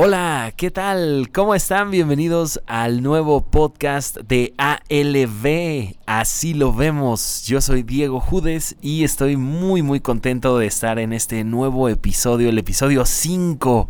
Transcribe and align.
Hola, 0.00 0.52
¿qué 0.56 0.70
tal? 0.70 1.28
¿Cómo 1.34 1.56
están? 1.56 1.90
Bienvenidos 1.90 2.60
al 2.68 3.02
nuevo 3.02 3.40
podcast 3.40 4.18
de 4.18 4.54
ALB. 4.56 5.96
Así 6.06 6.54
lo 6.54 6.72
vemos. 6.72 7.42
Yo 7.44 7.60
soy 7.60 7.82
Diego 7.82 8.20
Judes 8.20 8.76
y 8.80 9.02
estoy 9.02 9.36
muy 9.36 9.82
muy 9.82 9.98
contento 9.98 10.56
de 10.56 10.68
estar 10.68 11.00
en 11.00 11.12
este 11.12 11.42
nuevo 11.42 11.88
episodio, 11.88 12.48
el 12.48 12.58
episodio 12.58 13.04
5. 13.04 13.88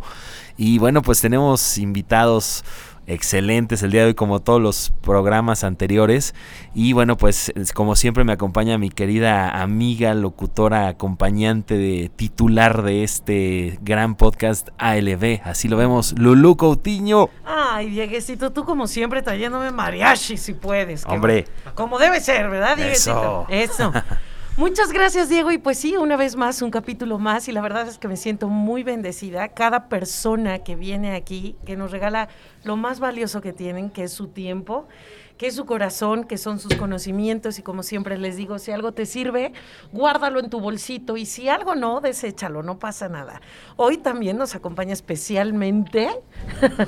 Y 0.57 0.79
bueno, 0.79 1.03
pues 1.03 1.21
tenemos 1.21 1.77
invitados 1.77 2.63
excelentes 3.09 3.83
el 3.83 3.91
día 3.91 4.01
de 4.01 4.07
hoy 4.07 4.13
como 4.13 4.39
todos 4.39 4.61
los 4.61 4.93
programas 5.01 5.63
anteriores. 5.63 6.35
Y 6.73 6.93
bueno 6.93 7.17
pues 7.17 7.51
como 7.73 7.95
siempre 7.95 8.23
me 8.23 8.33
acompaña 8.33 8.77
mi 8.77 8.89
querida 8.89 9.61
amiga 9.61 10.13
locutora 10.13 10.87
acompañante 10.87 11.77
de 11.77 12.11
titular 12.15 12.83
de 12.83 13.03
este 13.03 13.79
gran 13.81 14.15
podcast 14.15 14.69
ALB 14.77 15.41
así 15.43 15.67
lo 15.67 15.77
vemos 15.77 16.13
Lulu 16.17 16.55
Coutinho. 16.55 17.29
Ay 17.45 17.89
Dieguecito 17.89 18.51
tú 18.51 18.63
como 18.63 18.87
siempre 18.87 19.21
trayéndome 19.21 19.71
mariachi 19.71 20.37
si 20.37 20.53
puedes 20.53 21.05
hombre. 21.05 21.47
como 21.75 21.97
debe 21.97 22.21
ser 22.21 22.49
verdad 22.49 22.77
Dieguecito 22.77 23.47
eso, 23.49 23.91
eso. 23.91 23.93
Muchas 24.59 24.91
gracias, 24.91 25.29
Diego. 25.29 25.51
Y 25.51 25.57
pues 25.57 25.77
sí, 25.77 25.95
una 25.95 26.17
vez 26.17 26.35
más, 26.35 26.61
un 26.61 26.69
capítulo 26.69 27.17
más. 27.17 27.47
Y 27.47 27.53
la 27.53 27.61
verdad 27.61 27.87
es 27.87 27.97
que 27.97 28.09
me 28.09 28.17
siento 28.17 28.49
muy 28.49 28.83
bendecida. 28.83 29.47
Cada 29.47 29.87
persona 29.87 30.59
que 30.59 30.75
viene 30.75 31.15
aquí, 31.15 31.55
que 31.65 31.77
nos 31.77 31.91
regala 31.91 32.27
lo 32.65 32.75
más 32.75 32.99
valioso 32.99 33.39
que 33.39 33.53
tienen, 33.53 33.89
que 33.89 34.03
es 34.03 34.11
su 34.11 34.27
tiempo, 34.27 34.89
que 35.37 35.47
es 35.47 35.55
su 35.55 35.65
corazón, 35.65 36.25
que 36.25 36.37
son 36.37 36.59
sus 36.59 36.75
conocimientos. 36.75 37.57
Y 37.57 37.61
como 37.61 37.83
siempre 37.83 38.17
les 38.17 38.35
digo, 38.35 38.59
si 38.59 38.73
algo 38.73 38.91
te 38.91 39.05
sirve, 39.05 39.53
guárdalo 39.93 40.41
en 40.41 40.49
tu 40.49 40.59
bolsito. 40.59 41.15
Y 41.15 41.25
si 41.25 41.47
algo 41.47 41.73
no, 41.73 42.01
deséchalo, 42.01 42.61
no 42.61 42.79
pasa 42.79 43.07
nada. 43.07 43.39
Hoy 43.77 43.95
también 43.95 44.37
nos 44.37 44.55
acompaña 44.55 44.91
especialmente 44.91 46.09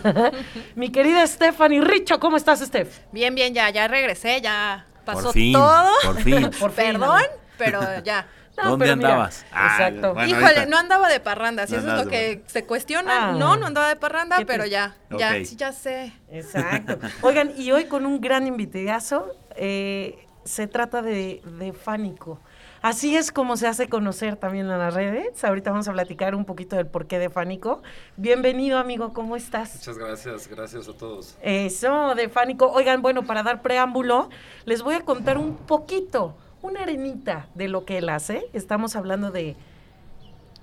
mi 0.76 0.90
querida 0.90 1.26
Stephanie 1.26 1.80
Richo. 1.80 2.20
¿Cómo 2.20 2.36
estás, 2.36 2.60
Steph? 2.60 3.00
Bien, 3.14 3.34
bien, 3.34 3.54
ya, 3.54 3.70
ya 3.70 3.88
regresé, 3.88 4.42
ya 4.42 4.88
pasó 5.06 5.24
por 5.24 5.34
fin, 5.34 5.54
todo. 5.54 5.90
Por 6.04 6.22
fin. 6.22 6.50
por 6.60 6.72
Perdón 6.74 7.22
pero 7.64 7.80
ya. 8.04 8.28
No, 8.58 8.72
¿Dónde 8.72 8.86
pero 8.86 8.98
mira, 8.98 9.10
andabas? 9.10 9.46
Ah, 9.54 9.78
exacto. 9.78 10.14
bueno, 10.14 10.30
Híjole, 10.30 10.46
ahorita. 10.46 10.66
no 10.66 10.78
andaba 10.78 11.08
de 11.08 11.20
parranda, 11.22 11.68
si 11.68 11.74
No 11.74 11.80
eso 11.80 11.96
es 11.96 12.06
lo 12.06 12.12
que 12.12 12.44
se 12.48 12.66
cuestiona. 12.66 13.30
Ah. 13.30 13.32
no, 13.32 13.56
no 13.56 13.68
andaba 13.68 13.88
de 13.88 13.96
parranda, 13.96 14.38
pero 14.46 14.66
ya, 14.66 14.96
ya, 15.18 15.30
Ok. 15.38 15.46
sí, 15.46 15.56
ya 15.56 15.72
sé. 15.72 16.12
Exacto. 16.30 16.98
Oigan, 17.22 17.54
y 17.58 17.72
hoy 17.72 17.86
con 17.86 18.06
un 18.06 18.20
gran 18.20 18.48
invitadazo, 18.48 19.34
eh, 19.56 20.28
se 20.44 20.68
trata 20.68 21.02
de, 21.02 21.42
de 21.60 21.72
Fánico. 21.72 22.40
Así 22.82 23.16
es 23.16 23.32
como 23.32 23.58
se 23.58 23.68
hace 23.68 23.88
conocer 23.88 24.36
también 24.38 24.70
en 24.70 24.78
las 24.80 24.94
redes. 24.96 25.44
Ahorita 25.44 25.70
vamos 25.70 25.88
a 25.88 25.94
platicar 25.94 26.34
un 26.34 26.46
poquito 26.46 26.76
del 26.76 26.88
porqué 26.88 27.20
de 27.20 27.30
Fánico. 27.30 27.84
Bienvenido, 28.18 28.80
amigo, 28.80 29.14
¿cómo 29.14 29.36
estás? 29.36 29.76
Muchas 29.76 29.98
gracias, 30.00 30.48
gracias 30.48 30.88
a 30.90 30.94
todos. 30.94 31.38
Eso, 31.44 32.16
de 32.16 32.28
Fánico. 32.28 32.72
Oigan, 32.72 33.04
bueno, 33.04 33.24
para 33.24 33.44
dar 33.44 33.62
preámbulo, 33.62 34.30
les 34.66 34.82
voy 34.82 34.96
a 34.96 35.02
contar 35.02 35.38
un 35.38 35.56
poquito, 35.58 36.36
una 36.62 36.82
arenita 36.82 37.48
de 37.56 37.68
lo 37.68 37.86
que 37.86 37.98
él 37.98 38.10
hace. 38.10 38.46
Estamos 38.54 38.96
hablando 38.96 39.32
de, 39.32 39.56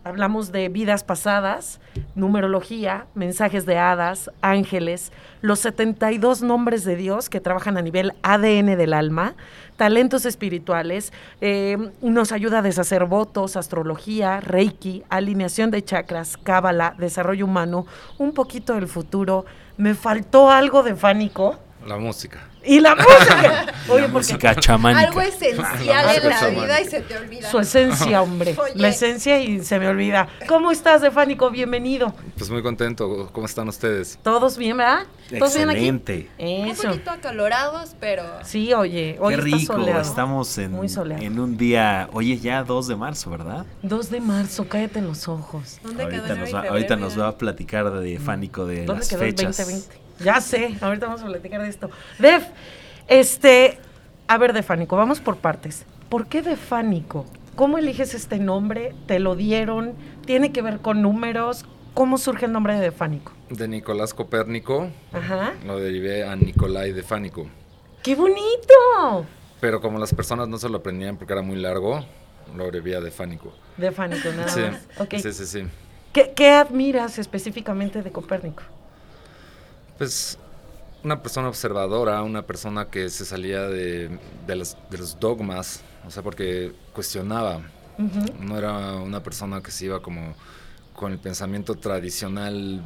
hablamos 0.04 0.52
de 0.52 0.68
vidas 0.68 1.04
pasadas, 1.04 1.80
numerología, 2.14 3.06
mensajes 3.14 3.66
de 3.66 3.78
hadas, 3.78 4.30
ángeles, 4.40 5.12
los 5.40 5.60
72 5.60 6.42
nombres 6.42 6.84
de 6.84 6.96
Dios 6.96 7.28
que 7.28 7.40
trabajan 7.40 7.76
a 7.76 7.82
nivel 7.82 8.12
ADN 8.22 8.76
del 8.76 8.92
alma, 8.92 9.34
talentos 9.76 10.24
espirituales, 10.24 11.12
eh, 11.40 11.76
nos 12.00 12.32
ayuda 12.32 12.58
a 12.58 12.62
deshacer 12.62 13.04
votos, 13.04 13.56
astrología, 13.56 14.40
reiki, 14.40 15.04
alineación 15.08 15.70
de 15.70 15.84
chakras, 15.84 16.36
cábala, 16.36 16.94
desarrollo 16.98 17.44
humano, 17.44 17.86
un 18.18 18.32
poquito 18.32 18.74
del 18.74 18.88
futuro. 18.88 19.44
Me 19.76 19.94
faltó 19.94 20.50
algo 20.50 20.82
de 20.82 20.96
Fánico. 20.96 21.58
La 21.86 21.96
música. 21.96 22.40
Y 22.68 22.80
la 22.80 22.94
música. 22.94 23.66
Oye, 23.88 24.02
La 24.02 24.08
porque 24.08 24.08
música 24.12 24.54
chamánica. 24.54 25.06
Algo 25.08 25.20
esencial 25.22 25.66
La 26.06 26.14
en 26.14 26.28
la 26.28 26.40
música 26.40 26.48
vida 26.50 26.80
y 26.80 26.84
se 26.84 27.00
te 27.00 27.16
olvida. 27.16 27.50
su 27.50 27.58
esencia, 27.58 28.20
hombre. 28.22 28.54
Oye. 28.58 28.72
La 28.74 28.88
esencia 28.88 29.40
y 29.40 29.64
se 29.64 29.78
me 29.78 29.88
olvida. 29.88 30.28
¿Cómo 30.46 30.70
estás, 30.70 31.00
Defánico? 31.00 31.50
Bienvenido. 31.50 32.12
Pues 32.36 32.50
muy 32.50 32.62
contento. 32.62 33.30
¿Cómo 33.32 33.46
están 33.46 33.66
ustedes? 33.68 34.18
¿Todos 34.22 34.58
bien, 34.58 34.76
verdad? 34.76 35.06
¿Todos 35.38 35.54
bien 35.56 35.70
aquí? 35.70 35.78
Excelente. 35.88 36.30
Un 36.38 36.68
Eso. 36.68 36.82
poquito 36.88 37.10
acalorados, 37.10 37.96
pero 37.98 38.22
Sí, 38.44 38.74
oye, 38.74 39.16
hoy 39.20 39.34
Qué 39.34 39.40
está 39.40 39.56
rico, 39.56 39.72
soleado. 39.74 40.02
estamos 40.02 40.58
en, 40.58 40.72
Muy 40.72 40.88
soleado. 40.90 41.22
en 41.22 41.40
un 41.40 41.56
día, 41.56 42.08
oye 42.12 42.38
ya 42.38 42.62
2 42.64 42.88
de 42.88 42.96
marzo, 42.96 43.30
¿verdad? 43.30 43.64
2 43.82 44.10
de 44.10 44.20
marzo, 44.20 44.68
cállate 44.68 44.98
en 44.98 45.06
los 45.06 45.26
ojos. 45.28 45.78
¿dónde 45.82 46.06
quedó 46.08 46.22
Ahorita 46.22 46.32
enero 46.34 46.44
nos, 46.44 46.54
va, 46.54 46.68
ahorita 46.68 46.96
nos 46.96 47.18
va 47.18 47.28
a 47.28 47.38
platicar 47.38 47.90
de 47.90 48.18
Fánico 48.18 48.66
de 48.66 48.84
¿Dónde 48.84 49.00
las 49.00 49.08
quedó 49.08 49.20
fechas. 49.20 49.58
el 49.60 49.64
2020? 49.66 50.07
Ya 50.24 50.40
sé, 50.40 50.76
ahorita 50.80 51.06
vamos 51.06 51.22
a 51.22 51.26
platicar 51.26 51.62
de 51.62 51.68
esto. 51.68 51.90
Def, 52.18 52.44
este, 53.08 53.78
a 54.26 54.38
ver, 54.38 54.52
Defánico, 54.52 54.96
vamos 54.96 55.20
por 55.20 55.36
partes. 55.36 55.84
¿Por 56.08 56.26
qué 56.26 56.42
Defánico? 56.42 57.26
¿Cómo 57.54 57.78
eliges 57.78 58.14
este 58.14 58.38
nombre? 58.38 58.94
¿Te 59.06 59.18
lo 59.18 59.34
dieron? 59.36 59.94
¿Tiene 60.26 60.52
que 60.52 60.62
ver 60.62 60.78
con 60.80 61.02
números? 61.02 61.64
¿Cómo 61.94 62.18
surge 62.18 62.46
el 62.46 62.52
nombre 62.52 62.74
de 62.74 62.80
Defánico? 62.80 63.32
De 63.50 63.66
Nicolás 63.66 64.14
Copérnico, 64.14 64.88
Ajá. 65.12 65.54
lo 65.66 65.78
derivé 65.80 66.24
a 66.24 66.36
Nicolai 66.36 66.92
de 66.92 67.02
Fánico. 67.02 67.48
¡Qué 68.02 68.14
bonito! 68.14 69.26
Pero 69.60 69.80
como 69.80 69.98
las 69.98 70.14
personas 70.14 70.46
no 70.48 70.58
se 70.58 70.68
lo 70.68 70.78
aprendían 70.78 71.16
porque 71.16 71.32
era 71.32 71.42
muy 71.42 71.56
largo, 71.56 72.04
lo 72.54 72.64
abrevié 72.64 72.96
a 72.96 73.00
de 73.00 73.10
Fánico. 73.10 73.52
Defánico, 73.76 74.28
nada 74.30 74.48
Sí, 74.48 74.60
más. 74.60 74.86
Ok. 74.98 75.14
sí, 75.16 75.32
sí, 75.32 75.46
sí. 75.46 75.64
¿Qué, 76.12 76.32
qué 76.36 76.50
admiras 76.50 77.18
específicamente 77.18 78.02
de 78.02 78.12
Copérnico? 78.12 78.62
Pues 79.98 80.38
una 81.02 81.22
persona 81.22 81.48
observadora, 81.48 82.22
una 82.22 82.46
persona 82.46 82.86
que 82.86 83.10
se 83.10 83.24
salía 83.24 83.62
de, 83.62 84.18
de 84.46 84.56
los, 84.56 84.76
de 84.90 84.98
los 84.98 85.18
dogmas, 85.18 85.82
o 86.06 86.10
sea, 86.10 86.22
porque 86.22 86.72
cuestionaba. 86.92 87.60
No 88.38 88.56
era 88.56 88.94
una 88.94 89.24
persona 89.24 89.60
que 89.60 89.72
se 89.72 89.86
iba 89.86 90.00
como 90.00 90.36
con 90.94 91.10
el 91.10 91.18
pensamiento 91.18 91.74
tradicional 91.74 92.80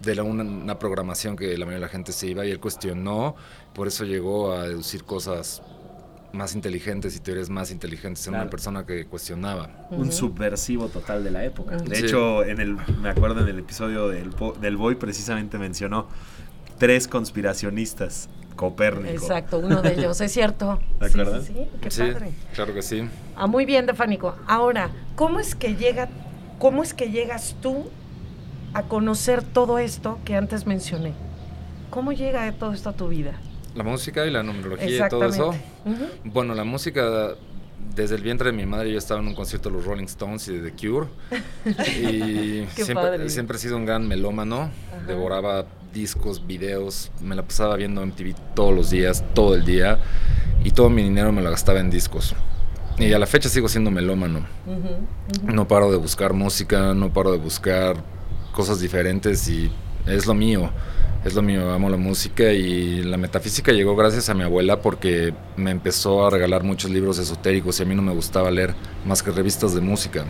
de 0.00 0.14
la, 0.14 0.22
una, 0.22 0.44
una 0.44 0.78
programación 0.78 1.36
que 1.36 1.58
la 1.58 1.66
mayoría 1.66 1.74
de 1.74 1.80
la 1.80 1.88
gente 1.88 2.12
se 2.12 2.28
iba 2.28 2.46
y 2.46 2.50
él 2.50 2.58
cuestionó, 2.58 3.36
por 3.74 3.86
eso 3.86 4.04
llegó 4.04 4.52
a 4.52 4.66
deducir 4.66 5.04
cosas 5.04 5.62
más 6.32 6.54
inteligentes 6.54 7.16
y 7.16 7.20
teorías 7.20 7.50
más 7.50 7.70
inteligentes. 7.70 8.22
Era 8.24 8.32
Claro. 8.32 8.42
una 8.44 8.50
persona 8.50 8.86
que 8.86 9.06
cuestionaba. 9.06 9.70
Un 9.90 10.12
subversivo 10.12 10.88
total 10.88 11.24
de 11.24 11.30
la 11.30 11.44
época. 11.44 11.76
De 11.76 11.96
Sí. 11.96 12.04
hecho, 12.06 12.44
en 12.44 12.60
el, 12.60 12.76
me 13.00 13.08
acuerdo 13.10 13.40
en 13.40 13.48
el 13.48 13.58
episodio 13.58 14.08
del, 14.08 14.30
del 14.60 14.76
Boy 14.76 14.94
precisamente 14.94 15.58
mencionó 15.58 16.08
tres 16.78 17.08
conspiracionistas. 17.08 18.28
Copérnico. 18.56 19.08
Exacto, 19.14 19.58
uno 19.58 19.80
de 19.80 19.94
ellos, 19.94 20.20
es 20.20 20.32
cierto. 20.32 20.80
¿De 21.00 21.08
Sí, 21.08 21.18
acuerdo? 21.20 21.42
Sí, 21.42 21.52
sí, 21.54 21.68
qué 21.80 21.90
sí, 21.90 22.02
padre. 22.02 22.32
claro 22.54 22.74
que 22.74 22.82
sí. 22.82 23.08
Ah, 23.34 23.46
muy 23.46 23.64
bien, 23.64 23.86
Defánico. 23.86 24.36
Ahora, 24.46 24.90
¿cómo 25.16 25.40
es 25.40 25.54
que 25.54 25.76
llega, 25.76 26.08
cómo 26.58 26.82
es 26.82 26.92
que 26.92 27.10
llegas 27.10 27.56
tú 27.62 27.88
a 28.74 28.82
conocer 28.82 29.42
todo 29.42 29.78
esto 29.78 30.18
que 30.26 30.36
antes 30.36 30.66
mencioné? 30.66 31.14
¿Cómo 31.88 32.12
llega 32.12 32.52
todo 32.52 32.72
esto 32.74 32.90
a 32.90 32.92
tu 32.92 33.08
vida? 33.08 33.32
La 33.74 33.84
música 33.84 34.26
y 34.26 34.30
la 34.30 34.42
numerología 34.42 35.06
y 35.06 35.08
todo 35.08 35.24
eso. 35.26 35.54
Bueno, 36.24 36.54
la 36.54 36.64
música, 36.64 37.34
desde 37.94 38.16
el 38.16 38.22
vientre 38.22 38.50
de 38.50 38.56
mi 38.56 38.66
madre 38.66 38.92
yo 38.92 38.98
estaba 38.98 39.20
en 39.20 39.28
un 39.28 39.34
concierto 39.34 39.68
de 39.68 39.76
los 39.76 39.84
Rolling 39.84 40.04
Stones 40.04 40.48
y 40.48 40.58
de 40.58 40.70
The 40.70 40.76
Cure. 40.76 41.06
Y 42.00 42.66
siempre, 42.74 43.28
siempre 43.28 43.56
he 43.56 43.60
sido 43.60 43.76
un 43.76 43.84
gran 43.84 44.06
melómano. 44.06 44.70
Ajá. 44.92 45.06
Devoraba 45.06 45.66
discos, 45.92 46.46
videos. 46.46 47.10
Me 47.20 47.34
la 47.34 47.42
pasaba 47.42 47.76
viendo 47.76 48.04
MTV 48.04 48.34
todos 48.54 48.74
los 48.74 48.90
días, 48.90 49.24
todo 49.34 49.54
el 49.54 49.64
día. 49.64 49.98
Y 50.64 50.72
todo 50.72 50.90
mi 50.90 51.02
dinero 51.02 51.32
me 51.32 51.42
lo 51.42 51.50
gastaba 51.50 51.80
en 51.80 51.90
discos. 51.90 52.34
Y 52.98 53.12
a 53.12 53.18
la 53.18 53.26
fecha 53.26 53.48
sigo 53.48 53.68
siendo 53.68 53.90
melómano. 53.90 54.46
No 55.44 55.66
paro 55.66 55.90
de 55.90 55.96
buscar 55.96 56.34
música, 56.34 56.92
no 56.92 57.12
paro 57.12 57.32
de 57.32 57.38
buscar 57.38 57.96
cosas 58.52 58.80
diferentes 58.80 59.48
y 59.48 59.70
es 60.06 60.26
lo 60.26 60.34
mío. 60.34 60.70
Es 61.24 61.34
lo 61.34 61.42
mío, 61.42 61.70
amo 61.70 61.90
la 61.90 61.98
música 61.98 62.50
y 62.50 63.02
la 63.02 63.18
metafísica 63.18 63.72
llegó 63.72 63.94
gracias 63.94 64.30
a 64.30 64.34
mi 64.34 64.42
abuela 64.42 64.80
porque 64.80 65.34
me 65.54 65.70
empezó 65.70 66.26
a 66.26 66.30
regalar 66.30 66.62
muchos 66.62 66.90
libros 66.90 67.18
esotéricos 67.18 67.78
y 67.78 67.82
a 67.82 67.86
mí 67.86 67.94
no 67.94 68.00
me 68.00 68.14
gustaba 68.14 68.50
leer 68.50 68.74
más 69.04 69.22
que 69.22 69.30
revistas 69.30 69.74
de 69.74 69.82
música. 69.82 70.24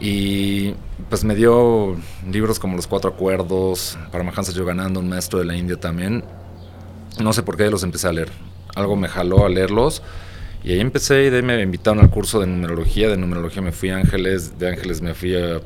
Y 0.00 0.74
pues 1.08 1.22
me 1.22 1.36
dio 1.36 1.94
libros 2.28 2.58
como 2.58 2.74
Los 2.74 2.88
Cuatro 2.88 3.10
Acuerdos, 3.10 3.96
Paramahansa 4.10 4.50
Yogananda, 4.50 4.98
un 4.98 5.08
maestro 5.08 5.38
de 5.38 5.44
la 5.44 5.56
India 5.56 5.76
también. 5.76 6.24
No 7.22 7.32
sé 7.32 7.44
por 7.44 7.56
qué 7.56 7.70
los 7.70 7.84
empecé 7.84 8.08
a 8.08 8.12
leer. 8.12 8.30
Algo 8.74 8.96
me 8.96 9.06
jaló 9.06 9.46
a 9.46 9.48
leerlos. 9.48 10.02
Y 10.64 10.72
ahí 10.72 10.80
empecé 10.80 11.24
y 11.24 11.30
de 11.30 11.36
ahí 11.36 11.42
me 11.42 11.60
invitaron 11.62 12.00
al 12.00 12.10
curso 12.10 12.40
de 12.40 12.48
numerología. 12.48 13.08
De 13.08 13.16
numerología 13.16 13.62
me 13.62 13.70
fui 13.70 13.90
a 13.90 13.98
Ángeles, 13.98 14.58
de 14.58 14.70
Ángeles 14.70 15.02
me 15.02 15.14
fui 15.14 15.36
a 15.36 15.60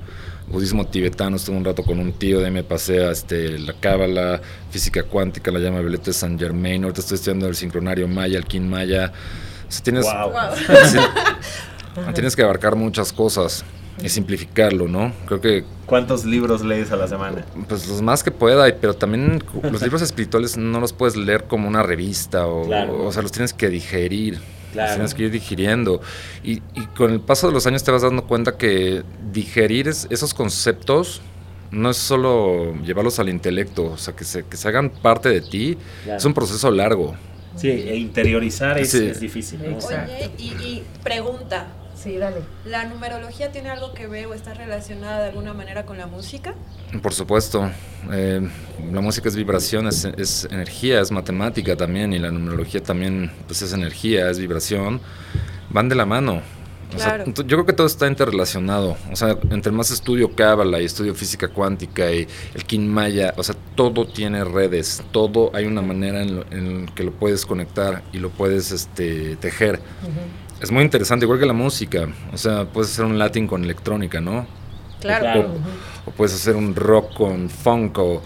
budismo 0.48 0.86
tibetano, 0.86 1.36
estuve 1.36 1.56
un 1.56 1.64
rato 1.64 1.82
con 1.82 1.98
un 1.98 2.12
tío, 2.12 2.38
de 2.40 2.46
ahí 2.46 2.50
me 2.52 2.62
pasé 2.64 3.04
a 3.04 3.10
este, 3.10 3.58
la 3.58 3.72
cábala, 3.74 4.40
física 4.70 5.02
cuántica, 5.02 5.50
la 5.50 5.58
llama 5.58 5.80
violeta 5.80 6.04
de 6.06 6.12
San 6.12 6.38
Germain. 6.38 6.82
Ahorita 6.84 7.00
estoy 7.00 7.16
estudiando 7.16 7.48
el 7.48 7.56
sincronario 7.56 8.06
maya, 8.08 8.38
el 8.38 8.44
kin 8.46 8.68
maya. 8.68 9.12
O 9.68 9.72
sea, 9.72 9.82
tienes, 9.82 10.04
Wow. 10.04 10.32
Tienes 12.14 12.36
que 12.36 12.42
abarcar 12.42 12.76
muchas 12.76 13.12
cosas. 13.12 13.64
y 14.02 14.10
simplificarlo, 14.10 14.86
¿no? 14.88 15.10
Creo 15.24 15.40
que 15.40 15.64
¿Cuántos 15.86 16.26
libros 16.26 16.62
lees 16.62 16.92
a 16.92 16.96
la 16.96 17.08
semana? 17.08 17.46
pues 17.66 17.88
los 17.88 18.02
más 18.02 18.22
que 18.22 18.30
pueda, 18.30 18.66
pero 18.78 18.92
también 18.92 19.42
los 19.62 19.80
libros 19.80 20.02
espirituales 20.02 20.58
no 20.58 20.80
los 20.80 20.92
puedes 20.92 21.16
leer 21.16 21.44
como 21.44 21.66
una 21.66 21.82
revista 21.82 22.46
o, 22.46 22.66
Claro. 22.66 23.04
o 23.06 23.10
sea, 23.12 23.22
los 23.22 23.32
tienes 23.32 23.54
que 23.54 23.70
digerir. 23.70 24.38
Claro. 24.76 24.94
tienes 24.94 25.14
que 25.14 25.22
ir 25.24 25.30
digiriendo. 25.30 26.00
Y, 26.44 26.62
y 26.74 26.86
con 26.96 27.10
el 27.12 27.20
paso 27.20 27.46
de 27.48 27.52
los 27.52 27.66
años 27.66 27.82
te 27.84 27.90
vas 27.90 28.02
dando 28.02 28.24
cuenta 28.26 28.56
que 28.56 29.02
digerir 29.32 29.88
es- 29.88 30.06
esos 30.10 30.32
conceptos 30.34 31.20
no 31.70 31.90
es 31.90 31.96
solo 31.96 32.74
llevarlos 32.84 33.18
al 33.18 33.28
intelecto, 33.28 33.84
o 33.92 33.96
sea, 33.98 34.14
que 34.14 34.24
se, 34.24 34.44
que 34.44 34.56
se 34.56 34.68
hagan 34.68 34.90
parte 34.90 35.28
de 35.28 35.40
ti. 35.40 35.76
Claro. 36.04 36.18
Es 36.18 36.24
un 36.24 36.32
proceso 36.34 36.70
largo. 36.70 37.14
Sí, 37.56 37.68
e 37.68 37.96
interiorizar 37.96 38.78
es, 38.78 38.90
Sí. 38.90 39.06
es 39.06 39.18
difícil. 39.18 39.58
¿no? 39.62 39.70
Exacto. 39.70 40.12
Oye, 40.14 40.30
y, 40.38 40.44
y 40.64 40.82
pregunta, 41.02 41.66
Sí, 41.96 42.16
dale. 42.18 42.42
¿la 42.66 42.84
numerología 42.84 43.50
tiene 43.52 43.70
algo 43.70 43.94
que 43.94 44.06
ver 44.06 44.26
o 44.26 44.34
está 44.34 44.52
relacionada 44.54 45.22
de 45.22 45.28
alguna 45.30 45.54
manera 45.54 45.86
con 45.86 45.96
la 45.96 46.06
música? 46.06 46.54
Por 47.02 47.14
supuesto, 47.14 47.70
eh, 48.12 48.46
la 48.92 49.00
música 49.00 49.28
es 49.28 49.34
vibración, 49.36 49.88
es, 49.88 50.04
es 50.04 50.46
energía, 50.50 51.00
es 51.00 51.10
matemática 51.10 51.74
también, 51.74 52.12
y 52.12 52.18
la 52.18 52.30
numerología 52.30 52.82
también 52.82 53.32
pues 53.46 53.62
es 53.62 53.72
energía, 53.72 54.30
es 54.30 54.38
vibración, 54.38 55.00
van 55.70 55.88
de 55.88 55.94
la 55.94 56.04
mano. 56.06 56.42
O 56.94 56.98
sea, 56.98 57.16
Claro. 57.16 57.24
ent- 57.24 57.46
yo 57.46 57.56
creo 57.56 57.66
que 57.66 57.72
todo 57.72 57.86
está 57.88 58.06
interrelacionado. 58.06 58.96
O 59.10 59.16
sea, 59.16 59.36
entre 59.50 59.72
más 59.72 59.90
estudio 59.90 60.36
Cábala 60.36 60.80
y 60.80 60.84
estudio 60.84 61.14
física 61.16 61.48
cuántica 61.48 62.12
y 62.12 62.28
el 62.54 62.64
Kin 62.64 62.86
Maya, 62.88 63.34
o 63.36 63.42
sea, 63.42 63.56
todo 63.74 64.06
tiene 64.06 64.44
redes, 64.44 65.02
todo 65.10 65.50
hay 65.54 65.64
una 65.64 65.82
manera 65.82 66.22
en, 66.22 66.36
lo- 66.36 66.46
en 66.52 66.86
que 66.94 67.02
lo 67.02 67.10
puedes 67.12 67.44
conectar 67.44 68.02
y 68.12 68.18
lo 68.18 68.30
puedes 68.30 68.70
este, 68.70 69.34
tejer. 69.36 69.80
Es 70.60 70.70
muy 70.70 70.82
interesante, 70.82 71.24
igual 71.26 71.38
que 71.38 71.46
la 71.46 71.52
música. 71.52 72.08
O 72.32 72.38
sea, 72.38 72.64
puedes 72.64 72.92
hacer 72.92 73.04
un 73.04 73.18
latín 73.18 73.46
con 73.46 73.62
electrónica, 73.64 74.20
¿no? 74.20 74.46
Claro. 75.00 75.48
O 76.06 76.10
puedes 76.10 76.34
hacer 76.34 76.56
un 76.56 76.74
rock 76.74 77.14
con 77.14 77.50
funk 77.50 77.98
o 77.98 78.22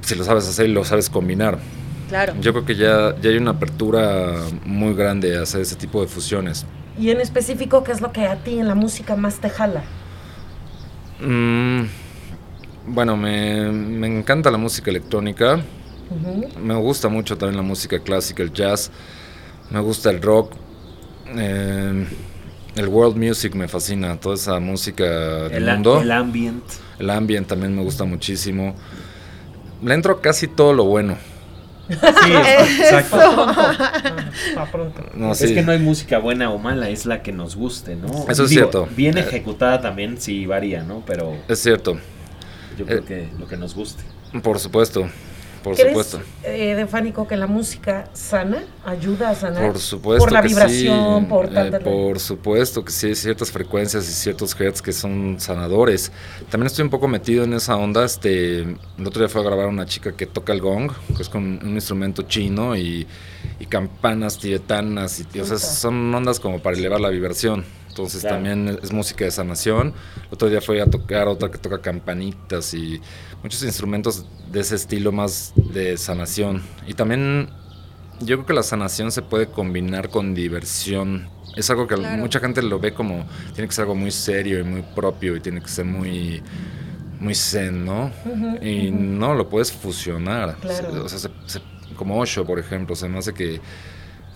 si 0.00 0.14
lo 0.14 0.24
sabes 0.24 0.48
hacer 0.48 0.68
y 0.68 0.72
lo 0.72 0.84
sabes 0.84 1.08
combinar. 1.08 1.58
Claro. 2.08 2.34
Yo 2.40 2.52
creo 2.52 2.64
que 2.64 2.74
ya, 2.74 3.14
ya 3.20 3.30
hay 3.30 3.36
una 3.36 3.52
apertura 3.52 4.34
muy 4.64 4.94
grande 4.94 5.38
a 5.38 5.42
hacer 5.42 5.60
ese 5.60 5.76
tipo 5.76 6.00
de 6.00 6.08
fusiones. 6.08 6.66
Y 6.98 7.10
en 7.10 7.20
específico, 7.20 7.84
¿qué 7.84 7.92
es 7.92 8.00
lo 8.00 8.12
que 8.12 8.26
a 8.26 8.36
ti 8.42 8.58
en 8.58 8.66
la 8.66 8.74
música 8.74 9.14
más 9.14 9.38
te 9.38 9.48
jala? 9.48 9.84
Mm, 11.20 11.82
bueno, 12.88 13.16
me, 13.16 13.70
me 13.70 14.06
encanta 14.06 14.50
la 14.50 14.58
música 14.58 14.90
electrónica, 14.90 15.60
me 16.60 16.74
gusta 16.74 17.08
mucho 17.08 17.38
también 17.38 17.56
la 17.56 17.62
música 17.62 18.00
clásica, 18.00 18.42
el 18.42 18.52
jazz, 18.52 18.90
me 19.70 19.80
gusta 19.80 20.10
el 20.10 20.20
rock, 20.20 20.54
eh, 21.36 22.06
el 22.76 22.88
world 22.88 23.16
music 23.16 23.54
me 23.54 23.68
fascina, 23.68 24.18
toda 24.18 24.34
esa 24.36 24.60
música 24.60 25.04
del 25.04 25.68
El, 25.68 25.74
mundo. 25.74 26.00
el 26.00 26.10
ambient. 26.12 26.64
El 26.98 27.10
ambient 27.10 27.46
también 27.46 27.74
me 27.74 27.82
gusta 27.82 28.04
muchísimo. 28.04 28.74
Le 29.82 29.94
entro 29.94 30.20
casi 30.20 30.46
todo 30.46 30.72
lo 30.72 30.84
bueno. 30.84 31.16
Sí, 31.88 31.96
exacto. 32.80 33.16
Para 34.54 34.70
pronto. 34.70 35.02
No, 35.14 35.32
Es 35.32 35.40
que 35.40 35.62
no 35.62 35.72
hay 35.72 35.78
música 35.80 36.18
buena 36.18 36.50
o 36.50 36.58
mala, 36.58 36.88
es 36.88 37.04
la 37.06 37.22
que 37.22 37.32
nos 37.32 37.56
guste, 37.56 37.96
¿no? 37.96 38.26
Eso 38.28 38.44
es 38.44 38.50
cierto. 38.50 38.88
Bien 38.96 39.16
Eh. 39.18 39.22
ejecutada 39.22 39.80
también 39.80 40.20
sí 40.20 40.46
varía, 40.46 40.82
¿no? 40.84 41.02
Pero 41.06 41.36
Es 41.48 41.58
cierto, 41.60 41.98
yo 42.78 42.86
creo 42.86 42.98
Eh. 43.00 43.04
que 43.06 43.28
lo 43.38 43.48
que 43.48 43.56
nos 43.56 43.74
guste. 43.74 44.04
por 44.42 44.60
supuesto, 44.60 45.08
por 45.62 45.74
¿Crees, 45.74 45.88
supuesto. 45.90 46.20
eh, 46.42 46.74
Defánico, 46.74 47.26
que 47.28 47.36
la 47.36 47.46
música 47.46 48.08
sana, 48.12 48.64
ayuda 48.84 49.30
a 49.30 49.34
sanar? 49.34 49.66
Por 49.66 49.78
supuesto 49.78 50.24
Por 50.24 50.32
la 50.32 50.42
que 50.42 50.48
vibración, 50.48 51.20
sí. 51.22 51.26
por 51.28 51.46
Eh, 51.46 51.48
tanta- 51.48 51.78
por 51.80 52.18
supuesto 52.18 52.84
que 52.84 52.92
sí, 52.92 53.08
hay 53.08 53.14
ciertas 53.14 53.50
frecuencias 53.50 54.08
y 54.08 54.12
ciertos 54.12 54.58
hertz 54.60 54.80
que 54.82 54.92
son 54.92 55.36
sanadores. 55.38 56.12
También 56.50 56.66
estoy 56.66 56.84
un 56.84 56.90
poco 56.90 57.08
metido 57.08 57.44
en 57.44 57.52
esa 57.54 57.76
onda. 57.76 58.04
Este, 58.04 58.60
el 58.60 59.06
otro 59.06 59.20
día 59.20 59.28
fue 59.28 59.40
a 59.42 59.44
grabar 59.44 59.66
una 59.66 59.86
chica 59.86 60.12
que 60.12 60.26
toca 60.26 60.52
el 60.52 60.60
gong, 60.60 60.90
que 61.16 61.22
es 61.22 61.28
con 61.28 61.42
un 61.62 61.74
instrumento 61.74 62.22
chino 62.22 62.76
y, 62.76 63.06
y 63.58 63.66
campanas 63.66 64.38
tibetanas. 64.38 65.24
Y, 65.34 65.40
o 65.40 65.44
sea, 65.44 65.58
son 65.58 66.14
ondas 66.14 66.40
como 66.40 66.60
para 66.60 66.76
elevar 66.76 67.00
la 67.00 67.08
vibración. 67.10 67.64
Entonces 68.00 68.22
Claro. 68.22 68.36
también 68.36 68.78
es 68.82 68.92
música 68.92 69.24
de 69.24 69.30
sanación. 69.30 69.88
El 70.28 70.28
otro 70.34 70.48
día 70.48 70.60
fue 70.60 70.80
a 70.80 70.86
tocar 70.86 71.28
otra 71.28 71.50
que 71.50 71.58
toca 71.58 71.80
campanitas 71.80 72.72
y 72.74 73.00
muchos 73.42 73.62
instrumentos 73.62 74.26
de 74.50 74.60
ese 74.60 74.76
estilo 74.76 75.12
más 75.12 75.52
de 75.56 75.96
sanación. 75.96 76.62
Y 76.86 76.94
también 76.94 77.50
yo 78.20 78.36
creo 78.36 78.46
que 78.46 78.52
la 78.54 78.62
sanación 78.62 79.10
se 79.12 79.22
puede 79.22 79.46
combinar 79.46 80.08
con 80.10 80.34
diversión. 80.34 81.28
Es 81.56 81.68
algo 81.70 81.86
que 81.86 81.94
Claro. 81.96 82.18
mucha 82.18 82.38
gente 82.40 82.62
lo 82.62 82.78
ve 82.78 82.92
como 82.94 83.26
tiene 83.54 83.68
que 83.68 83.74
ser 83.74 83.82
algo 83.82 83.94
muy 83.94 84.10
serio 84.10 84.60
y 84.60 84.62
muy 84.62 84.82
propio 84.82 85.36
y 85.36 85.40
tiene 85.40 85.60
que 85.60 85.68
ser 85.68 85.84
muy 85.84 86.42
muy 87.18 87.34
zen, 87.34 87.84
¿no? 87.84 88.10
Y 88.62 88.90
no 88.90 89.34
lo 89.34 89.46
puedes 89.50 89.70
fusionar. 89.70 90.56
Claro. 90.56 91.04
O 91.04 91.08
sea, 91.10 91.18
se- 91.18 91.28
se- 91.44 91.60
como 91.94 92.18
Osho, 92.18 92.46
por 92.46 92.58
ejemplo, 92.58 92.96
se 92.96 93.10
me 93.10 93.18
hace 93.18 93.34
que 93.34 93.60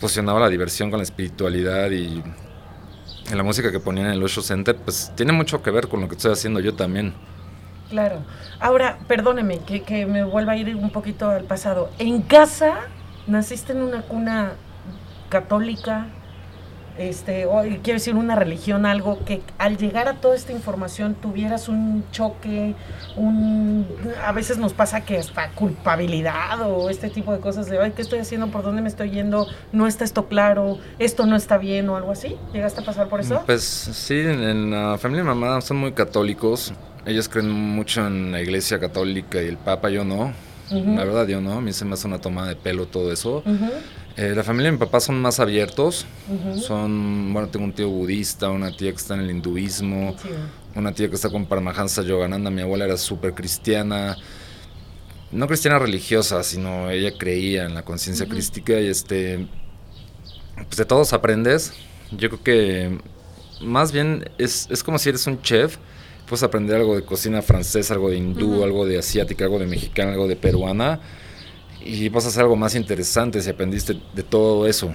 fusionaba 0.01 0.39
la 0.39 0.51
diversión 0.51 0.91
con 0.91 0.99
la 0.99 1.05
espiritualidad 1.05 1.91
y 1.93 2.23
en 3.31 3.37
la 3.37 3.43
música 3.43 3.71
que 3.73 3.81
ponían 3.81 4.07
en 4.07 4.13
el 4.13 4.23
Osho 4.23 4.43
Center, 4.43 4.77
pues 4.77 5.13
tiene 5.15 5.33
mucho 5.33 5.63
que 5.63 5.71
ver 5.71 5.89
con 5.89 6.01
lo 6.01 6.09
que 6.09 6.15
estoy 6.15 6.33
haciendo 6.33 6.61
yo 6.61 6.75
también. 6.75 7.15
Claro. 7.91 8.25
Ahora, 8.61 8.99
perdóneme 9.07 9.59
que, 9.61 9.83
que 9.83 10.07
me 10.07 10.25
vuelva 10.25 10.53
a 10.53 10.57
ir 10.57 10.75
un 10.75 10.91
poquito 10.91 11.31
al 11.31 11.45
pasado. 11.45 11.91
¿En 11.99 12.23
casa 12.23 12.75
naciste 13.27 13.73
en 13.73 13.83
una 13.83 14.03
cuna 14.03 14.53
católica? 15.29 16.07
Este, 16.97 17.47
o 17.47 17.63
quiero 17.83 17.99
decir, 17.99 18.15
una 18.15 18.37
religión, 18.37 18.87
algo 18.87 19.25
que 19.25 19.43
al 19.59 19.77
llegar 19.79 20.07
a 20.07 20.15
toda 20.15 20.37
esta 20.37 20.53
información 20.53 21.15
tuvieras 21.15 21.69
un 21.69 22.05
choque, 22.13 22.77
un 23.17 23.87
a 24.25 24.31
veces 24.31 24.59
nos 24.59 24.75
pasa 24.75 25.01
que 25.01 25.19
hasta 25.19 25.51
culpabilidad 25.51 26.71
o 26.71 26.91
este 26.91 27.11
tipo 27.11 27.33
de 27.33 27.41
cosas 27.41 27.69
de 27.69 27.81
ay, 27.81 27.93
¿qué 27.97 28.03
estoy 28.03 28.21
haciendo? 28.21 28.47
¿Por 28.49 28.63
dónde 28.63 28.81
me 28.81 28.89
estoy 28.89 29.11
yendo? 29.11 29.49
No 29.73 29.89
está 29.89 30.05
esto 30.05 30.29
claro, 30.29 30.79
esto 31.01 31.27
no 31.27 31.35
está 31.35 31.59
bien 31.59 31.89
o 31.89 31.97
algo 31.97 32.13
así. 32.13 32.37
¿Llegaste 32.53 32.83
a 32.83 32.85
pasar 32.85 33.09
por 33.09 33.21
eso? 33.21 33.43
Pues 33.45 33.63
sí, 33.65 34.21
en, 34.21 34.71
la 34.71 34.97
familia 34.97 35.25
de 35.25 35.29
mamá 35.29 35.61
son 35.63 35.79
muy 35.79 35.93
católicos. 35.93 36.73
Ellos 37.07 37.29
creen 37.29 37.51
mucho 37.51 38.07
en 38.07 38.31
la 38.31 38.41
iglesia 38.41 38.79
católica 38.79 39.43
y 39.43 39.47
el 39.47 39.57
papa, 39.57 39.91
yo 39.91 40.05
no. 40.05 40.33
La 40.71 41.05
verdad, 41.05 41.27
yo 41.27 41.41
no. 41.41 41.53
A 41.53 41.61
mí 41.61 41.73
se 41.73 41.85
me 41.85 41.95
hace 41.95 42.07
una 42.07 42.21
toma 42.21 42.49
de 42.49 42.57
pelo 42.57 42.87
todo 42.87 43.13
eso. 43.13 43.39
Ujú, 43.45 43.71
Eh, 44.17 44.33
la 44.35 44.45
familia 44.45 44.67
de 44.71 44.73
mi 44.73 44.79
papá 44.79 45.01
son 45.01 45.21
más 45.21 45.41
abiertos. 45.41 46.07
Son, 46.57 47.33
bueno, 47.33 47.49
tengo 47.49 47.65
un 47.65 47.73
tío 47.73 47.89
budista, 47.89 48.49
una 48.51 48.71
tía 48.77 48.91
que 48.93 48.97
está 48.99 49.15
en 49.15 49.21
el 49.21 49.31
hinduismo, 49.31 50.15
Sí. 50.23 50.29
una 50.77 50.93
tía 50.93 51.09
que 51.09 51.17
está 51.17 51.31
con 51.31 51.47
Paramahansa 51.47 52.03
Yogananda. 52.03 52.51
Mi 52.51 52.63
abuela 52.63 52.85
era 52.85 52.97
súper 52.97 53.35
cristiana. 53.35 54.17
No 55.33 55.49
cristiana 55.49 55.81
religiosa, 55.81 56.45
sino 56.45 56.91
ella 56.91 57.13
creía 57.19 57.65
en 57.65 57.75
la 57.75 57.83
conciencia 57.83 58.27
crística 58.29 58.79
y 58.81 58.87
este. 58.87 59.49
Pues 60.57 60.77
de 60.77 60.85
todos 60.85 61.13
aprendes. 61.13 61.73
Yo 62.13 62.29
creo 62.29 62.43
que 62.45 62.99
más 63.61 63.91
bien 63.91 64.31
es, 64.39 64.69
es 64.71 64.85
como 64.85 64.99
si 64.99 65.09
eres 65.09 65.27
un 65.27 65.43
chef. 65.43 65.79
Puedes 66.29 66.45
aprender 66.45 66.77
algo 66.77 66.95
de 66.95 67.05
cocina 67.05 67.43
francesa, 67.43 67.95
algo 67.95 68.11
de 68.11 68.17
hindú, 68.17 68.63
algo 68.63 68.87
de 68.87 68.99
asiática, 68.99 69.45
algo 69.45 69.59
de 69.59 69.67
mexicana, 69.67 70.13
algo 70.13 70.29
de 70.29 70.37
peruana. 70.37 71.01
Y 71.85 72.09
vas 72.09 72.25
a 72.25 72.29
hacer 72.29 72.43
algo 72.43 72.57
más 72.57 72.75
interesante 72.75 73.41
si 73.43 73.51
aprendiste 73.51 73.97
de 74.15 74.23
todo 74.23 74.67
eso. 74.67 74.95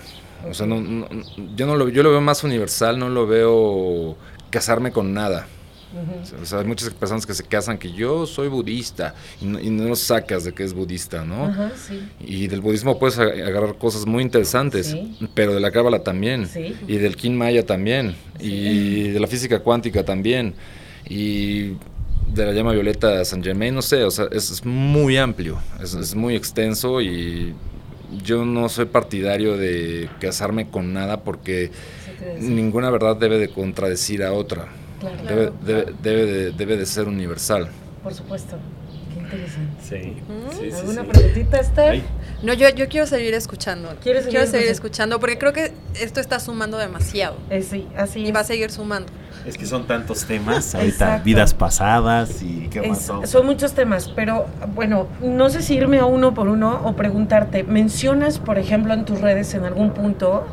O 0.50 0.54
sea, 0.54 0.66
no, 0.66 0.82
no- 0.82 1.08
yo, 1.56 1.68
no 1.68 1.76
lo, 1.76 1.90
yo 1.90 2.02
lo 2.02 2.10
veo 2.12 2.22
más 2.22 2.44
universal, 2.44 2.98
no 2.98 3.10
lo 3.10 3.28
veo 3.28 4.18
casarme 4.50 4.92
con 4.92 5.14
nada. 5.14 5.48
Ujú. 5.92 6.42
O 6.42 6.46
sea, 6.46 6.60
hay 6.60 6.66
muchas 6.66 6.90
personas 6.92 7.26
que 7.26 7.34
se 7.34 7.44
casan 7.44 7.78
que 7.80 7.92
yo 7.92 8.26
soy 8.28 8.48
budista 8.48 9.16
y 9.42 9.46
no, 9.46 9.60
y 9.60 9.70
no 9.72 9.96
sacas 9.96 10.44
de 10.44 10.54
que 10.54 10.64
es 10.64 10.74
budista, 10.74 11.26
¿no? 11.26 11.46
Ajá, 11.46 11.72
sí. 11.76 12.00
Y 12.20 12.48
del 12.48 12.62
budismo 12.62 13.00
puedes 13.00 13.18
agarrar 13.18 13.76
cosas 13.76 14.06
muy 14.06 14.22
interesantes, 14.24 14.88
Sí. 14.88 15.18
pero 15.34 15.54
de 15.54 15.60
la 15.60 15.72
cábala 15.72 16.04
también, 16.04 16.48
Sí. 16.48 16.76
y 16.88 16.98
del 16.98 17.16
Kin 17.16 17.36
Maya 17.36 17.66
también, 17.66 18.16
y 18.40 19.10
de 19.10 19.20
la 19.20 19.26
física 19.28 19.60
cuántica 19.62 20.06
también, 20.06 20.54
y 21.10 21.72
de 22.34 22.46
la 22.46 22.52
llama 22.54 22.74
violeta 22.74 23.10
de 23.10 23.26
Saint 23.26 23.44
Germain, 23.44 23.74
no 23.74 23.82
sé, 23.82 24.04
o 24.04 24.12
sea, 24.12 24.28
es, 24.32 24.52
es 24.52 24.66
muy 24.66 25.18
amplio, 25.18 25.58
es, 25.82 25.94
es 25.94 26.16
muy 26.16 26.36
extenso 26.36 27.02
y 27.02 27.54
yo 28.24 28.46
no 28.46 28.70
soy 28.70 28.86
partidario 28.86 29.58
de 29.58 30.10
casarme 30.20 30.70
con 30.70 30.94
nada 30.94 31.22
porque 31.22 31.72
ninguna 32.40 32.90
verdad 32.90 33.16
debe 33.18 33.38
de 33.40 33.50
contradecir 33.50 34.24
a 34.24 34.34
otra. 34.34 34.68
Claro, 35.00 35.18
Debe, 35.24 35.52
debe, 35.66 35.94
debe 36.04 36.26
de, 36.26 36.52
debe 36.52 36.78
de 36.78 36.86
ser 36.86 37.08
universal. 37.08 37.70
por 38.04 38.14
supuesto. 38.14 38.58
Qué 39.14 39.20
interesante. 39.20 39.82
Sí. 39.82 40.22
Mm. 40.28 40.52
sí, 40.52 40.72
sí, 40.72 40.78
¿Alguna 40.78 41.02
sí. 41.04 41.08
preguntita, 41.12 41.60
Esther? 41.60 42.02
No, 42.44 42.54
yo, 42.54 42.70
yo 42.70 42.88
quiero 42.90 43.06
seguir 43.08 43.34
escuchando. 43.34 43.96
¿Quieres 44.04 44.24
seguir 44.26 44.40
quiero 44.40 44.52
seguir 44.52 44.68
escuchando? 44.70 45.16
escuchando 45.16 45.20
porque 45.20 45.38
creo 45.38 45.54
que 45.54 45.72
esto 46.02 46.20
está 46.20 46.40
sumando 46.40 46.78
demasiado. 46.78 47.38
Eh, 47.50 47.62
sí, 47.62 47.88
así 47.96 48.22
Y 48.22 48.28
es. 48.30 48.36
va 48.36 48.42
a 48.42 48.44
seguir 48.44 48.72
sumando. 48.72 49.12
Es 49.46 49.58
que 49.58 49.66
son 49.66 49.88
tantos 49.88 50.26
temas 50.26 50.76
ahorita, 50.76 50.90
Exacto. 50.94 51.24
vidas 51.26 51.54
pasadas 51.54 52.42
y 52.42 52.68
qué 52.70 52.80
Es- 52.82 52.90
pasó. 52.90 53.26
son 53.26 53.46
muchos 53.46 53.74
temas, 53.74 54.10
pero 54.16 54.46
bueno, 54.76 55.08
no 55.22 55.50
sé 55.50 55.62
si 55.62 55.76
irme 55.76 56.00
a 56.00 56.06
uno 56.06 56.34
por 56.34 56.48
uno 56.50 56.82
o 56.84 56.94
preguntarte, 56.94 57.64
mencionas, 57.64 58.38
por 58.40 58.58
ejemplo, 58.58 58.94
en 58.94 59.06
tus 59.06 59.22
redes 59.22 59.54
en 59.54 59.64
algún 59.66 59.92
punto 59.92 60.46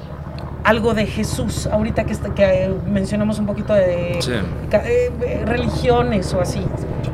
algo 0.66 0.94
de 0.94 1.06
Jesús, 1.06 1.66
ahorita 1.70 2.04
que, 2.04 2.12
está- 2.12 2.34
que 2.34 2.42
eh, 2.44 2.70
mencionamos 2.90 3.38
un 3.38 3.46
poquito 3.46 3.72
de 3.72 4.16
Sí. 4.20 4.32
eh, 4.72 5.42
religiones 5.46 6.34
o 6.34 6.40
así. 6.40 6.60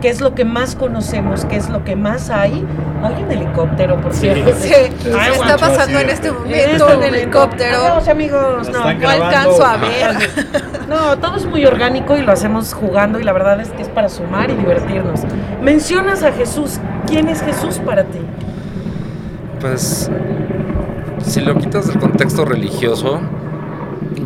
¿Qué 0.00 0.08
es 0.08 0.20
lo 0.20 0.34
que 0.34 0.44
más 0.44 0.74
conocemos? 0.74 1.44
¿Qué 1.44 1.56
es 1.56 1.68
lo 1.68 1.84
que 1.84 1.94
más 1.94 2.30
hay? 2.30 2.66
Hay 3.04 3.22
un 3.22 3.30
helicóptero, 3.30 4.00
por 4.00 4.12
cierto. 4.14 4.50
Sí, 4.58 4.72
Ay, 4.74 4.90
se 5.00 5.10
guacho, 5.10 5.32
está 5.44 5.58
pasando 5.58 5.98
sí. 5.98 6.04
en 6.04 6.10
este 6.10 6.28
En 6.28 6.34
momento 6.34 6.56
este 6.56 6.82
un 6.82 6.90
momento. 6.94 7.16
helicóptero. 7.16 7.76
Adiós, 7.76 8.08
amigos. 8.08 8.66
Lo 8.68 8.72
No, 8.72 8.94
No 8.94 9.08
alcanzo 9.08 9.64
a 9.64 9.76
ver. 9.76 10.16
no, 10.88 11.18
todo 11.18 11.36
es 11.36 11.46
muy 11.46 11.64
orgánico 11.66 12.16
y 12.16 12.22
lo 12.22 12.32
hacemos 12.32 12.72
jugando 12.74 13.20
y 13.20 13.22
la 13.22 13.32
verdad 13.32 13.60
es 13.60 13.68
que 13.70 13.82
es 13.82 13.88
para 13.88 14.08
sumar 14.08 14.50
y 14.50 14.54
divertirnos. 14.54 15.20
Mencionas 15.62 16.22
a 16.24 16.32
Jesús. 16.32 16.80
¿Quién 17.06 17.28
es 17.28 17.42
Jesús 17.42 17.78
para 17.78 18.02
ti? 18.04 18.18
Pues, 19.60 20.10
si 21.24 21.40
lo 21.40 21.54
quitas 21.58 21.86
del 21.86 21.98
contexto 22.00 22.44
religioso, 22.44 23.20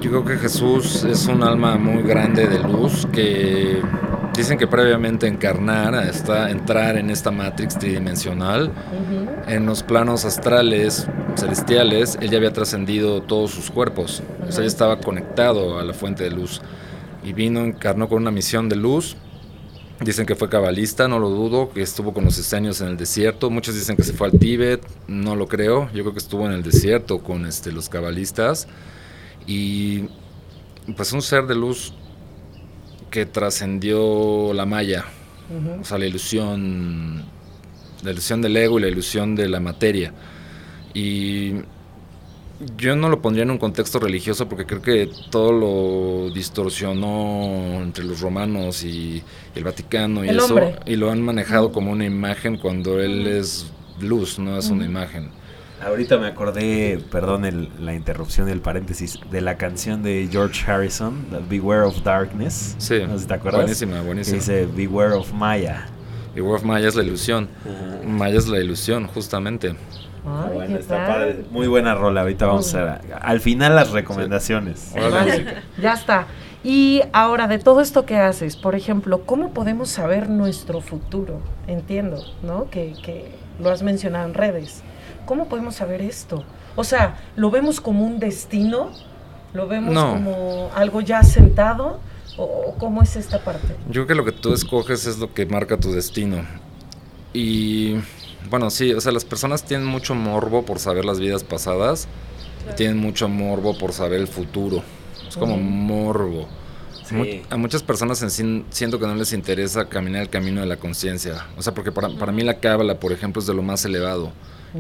yo 0.01 0.11
creo 0.11 0.25
que 0.25 0.37
Jesús 0.37 1.05
es 1.05 1.27
un 1.27 1.43
alma 1.43 1.77
muy 1.77 2.03
grande 2.03 2.47
de 2.47 2.59
luz 2.59 3.07
que 3.13 3.81
dicen 4.37 4.59
que 4.59 4.67
previamente 4.67 5.27
encarnar, 5.27 5.95
hasta 5.95 6.51
entrar 6.51 6.97
en 6.97 7.11
esta 7.11 7.31
matrix 7.31 7.79
tridimensional, 7.79 8.71
en 9.47 9.67
los 9.67 9.83
planos 9.83 10.25
astrales, 10.25 11.07
celestiales, 11.37 12.19
él 12.21 12.31
ya 12.31 12.37
había 12.37 12.53
trascendido 12.53 13.23
todos 13.23 13.51
sus 13.51 13.71
cuerpos. 13.71 14.23
O 14.47 14.53
sea, 14.53 14.63
ya 14.63 14.67
estaba 14.69 15.01
conectado 15.01 15.79
a 15.79 15.85
la 15.85 15.95
fuente 15.95 16.25
de 16.25 16.31
luz. 16.31 16.61
Y 17.25 17.33
vino, 17.33 17.61
encarnó 17.61 18.09
con 18.09 18.23
una 18.23 18.31
misión 18.31 18.69
de 18.69 18.77
luz. 18.77 19.17
Dicen 20.01 20.27
que 20.27 20.35
fue 20.35 20.51
cabalista, 20.51 21.09
no 21.09 21.19
lo 21.19 21.31
dudo, 21.31 21.71
que 21.71 21.81
estuvo 21.81 22.13
con 22.13 22.25
los 22.25 22.39
esenios 22.39 22.83
en 22.83 22.89
el 22.89 22.97
desierto. 22.99 23.49
Muchos 23.49 23.75
dicen 23.75 23.97
que 23.97 24.03
se 24.03 24.13
fue 24.13 24.29
al 24.29 24.39
Tíbet, 24.39 24.87
no 25.09 25.35
lo 25.35 25.49
creo. 25.49 25.87
Yo 25.95 26.03
creo 26.03 26.13
que 26.13 26.19
estuvo 26.19 26.45
en 26.47 26.53
el 26.53 26.63
desierto 26.63 27.21
con 27.21 27.47
este, 27.47 27.73
los 27.73 27.89
cabalistas. 27.89 28.69
Y 29.47 30.05
pues 30.97 31.13
un 31.13 31.23
ser 31.23 31.47
de 31.47 31.55
luz 31.55 31.93
que 33.11 33.27
trascendió 33.27 34.53
la 34.53 34.67
malla, 34.67 35.05
o 35.81 35.85
sea, 35.85 35.99
la 35.99 36.07
ilusión, 36.07 37.25
la 38.03 38.11
ilusión 38.11 38.43
del 38.43 38.57
ego 38.57 38.79
y 38.79 38.83
la 38.83 38.89
ilusión 38.89 39.35
de 39.37 39.49
la 39.49 39.61
materia. 39.61 40.13
Y 40.95 41.55
yo 42.77 42.97
no 42.97 43.09
lo 43.09 43.21
pondría 43.21 43.43
en 43.45 43.51
un 43.51 43.59
contexto 43.59 43.99
religioso 43.99 44.49
porque 44.49 44.65
creo 44.65 44.83
que 44.83 45.11
todo 45.31 45.53
lo 45.53 46.31
distorsionó 46.35 47.83
entre 47.83 48.05
los 48.05 48.21
romanos 48.21 48.83
y 48.83 49.23
el 49.55 49.65
Vaticano 49.65 50.25
y 50.25 50.29
El 50.29 50.39
eso, 50.39 50.55
hombre. 50.55 50.77
y 50.87 50.97
lo 50.97 51.11
han 51.11 51.23
manejado 51.23 51.71
como 51.71 51.93
una 51.93 52.07
imagen 52.07 52.57
cuando 52.57 53.01
él 53.01 53.27
es 53.27 53.67
luz, 54.01 54.39
no 54.39 54.59
es 54.59 54.71
una 54.71 54.85
imagen. 54.85 55.31
Ahorita 55.87 56.19
me 56.19 56.27
acordé, 56.27 56.99
perdón 57.13 57.45
el- 57.45 57.69
la 57.79 57.95
interrupción 57.95 58.49
y 58.49 58.53
el 58.53 58.61
paréntesis, 58.61 59.21
de 59.31 59.41
la 59.41 59.57
canción 59.57 60.03
de 60.03 60.29
George 60.31 60.69
Harrison, 60.71 61.25
Beware 61.49 61.83
of 61.83 62.03
Darkness. 62.03 62.75
Sí, 62.79 63.01
No 63.07 63.15
sé 63.15 63.21
si 63.21 63.27
te 63.29 63.35
acuerdas. 63.35 63.61
buenísima, 63.63 64.03
buenísima. 64.03 64.37
dice 64.39 64.67
Beware 64.67 65.13
of 65.15 65.33
Maya. 65.33 65.87
Y 66.35 66.41
Wolf 66.41 66.65
Maya 66.65 66.89
es 66.89 66.95
la 66.97 67.03
ilusión. 67.03 67.49
Maya 68.07 68.37
es 68.39 68.47
la 68.49 68.59
ilusión, 68.59 69.07
justamente. 69.07 69.69
Ay, 70.27 70.51
Bueno, 70.55 70.75
¿qué 70.75 70.81
está 70.83 71.07
padre. 71.07 71.45
Muy 71.51 71.67
buena 71.69 71.95
rola. 71.95 72.23
Ahorita 72.23 72.47
vamos 72.47 72.75
a 72.75 72.95
hacer 72.97 73.15
al 73.23 73.41
final 73.41 73.75
las 73.77 73.91
recomendaciones. 73.93 74.93
Vale, 74.95 75.47
ya 75.81 75.93
está. 75.95 76.27
Y 76.65 77.01
ahora, 77.13 77.47
de 77.47 77.59
todo 77.61 77.81
esto 77.81 78.05
que 78.07 78.17
haces, 78.17 78.57
por 78.57 78.75
ejemplo, 78.75 79.23
¿cómo 79.25 79.55
podemos 79.55 79.89
saber 79.89 80.29
nuestro 80.29 80.81
futuro? 80.81 81.41
Entiendo, 81.69 82.23
¿no? 82.43 82.69
Que, 82.71 82.93
que 83.05 83.31
lo 83.61 83.71
has 83.71 83.83
mencionado 83.85 84.27
en 84.27 84.35
redes. 84.35 84.83
¿Cómo 85.27 85.49
podemos 85.49 85.75
saber 85.75 86.01
esto? 86.01 86.45
O 86.77 86.85
sea, 86.85 87.17
¿lo 87.37 87.51
vemos 87.51 87.81
como 87.81 88.07
un 88.07 88.19
destino? 88.19 88.91
¿Lo 89.53 89.67
vemos 89.67 89.93
No. 89.93 90.13
como 90.13 90.71
algo 90.75 91.01
ya 91.01 91.23
sentado? 91.23 91.99
¿O, 92.39 92.75
cómo 92.79 93.03
es 93.03 93.17
esta 93.17 93.43
parte? 93.43 93.75
Yo 93.89 94.05
creo 94.05 94.07
que 94.07 94.15
lo 94.15 94.25
que 94.25 94.33
tú 94.33 94.53
escoges 94.53 95.07
es 95.07 95.19
lo 95.19 95.33
que 95.33 95.47
marca 95.47 95.79
tu 95.79 95.91
destino. 95.93 96.45
Y 97.33 97.97
bueno, 98.51 98.71
sí, 98.71 98.93
o 98.93 99.01
sea, 99.01 99.11
las 99.13 99.25
personas 99.25 99.65
tienen 99.65 99.87
mucho 99.87 100.15
morbo 100.15 100.65
por 100.65 100.79
saber 100.79 101.05
las 101.05 101.19
vidas 101.19 101.45
pasadas 101.45 102.09
y 102.71 102.75
tienen 102.75 102.99
mucho 102.99 103.29
morbo 103.29 103.77
por 103.79 103.93
saber 103.93 104.21
el 104.21 104.29
futuro. 104.29 104.83
Es 105.27 105.37
como 105.37 105.57
morbo. 105.57 106.47
Sí. 107.05 107.43
A 107.51 107.57
muchas 107.57 107.83
personas 107.83 108.21
en 108.23 108.31
sí 108.31 108.65
siento 108.71 108.99
que 108.99 109.07
no 109.07 109.15
les 109.15 109.33
interesa 109.33 109.89
caminar 109.89 110.23
el 110.23 110.29
camino 110.29 110.61
de 110.61 110.67
la 110.67 110.77
conciencia. 110.77 111.47
O 111.57 111.63
sea, 111.63 111.73
porque 111.73 111.93
para, 111.93 112.09
para 112.11 112.33
mí 112.33 112.43
la 112.43 112.59
cábala, 112.59 112.99
por 113.01 113.13
ejemplo, 113.13 113.41
es 113.41 113.47
de 113.47 113.55
lo 113.55 113.63
más 113.63 113.85
elevado 113.85 114.33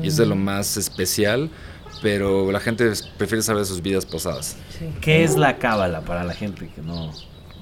y 0.02 0.08
es 0.08 0.16
de 0.16 0.26
lo 0.26 0.36
más 0.36 0.76
especial, 0.76 1.50
pero 2.02 2.50
la 2.52 2.60
gente 2.60 2.90
prefiere 3.16 3.42
saber 3.42 3.62
de 3.62 3.66
sus 3.66 3.82
vidas 3.82 4.04
pasadas. 4.06 4.56
Sí. 4.78 4.86
¿Qué 5.00 5.24
es 5.24 5.36
la 5.36 5.58
cábala 5.58 6.02
para 6.02 6.24
la 6.24 6.34
gente 6.34 6.68
que 6.74 6.82
no, 6.82 7.12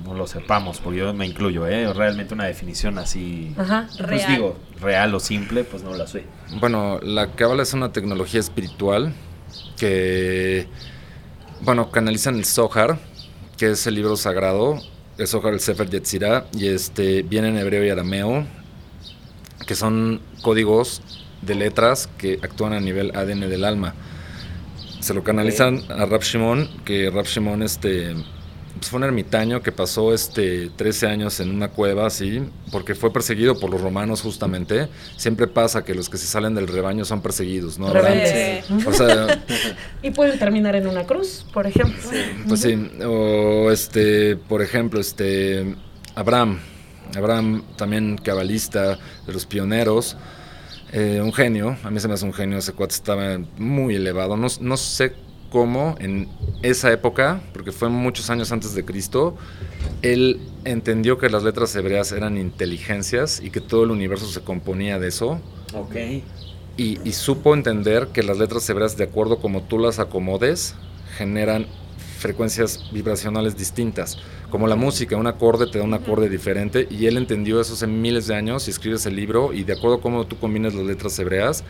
no 0.04 0.14
lo 0.14 0.26
sepamos? 0.26 0.80
Porque 0.80 0.98
yo 0.98 1.14
me 1.14 1.26
incluyo, 1.26 1.66
¿eh? 1.66 1.92
Realmente 1.92 2.34
una 2.34 2.44
definición 2.44 2.98
así, 2.98 3.54
Ajá. 3.56 3.86
pues 3.96 4.08
Real. 4.08 4.32
digo, 4.32 4.56
real 4.80 5.14
o 5.14 5.20
simple, 5.20 5.64
pues 5.64 5.82
no 5.82 5.94
la 5.94 6.06
sé. 6.06 6.24
Bueno, 6.60 6.98
la 7.02 7.32
cábala 7.32 7.62
es 7.62 7.72
una 7.74 7.92
tecnología 7.92 8.40
espiritual 8.40 9.12
que, 9.76 10.66
bueno, 11.62 11.90
canalizan 11.90 12.36
el 12.36 12.44
Zohar, 12.44 12.98
que 13.56 13.70
es 13.70 13.86
el 13.86 13.94
libro 13.94 14.16
sagrado, 14.16 14.80
el 15.16 15.28
Zohar, 15.28 15.52
el 15.54 15.60
Sefer 15.60 15.88
Yetzirah, 15.88 16.46
y 16.56 16.66
este 16.66 17.22
viene 17.22 17.48
en 17.48 17.58
hebreo 17.58 17.84
y 17.84 17.90
arameo, 17.90 18.44
que 19.66 19.74
son 19.74 20.20
códigos 20.42 21.00
de 21.46 21.54
letras 21.54 22.08
que 22.18 22.38
actúan 22.42 22.72
a 22.72 22.80
nivel 22.80 23.12
ADN 23.14 23.40
del 23.40 23.64
alma. 23.64 23.94
Se 25.00 25.14
lo 25.14 25.22
canalizan 25.22 25.82
a 25.90 26.06
Rab 26.06 26.22
Shimon, 26.22 26.68
que 26.84 27.10
Rab 27.10 27.26
Shimon 27.26 27.62
este, 27.62 28.14
pues 28.78 28.90
fue 28.90 28.98
un 28.98 29.04
ermitaño 29.04 29.62
que 29.62 29.70
pasó 29.70 30.12
este 30.12 30.70
13 30.76 31.06
años 31.06 31.38
en 31.40 31.50
una 31.50 31.68
cueva 31.68 32.06
así, 32.06 32.42
porque 32.72 32.94
fue 32.94 33.12
perseguido 33.12 33.58
por 33.58 33.70
los 33.70 33.80
romanos 33.80 34.20
justamente. 34.22 34.88
Siempre 35.16 35.46
pasa 35.46 35.84
que 35.84 35.94
los 35.94 36.08
que 36.08 36.16
se 36.16 36.26
salen 36.26 36.54
del 36.54 36.66
rebaño 36.66 37.04
son 37.04 37.22
perseguidos, 37.22 37.78
¿no? 37.78 37.86
O 37.86 38.92
sea, 38.92 39.42
Y 40.02 40.10
pueden 40.10 40.38
terminar 40.38 40.74
en 40.74 40.86
una 40.88 41.04
cruz, 41.04 41.46
por 41.52 41.66
ejemplo. 41.66 42.02
pues 42.48 42.60
sí, 42.60 42.74
o 43.04 43.70
este, 43.70 44.36
por 44.36 44.60
ejemplo, 44.60 45.00
este 45.00 45.76
Abraham, 46.14 46.58
Abraham 47.16 47.62
también 47.76 48.18
cabalista 48.18 48.98
de 49.26 49.32
los 49.32 49.46
pioneros, 49.46 50.16
eh, 50.96 51.20
un 51.20 51.32
genio, 51.32 51.76
a 51.82 51.90
mí 51.90 51.98
se 51.98 52.06
me 52.06 52.14
hace 52.14 52.24
un 52.24 52.32
genio, 52.32 52.56
ese 52.58 52.72
cuate 52.72 52.94
estaba 52.94 53.38
muy 53.58 53.96
elevado, 53.96 54.36
no, 54.36 54.46
no 54.60 54.76
sé 54.76 55.12
cómo 55.50 55.96
en 55.98 56.28
esa 56.62 56.92
época, 56.92 57.42
porque 57.52 57.72
fue 57.72 57.88
muchos 57.88 58.30
años 58.30 58.52
antes 58.52 58.74
de 58.74 58.84
Cristo, 58.84 59.36
él 60.02 60.40
entendió 60.64 61.18
que 61.18 61.28
las 61.28 61.42
letras 61.42 61.74
hebreas 61.74 62.12
eran 62.12 62.36
inteligencias 62.38 63.40
y 63.42 63.50
que 63.50 63.60
todo 63.60 63.82
el 63.84 63.90
universo 63.90 64.26
se 64.26 64.40
componía 64.42 64.98
de 65.00 65.08
eso, 65.08 65.40
Ok. 65.74 65.96
y, 66.76 67.00
y 67.08 67.12
supo 67.12 67.54
entender 67.54 68.08
que 68.12 68.22
las 68.22 68.38
letras 68.38 68.68
hebreas, 68.70 68.96
de 68.96 69.04
acuerdo 69.04 69.38
como 69.40 69.62
tú 69.62 69.78
las 69.80 69.98
acomodes, 69.98 70.76
generan 71.18 71.66
frecuencias 72.28 72.80
vibracionales 72.90 73.54
distintas. 73.54 74.16
Como 74.48 74.66
la 74.66 74.76
música, 74.76 75.14
un 75.18 75.26
acorde 75.26 75.66
te 75.66 75.76
da 75.78 75.84
un 75.84 75.92
acorde 75.92 76.30
diferente 76.30 76.88
y 76.90 77.04
él 77.04 77.18
entendió 77.18 77.60
eso 77.60 77.74
hace 77.74 77.86
miles 77.86 78.26
de 78.28 78.34
años 78.34 78.66
y 78.66 78.70
escribe 78.70 78.96
ese 78.96 79.10
libro 79.10 79.52
y 79.52 79.62
de 79.64 79.74
acuerdo 79.74 79.96
a 79.96 80.00
cómo 80.00 80.26
tú 80.26 80.38
combinas 80.38 80.72
las 80.72 80.86
letras 80.86 81.18
hebreas, 81.18 81.64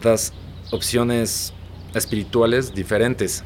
das 0.00 0.32
opciones 0.70 1.52
espirituales 1.92 2.72
diferentes. 2.72 3.42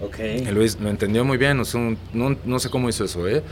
Ok. 0.00 0.18
Y 0.18 0.50
Luis 0.50 0.78
lo 0.80 0.88
entendió 0.90 1.24
muy 1.24 1.36
bien, 1.38 1.60
o 1.60 1.64
sea, 1.64 1.80
un- 1.80 1.96
no, 2.12 2.36
no 2.44 2.58
sé 2.58 2.70
cómo 2.70 2.88
hizo 2.88 3.04
eso, 3.04 3.28
¿eh? 3.28 3.44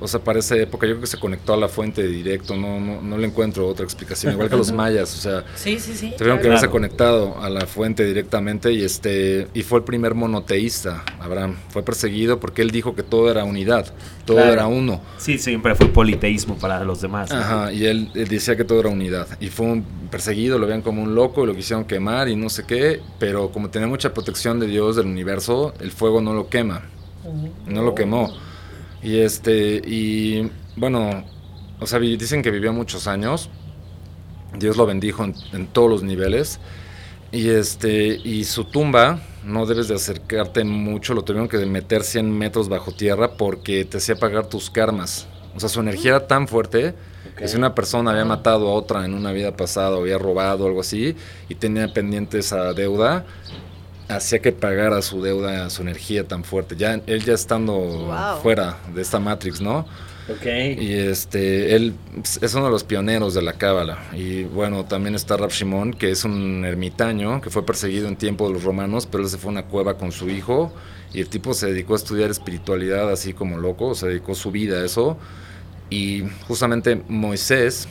O 0.00 0.08
sea, 0.08 0.20
para 0.20 0.38
esa 0.38 0.56
época 0.56 0.86
yo 0.86 0.94
creo 0.94 1.00
que 1.02 1.06
se 1.06 1.18
conectó 1.18 1.52
a 1.54 1.56
la 1.56 1.68
fuente 1.68 2.06
directo, 2.06 2.56
no, 2.56 2.80
no, 2.80 3.02
no 3.02 3.18
le 3.18 3.26
encuentro 3.26 3.66
otra 3.68 3.84
explicación, 3.84 4.32
igual 4.32 4.48
que 4.48 4.56
los 4.56 4.72
mayas, 4.82 5.14
o 5.16 5.20
sea, 5.20 5.44
Sí, 5.54 5.78
sí, 5.78 5.94
sí. 5.94 6.14
Tuvieron 6.16 6.40
que 6.40 6.46
haberse 6.46 6.68
conectado 6.68 7.38
a 7.40 7.48
la 7.50 7.66
fuente 7.66 8.04
directamente 8.04 8.72
y 8.72 8.82
este 8.82 9.48
y 9.54 9.62
fue 9.62 9.78
el 9.80 9.84
primer 9.84 10.14
monoteísta, 10.14 11.04
Abraham. 11.20 11.56
Fue 11.68 11.82
perseguido 11.82 12.40
porque 12.40 12.62
él 12.62 12.70
dijo 12.70 12.94
que 12.94 13.02
todo 13.02 13.30
era 13.30 13.44
unidad, 13.44 13.92
todo 14.24 14.38
Claro. 14.38 14.52
era 14.52 14.66
uno. 14.66 15.00
Sí, 15.18 15.38
siempre 15.38 15.74
fue 15.74 15.86
politeísmo 15.88 16.56
para 16.56 16.82
los 16.84 17.00
demás. 17.00 17.30
¿no? 17.30 17.36
Ajá, 17.36 17.72
y 17.72 17.84
él, 17.86 18.10
él 18.14 18.28
decía 18.28 18.56
que 18.56 18.64
todo 18.64 18.80
era 18.80 18.88
unidad. 18.88 19.26
Y 19.40 19.48
fue 19.48 19.66
un 19.66 19.84
perseguido, 20.10 20.58
lo 20.58 20.66
veían 20.66 20.82
como 20.82 21.02
un 21.02 21.14
loco, 21.14 21.44
y 21.44 21.46
lo 21.46 21.54
quisieron 21.54 21.84
quemar 21.84 22.28
y 22.28 22.36
no 22.36 22.48
sé 22.48 22.64
qué, 22.64 23.00
pero 23.18 23.50
como 23.50 23.70
tenía 23.70 23.86
mucha 23.88 24.12
protección 24.14 24.58
de 24.60 24.66
Dios 24.66 24.96
del 24.96 25.06
universo, 25.06 25.74
el 25.80 25.90
fuego 25.92 26.20
no 26.20 26.32
lo 26.32 26.48
quema, 26.48 26.82
no 27.66 27.82
lo 27.82 27.94
quemó. 27.94 28.32
Y 29.02 29.18
este 29.18 29.80
y 29.84 30.50
bueno, 30.76 31.24
o 31.78 31.86
sea, 31.86 31.98
dicen 31.98 32.42
que 32.42 32.50
vivió 32.50 32.72
muchos 32.72 33.06
años. 33.06 33.50
Dios 34.58 34.76
lo 34.76 34.84
bendijo 34.84 35.24
en, 35.24 35.34
en 35.52 35.66
todos 35.66 35.88
los 35.90 36.02
niveles. 36.02 36.60
Y 37.32 37.48
este 37.48 38.20
y 38.24 38.44
su 38.44 38.64
tumba 38.64 39.20
no 39.44 39.66
debes 39.66 39.88
de 39.88 39.94
acercarte 39.94 40.64
mucho, 40.64 41.14
lo 41.14 41.22
tuvieron 41.22 41.48
que 41.48 41.58
meter 41.64 42.02
100 42.02 42.30
metros 42.30 42.68
bajo 42.68 42.92
tierra 42.92 43.32
porque 43.36 43.84
te 43.84 43.98
hacía 43.98 44.16
pagar 44.16 44.46
tus 44.46 44.70
karmas. 44.70 45.26
O 45.54 45.60
sea, 45.60 45.68
su 45.68 45.80
energía 45.80 46.12
era 46.12 46.26
tan 46.26 46.46
fuerte 46.46 46.94
que 47.36 47.48
si 47.48 47.56
una 47.56 47.74
persona 47.74 48.10
había 48.12 48.24
matado 48.24 48.68
a 48.68 48.72
otra 48.72 49.04
en 49.04 49.14
una 49.14 49.32
vida 49.32 49.56
pasada 49.56 49.96
o 49.96 50.00
había 50.00 50.18
robado 50.18 50.66
algo 50.66 50.80
así 50.80 51.16
y 51.48 51.54
tenía 51.54 51.92
pendiente 51.92 52.38
esa 52.38 52.72
deuda, 52.72 53.24
hacía 54.10 54.40
que 54.40 54.52
pagara 54.52 55.00
su 55.02 55.22
deuda, 55.22 55.70
su 55.70 55.82
energía 55.82 56.26
tan 56.26 56.44
fuerte. 56.44 56.76
Ya 56.76 57.00
él 57.06 57.24
ya 57.24 57.34
estando 57.34 57.72
Wow. 57.74 58.40
fuera 58.42 58.76
de 58.94 59.02
esta 59.02 59.18
Matrix, 59.20 59.60
¿no? 59.60 59.86
Ok. 60.28 60.46
Y 60.80 60.92
este, 60.92 61.74
él 61.74 61.94
es 62.40 62.54
uno 62.54 62.66
de 62.66 62.70
los 62.70 62.84
pioneros 62.84 63.34
de 63.34 63.42
la 63.42 63.54
cábala. 63.54 63.98
Y 64.12 64.44
bueno, 64.44 64.84
también 64.84 65.14
está 65.14 65.36
Rab 65.36 65.50
Shimon, 65.50 65.92
que 65.94 66.10
es 66.10 66.24
un 66.24 66.64
ermitaño 66.64 67.40
que 67.40 67.50
fue 67.50 67.64
perseguido 67.66 68.06
en 68.06 68.16
tiempo 68.16 68.46
de 68.46 68.54
los 68.54 68.62
romanos, 68.62 69.06
pero 69.10 69.24
él 69.24 69.30
se 69.30 69.38
fue 69.38 69.48
a 69.48 69.52
una 69.52 69.62
cueva 69.64 69.96
con 69.96 70.12
su 70.12 70.28
hijo. 70.28 70.72
Y 71.12 71.20
el 71.20 71.28
tipo 71.28 71.54
se 71.54 71.66
dedicó 71.66 71.94
a 71.94 71.96
estudiar 71.96 72.30
espiritualidad 72.30 73.10
así 73.10 73.32
como 73.32 73.56
loco, 73.58 73.94
se 73.96 74.06
dedicó 74.06 74.34
su 74.36 74.52
vida 74.52 74.80
a 74.80 74.84
eso. 74.84 75.16
Y 75.88 76.22
justamente 76.46 77.02
Moisés, 77.08 77.88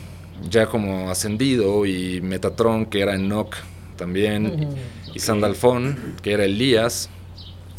ya 0.50 0.68
como 0.68 1.10
ascendido, 1.10 1.86
y 1.86 2.22
Metatron, 2.22 2.86
que 2.86 3.02
era 3.02 3.16
Enoch 3.16 3.54
también, 4.00 4.70
y 5.13 5.20
Sandalfón, 5.20 6.15
que 6.24 6.32
era 6.32 6.46
Elías, 6.46 7.10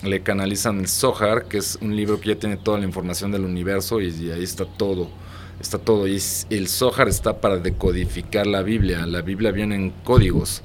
le 0.05 0.23
canalizan 0.23 0.79
el 0.81 0.87
Zohar, 0.89 1.47
que 1.47 1.59
es 1.59 1.79
un 1.81 1.97
libro 1.97 2.21
que 2.21 2.29
ya 2.29 2.37
tiene 2.37 2.57
toda 2.57 2.79
la 2.79 2.85
información 2.85 3.33
del 3.33 3.45
universo 3.45 4.00
y, 4.00 4.09
y 4.11 4.31
ahí 4.31 4.45
está 4.45 4.65
todo. 4.65 5.11
Está 5.61 5.79
todo. 5.79 6.07
Y 6.09 6.19
el 6.50 6.69
Zohar 6.69 7.09
está 7.09 7.41
para 7.41 7.59
decodificar 7.59 8.47
la 8.47 8.62
Biblia. 8.62 9.05
La 9.07 9.21
Biblia 9.21 9.50
viene 9.50 9.75
en 9.75 9.91
códigos. 10.05 10.62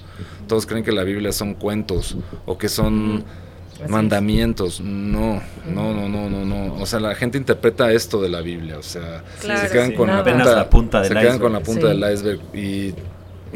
Todos 0.47 0.65
creen 0.65 0.83
que 0.85 0.91
la 0.93 1.03
Biblia 1.03 1.31
son 1.33 1.53
cuentos 1.55 2.15
o 2.45 2.57
que 2.57 2.69
son 2.69 3.25
es. 3.83 3.89
mandamientos. 3.89 4.79
No, 4.79 5.41
no, 5.69 5.93
no, 5.93 6.07
no, 6.07 6.29
no, 6.29 6.45
no. 6.45 6.75
O 6.75 6.85
sea, 6.85 7.01
la 7.01 7.13
gente 7.15 7.37
interpreta 7.37 7.91
esto 7.91 8.21
de 8.21 8.29
la 8.29 8.39
Biblia. 8.39 8.77
O 8.77 8.83
sea, 8.83 9.21
Claro, 9.41 9.67
se 9.67 9.73
quedan 9.73 9.89
sí. 9.89 9.95
con 9.95 10.07
la 10.07 10.19
Apenas 10.19 10.43
punta, 10.47 10.55
la 10.55 10.69
punta 10.69 11.01
del 11.01 11.07
se 11.09 11.13
quedan 11.19 11.39
con 11.39 11.51
iceberg. 11.51 11.53
la 11.53 11.59
punta 11.59 11.81
Sí. 11.81 11.87
del 11.99 12.13
iceberg 12.13 12.39
y 12.55 12.93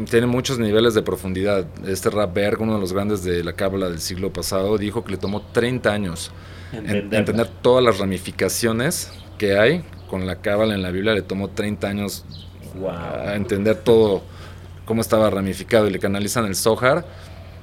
tiene 0.04 0.26
muchos 0.26 0.58
niveles 0.58 0.94
de 0.94 1.02
profundidad. 1.02 1.66
Este 1.86 2.08
Berg, 2.32 2.60
uno 2.60 2.74
de 2.74 2.80
los 2.80 2.92
grandes 2.92 3.22
de 3.24 3.42
la 3.44 3.52
cábala 3.54 3.88
del 3.90 4.00
siglo 4.00 4.32
pasado, 4.32 4.78
dijo 4.78 5.04
que 5.04 5.12
le 5.12 5.16
tomó 5.18 5.42
30 5.42 5.92
años 5.92 6.30
en- 6.72 7.12
entender 7.14 7.48
todas 7.62 7.84
las 7.84 7.98
ramificaciones 7.98 9.10
que 9.38 9.58
hay 9.58 9.84
con 10.08 10.26
la 10.26 10.36
cábala 10.36 10.74
en 10.74 10.82
la 10.82 10.90
Biblia. 10.90 11.14
Le 11.14 11.22
tomó 11.22 11.48
30 11.48 11.88
años 11.88 12.24
Wow. 12.74 12.90
a 12.90 13.34
entender 13.34 13.76
todo 13.76 14.22
cómo 14.84 15.00
estaba 15.00 15.28
ramificado 15.30 15.86
y 15.88 15.90
le 15.90 15.98
canalizan 15.98 16.44
el 16.46 16.54
Zohar. 16.56 17.04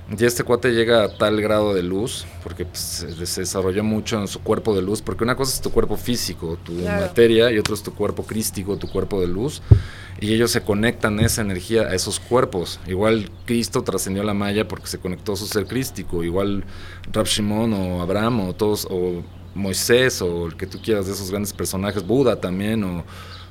Y 0.09 0.23
este 0.23 0.43
cuate 0.45 0.71
llega 0.71 1.03
a 1.03 1.17
tal 1.17 1.41
grado 1.41 1.73
de 1.73 1.83
luz, 1.83 2.25
porque 2.41 2.63
pues, 2.65 2.79
se, 3.25 3.41
desarrolló 3.41 3.83
mucho 3.83 4.17
en 4.21 4.29
su 4.29 4.39
cuerpo 4.41 4.73
de 4.73 4.81
luz, 4.81 5.01
porque 5.01 5.25
una 5.25 5.35
cosa 5.35 5.53
es 5.53 5.61
tu 5.61 5.69
cuerpo 5.71 5.97
físico, 5.97 6.57
tu 6.63 6.77
Claro. 6.77 7.01
materia, 7.07 7.51
y 7.51 7.59
otro 7.59 7.73
es 7.75 7.83
tu 7.83 7.93
cuerpo 7.93 8.23
crístico, 8.23 8.77
tu 8.77 8.87
cuerpo 8.89 9.19
de 9.19 9.27
luz, 9.27 9.61
y 10.21 10.33
ellos 10.33 10.51
se 10.51 10.61
conectan 10.61 11.19
esa 11.19 11.41
energía 11.41 11.81
a 11.83 11.93
esos 11.93 12.21
cuerpos. 12.21 12.79
Igual 12.87 13.29
Cristo 13.45 13.83
trascendió 13.83 14.23
la 14.23 14.33
malla 14.33 14.65
porque 14.65 14.87
se 14.87 14.97
conectó 14.97 15.33
a 15.33 15.35
su 15.35 15.45
ser 15.45 15.65
crístico, 15.67 16.23
igual 16.23 16.63
Rab 17.11 17.25
Shimon 17.25 17.73
o 17.73 18.01
Abraham 18.01 18.47
o 18.47 18.55
todos, 18.55 18.87
o 18.89 19.21
Moisés 19.55 20.21
o 20.21 20.45
el 20.47 20.55
que 20.55 20.67
tú 20.67 20.79
quieras 20.81 21.07
de 21.07 21.11
esos 21.13 21.31
grandes 21.31 21.51
personajes, 21.51 22.07
Buda 22.07 22.39
también, 22.39 22.81
o, 22.85 22.99
o 22.99 23.03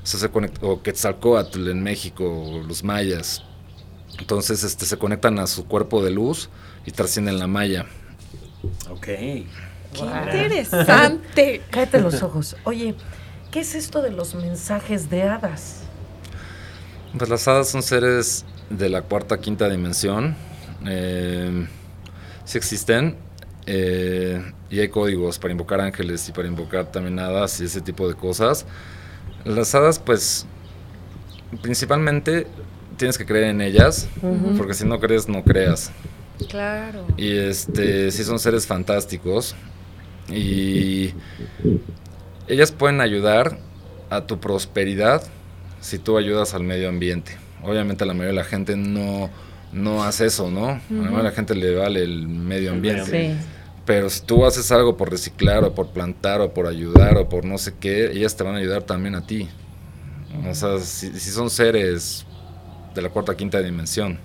sea, 0.04 0.18
se 0.20 0.32
conect- 0.32 0.62
o 0.62 0.80
Quetzalcóatl 0.82 1.68
en 1.68 1.82
México, 1.82 2.24
o 2.24 2.62
los 2.62 2.82
mayas. 2.82 3.42
Entonces 4.18 4.64
este, 4.64 4.86
se 4.86 4.96
conectan 4.98 5.38
a 5.38 5.46
su 5.46 5.66
cuerpo 5.66 6.02
de 6.04 6.10
luz 6.10 6.48
y 6.84 6.90
trascienden 6.92 7.38
la 7.38 7.46
malla. 7.46 7.86
Ok. 8.90 9.04
Qué 9.04 9.46
Wow. 9.98 10.08
interesante. 10.24 11.62
Cállate 11.70 12.00
los 12.00 12.22
ojos. 12.22 12.56
Oye, 12.64 12.94
¿qué 13.50 13.60
es 13.60 13.74
esto 13.74 14.02
de 14.02 14.10
los 14.10 14.34
mensajes 14.34 15.08
de 15.08 15.22
hadas? 15.22 15.82
Pues 17.16 17.30
las 17.30 17.46
hadas 17.48 17.68
son 17.70 17.82
seres 17.82 18.44
de 18.68 18.88
la 18.90 19.02
cuarta, 19.02 19.38
quinta 19.40 19.68
dimensión. 19.70 20.36
Eh, 20.86 21.66
sí 22.44 22.58
existen. 22.58 23.16
eh, 23.66 24.52
y 24.70 24.80
hay 24.80 24.88
códigos 24.88 25.38
para 25.38 25.52
invocar 25.52 25.80
ángeles 25.80 26.28
y 26.28 26.32
para 26.32 26.46
invocar 26.48 26.86
también 26.90 27.18
hadas 27.18 27.60
y 27.60 27.64
ese 27.64 27.80
tipo 27.80 28.06
de 28.08 28.14
cosas. 28.14 28.66
Las 29.44 29.74
hadas, 29.76 29.98
pues, 30.00 30.44
principalmente 31.62 32.46
tienes 32.96 33.18
que 33.18 33.26
creer 33.26 33.44
en 33.44 33.60
ellas, 33.60 34.08
porque 34.56 34.74
si 34.74 34.84
no 34.84 34.98
crees, 34.98 35.28
no 35.28 35.42
creas. 35.42 35.90
Claro. 36.48 37.06
Y 37.16 37.36
este, 37.36 38.10
sí 38.10 38.24
son 38.24 38.38
seres 38.38 38.66
fantásticos. 38.66 39.54
Y 40.28 41.12
ellas 42.48 42.72
pueden 42.72 43.00
ayudar 43.00 43.58
a 44.10 44.22
tu 44.26 44.38
prosperidad 44.40 45.22
si 45.80 45.98
tú 45.98 46.18
ayudas 46.18 46.54
al 46.54 46.62
medio 46.62 46.88
ambiente. 46.88 47.36
Obviamente 47.62 48.04
la 48.04 48.12
mayoría 48.12 48.30
de 48.30 48.36
la 48.36 48.44
gente 48.44 48.76
no, 48.76 49.30
no 49.72 50.04
hace 50.04 50.26
eso, 50.26 50.50
¿no? 50.50 50.68
A 50.68 50.80
la 50.90 50.96
mayoría 50.96 51.18
de 51.18 51.22
la 51.24 51.32
gente 51.32 51.54
le 51.54 51.74
vale 51.74 52.02
el 52.02 52.26
medio 52.28 52.72
El 52.72 52.80
medio 52.80 53.02
ambiente. 53.02 53.34
Sí. 53.34 53.46
Pero 53.84 54.10
si 54.10 54.20
tú 54.22 54.44
haces 54.44 54.72
algo 54.72 54.96
por 54.96 55.10
reciclar 55.10 55.62
o 55.62 55.74
por 55.74 55.90
plantar 55.90 56.40
o 56.40 56.52
por 56.52 56.66
ayudar 56.66 57.16
o 57.18 57.28
por 57.28 57.44
no 57.44 57.56
sé 57.56 57.74
qué, 57.78 58.10
ellas 58.10 58.36
te 58.36 58.42
van 58.42 58.56
a 58.56 58.58
ayudar 58.58 58.82
también 58.82 59.14
a 59.14 59.26
ti. 59.26 59.48
O 60.48 60.54
sea, 60.54 60.80
si, 60.80 61.12
si 61.18 61.30
son 61.30 61.50
seres 61.50 62.26
de 62.96 63.02
la 63.02 63.10
cuarta 63.10 63.36
quinta 63.36 63.60
dimensión. 63.62 64.18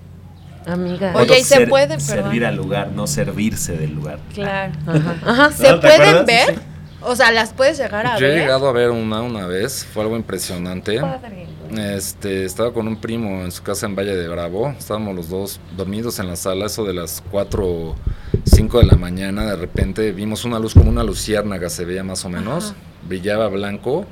Amiga. 0.66 1.12
Oye, 1.16 1.38
y 1.40 1.42
se 1.44 1.56
Ser- 1.56 1.68
puede, 1.68 1.98
Servir 2.00 2.44
al 2.46 2.56
lugar, 2.56 2.90
no 2.92 3.06
servirse 3.06 3.76
del 3.76 3.94
lugar. 3.94 4.18
Claro. 4.34 4.72
Ajá. 4.86 5.16
Ajá. 5.26 5.52
¿Se 5.52 5.70
¿No 5.70 5.80
te 5.80 5.88
pueden 5.96 6.26
ver? 6.26 6.54
Sí. 6.54 6.60
O 7.04 7.16
sea, 7.16 7.32
¿las 7.32 7.52
puedes 7.52 7.78
llegar 7.78 8.06
a 8.06 8.16
Yo 8.18 8.26
he 8.26 8.30
ver? 8.30 8.38
llegado 8.42 8.68
a 8.68 8.72
ver 8.72 8.90
una 8.90 9.22
una 9.22 9.46
vez, 9.46 9.84
fue 9.84 10.04
algo 10.04 10.16
impresionante. 10.16 11.00
Padre. 11.00 11.46
Este, 11.76 12.44
estaba 12.44 12.72
con 12.72 12.86
un 12.86 13.00
primo 13.00 13.42
en 13.42 13.50
su 13.50 13.62
casa 13.64 13.86
en 13.86 13.96
Valle 13.96 14.14
de 14.14 14.28
Bravo. 14.28 14.68
Estábamos 14.78 15.16
los 15.16 15.28
dos 15.28 15.58
dormidos 15.76 16.20
en 16.20 16.28
la 16.28 16.36
sala, 16.36 16.66
eso 16.66 16.84
de 16.84 16.94
las 16.94 17.22
4 17.32 17.66
o 17.66 17.96
5 18.44 18.78
de 18.78 18.86
la 18.86 18.96
mañana. 18.96 19.44
De 19.46 19.56
repente 19.56 20.12
vimos 20.12 20.44
una 20.44 20.60
luz 20.60 20.74
como 20.74 20.90
una 20.90 21.02
luciérnaga, 21.02 21.68
se 21.70 21.84
veía 21.84 22.04
más 22.04 22.24
o 22.24 22.28
menos. 22.28 22.66
Ajá. 22.70 22.74
Brillaba 23.08 23.48
blanco. 23.48 24.06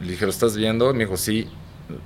Le 0.00 0.12
dije, 0.12 0.24
¿lo 0.24 0.30
estás 0.30 0.56
viendo? 0.56 0.92
Me 0.94 1.00
dijo, 1.04 1.16
sí, 1.16 1.48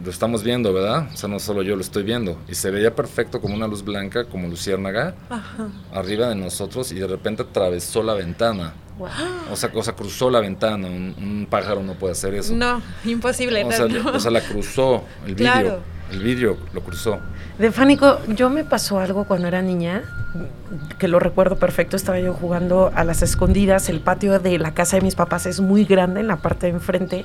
lo 0.04 0.10
estamos 0.10 0.42
viendo, 0.42 0.72
¿verdad? 0.72 1.08
O 1.12 1.16
sea, 1.16 1.28
no 1.28 1.38
solo 1.38 1.62
yo 1.62 1.74
lo 1.76 1.82
estoy 1.82 2.02
viendo. 2.02 2.38
Y 2.48 2.54
se 2.54 2.70
veía 2.70 2.94
perfecto 2.94 3.40
como 3.40 3.54
una 3.54 3.66
luz 3.66 3.84
blanca, 3.84 4.24
como 4.24 4.48
luciérnaga, 4.48 5.14
Ajá. 5.30 5.68
arriba 5.92 6.28
de 6.28 6.34
nosotros. 6.34 6.92
Y 6.92 6.96
de 6.96 7.06
repente 7.06 7.42
atravesó 7.42 8.02
la 8.02 8.14
ventana. 8.14 8.74
Wow. 8.98 9.08
O 9.50 9.56
sea, 9.56 9.70
o 9.74 9.82
sea 9.82 9.94
cruzó 9.94 10.30
la 10.30 10.40
ventana. 10.40 10.86
Un, 10.86 11.14
un 11.18 11.46
pájaro 11.50 11.82
no 11.82 11.94
puede 11.94 12.12
hacer 12.12 12.34
eso. 12.34 12.54
No, 12.54 12.80
imposible. 13.04 13.64
O 13.64 13.72
sea, 13.72 13.86
no. 13.86 14.10
o 14.10 14.20
sea, 14.20 14.30
la 14.30 14.40
cruzó, 14.40 15.04
el 15.26 15.34
vidrio. 15.34 15.52
Claro. 15.52 15.94
El 16.10 16.22
vidrio 16.22 16.58
lo 16.72 16.82
cruzó. 16.82 17.18
De 17.58 17.70
Fánico, 17.72 18.18
yo 18.28 18.50
me 18.50 18.64
pasó 18.64 18.98
algo 18.98 19.24
cuando 19.24 19.48
era 19.48 19.62
niña, 19.62 20.02
que 20.98 21.08
lo 21.08 21.18
recuerdo 21.18 21.56
perfecto, 21.56 21.96
estaba 21.96 22.18
yo 22.18 22.34
jugando 22.34 22.90
a 22.94 23.04
las 23.04 23.22
escondidas, 23.22 23.88
el 23.88 24.00
patio 24.00 24.38
de 24.38 24.58
la 24.58 24.74
casa 24.74 24.96
de 24.96 25.02
mis 25.02 25.14
papás 25.14 25.46
es 25.46 25.60
muy 25.60 25.84
grande 25.84 26.20
en 26.20 26.26
la 26.26 26.36
parte 26.36 26.66
de 26.66 26.72
enfrente, 26.72 27.24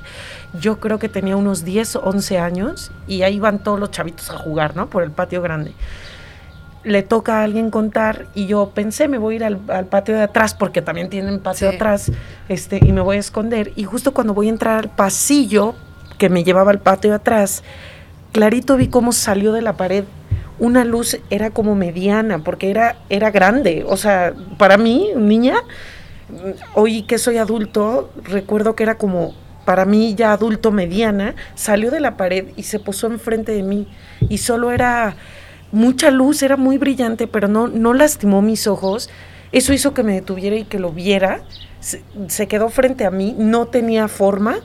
yo 0.60 0.78
creo 0.78 0.98
que 0.98 1.08
tenía 1.08 1.36
unos 1.36 1.64
10 1.64 1.96
o 1.96 2.00
11 2.02 2.38
años 2.38 2.90
y 3.08 3.22
ahí 3.22 3.40
van 3.40 3.58
todos 3.58 3.80
los 3.80 3.90
chavitos 3.90 4.30
a 4.30 4.38
jugar, 4.38 4.76
¿no? 4.76 4.88
Por 4.88 5.02
el 5.02 5.10
patio 5.10 5.42
grande. 5.42 5.72
Le 6.82 7.02
toca 7.02 7.40
a 7.40 7.44
alguien 7.44 7.70
contar 7.70 8.26
y 8.34 8.46
yo 8.46 8.70
pensé, 8.74 9.06
me 9.06 9.18
voy 9.18 9.34
a 9.34 9.36
ir 9.36 9.44
al, 9.44 9.60
al 9.68 9.86
patio 9.86 10.14
de 10.14 10.22
atrás 10.22 10.54
porque 10.54 10.80
también 10.80 11.10
tienen 11.10 11.40
patio 11.40 11.68
Sí. 11.70 11.76
atrás 11.76 12.10
este, 12.48 12.80
y 12.82 12.92
me 12.92 13.00
voy 13.02 13.16
a 13.16 13.20
esconder. 13.20 13.72
Y 13.76 13.84
justo 13.84 14.12
cuando 14.14 14.32
voy 14.32 14.46
a 14.46 14.50
entrar 14.50 14.78
al 14.78 14.90
pasillo 14.90 15.74
que 16.18 16.28
me 16.30 16.42
llevaba 16.42 16.70
al 16.70 16.78
patio 16.80 17.10
de 17.10 17.16
atrás, 17.16 17.62
clarito 18.32 18.76
vi 18.76 18.88
cómo 18.88 19.12
salió 19.12 19.52
de 19.52 19.60
la 19.62 19.74
pared. 19.76 20.04
Una 20.58 20.84
luz 20.84 21.18
era 21.30 21.50
como 21.50 21.74
mediana 21.74 22.38
porque 22.38 22.70
era 22.70 22.96
era 23.08 23.30
grande. 23.30 23.84
O 23.86 23.96
sea 23.96 24.32
para 24.58 24.76
mí 24.78 25.10
niña 25.16 25.56
hoy 26.74 27.02
que 27.02 27.18
soy 27.18 27.38
adulto 27.38 28.10
recuerdo 28.24 28.74
que 28.76 28.82
era 28.84 28.96
como 28.96 29.34
para 29.64 29.84
mí 29.84 30.14
ya 30.14 30.32
adulto 30.32 30.70
mediana 30.72 31.34
salió 31.54 31.90
de 31.90 32.00
la 32.00 32.16
pared 32.16 32.48
y 32.56 32.64
se 32.64 32.78
posó 32.78 33.06
enfrente 33.06 33.52
de 33.52 33.62
mí. 33.62 33.86
Y 34.28 34.38
solo 34.38 34.70
era 34.70 35.16
mucha 35.72 36.10
luz 36.10 36.42
era 36.42 36.56
muy 36.56 36.78
brillante 36.78 37.26
pero 37.26 37.48
no 37.48 37.68
no 37.68 37.94
lastimó 37.94 38.42
mis 38.42 38.66
ojos 38.66 39.10
eso 39.52 39.72
hizo 39.72 39.94
que 39.94 40.02
me 40.02 40.14
detuviera 40.14 40.56
y 40.56 40.64
que 40.64 40.78
lo 40.78 40.90
viera 40.92 41.42
se, 41.80 42.02
se 42.28 42.48
quedó 42.48 42.68
frente 42.68 43.04
a 43.06 43.10
mí 43.10 43.34
no 43.38 43.66
tenía 43.66 44.08
forma 44.08 44.58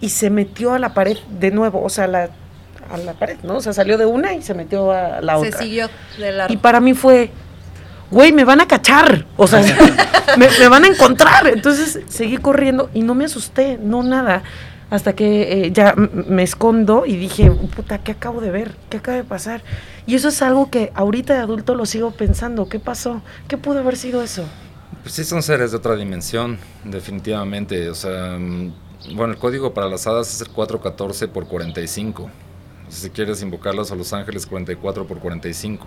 y 0.00 0.10
se 0.10 0.30
metió 0.30 0.72
a 0.72 0.78
la 0.78 0.94
pared 0.94 1.18
de 1.28 1.50
nuevo, 1.50 1.82
o 1.82 1.88
sea, 1.88 2.06
la, 2.06 2.30
a 2.90 2.96
la 2.96 3.12
pared, 3.14 3.36
¿no? 3.42 3.56
O 3.56 3.60
sea, 3.60 3.72
salió 3.72 3.98
de 3.98 4.06
una 4.06 4.34
y 4.34 4.42
se 4.42 4.54
metió 4.54 4.92
a 4.92 5.20
la 5.20 5.38
Se 5.38 5.48
otra. 5.48 5.58
siguió 5.60 5.90
de 6.18 6.32
largo. 6.32 6.52
Y 6.52 6.56
para 6.56 6.80
mí 6.80 6.94
fue, 6.94 7.30
güey, 8.10 8.32
me 8.32 8.44
van 8.44 8.60
a 8.60 8.66
cachar, 8.66 9.26
o 9.36 9.46
sea, 9.46 9.60
me, 10.38 10.48
me 10.58 10.68
van 10.68 10.84
a 10.84 10.88
encontrar. 10.88 11.48
Entonces 11.48 12.00
seguí 12.08 12.38
corriendo 12.38 12.90
y 12.94 13.02
no 13.02 13.14
me 13.14 13.26
asusté, 13.26 13.78
no 13.80 14.02
nada, 14.02 14.42
hasta 14.90 15.14
que 15.14 15.66
eh, 15.66 15.72
ya 15.72 15.94
me 15.96 16.42
escondo 16.42 17.06
y 17.06 17.16
dije, 17.16 17.50
puta, 17.50 17.98
¿qué 17.98 18.12
acabo 18.12 18.40
de 18.40 18.50
ver? 18.50 18.76
¿Qué 18.90 18.96
acaba 18.98 19.16
de 19.16 19.24
pasar? 19.24 19.62
Y 20.06 20.14
eso 20.16 20.28
es 20.28 20.42
algo 20.42 20.70
que 20.70 20.90
ahorita 20.94 21.34
de 21.34 21.40
adulto 21.40 21.74
lo 21.74 21.86
sigo 21.86 22.10
pensando, 22.10 22.68
¿qué 22.68 22.80
pasó? 22.80 23.22
¿Qué 23.48 23.56
pudo 23.56 23.78
haber 23.80 23.96
sido 23.96 24.22
eso? 24.22 24.44
Pues 25.02 25.14
sí 25.14 25.24
son 25.24 25.42
seres 25.42 25.70
de 25.70 25.76
otra 25.76 25.94
dimensión, 25.96 26.58
definitivamente. 26.84 27.88
O 27.88 27.94
sea, 27.94 28.36
mm, 28.38 28.72
bueno, 29.14 29.32
el 29.32 29.38
código 29.38 29.72
para 29.72 29.88
las 29.88 30.06
hadas 30.06 30.34
es 30.34 30.40
el 30.42 30.48
414 30.48 31.28
por 31.28 31.46
45. 31.46 32.24
O 32.24 32.30
sea, 32.90 33.00
si 33.02 33.10
quieres 33.10 33.40
invocarlos 33.42 33.90
a 33.92 33.94
los 33.94 34.12
ángeles, 34.12 34.46
44 34.46 35.06
por 35.06 35.18
45. 35.20 35.86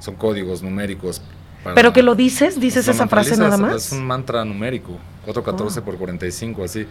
Son 0.00 0.14
códigos 0.16 0.62
numéricos. 0.62 1.20
para- 1.64 1.74
Pero 1.76 1.92
que 1.94 2.02
lo 2.02 2.14
dices, 2.14 2.60
dices 2.60 2.86
lo 2.86 2.92
esa 2.92 3.06
frase 3.08 3.38
nada 3.38 3.56
más. 3.56 3.86
Es 3.86 3.92
un 3.92 4.04
mantra 4.06 4.44
numérico. 4.44 4.98
414 5.24 5.80
por 5.80 5.96
45, 5.96 6.62
así. 6.62 6.86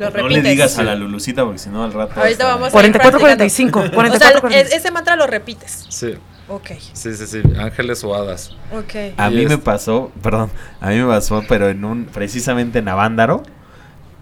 Lo 0.00 0.10
No 0.10 0.28
le 0.28 0.42
digas 0.42 0.78
a 0.78 0.82
la 0.82 0.94
Lulucita 0.94 1.44
porque 1.44 1.58
si 1.58 1.68
no 1.68 1.84
al 1.84 1.92
rato. 1.92 2.18
Ahorita 2.20 2.46
vamos 2.46 2.68
a 2.68 2.70
44, 2.72 3.18
ir 3.18 3.20
45, 3.22 3.70
practicando. 3.80 3.96
44, 3.96 4.28
O 4.28 4.30
sea, 4.32 4.40
45. 4.40 4.74
e- 4.74 4.78
ese 4.78 4.90
mantra 4.90 5.16
lo 5.16 5.26
repites. 5.26 5.86
Sí, 5.88 6.14
Ok, 6.48 6.70
sí, 6.94 7.14
sí, 7.14 7.26
sí. 7.28 7.42
Ángeles 7.58 8.02
o 8.02 8.14
hadas. 8.14 8.56
ok. 8.72 9.14
A 9.16 9.30
Y 9.30 9.34
mí 9.34 9.42
es- 9.42 9.48
me 9.50 9.58
pasó, 9.58 10.10
perdón, 10.22 10.50
a 10.80 10.88
mí 10.88 10.96
me 10.96 11.06
pasó, 11.06 11.44
pero 11.48 11.68
en 11.68 11.84
un, 11.84 12.06
precisamente 12.06 12.80
en 12.80 12.88
Avándaro, 12.88 13.44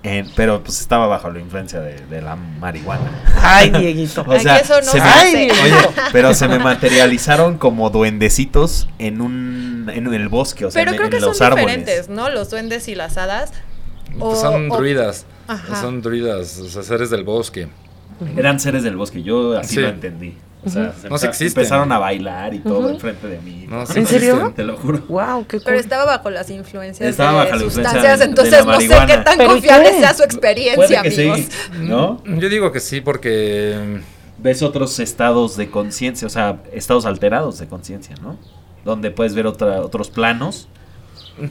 en- 0.02 0.30
pero 0.36 0.62
pues 0.62 0.80
estaba 0.80 1.06
bajo 1.06 1.30
la 1.30 1.40
influencia 1.40 1.80
de, 1.80 1.98
de 2.06 2.20
la 2.20 2.36
marihuana. 2.36 3.10
Ay, 3.42 3.70
Dieguito. 3.70 4.22
O 4.28 4.38
sea, 4.38 4.58
eso 4.58 4.78
no 4.82 4.92
se 4.92 5.00
me- 5.00 5.08
hace. 5.08 5.50
Oye, 5.52 5.74
pero 6.12 6.34
se 6.34 6.48
me 6.48 6.58
materializaron 6.58 7.56
como 7.58 7.88
duendecitos 7.90 8.88
en 8.98 9.20
un, 9.22 9.90
en 9.92 10.12
el 10.12 10.28
bosque, 10.28 10.66
o 10.66 10.70
sea, 10.70 10.80
Pero 10.82 10.90
en, 10.92 10.96
creo 10.98 11.06
en 11.06 11.12
que 11.14 11.20
son 11.20 11.28
los 11.30 11.40
árboles. 11.40 11.66
diferentes, 11.66 12.08
¿no? 12.10 12.28
Los 12.28 12.50
duendes 12.50 12.88
y 12.88 12.94
las 12.94 13.16
hadas. 13.16 13.52
O- 14.18 14.30
Pues 14.30 14.40
son 14.40 14.70
o- 14.70 14.76
druidas. 14.76 15.24
Ajá. 15.48 15.80
Son 15.80 16.00
druidas, 16.02 16.58
o 16.58 16.68
sea, 16.68 16.82
seres 16.82 17.10
del 17.10 17.24
bosque. 17.24 17.66
Eran 18.36 18.60
seres 18.60 18.82
del 18.82 18.96
bosque, 18.96 19.22
yo 19.22 19.56
así 19.58 19.74
Sí. 19.76 19.80
lo 19.80 19.88
entendí. 19.88 20.36
O 20.64 20.68
sea, 20.70 20.92
se 20.92 21.08
No, 21.08 21.14
empe- 21.16 21.28
existen. 21.28 21.60
empezaron 21.62 21.92
a 21.92 21.98
bailar 21.98 22.52
y 22.52 22.58
todo 22.58 22.80
Ujú. 22.80 22.88
enfrente 22.88 23.28
de 23.28 23.40
mí. 23.40 23.66
No, 23.68 23.80
¿En 23.94 24.06
serio? 24.06 24.32
existen. 24.34 24.54
Te 24.54 24.64
lo 24.64 24.76
juro. 24.76 24.98
Wow, 25.08 25.46
qué 25.46 25.58
cool. 25.58 25.62
Pero 25.64 25.78
estaba 25.78 26.04
bajo 26.04 26.28
las 26.30 26.50
influencias 26.50 27.08
Estaba 27.08 27.30
de 27.30 27.36
bajo 27.36 27.48
la 27.50 27.64
influencia 27.64 27.82
sustancias, 27.84 28.18
de- 28.18 28.24
de 28.24 28.30
entonces 28.30 28.66
la 28.66 28.72
no 28.72 28.80
sé 28.80 28.88
qué 29.06 29.16
tan 29.18 29.36
¿Pero 29.38 29.50
y 29.50 29.52
confiable 29.54 29.90
qué? 29.92 29.98
sea 30.00 30.14
su 30.14 30.22
experiencia, 30.24 30.74
Puede 30.76 31.14
que 31.14 31.20
amigos. 31.30 31.38
sí, 31.40 31.48
¿no? 31.82 32.22
Yo 32.26 32.48
digo 32.48 32.72
que 32.72 32.80
sí, 32.80 33.00
porque 33.00 34.00
Ves 34.40 34.62
otros 34.62 35.00
estados 35.00 35.56
de 35.56 35.68
conciencia, 35.68 36.24
o 36.26 36.30
sea, 36.30 36.60
estados 36.72 37.06
alterados 37.06 37.58
de 37.58 37.66
conciencia, 37.66 38.14
¿no? 38.22 38.38
Donde 38.84 39.10
puedes 39.10 39.34
ver 39.34 39.46
otra, 39.48 39.80
otros 39.80 40.10
planos. 40.10 40.68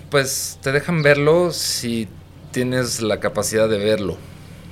pues 0.10 0.58
te 0.62 0.72
dejan 0.72 1.02
verlo 1.02 1.52
si 1.52 2.08
tienes 2.58 3.02
la 3.02 3.20
capacidad 3.20 3.70
de 3.70 3.78
verlo. 3.78 4.18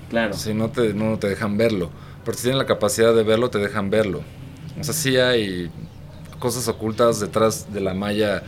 Claro. 0.10 0.34
Si 0.34 0.54
no 0.54 0.69
te, 0.69 0.93
no 0.93 1.17
te 1.19 1.28
dejan 1.30 1.58
verlo. 1.58 1.89
Pero 2.24 2.36
si 2.38 2.43
tienen 2.43 2.58
la 2.58 2.65
capacidad 2.65 3.13
de 3.13 3.24
verlo, 3.24 3.50
te 3.50 3.60
dejan 3.60 3.89
verlo. 3.91 4.21
O 4.80 4.84
sea, 4.84 4.93
sí 4.93 5.17
hay 5.17 5.69
cosas 6.39 6.67
ocultas 6.67 7.19
detrás 7.19 7.71
de 7.74 7.80
la 7.82 7.93
malla 7.93 8.41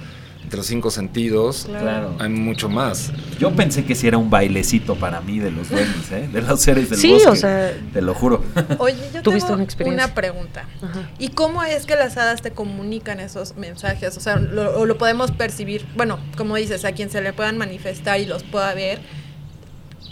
de 0.49 0.55
los 0.57 0.65
cinco 0.65 0.89
sentidos. 0.91 1.65
Claro. 1.67 2.15
Hay 2.19 2.29
mucho 2.29 2.69
más. 2.69 3.11
Yo 3.37 3.53
pensé 3.55 3.83
que 3.85 3.95
sí 3.95 4.07
era 4.07 4.17
un 4.17 4.29
bailecito 4.29 4.95
para 4.95 5.19
mí 5.21 5.39
de 5.39 5.51
los 5.51 5.69
duendes, 5.69 6.11
¿eh? 6.11 6.29
De 6.31 6.41
los 6.41 6.59
seres 6.61 6.89
del 6.89 6.99
Sí, 6.99 7.11
bosque. 7.13 7.29
o 7.29 7.35
sea- 7.35 7.73
Te 7.93 8.01
lo 8.01 8.13
juro. 8.13 8.43
Oye, 8.79 8.95
yo 9.13 9.21
Tuviste 9.21 9.47
tengo 9.47 9.55
una 9.55 9.63
experiencia. 9.63 10.05
una 10.05 10.15
pregunta. 10.15 10.65
Ajá. 10.81 11.09
¿Y 11.19 11.29
cómo 11.29 11.63
es 11.63 11.85
que 11.85 11.95
las 11.95 12.15
hadas 12.17 12.41
te 12.41 12.51
comunican 12.51 13.19
esos 13.19 13.55
mensajes? 13.57 14.15
O 14.15 14.19
sea, 14.21 14.37
lo, 14.37 14.85
lo 14.85 14.97
podemos 14.97 15.31
percibir, 15.31 15.85
bueno, 15.95 16.17
como 16.37 16.55
dices, 16.55 16.85
a 16.85 16.93
quien 16.93 17.09
se 17.09 17.21
le 17.21 17.33
puedan 17.33 17.57
manifestar 17.57 18.19
y 18.21 18.25
los 18.25 18.43
pueda 18.43 18.73
ver, 18.73 18.99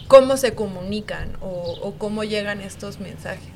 ¿cómo 0.08 0.38
se 0.38 0.54
comunican 0.54 1.38
o, 1.41 1.78
o 1.82 1.94
cómo 1.98 2.24
llegan 2.24 2.62
estos 2.62 3.00
mensajes? 3.00 3.50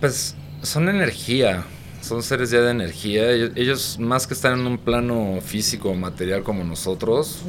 Pues 0.00 0.34
son 0.62 0.88
energía. 0.88 1.64
Son 2.00 2.22
seres 2.22 2.50
ya 2.50 2.60
de 2.60 2.70
energía. 2.70 3.30
Ellos, 3.30 3.50
ellos, 3.54 3.98
más 3.98 4.26
que 4.26 4.34
estar 4.34 4.52
en 4.52 4.66
un 4.66 4.76
plano 4.76 5.38
físico 5.42 5.88
o 5.90 5.94
material 5.94 6.42
como 6.42 6.62
nosotros, 6.62 7.40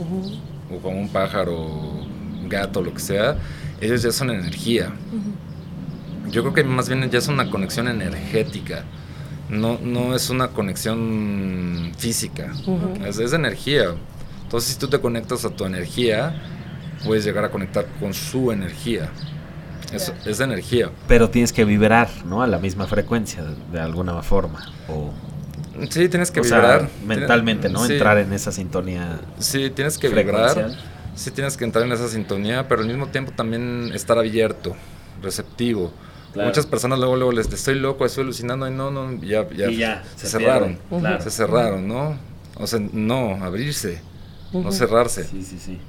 o 0.71 0.77
como 0.79 0.97
un 0.97 1.09
pájaro, 1.09 1.59
un 1.59 2.47
gato, 2.47 2.81
lo 2.81 2.93
que 2.93 3.01
sea, 3.01 3.37
ellos 3.81 4.01
ya 4.01 4.13
son 4.13 4.29
energía. 4.29 4.93
Yo 6.31 6.41
creo 6.41 6.53
que 6.53 6.63
más 6.63 6.87
bien 6.87 7.09
ya 7.09 7.17
es 7.17 7.27
una 7.27 7.51
conexión 7.51 7.89
energética. 7.89 8.85
No, 9.49 9.77
no 9.77 10.15
es 10.15 10.29
una 10.29 10.47
conexión 10.47 11.91
física. 11.97 12.53
Es, 13.05 13.19
es 13.19 13.33
energía. 13.33 13.93
Entonces, 14.43 14.71
si 14.73 14.79
tú 14.79 14.87
te 14.87 14.99
conectas 15.01 15.43
a 15.43 15.49
tu 15.49 15.65
energía, 15.65 16.33
puedes 17.05 17.23
llegar 17.23 17.45
a 17.45 17.49
conectar 17.49 17.85
con 17.99 18.13
su 18.13 18.51
energía. 18.51 19.09
Es, 19.91 20.11
es 20.25 20.39
energía. 20.39 20.89
Pero 21.07 21.29
tienes 21.29 21.53
que 21.53 21.63
vibrar, 21.63 22.09
¿no? 22.25 22.41
A 22.41 22.47
la 22.47 22.57
misma 22.57 22.87
frecuencia, 22.87 23.43
de, 23.71 23.79
alguna 23.79 24.21
forma. 24.23 24.73
O, 24.89 25.13
Sí, 25.89 26.07
tienes 26.07 26.31
que 26.31 26.39
o 26.39 26.43
sea, 26.43 26.59
vibrar. 26.59 26.89
mentalmente, 27.05 27.69
¿no? 27.69 27.85
Sí. 27.85 27.93
Entrar 27.93 28.17
en 28.17 28.31
esa 28.31 28.51
sintonía 28.53 29.19
Sí, 29.39 29.69
tienes 29.69 29.97
que 29.97 30.07
vibrar. 30.07 30.71
Sí, 31.15 31.31
tienes 31.31 31.57
que 31.57 31.65
entrar 31.65 31.85
en 31.85 31.91
esa 31.91 32.07
sintonía, 32.07 32.67
pero 32.67 32.81
al 32.81 32.87
mismo 32.87 33.07
tiempo 33.07 33.31
también 33.35 33.91
estar 33.93 34.17
abierto, 34.17 34.75
receptivo. 35.21 35.91
Claro. 36.33 36.49
Muchas 36.49 36.65
personas 36.65 36.99
luego, 36.99 37.15
luego 37.15 37.31
les 37.31 37.51
estoy 37.51 37.75
loco, 37.75 38.05
estoy 38.05 38.23
alucinando 38.23 38.67
y 38.67 38.71
no, 38.71 38.91
no, 38.91 39.21
ya, 39.21 39.47
ya, 39.49 39.69
Y 39.69 39.77
ya, 39.77 40.03
se, 40.15 40.27
se 40.27 40.37
cerraron. 40.39 40.77
claro. 40.89 41.21
Se 41.23 41.29
cerraron, 41.29 41.87
¿no? 41.87 42.17
O 42.57 42.67
sea, 42.67 42.79
no, 42.91 43.35
abrirse, 43.43 44.01
no 44.53 44.71
cerrarse. 44.71 45.23
Sí, 45.25 45.43
sí, 45.43 45.57
sí. 45.59 45.79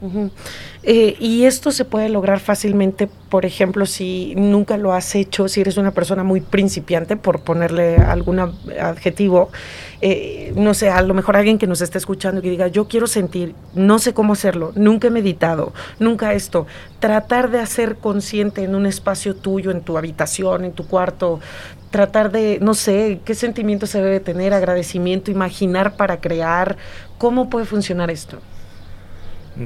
Eh, 0.83 1.17
y 1.19 1.45
esto 1.45 1.71
se 1.71 1.85
puede 1.85 2.09
lograr 2.09 2.41
fácilmente, 2.41 3.09
por 3.29 3.45
ejemplo, 3.45 3.87
si 3.87 4.35
nunca 4.37 4.77
lo 4.77 4.93
has 4.93 5.15
hecho, 5.15 5.49
si 5.49 5.61
eres 5.61 5.77
una 5.77 5.91
persona 5.91 6.23
muy 6.23 6.41
principiante, 6.41 7.17
por 7.17 7.41
ponerle 7.41 7.97
algún 7.97 8.39
adjetivo, 8.39 9.51
eh, 10.01 10.53
no 10.55 10.75
sé, 10.75 10.91
a 10.91 11.03
lo 11.03 11.13
mejor 11.13 11.37
alguien 11.37 11.59
que 11.59 11.67
nos 11.67 11.81
esté 11.81 11.99
escuchando 11.99 12.41
y 12.41 12.45
que 12.45 12.51
diga, 12.51 12.69
yo 12.69 12.87
quiero 12.87 13.09
sentir, 13.09 13.55
no 13.75 13.99
sé 13.99 14.15
cómo 14.15 14.35
hacerlo, 14.35 14.73
nunca 14.77 15.09
he 15.09 15.11
meditado, 15.11 15.73
nunca 15.99 16.35
esto, 16.35 16.67
tratar 17.01 17.51
de 17.51 17.59
hacer 17.59 17.97
consciente 17.97 18.63
en 18.63 18.75
un 18.75 18.87
espacio 18.87 19.35
tuyo, 19.35 19.73
en 19.73 19.81
tu 19.81 19.99
habitación, 19.99 20.65
en 20.65 20.73
tu 20.73 20.87
cuarto, 20.87 21.41
tratar 21.91 22.31
de, 22.31 22.59
no 22.61 22.75
sé, 22.75 23.21
qué 23.25 23.35
sentimiento 23.35 23.87
se 23.87 24.01
debe 24.01 24.21
tener, 24.21 24.55
agradecimiento, 24.55 25.33
imaginar 25.33 25.97
para 25.97 26.21
crear, 26.21 26.77
¿cómo 27.19 27.51
puede 27.51 27.67
funcionar 27.67 28.11
esto? 28.11 28.39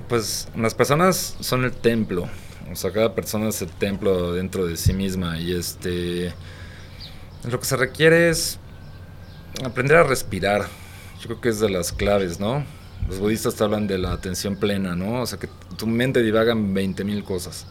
Pues 0.08 0.48
las 0.56 0.74
personas 0.74 1.36
son 1.40 1.64
el 1.64 1.72
templo. 1.72 2.28
O 2.70 2.76
sea, 2.76 2.92
cada 2.92 3.14
persona 3.14 3.48
es 3.48 3.60
el 3.62 3.68
templo 3.70 4.32
dentro 4.32 4.66
de 4.66 4.76
sí 4.76 4.92
misma. 4.92 5.38
Y 5.38 5.52
este. 5.52 6.32
Lo 7.50 7.58
que 7.58 7.66
se 7.66 7.76
requiere 7.76 8.28
es 8.30 8.58
aprender 9.64 9.96
a 9.96 10.02
respirar. 10.04 10.66
Yo 11.20 11.26
creo 11.26 11.40
que 11.40 11.48
es 11.50 11.60
de 11.60 11.70
las 11.70 11.92
claves, 11.92 12.38
¿no? 12.40 12.64
Los 13.08 13.18
budistas 13.18 13.54
te 13.54 13.64
hablan 13.64 13.86
de 13.86 13.98
la 13.98 14.12
atención 14.12 14.56
plena, 14.56 14.94
¿no? 14.94 15.22
O 15.22 15.26
sea, 15.26 15.38
que 15.38 15.48
tu 15.76 15.86
mente 15.86 16.22
divaga 16.22 16.52
en 16.52 16.72
20 16.74 17.02
mil 17.04 17.24
cosas. 17.24 17.66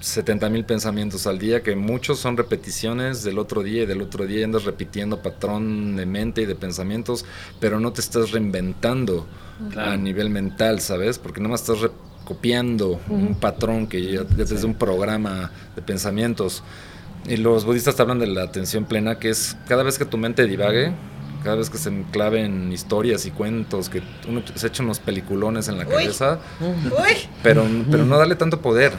70 0.00 0.48
mil 0.50 0.64
pensamientos 0.64 1.26
al 1.26 1.38
día, 1.40 1.62
que 1.64 1.74
muchos 1.74 2.20
son 2.20 2.36
repeticiones 2.36 3.24
del 3.24 3.36
otro 3.38 3.64
día 3.64 3.82
y 3.82 3.86
del 3.86 4.00
otro 4.00 4.26
día 4.26 4.40
y 4.40 4.42
andas 4.44 4.64
repitiendo 4.64 5.20
patrón 5.22 5.96
de 5.96 6.06
mente 6.06 6.42
y 6.42 6.46
de 6.46 6.54
pensamientos, 6.54 7.24
pero 7.58 7.80
no 7.80 7.92
te 7.92 8.00
estás 8.00 8.30
reinventando 8.30 9.26
Claro. 9.72 9.90
a 9.90 9.96
nivel 9.96 10.30
mental, 10.30 10.80
¿sabes? 10.80 11.18
Porque 11.18 11.40
nada 11.40 11.50
más 11.50 11.62
estás 11.62 11.80
re- 11.80 11.90
copiando 12.28 13.00
un 13.08 13.34
patrón 13.34 13.86
que 13.86 14.02
ya, 14.04 14.20
ya 14.36 14.44
desde 14.44 14.66
un 14.66 14.74
programa 14.74 15.50
de 15.74 15.80
pensamientos. 15.80 16.62
Y 17.26 17.38
los 17.38 17.64
budistas 17.64 17.96
te 17.96 18.02
hablan 18.02 18.18
de 18.18 18.26
la 18.26 18.42
atención 18.42 18.84
plena, 18.84 19.18
que 19.18 19.30
es 19.30 19.56
cada 19.66 19.82
vez 19.82 19.96
que 19.98 20.04
tu 20.04 20.18
mente 20.18 20.44
divague, 20.46 20.92
cada 21.42 21.56
vez 21.56 21.70
que 21.70 21.78
se 21.78 21.88
enclave 21.88 22.44
en 22.44 22.70
historias 22.70 23.24
y 23.24 23.30
cuentos, 23.30 23.88
que 23.88 24.02
uno 24.28 24.42
se 24.54 24.66
echa 24.66 24.82
unos 24.82 24.98
peliculones 25.00 25.68
en 25.68 25.78
la 25.78 25.84
Uy. 25.86 25.90
cabeza, 25.90 26.38
Uy, 26.60 27.14
pero, 27.42 27.64
pero 27.90 28.04
no 28.04 28.18
darle 28.18 28.34
tanto 28.36 28.60
poder, 28.60 28.92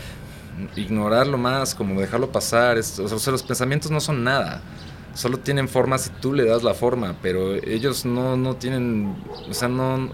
ignorarlo 0.75 1.37
más, 1.37 1.75
como 1.75 2.01
dejarlo 2.01 2.31
pasar. 2.31 2.77
es- 2.79 2.97
o 2.97 3.07
sea, 3.19 3.31
los 3.31 3.43
pensamientos 3.43 3.91
no 3.91 3.99
son 4.01 4.23
nada, 4.23 4.61
solo 5.13 5.37
tienen 5.37 5.69
forma 5.69 5.97
si 5.99 6.09
tú 6.21 6.33
le 6.33 6.45
das 6.45 6.63
la 6.63 6.73
forma, 6.73 7.15
pero 7.21 7.53
ellos 7.55 8.05
no, 8.05 8.35
no 8.37 8.55
tienen, 8.55 9.15
o 9.49 9.53
sea, 9.53 9.67
no... 9.67 10.09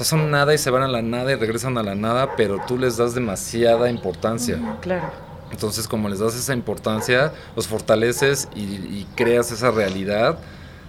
Sea, 0.00 0.18
son 0.18 0.30
nada 0.30 0.54
y 0.54 0.56
se 0.56 0.70
van 0.70 0.82
a 0.82 0.88
la 0.88 1.02
nada 1.02 1.30
y 1.30 1.34
regresan 1.34 1.76
a 1.76 1.82
la 1.82 1.94
nada, 1.94 2.34
pero 2.34 2.58
tú 2.66 2.78
les 2.78 2.96
das 2.96 3.14
demasiada 3.14 3.90
importancia. 3.90 4.58
Claro. 4.80 5.10
Entonces, 5.52 5.86
como 5.86 6.08
les 6.08 6.20
das 6.20 6.34
esa 6.34 6.54
importancia, 6.54 7.34
los 7.54 7.68
fortaleces 7.68 8.48
y, 8.54 8.60
y 8.60 9.06
creas 9.14 9.52
esa 9.52 9.70
realidad 9.70 10.38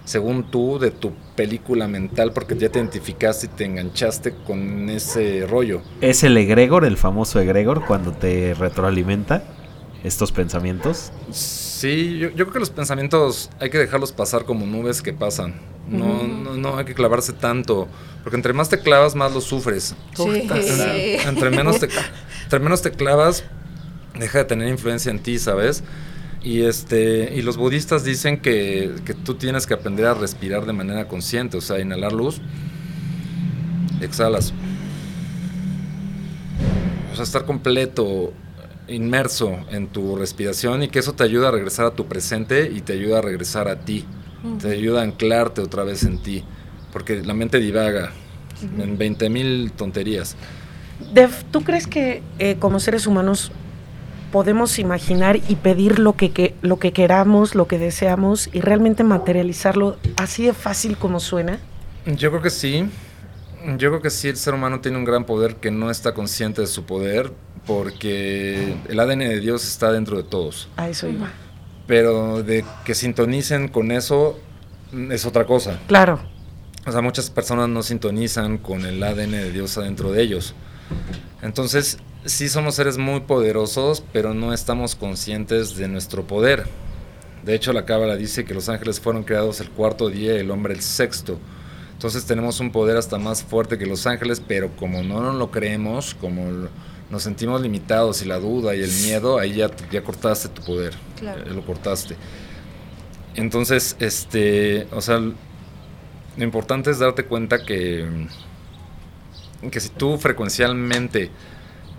según 0.04 0.44
tú 0.44 0.78
de 0.78 0.90
tu 0.90 1.12
película 1.36 1.86
mental, 1.88 2.32
porque 2.32 2.56
ya 2.56 2.70
te 2.70 2.78
identificaste 2.78 3.46
y 3.46 3.48
te 3.50 3.66
enganchaste 3.66 4.34
con 4.46 4.88
ese 4.88 5.46
rollo. 5.46 5.82
¿Es 6.00 6.24
el 6.24 6.36
egregor, 6.38 6.86
el 6.86 6.96
famoso 6.96 7.38
egregor, 7.38 7.84
cuando 7.84 8.12
te 8.12 8.54
retroalimenta 8.54 9.44
estos 10.04 10.32
pensamientos? 10.32 11.12
Sí, 11.30 11.61
yo, 12.18 12.28
yo 12.30 12.44
creo 12.44 12.52
que 12.52 12.58
los 12.60 12.70
pensamientos 12.70 13.50
hay 13.60 13.70
que 13.70 13.78
dejarlos 13.78 14.12
pasar 14.12 14.44
como 14.44 14.66
nubes 14.66 15.02
que 15.02 15.12
pasan. 15.12 15.54
No, 15.88 16.22
no, 16.26 16.56
no 16.56 16.78
hay 16.78 16.84
que 16.84 16.94
clavarse 16.94 17.32
tanto, 17.32 17.88
porque 18.22 18.36
entre 18.36 18.52
más 18.52 18.68
te 18.68 18.78
clavas, 18.78 19.14
más 19.16 19.32
lo 19.32 19.40
sufres. 19.40 19.94
sí. 20.32 20.40
En- 20.52 21.28
Entre 21.28 21.50
menos 21.50 21.80
te, 21.80 21.88
entre 22.44 22.58
menos 22.60 22.82
te 22.82 22.92
clavas, 22.92 23.42
deja 24.18 24.38
de 24.38 24.44
tener 24.44 24.68
influencia 24.68 25.10
en 25.10 25.18
ti, 25.18 25.38
¿sabes? 25.38 25.82
Y 26.44 26.62
este 26.62 27.32
y 27.34 27.42
los 27.42 27.56
budistas 27.56 28.04
dicen 28.04 28.38
que, 28.40 28.92
que 29.04 29.14
tú 29.14 29.34
tienes 29.34 29.66
que 29.66 29.74
aprender 29.74 30.06
a 30.06 30.14
respirar 30.14 30.66
de 30.66 30.72
manera 30.72 31.08
consciente, 31.08 31.56
o 31.56 31.60
sea, 31.60 31.80
inhalar 31.80 32.12
luz, 32.12 32.40
exhalas. 34.00 34.52
O 37.12 37.14
sea, 37.14 37.24
estar 37.24 37.44
completo, 37.44 38.32
inmerso 38.88 39.58
en 39.70 39.88
tu 39.88 40.16
respiración 40.16 40.82
y 40.82 40.88
que 40.88 40.98
eso 40.98 41.12
te 41.14 41.24
ayuda 41.24 41.48
a 41.48 41.50
regresar 41.52 41.86
a 41.86 41.90
tu 41.92 42.06
presente 42.06 42.70
y 42.72 42.80
te 42.80 42.92
ayuda 42.94 43.18
a 43.18 43.22
regresar 43.22 43.68
a 43.68 43.80
ti. 43.80 44.04
Te 44.60 44.70
ayuda 44.72 45.00
a 45.00 45.04
anclarte 45.04 45.60
otra 45.60 45.84
vez 45.84 46.02
en 46.04 46.18
ti. 46.18 46.44
porque 46.92 47.22
la 47.22 47.32
mente 47.32 47.58
divaga 47.58 48.12
en 48.78 48.98
20 48.98 49.30
mil 49.30 49.72
tonterías. 49.72 50.36
Def, 51.14 51.42
¿tú 51.50 51.62
crees 51.64 51.86
que 51.86 52.22
eh, 52.38 52.56
como 52.58 52.80
seres 52.80 53.06
humanos 53.06 53.50
podemos 54.30 54.78
imaginar 54.78 55.38
y 55.48 55.56
pedir 55.56 55.98
lo 55.98 56.16
que, 56.16 56.32
que- 56.32 56.54
lo 56.60 56.78
que 56.78 56.92
queramos, 56.92 57.54
lo 57.54 57.66
que 57.66 57.78
deseamos 57.78 58.50
y 58.52 58.60
realmente 58.60 59.04
materializarlo 59.04 59.96
así 60.16 60.44
de 60.44 60.52
fácil 60.52 60.98
como 60.98 61.18
suena? 61.20 61.58
Yo 62.04 62.30
creo 62.30 62.42
que 62.42 62.50
sí. 62.50 62.84
Yo 63.78 63.90
creo 63.90 64.02
que 64.02 64.10
sí, 64.10 64.28
el 64.28 64.36
ser 64.36 64.54
humano 64.54 64.80
tiene 64.80 64.98
un 64.98 65.04
gran 65.04 65.24
poder 65.24 65.56
que 65.56 65.70
no 65.70 65.90
está 65.90 66.12
consciente 66.14 66.60
de 66.60 66.66
su 66.66 66.84
poder 66.84 67.32
porque 67.66 68.74
el 68.88 69.00
ADN 69.00 69.20
de 69.20 69.40
Dios 69.40 69.66
está 69.66 69.92
dentro 69.92 70.16
de 70.16 70.24
todos. 70.24 70.68
A 70.76 70.88
eso 70.88 71.08
iba. 71.08 71.30
Pero 71.86 72.42
de 72.42 72.64
que 72.84 72.94
sintonicen 72.94 73.68
con 73.68 73.90
eso 73.92 74.38
es 75.10 75.24
otra 75.26 75.46
cosa. 75.46 75.78
Claro, 75.86 76.20
O 76.84 76.90
sea, 76.90 77.00
muchas 77.00 77.30
personas 77.30 77.68
no 77.68 77.82
sintonizan 77.82 78.58
con 78.58 78.84
el 78.84 79.02
ADN 79.02 79.32
de 79.32 79.52
Dios 79.52 79.78
adentro 79.78 80.10
de 80.10 80.22
ellos. 80.22 80.54
Entonces, 81.40 81.98
sí 82.24 82.48
somos 82.48 82.74
seres 82.74 82.98
muy 82.98 83.20
poderosos, 83.20 84.02
pero 84.12 84.34
no 84.34 84.52
estamos 84.52 84.94
conscientes 84.96 85.76
de 85.76 85.88
nuestro 85.88 86.26
poder. 86.26 86.64
De 87.44 87.54
hecho, 87.54 87.72
la 87.72 87.84
Cábala 87.84 88.16
dice 88.16 88.44
que 88.44 88.54
los 88.54 88.68
ángeles 88.68 89.00
fueron 89.00 89.24
creados 89.24 89.60
el 89.60 89.70
cuarto 89.70 90.08
día 90.08 90.34
y 90.34 90.38
el 90.38 90.50
hombre 90.50 90.74
el 90.74 90.82
sexto. 90.82 91.38
Entonces 91.92 92.24
tenemos 92.24 92.58
un 92.58 92.72
poder 92.72 92.96
hasta 92.96 93.18
más 93.18 93.44
fuerte 93.44 93.78
que 93.78 93.86
los 93.86 94.06
ángeles, 94.06 94.42
pero 94.44 94.70
como 94.76 95.02
no 95.04 95.20
nos 95.20 95.36
lo 95.36 95.50
creemos, 95.52 96.14
como 96.14 96.68
nos 97.12 97.24
sentimos 97.24 97.60
limitados 97.60 98.22
y 98.22 98.24
la 98.24 98.38
duda 98.38 98.74
y 98.74 98.80
el 98.80 98.90
miedo, 99.04 99.38
ahí 99.38 99.52
ya, 99.52 99.70
ya 99.90 100.02
cortaste 100.02 100.48
tu 100.48 100.62
poder. 100.62 100.94
Claro. 101.20 101.44
Lo 101.44 101.60
cortaste. 101.62 102.16
Entonces, 103.34 103.96
este, 104.00 104.86
o 104.90 105.02
sea, 105.02 105.18
lo 105.18 105.34
importante 106.38 106.90
es 106.90 107.00
darte 107.00 107.26
cuenta 107.26 107.66
que, 107.66 108.06
que 109.70 109.78
si 109.78 109.90
tú 109.90 110.16
frecuencialmente, 110.16 111.30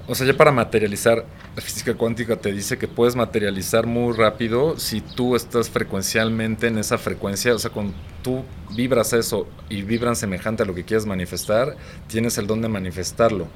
o 0.07 0.15
sea, 0.15 0.25
ya 0.25 0.35
para 0.35 0.51
materializar, 0.51 1.23
la 1.55 1.61
física 1.61 1.93
cuántica 1.93 2.37
te 2.37 2.51
dice 2.51 2.79
que 2.79 2.87
puedes 2.87 3.15
materializar 3.15 3.85
muy 3.85 4.15
rápido 4.15 4.79
si 4.79 4.99
tú 5.01 5.35
estás 5.35 5.69
frecuencialmente 5.69 6.65
en 6.65 6.79
esa 6.79 6.97
frecuencia, 6.97 7.53
o 7.53 7.59
sea, 7.59 7.69
cuando 7.69 7.93
tú 8.23 8.43
vibras 8.75 9.13
eso 9.13 9.47
y 9.69 9.83
vibran 9.83 10.15
semejante 10.15 10.63
a 10.63 10.65
lo 10.65 10.73
que 10.73 10.83
quieres 10.83 11.05
manifestar, 11.05 11.77
tienes 12.07 12.39
el 12.39 12.47
don 12.47 12.63
de 12.63 12.69
manifestarlo, 12.69 13.47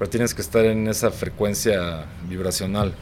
pero 0.00 0.08
tienes 0.08 0.32
que 0.32 0.40
estar 0.40 0.64
en 0.64 0.88
esa 0.88 1.10
frecuencia 1.10 2.06
vibracional. 2.26 2.94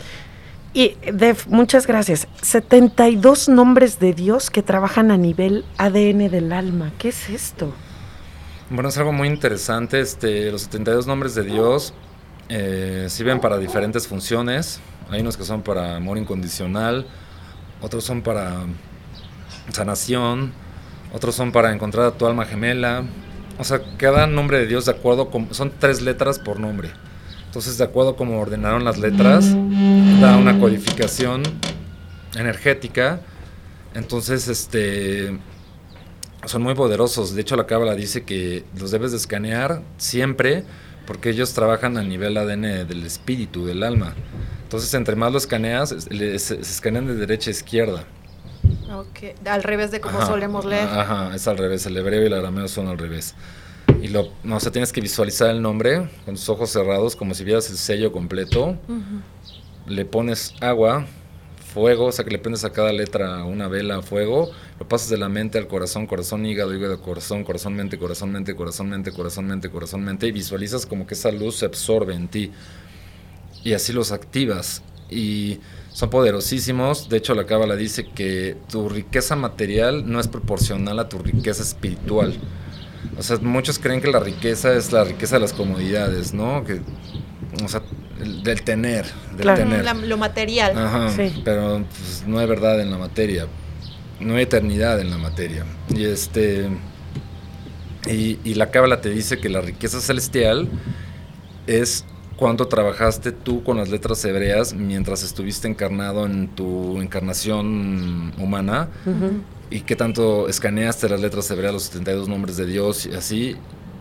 Y 0.74 0.96
Def, 1.12 1.46
muchas 1.46 1.86
gracias. 1.86 2.26
72 2.42 3.48
nombres 3.48 4.00
de 4.00 4.14
Dios 4.14 4.50
que 4.50 4.64
trabajan 4.64 5.12
a 5.12 5.16
nivel 5.16 5.64
ADN 5.76 6.28
del 6.28 6.52
alma. 6.52 6.90
¿Qué 6.98 7.10
es 7.10 7.30
esto? 7.30 7.72
Bueno, 8.68 8.88
es 8.88 8.98
algo 8.98 9.12
muy 9.12 9.28
interesante. 9.28 10.00
Este, 10.00 10.50
los 10.50 10.62
72 10.62 11.06
nombres 11.06 11.36
de 11.36 11.44
Dios 11.44 11.94
eh, 12.48 13.06
sirven 13.08 13.38
para 13.38 13.58
diferentes 13.58 14.08
funciones. 14.08 14.80
Hay 15.08 15.20
unos 15.20 15.36
que 15.36 15.44
son 15.44 15.62
para 15.62 15.94
amor 15.94 16.18
incondicional, 16.18 17.06
otros 17.80 18.02
son 18.02 18.22
para 18.22 18.56
sanación, 19.70 20.52
otros 21.14 21.36
son 21.36 21.52
para 21.52 21.72
encontrar 21.72 22.06
a 22.06 22.10
tu 22.10 22.26
alma 22.26 22.44
gemela. 22.44 23.04
O 23.58 23.64
sea, 23.64 23.82
cada 23.96 24.26
nombre 24.26 24.58
de 24.58 24.66
Dios 24.66 24.84
de 24.84 24.92
acuerdo 24.92 25.30
con... 25.30 25.52
Son 25.52 25.72
tres 25.78 26.00
letras 26.00 26.38
por 26.38 26.60
nombre. 26.60 26.90
Entonces, 27.46 27.78
de 27.78 27.84
acuerdo 27.84 28.10
a 28.10 28.16
cómo 28.16 28.40
ordenaron 28.40 28.84
las 28.84 28.98
letras, 28.98 29.52
da 30.20 30.36
una 30.36 30.60
codificación 30.60 31.42
energética. 32.36 33.20
Entonces, 33.94 34.48
este 34.48 35.38
son 36.44 36.62
muy 36.62 36.74
poderosos. 36.74 37.34
De 37.34 37.40
hecho, 37.40 37.56
la 37.56 37.66
cábala 37.66 37.94
dice 37.94 38.24
que 38.24 38.64
los 38.78 38.90
debes 38.90 39.10
de 39.10 39.16
escanear 39.16 39.82
siempre 39.96 40.64
porque 41.06 41.30
ellos 41.30 41.54
trabajan 41.54 41.96
a 41.96 42.02
nivel 42.02 42.36
ADN 42.36 42.86
del 42.86 43.04
espíritu, 43.04 43.64
del 43.64 43.82
alma. 43.82 44.14
Entonces, 44.62 44.92
entre 44.92 45.16
más 45.16 45.32
lo 45.32 45.38
escaneas, 45.38 45.88
se 45.88 46.60
escanean 46.60 47.06
de 47.06 47.14
derecha 47.14 47.50
a 47.50 47.52
izquierda. 47.52 48.04
Ok, 48.92 49.46
Al 49.46 49.62
revés 49.62 49.90
de 49.90 50.00
como 50.00 50.18
Ajá, 50.18 50.26
solemos 50.26 50.64
leer. 50.64 50.88
Ajá, 50.88 51.34
es 51.34 51.46
al 51.46 51.58
revés. 51.58 51.86
El 51.86 51.96
hebreo 51.96 52.22
y 52.22 52.26
el 52.26 52.34
arameo 52.34 52.68
son 52.68 52.88
al 52.88 52.98
revés. 52.98 53.34
Y 54.02 54.08
lo, 54.08 54.28
no, 54.44 54.56
o 54.56 54.60
sea, 54.60 54.70
tienes 54.70 54.92
que 54.92 55.00
visualizar 55.00 55.50
el 55.50 55.60
nombre 55.60 56.08
con 56.24 56.34
tus 56.34 56.48
ojos 56.48 56.70
cerrados, 56.70 57.16
como 57.16 57.34
si 57.34 57.44
vieras 57.44 57.68
el 57.70 57.76
sello 57.76 58.12
completo. 58.12 58.76
Ujú. 58.88 59.22
Le 59.86 60.04
pones 60.04 60.54
agua, 60.60 61.06
fuego, 61.68 62.06
o 62.06 62.12
sea 62.12 62.24
que 62.24 62.30
le 62.30 62.38
prendes 62.38 62.64
a 62.64 62.72
cada 62.72 62.92
letra 62.92 63.44
una 63.44 63.68
vela 63.68 63.98
a 63.98 64.02
fuego, 64.02 64.50
lo 64.78 64.88
pasas 64.88 65.08
de 65.10 65.18
la 65.18 65.28
mente 65.28 65.58
al 65.58 65.66
corazón, 65.66 66.06
corazón, 66.06 66.44
hígado, 66.46 66.74
hígado, 66.74 67.00
corazón, 67.00 67.44
corazón, 67.44 67.74
mente, 67.74 67.98
corazón, 67.98 68.32
mente, 68.32 68.54
corazón, 68.54 68.88
mente, 68.88 69.12
corazón, 69.12 69.46
mente, 69.46 69.70
corazón, 69.70 70.04
mente, 70.04 70.26
y 70.26 70.32
visualizas 70.32 70.86
como 70.86 71.06
que 71.06 71.14
esa 71.14 71.30
luz 71.30 71.56
se 71.56 71.66
absorbe 71.66 72.14
en 72.14 72.28
ti. 72.28 72.52
Y 73.64 73.72
así 73.74 73.92
los 73.92 74.12
activas. 74.12 74.82
Y 75.10 75.60
son 75.92 76.10
poderosísimos. 76.10 77.08
De 77.08 77.16
hecho, 77.16 77.34
la 77.34 77.44
Cábala 77.46 77.76
dice 77.76 78.06
que 78.14 78.56
tu 78.70 78.88
riqueza 78.88 79.36
material 79.36 80.10
no 80.10 80.20
es 80.20 80.28
proporcional 80.28 80.98
a 80.98 81.08
tu 81.08 81.18
riqueza 81.18 81.62
espiritual. 81.62 82.34
O 83.16 83.22
sea, 83.22 83.38
muchos 83.38 83.78
creen 83.78 84.00
que 84.00 84.10
la 84.10 84.20
riqueza 84.20 84.74
es 84.74 84.92
la 84.92 85.04
riqueza 85.04 85.36
de 85.36 85.40
las 85.40 85.52
comodidades, 85.52 86.34
¿no? 86.34 86.64
Que, 86.64 86.80
o 87.64 87.68
sea, 87.68 87.82
el- 88.20 88.42
del 88.42 88.62
tener, 88.62 89.06
del 89.32 89.40
Claro. 89.42 89.58
tener. 89.60 89.84
La- 89.84 89.94
lo 89.94 90.16
material. 90.18 90.76
Ajá, 90.76 91.10
Sí. 91.10 91.40
pero 91.44 91.84
pues, 91.96 92.24
no 92.26 92.38
hay 92.38 92.46
verdad 92.46 92.80
en 92.80 92.90
la 92.90 92.98
materia, 92.98 93.46
no 94.20 94.34
hay 94.36 94.42
eternidad 94.42 95.00
en 95.00 95.10
la 95.10 95.18
materia. 95.18 95.64
Y 95.94 96.04
este 96.04 96.68
y, 98.06 98.38
y 98.44 98.54
la 98.54 98.70
cábala 98.70 99.00
te 99.00 99.10
dice 99.10 99.38
que 99.38 99.48
la 99.48 99.60
riqueza 99.60 100.00
celestial 100.00 100.68
es 101.66 102.04
cuánto 102.38 102.68
trabajaste 102.68 103.32
tú 103.32 103.62
con 103.64 103.76
las 103.76 103.88
letras 103.88 104.24
hebreas 104.24 104.72
mientras 104.72 105.22
estuviste 105.22 105.66
encarnado 105.68 106.24
en 106.24 106.48
tu 106.48 107.00
encarnación 107.00 108.32
humana 108.38 108.88
y 109.70 109.80
qué 109.80 109.96
tanto 109.96 110.48
escaneaste 110.48 111.08
las 111.08 111.20
letras 111.20 111.50
hebreas, 111.50 111.72
los 111.74 111.82
72 111.84 112.28
nombres 112.28 112.56
de 112.56 112.64
Dios 112.66 113.06
y 113.06 113.14
así, 113.14 113.56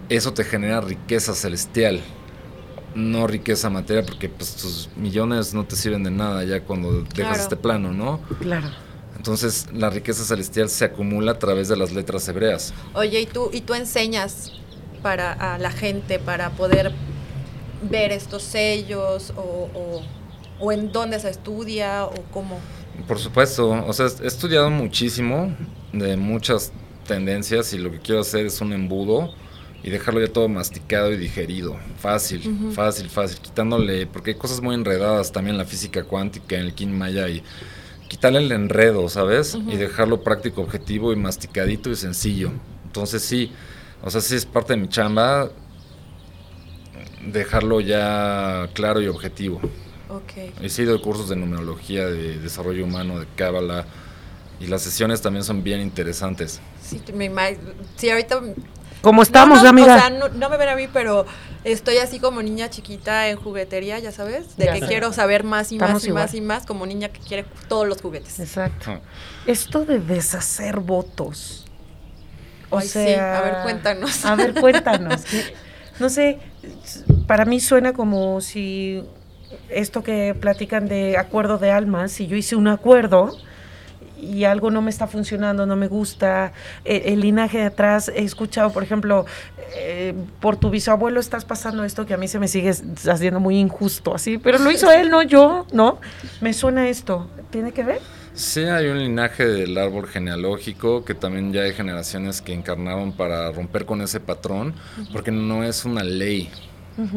eso 0.10 0.34
te 0.34 0.44
genera 0.44 0.80
riqueza 0.82 1.34
celestial, 1.34 2.00
no 2.96 3.28
riqueza 3.28 3.70
material, 3.70 4.06
porque 4.06 4.30
pues 4.30 4.56
tus 4.56 4.90
millones 4.96 5.54
no 5.54 5.66
te 5.66 5.76
sirven 5.76 6.04
de 6.04 6.12
nada 6.12 6.44
ya 6.44 6.62
cuando 6.62 7.02
dejas 7.02 7.14
Claro. 7.16 7.42
este 7.42 7.56
plano, 7.58 7.92
¿no? 7.92 8.22
Claro. 8.40 8.70
Entonces 9.18 9.68
la 9.74 9.90
riqueza 9.90 10.24
celestial 10.24 10.70
se 10.70 10.86
acumula 10.86 11.32
a 11.34 11.40
través 11.40 11.68
de 11.68 11.76
las 11.76 11.92
letras 11.92 12.28
hebreas. 12.30 12.74
Oye, 12.94 13.20
¿y 13.20 13.26
tú, 13.26 13.50
y 13.52 13.62
tú 13.62 13.74
enseñas 13.74 14.54
para 15.02 15.34
a 15.34 15.58
la 15.58 15.72
gente 15.72 16.20
para 16.20 16.52
poder 16.52 16.94
ver 17.82 18.12
estos 18.12 18.44
sellos 18.44 19.34
o, 19.36 19.42
o- 19.42 20.02
o 20.60 20.72
en 20.72 20.92
dónde 20.92 21.20
se 21.20 21.30
estudia 21.30 22.06
o 22.06 22.14
cómo? 22.34 22.60
Por 23.08 23.20
supuesto, 23.20 23.70
o 23.70 23.94
sea, 23.94 24.08
he 24.24 24.28
estudiado 24.28 24.70
muchísimo 24.70 25.56
de 25.94 26.18
muchas 26.18 26.72
tendencias 27.08 27.74
y 27.74 27.78
lo 27.78 27.92
que 27.92 28.00
quiero 28.00 28.22
hacer 28.22 28.48
es 28.48 28.60
un 28.60 28.74
embudo 28.74 29.32
y 29.84 29.92
dejarlo 29.92 30.20
ya 30.20 30.34
todo 30.34 30.50
masticado 30.50 31.12
y 31.14 31.18
digerido. 31.18 31.78
Fácil, 32.00 32.42
fácil, 32.74 33.10
fácil. 33.10 33.40
Quitándole, 33.40 34.08
porque 34.08 34.32
hay 34.32 34.38
cosas 34.38 34.62
muy 34.62 34.74
enredadas 34.74 35.32
también 35.32 35.54
en 35.54 35.60
la 35.60 35.66
física 35.66 36.04
cuántica, 36.04 36.56
en 36.56 36.64
el 36.64 36.74
Kin 36.74 36.98
Maya 36.98 37.30
y 37.30 37.44
quitarle 38.08 38.40
el 38.40 38.52
enredo, 38.52 39.08
¿sabes? 39.10 39.58
Y 39.68 39.76
dejarlo 39.78 40.24
práctico, 40.24 40.62
objetivo 40.62 41.14
y 41.14 41.16
masticadito 41.16 41.90
y 41.92 41.96
sencillo. 41.96 42.52
Entonces 42.86 43.22
sí, 43.22 43.52
o 44.04 44.10
sea, 44.10 44.22
sí 44.22 44.36
es 44.36 44.46
parte 44.46 44.74
de 44.74 44.78
mi 44.78 44.90
chamba 44.90 45.52
dejarlo 47.32 47.82
ya 47.82 48.70
claro 48.74 49.02
y 49.02 49.08
objetivo. 49.08 49.60
Ok. 50.10 50.54
He 50.62 50.70
sido 50.70 51.02
cursos 51.02 51.30
de 51.30 51.36
numerología, 51.36 52.06
de 52.06 52.40
desarrollo 52.40 52.84
humano, 52.84 53.20
de 53.20 53.28
cábala. 53.36 53.86
Y 54.60 54.68
las 54.68 54.82
sesiones 54.82 55.22
también 55.22 55.44
son 55.44 55.64
bien 55.64 55.82
interesantes. 55.82 56.60
Sí, 56.82 57.02
me 57.14 57.30
sí, 57.96 58.10
ahorita... 58.10 58.42
Como 59.02 59.22
estamos, 59.22 59.58
no, 59.60 59.64
no, 59.66 59.70
amiga. 59.70 59.96
O 59.96 60.00
sea, 60.00 60.10
no, 60.10 60.30
no 60.30 60.50
me 60.50 60.58
ven 60.58 60.70
a 60.70 60.76
mí, 60.76 60.88
pero 60.92 61.26
estoy 61.64 61.98
así 61.98 62.20
como 62.20 62.42
niña 62.42 62.70
chiquita 62.72 63.30
en 63.30 63.38
juguetería, 63.38 64.00
ya 64.00 64.12
sabes, 64.12 64.58
de 64.58 64.66
Ya 64.66 64.74
que 64.74 64.80
sé. 64.80 64.88
quiero 64.88 65.14
saber 65.14 65.44
más 65.44 65.72
y 65.72 65.76
Estamos 65.76 65.94
más 66.02 66.06
y 66.06 66.12
más 66.12 66.34
igual. 66.34 66.44
y 66.44 66.48
más, 66.48 66.66
como 66.66 66.86
niña 66.88 67.10
que 67.10 67.20
quiere 67.20 67.46
todos 67.68 67.88
los 67.88 68.02
juguetes. 68.02 68.40
Exacto. 68.40 68.90
Ajá. 68.92 69.02
Esto 69.46 69.86
de 69.86 70.00
deshacer 70.00 70.80
votos. 70.80 71.66
O 72.72 72.80
Ay, 72.80 72.88
sí, 72.88 72.94
sea, 72.94 73.38
a 73.38 73.42
ver, 73.42 73.56
cuéntanos. 73.64 74.26
A 74.26 74.36
ver, 74.36 74.54
cuéntanos. 74.56 75.22
No 76.00 76.10
sé, 76.10 76.38
para 77.28 77.46
mí 77.46 77.60
suena 77.60 77.94
como 77.94 78.42
si 78.42 79.04
esto 79.70 80.04
que 80.04 80.36
platican 80.40 80.88
de 80.88 81.18
acuerdo 81.18 81.58
de 81.58 81.72
almas, 81.72 82.12
si 82.12 82.28
yo 82.28 82.36
hice 82.36 82.56
un 82.56 82.68
acuerdo 82.68 83.38
y 84.20 84.46
algo 84.46 84.72
no 84.72 84.82
me 84.82 84.90
está 84.90 85.08
funcionando, 85.08 85.66
no 85.66 85.76
me 85.76 85.88
gusta, 85.88 86.54
eh, 86.86 87.04
el 87.06 87.22
linaje 87.22 87.60
de 87.60 87.66
atrás, 87.66 88.12
he 88.14 88.24
escuchado, 88.24 88.72
por 88.72 88.84
ejemplo, 88.84 89.26
eh, 89.76 90.14
por 90.40 90.58
tu 90.58 90.70
bisabuelo 90.70 91.20
estás 91.20 91.46
pasando 91.46 91.84
esto 91.84 92.06
que 92.06 92.14
a 92.14 92.18
mí 92.18 92.28
se 92.28 92.40
me 92.40 92.48
sigue 92.48 92.70
haciendo 92.70 93.40
muy 93.40 93.58
injusto, 93.58 94.16
así, 94.16 94.38
pero 94.38 94.58
lo 94.58 94.72
hizo 94.72 94.92
él, 94.92 95.10
no 95.10 95.22
yo, 95.22 95.68
¿no? 95.72 96.00
Me 96.42 96.54
suena 96.54 96.90
esto. 96.90 97.30
¿Tiene 97.52 97.72
que 97.72 97.84
ver? 97.84 98.02
Sí, 98.38 98.60
hay 98.62 98.86
un 98.86 99.00
linaje 99.00 99.48
del 99.48 99.76
árbol 99.80 100.08
genealógico 100.08 101.04
que 101.04 101.16
también 101.16 101.52
ya 101.52 101.62
hay 101.62 101.74
generaciones 101.74 102.40
que 102.40 102.54
encarnaron 102.54 103.12
para 103.12 103.52
romper 103.52 103.88
con 103.88 104.00
ese 104.04 104.20
patrón, 104.20 104.76
porque 105.12 105.32
no 105.32 105.64
es 105.64 105.86
una 105.86 106.04
ley, 106.04 106.52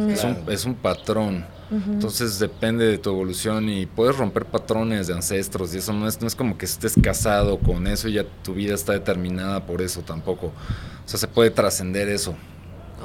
es, 0.08 0.24
un, 0.24 0.38
es 0.48 0.64
un 0.64 0.74
patrón. 0.74 1.44
Entonces 1.70 2.38
depende 2.38 2.86
de 2.86 2.96
tu 2.96 3.10
evolución 3.10 3.68
y 3.68 3.84
puedes 3.84 4.16
romper 4.16 4.46
patrones 4.46 5.08
de 5.08 5.14
ancestros 5.14 5.74
y 5.74 5.78
eso 5.78 5.92
no 5.92 6.08
es, 6.08 6.20
no 6.22 6.26
es 6.26 6.34
como 6.34 6.56
que 6.56 6.64
estés 6.64 6.94
casado 7.00 7.58
con 7.58 7.86
eso 7.86 8.08
y 8.08 8.14
ya 8.14 8.24
tu 8.42 8.54
vida 8.54 8.74
está 8.74 8.94
determinada 8.94 9.66
por 9.66 9.82
eso 9.82 10.00
tampoco. 10.00 10.46
O 10.46 11.08
sea, 11.08 11.20
se 11.20 11.28
puede 11.28 11.50
trascender 11.50 12.08
eso, 12.08 12.34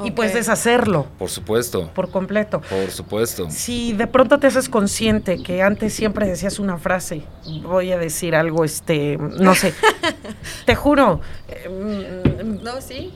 Y 0.04 0.12
puedes 0.12 0.34
Ok. 0.34 0.38
deshacerlo 0.40 1.06
por 1.18 1.30
supuesto. 1.30 1.90
por 1.94 2.10
completo. 2.12 2.62
Por 2.62 2.92
supuesto. 2.92 3.48
Si 3.50 3.94
de 3.94 4.08
pronto 4.08 4.40
te 4.40 4.48
haces 4.48 4.68
consciente 4.70 5.42
que 5.42 5.62
antes 5.62 5.94
siempre 5.94 6.28
decías 6.28 6.60
una 6.60 6.78
frase, 6.78 7.24
voy 7.64 7.92
a 7.92 7.98
decir 7.98 8.36
algo, 8.36 8.66
este, 8.66 9.18
no 9.18 9.56
sé, 9.56 9.74
te 10.66 10.76
juro, 10.76 11.22
eh, 11.48 12.22
No, 12.64 12.82
sí. 12.82 13.14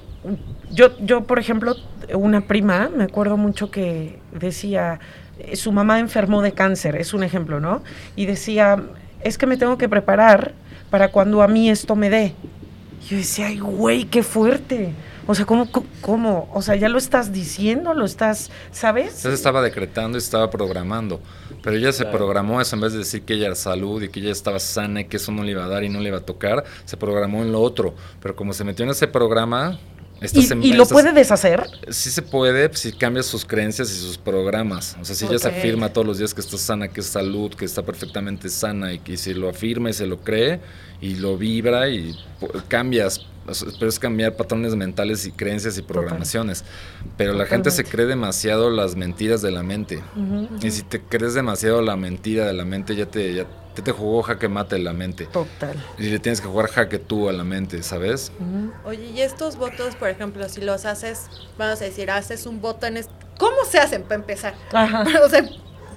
yo, 0.71 0.97
yo, 0.99 1.23
por 1.25 1.39
ejemplo, 1.39 1.75
una 2.13 2.41
prima, 2.47 2.89
me 2.95 3.03
acuerdo 3.05 3.37
mucho 3.37 3.71
que 3.71 4.19
decía, 4.31 4.99
eh, 5.39 5.55
su 5.55 5.71
mamá 5.71 5.99
enfermó 5.99 6.41
de 6.41 6.53
cáncer, 6.53 6.95
es 6.95 7.13
un 7.13 7.23
ejemplo, 7.23 7.59
¿no? 7.59 7.83
Y 8.15 8.25
decía, 8.25 8.81
es 9.21 9.37
que 9.37 9.45
me 9.45 9.57
tengo 9.57 9.77
que 9.77 9.89
preparar 9.89 10.53
para 10.89 11.11
cuando 11.11 11.41
a 11.41 11.47
mí 11.47 11.69
esto 11.69 11.95
me 11.95 12.09
dé. 12.09 12.33
Yo 13.09 13.17
decía, 13.17 13.47
ay, 13.47 13.59
güey, 13.59 14.05
qué 14.05 14.23
fuerte. 14.23 14.91
O 15.31 15.35
sea, 15.35 15.45
¿cómo, 15.45 15.69
¿cómo? 16.01 16.49
O 16.55 16.63
sea, 16.63 16.75
ya 16.75 16.89
lo 16.89 16.97
estás 16.97 17.31
diciendo, 17.31 17.93
lo 17.93 18.03
estás, 18.03 18.49
¿sabes? 18.71 19.09
Entonces 19.17 19.33
estaba 19.35 19.61
decretando 19.61 20.17
y 20.17 20.21
estaba 20.21 20.49
programando. 20.49 21.21
Pero 21.61 21.75
ella 21.77 21.91
se 21.91 22.01
Claro. 22.01 22.17
programó 22.17 22.59
eso 22.59 22.75
en 22.75 22.81
vez 22.81 22.93
de 22.93 22.97
decir 22.97 23.21
que 23.21 23.35
ella 23.35 23.45
era 23.45 23.55
salud 23.55 24.01
y 24.01 24.09
que 24.09 24.21
ella 24.21 24.31
estaba 24.31 24.57
sana 24.57 25.01
y 25.01 25.05
que 25.05 25.17
eso 25.17 25.31
no 25.31 25.43
le 25.43 25.51
iba 25.51 25.63
a 25.63 25.67
dar 25.67 25.83
y 25.83 25.89
no 25.89 25.99
le 25.99 26.07
iba 26.07 26.17
a 26.17 26.25
tocar, 26.25 26.63
se 26.83 26.97
programó 26.97 27.43
en 27.43 27.51
lo 27.51 27.61
otro. 27.61 27.93
Pero 28.19 28.35
como 28.35 28.53
se 28.53 28.63
metió 28.63 28.85
en 28.85 28.89
ese 28.89 29.07
programa, 29.07 29.77
¿Y, 30.33 30.67
y 30.67 30.73
lo 30.73 30.85
puede 30.85 31.13
deshacer? 31.13 31.63
Sí 31.89 32.09
se 32.09 32.21
puede 32.21 32.75
si 32.75 32.91
cambias 32.91 33.25
sus 33.27 33.45
creencias 33.45 33.89
y 33.91 33.95
sus 33.99 34.17
programas. 34.17 34.97
O 34.99 35.05
sea, 35.05 35.15
si 35.15 35.25
ella 35.25 35.39
se 35.39 35.47
afirma 35.47 35.93
todos 35.93 36.05
los 36.07 36.17
días 36.17 36.33
que 36.33 36.41
está 36.41 36.57
sana, 36.57 36.87
que 36.89 36.99
es 37.01 37.05
salud, 37.05 37.53
que 37.53 37.65
está 37.65 37.83
perfectamente 37.83 38.49
sana 38.49 38.91
y 38.91 38.99
que 38.99 39.15
si 39.15 39.33
lo 39.33 39.47
afirma 39.47 39.91
y 39.91 39.93
se 39.93 40.07
lo 40.07 40.17
cree 40.17 40.59
y 40.99 41.15
lo 41.15 41.37
vibra 41.37 41.87
y 41.87 42.17
cambias, 42.67 43.21
pero 43.77 43.89
es 43.89 43.99
cambiar 43.99 44.35
patrones 44.35 44.75
mentales 44.75 45.25
y 45.25 45.31
creencias 45.31 45.77
y 45.77 45.81
programaciones. 45.81 46.63
Pero 47.17 47.33
la 47.33 47.45
gente 47.45 47.71
se 47.71 47.83
cree 47.83 48.05
demasiado 48.05 48.69
las 48.69 48.95
mentiras 48.95 49.41
de 49.41 49.51
la 49.51 49.63
mente. 49.63 50.01
Y 50.61 50.71
si 50.71 50.83
te 50.83 51.01
crees 51.01 51.33
demasiado 51.33 51.81
la 51.81 51.95
mentira 51.95 52.45
de 52.45 52.53
la 52.53 52.65
mente, 52.65 52.95
ya 52.95 53.05
te, 53.05 53.33
ya 53.33 53.45
te, 53.75 53.81
te 53.81 53.91
jugó 53.91 54.21
jaque 54.23 54.47
mate 54.49 54.77
la 54.79 54.93
mente. 54.93 55.25
Total. 55.25 55.75
Y 55.97 56.03
le 56.09 56.19
tienes 56.19 56.41
que 56.41 56.47
jugar 56.47 56.69
jaque 56.69 56.99
tú 56.99 57.29
a 57.29 57.33
la 57.33 57.43
mente, 57.43 57.81
¿sabes? 57.83 58.31
Oye, 58.85 59.11
y 59.11 59.21
estos 59.21 59.55
votos, 59.57 59.95
por 59.95 60.09
ejemplo, 60.09 60.47
si 60.49 60.61
los 60.61 60.85
haces, 60.85 61.27
vamos 61.57 61.81
a 61.81 61.85
decir, 61.85 62.09
haces 62.11 62.45
un 62.45 62.61
voto 62.61 62.85
en... 62.87 62.97
est- 62.97 63.09
¿Cómo 63.37 63.55
se 63.69 63.79
hacen 63.79 64.03
para 64.03 64.15
empezar? 64.15 64.53
Ajá. 64.73 65.05
o 65.25 65.29
sea, 65.29 65.45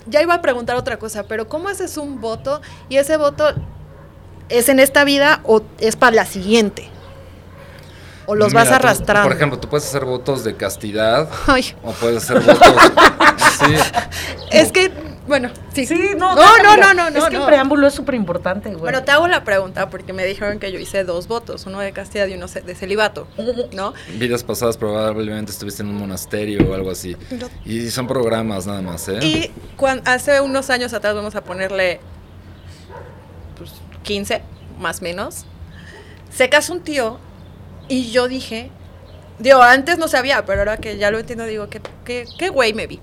ya 0.06 0.22
iba 0.22 0.34
a 0.34 0.42
preguntar 0.42 0.76
otra 0.76 0.98
cosa, 0.98 1.24
pero 1.24 1.48
¿cómo 1.48 1.68
haces 1.68 1.96
un 1.96 2.20
voto 2.20 2.60
y 2.88 2.96
ese 2.98 3.16
voto 3.16 3.52
es 4.48 4.68
en 4.68 4.78
esta 4.80 5.04
vida 5.04 5.40
o 5.44 5.62
es 5.78 5.96
para 5.96 6.14
la 6.16 6.26
siguiente? 6.26 6.88
O 8.26 8.34
los 8.34 8.52
vas 8.52 8.64
Mira, 8.66 8.78
tú, 8.78 8.86
arrastrando. 8.86 9.28
por 9.28 9.36
ejemplo, 9.36 9.58
tú 9.58 9.68
puedes 9.68 9.86
hacer 9.86 10.04
votos 10.04 10.44
de 10.44 10.56
castidad 10.56 11.28
Ay, 11.46 11.74
o 11.82 11.92
puedes 11.92 12.22
hacer 12.22 12.40
votos. 12.40 12.58
sí, 13.58 13.74
es 14.50 14.70
que, 14.70 14.90
bueno, 15.26 15.50
sí. 15.74 15.86
Sí, 15.86 16.10
no, 16.16 16.34
no, 16.34 16.42
no, 16.62 16.74
mira, 16.74 16.94
no, 16.94 17.10
no, 17.10 17.18
Es 17.18 17.24
que 17.24 17.36
no. 17.36 17.40
el 17.42 17.46
preámbulo 17.46 17.86
es 17.86 17.94
súper 17.94 18.14
importante, 18.14 18.68
güey. 18.70 18.80
Bueno, 18.80 19.02
te 19.02 19.10
hago 19.10 19.26
la 19.28 19.44
pregunta 19.44 19.88
porque 19.90 20.12
me 20.12 20.24
dijeron 20.24 20.58
que 20.58 20.70
yo 20.70 20.78
hice 20.78 21.04
dos 21.04 21.26
votos, 21.26 21.66
uno 21.66 21.80
de 21.80 21.92
castidad 21.92 22.26
y 22.26 22.34
uno 22.34 22.46
de 22.46 22.74
celibato, 22.74 23.26
¿no? 23.72 23.94
vidas 24.18 24.44
pasadas 24.44 24.76
probablemente 24.76 25.50
estuviste 25.52 25.82
en 25.82 25.88
un 25.88 25.96
monasterio 25.96 26.68
o 26.70 26.74
algo 26.74 26.90
así. 26.90 27.16
Y 27.64 27.90
son 27.90 28.06
programas 28.06 28.66
nada 28.66 28.82
más, 28.82 29.08
¿eh? 29.08 29.18
Y 29.22 29.50
hace 30.04 30.40
unos 30.40 30.70
años 30.70 30.92
atrás, 30.92 31.14
vamos 31.14 31.34
a 31.34 31.42
ponerle 31.42 32.00
pues, 33.56 33.72
15, 34.02 34.42
más 34.78 35.00
o 35.00 35.02
menos, 35.02 35.44
se 36.30 36.48
casó 36.48 36.72
un 36.72 36.80
tío 36.80 37.18
y 37.88 38.10
yo 38.10 38.28
dije, 38.28 38.70
digo, 39.38 39.62
antes 39.62 39.98
no 39.98 40.08
sabía, 40.08 40.44
pero 40.44 40.60
ahora 40.60 40.76
que 40.76 40.96
ya 40.98 41.10
lo 41.10 41.18
entiendo, 41.18 41.44
digo, 41.46 41.68
¿qué, 41.68 41.80
qué, 42.04 42.26
qué 42.38 42.48
güey 42.48 42.72
me 42.74 42.86
vi? 42.86 43.00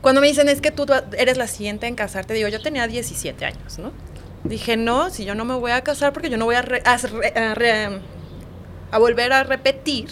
Cuando 0.00 0.20
me 0.20 0.28
dicen, 0.28 0.48
es 0.48 0.60
que 0.60 0.70
tú 0.70 0.86
eres 1.18 1.36
la 1.36 1.46
siguiente 1.46 1.86
en 1.86 1.94
casarte, 1.94 2.32
digo, 2.34 2.48
yo 2.48 2.60
tenía 2.62 2.86
17 2.86 3.44
años, 3.44 3.78
¿no? 3.78 3.92
Dije, 4.44 4.76
no, 4.78 5.10
si 5.10 5.26
yo 5.26 5.34
no 5.34 5.44
me 5.44 5.54
voy 5.54 5.72
a 5.72 5.82
casar 5.82 6.12
porque 6.14 6.30
yo 6.30 6.38
no 6.38 6.46
voy 6.46 6.54
a, 6.54 6.62
re- 6.62 6.82
a 6.86 6.96
re- 7.54 8.00
volver 8.98 9.32
a 9.34 9.44
repetir, 9.44 10.08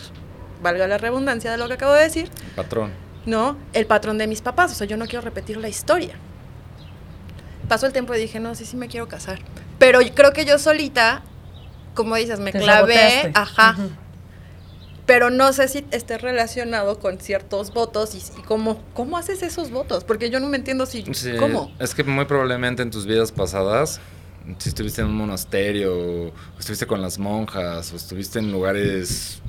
valga 0.62 0.86
la 0.86 0.98
redundancia 0.98 1.50
de 1.50 1.56
lo 1.56 1.66
que 1.68 1.74
acabo 1.74 1.94
de 1.94 2.02
decir, 2.02 2.30
Patrón. 2.54 2.92
¿no? 3.24 3.56
El 3.72 3.86
patrón 3.86 4.18
de 4.18 4.26
mis 4.26 4.42
papás. 4.42 4.72
O 4.72 4.74
sea, 4.74 4.86
yo 4.86 4.96
no 4.98 5.06
quiero 5.06 5.22
repetir 5.22 5.56
la 5.56 5.68
historia. 5.70 6.14
Pasó 7.68 7.86
el 7.86 7.92
tiempo 7.92 8.14
y 8.14 8.18
dije, 8.18 8.40
no, 8.40 8.54
sí, 8.54 8.64
sí 8.64 8.76
me 8.76 8.88
quiero 8.88 9.08
casar. 9.08 9.38
Pero 9.78 10.00
creo 10.14 10.32
que 10.32 10.44
yo 10.44 10.58
solita, 10.58 11.22
como 11.98 12.14
dices, 12.14 12.38
me 12.38 12.52
Te 12.52 12.60
clavé, 12.60 12.94
saboteaste. 12.94 13.32
ajá. 13.34 13.76
Pero 15.04 15.30
no 15.30 15.52
sé 15.52 15.66
si 15.68 15.84
esté 15.90 16.16
relacionado 16.18 16.98
con 17.00 17.18
ciertos 17.18 17.72
votos 17.72 18.14
y, 18.14 18.18
y 18.38 18.42
cómo, 18.42 18.80
cómo 18.94 19.16
haces 19.16 19.42
esos 19.42 19.70
votos. 19.70 20.04
Porque 20.04 20.30
yo 20.30 20.38
no 20.38 20.46
me 20.48 20.58
entiendo 20.58 20.86
si, 20.86 21.02
Sí, 21.12 21.32
cómo. 21.38 21.72
Es 21.80 21.94
que 21.94 22.04
muy 22.04 22.26
probablemente 22.26 22.82
en 22.82 22.90
tus 22.90 23.04
vidas 23.06 23.32
pasadas, 23.32 24.00
si 24.58 24.68
estuviste 24.68 25.00
en 25.00 25.08
un 25.08 25.16
monasterio, 25.16 26.26
o 26.28 26.32
estuviste 26.58 26.86
con 26.86 27.00
las 27.02 27.18
monjas, 27.18 27.92
o 27.92 27.96
estuviste 27.96 28.38
en 28.38 28.52
lugares 28.52 29.40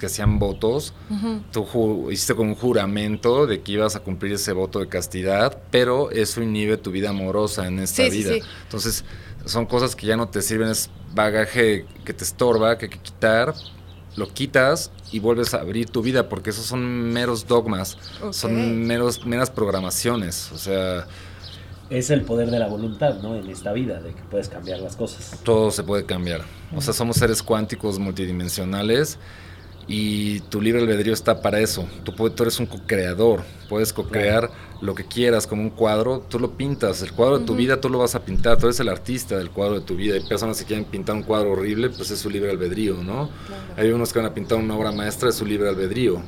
que 0.00 0.06
hacían 0.06 0.38
votos, 0.40 0.94
Ujú. 1.10 1.42
tú 1.52 1.64
ju- 1.64 2.12
hiciste 2.12 2.34
con 2.34 2.48
un 2.48 2.54
juramento 2.56 3.46
de 3.46 3.62
que 3.62 3.72
ibas 3.72 3.94
a 3.96 4.00
cumplir 4.00 4.32
ese 4.32 4.52
voto 4.52 4.80
de 4.80 4.88
castidad, 4.88 5.58
pero 5.70 6.10
eso 6.10 6.42
inhibe 6.42 6.76
tu 6.76 6.90
vida 6.90 7.10
amorosa 7.10 7.66
en 7.68 7.78
esta 7.80 8.02
Sí, 8.04 8.10
sí, 8.10 8.18
vida. 8.18 8.34
sí. 8.34 8.42
Entonces, 8.64 9.04
son 9.44 9.66
cosas 9.66 9.96
que 9.96 10.06
ya 10.06 10.16
no 10.16 10.28
te 10.28 10.42
sirven, 10.42 10.68
es 10.68 10.90
bagaje 11.14 11.86
que 12.04 12.12
te 12.12 12.24
estorba, 12.24 12.78
que 12.78 12.86
hay 12.86 12.90
que 12.90 12.98
quitar, 12.98 13.54
lo 14.16 14.28
quitas 14.28 14.90
y 15.12 15.20
vuelves 15.20 15.54
a 15.54 15.60
abrir 15.60 15.88
tu 15.88 16.02
vida, 16.02 16.28
porque 16.28 16.50
esos 16.50 16.66
son 16.66 17.12
meros 17.12 17.46
dogmas, 17.46 17.96
son 18.30 18.86
meros, 18.86 19.24
meras 19.24 19.50
programaciones, 19.50 20.50
o 20.52 20.58
sea, 20.58 21.06
Es 21.90 22.10
el 22.10 22.22
poder 22.22 22.50
de 22.50 22.58
la 22.58 22.68
voluntad, 22.68 23.20
¿no? 23.22 23.34
En 23.36 23.48
esta 23.48 23.72
vida, 23.72 24.00
de 24.00 24.12
que 24.12 24.22
puedes 24.30 24.48
cambiar 24.48 24.80
las 24.80 24.96
cosas. 24.96 25.38
todo 25.42 25.70
se 25.70 25.82
puede 25.82 26.04
cambiar. 26.04 26.42
O 26.74 26.80
sea, 26.82 26.92
somos 26.92 27.16
seres 27.16 27.42
cuánticos 27.42 27.98
multidimensionales 27.98 29.18
y 29.90 30.40
tu 30.40 30.60
libre 30.60 30.82
albedrío 30.82 31.14
está 31.14 31.40
para 31.40 31.60
eso. 31.60 31.88
Tú, 32.04 32.12
tú 32.30 32.42
eres 32.42 32.60
un 32.60 32.66
co-creador, 32.66 33.42
puedes 33.68 33.92
co-crear 33.92 34.50
lo 34.82 34.94
que 34.94 35.04
quieras, 35.04 35.46
como 35.46 35.62
un 35.62 35.70
cuadro, 35.70 36.20
tú 36.28 36.38
lo 36.38 36.52
pintas. 36.52 37.00
El 37.02 37.12
cuadro 37.12 37.38
de 37.38 37.46
tu 37.46 37.56
vida 37.56 37.80
tú 37.80 37.88
lo 37.88 37.98
vas 37.98 38.14
a 38.14 38.20
pintar, 38.24 38.58
tú 38.58 38.66
eres 38.66 38.78
el 38.80 38.88
artista 38.90 39.36
del 39.38 39.50
cuadro 39.50 39.74
de 39.80 39.80
tu 39.80 39.96
vida. 39.96 40.14
Hay 40.14 40.20
personas 40.28 40.58
que 40.58 40.66
quieren 40.66 40.84
pintar 40.84 41.16
un 41.16 41.22
cuadro 41.22 41.52
horrible, 41.52 41.88
pues 41.90 42.10
es 42.10 42.18
su 42.18 42.28
libre 42.30 42.50
albedrío, 42.50 43.02
¿no? 43.02 43.30
Hay 43.76 43.90
unos 43.90 44.12
que 44.12 44.18
van 44.18 44.26
a 44.30 44.34
pintar 44.34 44.58
una 44.58 44.76
obra 44.76 44.92
maestra, 44.92 45.30
es 45.30 45.36
su 45.36 45.46
libre 45.46 45.68
albedrío. 45.70 46.22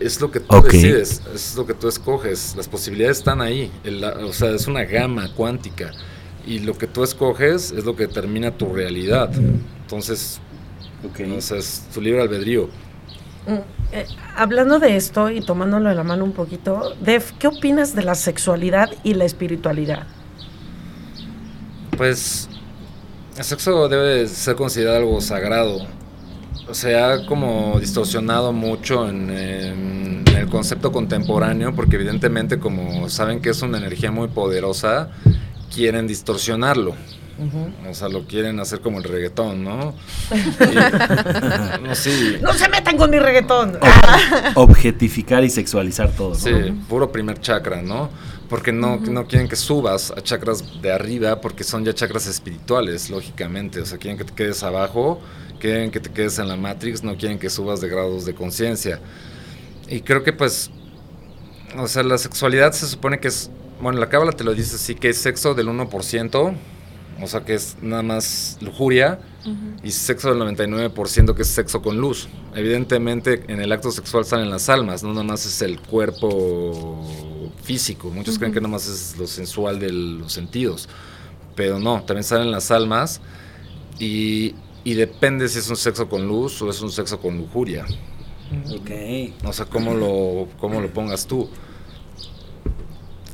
Es 0.00 0.20
lo 0.20 0.30
que 0.30 0.38
tú 0.38 0.62
decides, 0.62 1.22
es 1.34 1.56
lo 1.56 1.66
que 1.66 1.74
tú 1.74 1.88
escoges. 1.88 2.54
Las 2.56 2.68
posibilidades 2.68 3.18
están 3.18 3.40
ahí. 3.40 3.72
El- 3.82 4.04
o 4.04 4.32
sea, 4.32 4.50
es 4.50 4.66
una 4.68 4.84
gama 4.84 5.32
cuántica. 5.34 5.90
Y 6.46 6.60
lo 6.60 6.76
que 6.78 6.86
tú 6.86 7.02
escoges 7.02 7.72
es 7.72 7.84
lo 7.84 7.96
que 7.96 8.06
determina 8.06 8.56
tu 8.56 8.72
realidad. 8.72 9.32
Entonces, 9.80 10.40
Ok. 11.04 11.20
o 11.36 11.40
sea, 11.40 11.58
es 11.58 11.82
tu 11.92 12.00
libre 12.00 12.22
albedrío. 12.22 12.68
Mm, 13.46 13.54
eh, 13.92 14.06
hablando 14.36 14.78
de 14.78 14.96
esto 14.96 15.30
y 15.30 15.40
tomándolo 15.40 15.88
de 15.88 15.94
la 15.94 16.04
mano 16.04 16.24
un 16.24 16.32
poquito, 16.32 16.94
Def, 17.00 17.32
¿qué 17.38 17.48
opinas 17.48 17.94
de 17.94 18.02
la 18.04 18.14
sexualidad 18.14 18.90
y 19.02 19.14
la 19.14 19.24
espiritualidad? 19.24 20.06
Pues 21.96 22.48
el 23.36 23.44
sexo 23.44 23.88
debe 23.88 24.28
ser 24.28 24.56
considerado 24.56 24.98
algo 24.98 25.20
sagrado. 25.20 25.78
Se 26.70 26.96
ha 26.98 27.26
como 27.26 27.78
distorsionado 27.80 28.52
mucho 28.52 29.08
en 29.08 29.30
el 29.30 30.48
concepto 30.48 30.92
contemporáneo 30.92 31.74
porque 31.74 31.96
evidentemente 31.96 32.58
como 32.58 33.08
saben 33.08 33.40
que 33.40 33.50
es 33.50 33.62
una 33.62 33.78
energía 33.78 34.10
muy 34.10 34.28
poderosa, 34.28 35.10
quieren 35.74 36.06
distorsionarlo. 36.06 36.94
O 37.88 37.94
sea, 37.94 38.08
lo 38.08 38.26
quieren 38.26 38.58
hacer 38.60 38.80
como 38.80 38.98
el 38.98 39.04
reggaetón, 39.04 39.64
¿no? 39.64 39.94
Y- 40.32 41.82
no, 41.86 41.94
sí. 41.94 42.36
No 42.40 42.52
se 42.52 42.68
metan 42.68 42.96
con 42.96 43.10
mi 43.10 43.18
reggaetón. 43.18 43.78
Objetificar 44.54 45.44
y 45.44 45.50
sexualizar 45.50 46.10
todo, 46.10 46.30
¿no? 46.30 46.34
Sí, 46.36 46.52
puro 46.88 47.10
primer 47.12 47.40
chakra, 47.40 47.82
¿no? 47.82 48.10
Porque 48.48 48.72
no, 48.72 48.98
no 48.98 49.26
quieren 49.26 49.48
que 49.48 49.56
subas 49.56 50.10
a 50.10 50.20
chakras 50.20 50.82
de 50.82 50.92
arriba 50.92 51.40
porque 51.40 51.64
son 51.64 51.84
ya 51.84 51.94
chakras 51.94 52.26
espirituales, 52.26 53.08
lógicamente. 53.08 53.80
O 53.80 53.86
sea, 53.86 53.98
quieren 53.98 54.18
que 54.18 54.24
te 54.24 54.34
quedes 54.34 54.62
abajo, 54.62 55.20
quieren 55.58 55.90
que 55.90 56.00
te 56.00 56.10
quedes 56.10 56.38
en 56.38 56.48
la 56.48 56.56
Matrix, 56.56 57.02
no 57.02 57.16
quieren 57.16 57.38
que 57.38 57.48
subas 57.48 57.80
de 57.80 57.88
grados 57.88 58.24
de 58.26 58.34
conciencia. 58.34 59.00
Y 59.88 60.00
creo 60.02 60.22
que 60.22 60.32
pues, 60.32 60.70
o 61.78 61.88
sea, 61.88 62.02
la 62.02 62.18
sexualidad 62.18 62.72
se 62.72 62.86
supone 62.86 63.18
que 63.20 63.28
es, 63.28 63.50
bueno, 63.80 63.98
la 63.98 64.08
cábala 64.08 64.32
te 64.32 64.44
lo 64.44 64.54
dice 64.54 64.76
así, 64.76 64.94
que 64.94 65.08
es 65.08 65.18
sexo 65.18 65.54
del 65.54 65.68
1%, 65.68 66.54
o 67.22 67.26
sea 67.26 67.44
que 67.44 67.54
es 67.54 67.76
nada 67.80 68.02
más 68.02 68.58
lujuria, 68.60 69.20
y 69.82 69.90
sexo 69.90 70.34
del 70.34 70.56
99% 70.56 71.34
que 71.34 71.42
es 71.42 71.48
sexo 71.48 71.82
con 71.82 71.98
luz. 71.98 72.28
Evidentemente 72.54 73.44
en 73.48 73.60
el 73.60 73.72
acto 73.72 73.90
sexual 73.90 74.24
salen 74.24 74.50
las 74.50 74.68
almas, 74.68 75.02
no 75.02 75.10
nada 75.10 75.24
más 75.24 75.46
es 75.46 75.62
el 75.62 75.80
cuerpo 75.80 77.04
físico. 77.62 78.10
Muchos 78.10 78.38
creen 78.38 78.52
que 78.52 78.60
nada 78.60 78.72
más 78.72 78.86
es 78.88 79.16
lo 79.18 79.26
sensual 79.26 79.80
de 79.80 79.92
los 79.92 80.32
sentidos, 80.32 80.88
pero 81.54 81.78
no, 81.78 82.02
también 82.02 82.24
salen 82.24 82.50
las 82.50 82.70
almas 82.70 83.20
y, 83.98 84.54
y 84.84 84.94
depende 84.94 85.48
si 85.48 85.58
es 85.58 85.68
un 85.68 85.76
sexo 85.76 86.08
con 86.08 86.26
luz 86.26 86.60
o 86.62 86.70
es 86.70 86.80
un 86.80 86.90
sexo 86.90 87.20
con 87.20 87.38
lujuria. 87.38 87.84
Ok. 88.70 88.90
O 89.44 89.52
sea, 89.52 89.66
cómo 89.66 89.94
lo, 89.94 90.48
cómo 90.58 90.80
lo 90.80 90.92
pongas 90.92 91.26
tú. 91.26 91.48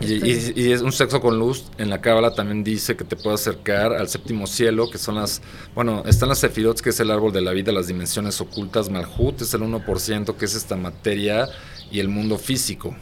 Y, 0.00 0.14
y- 0.30 0.52
y 0.54 0.72
es 0.72 0.80
un 0.82 0.92
sexo 0.92 1.20
con 1.20 1.38
luz, 1.38 1.64
en 1.76 1.90
la 1.90 2.00
cábala 2.00 2.32
también 2.34 2.62
dice 2.62 2.96
que 2.96 3.04
te 3.04 3.16
puede 3.16 3.34
acercar 3.34 3.92
al 3.92 4.08
séptimo 4.08 4.46
cielo, 4.46 4.88
que 4.90 4.98
son 4.98 5.16
las, 5.16 5.42
bueno, 5.74 6.04
están 6.06 6.28
las 6.28 6.38
sefirot, 6.38 6.80
que 6.80 6.90
es 6.90 7.00
el 7.00 7.10
árbol 7.10 7.32
de 7.32 7.40
la 7.40 7.50
vida, 7.52 7.72
las 7.72 7.88
dimensiones 7.88 8.40
ocultas, 8.40 8.90
Malhut 8.90 9.42
es 9.42 9.52
el 9.54 9.62
1%, 9.62 10.36
que 10.36 10.44
es 10.44 10.54
esta 10.54 10.76
materia 10.76 11.48
y 11.90 11.98
el 12.00 12.08
mundo 12.08 12.38
físico, 12.38 12.94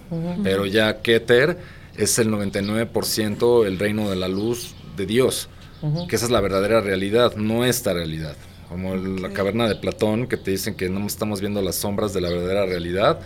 pero 0.43 0.65
ya 0.65 1.03
Keter 1.03 1.59
es 1.97 2.19
el 2.19 2.29
99%, 2.31 3.67
el 3.67 3.79
reino 3.79 4.09
de 4.11 4.17
la 4.17 4.29
luz 4.29 4.75
de 4.97 5.07
Dios, 5.07 5.49
que 6.09 6.17
esa 6.17 6.25
es 6.25 6.31
la 6.31 6.41
verdadera 6.41 6.81
realidad, 6.81 7.37
no 7.37 7.65
esta 7.65 7.93
realidad. 7.93 8.37
Como 8.69 8.95
el- 8.95 9.23
la 9.23 9.31
caverna 9.31 9.69
de 9.69 9.77
Platón, 9.77 10.27
que 10.27 10.37
te 10.37 10.51
dicen 10.51 10.75
que 10.75 10.89
no 10.89 11.07
estamos 11.07 11.41
viendo 11.41 11.63
las 11.63 11.77
sombras 11.77 12.13
de 12.13 12.21
la 12.21 12.29
verdadera 12.31 12.67
realidad. 12.67 13.21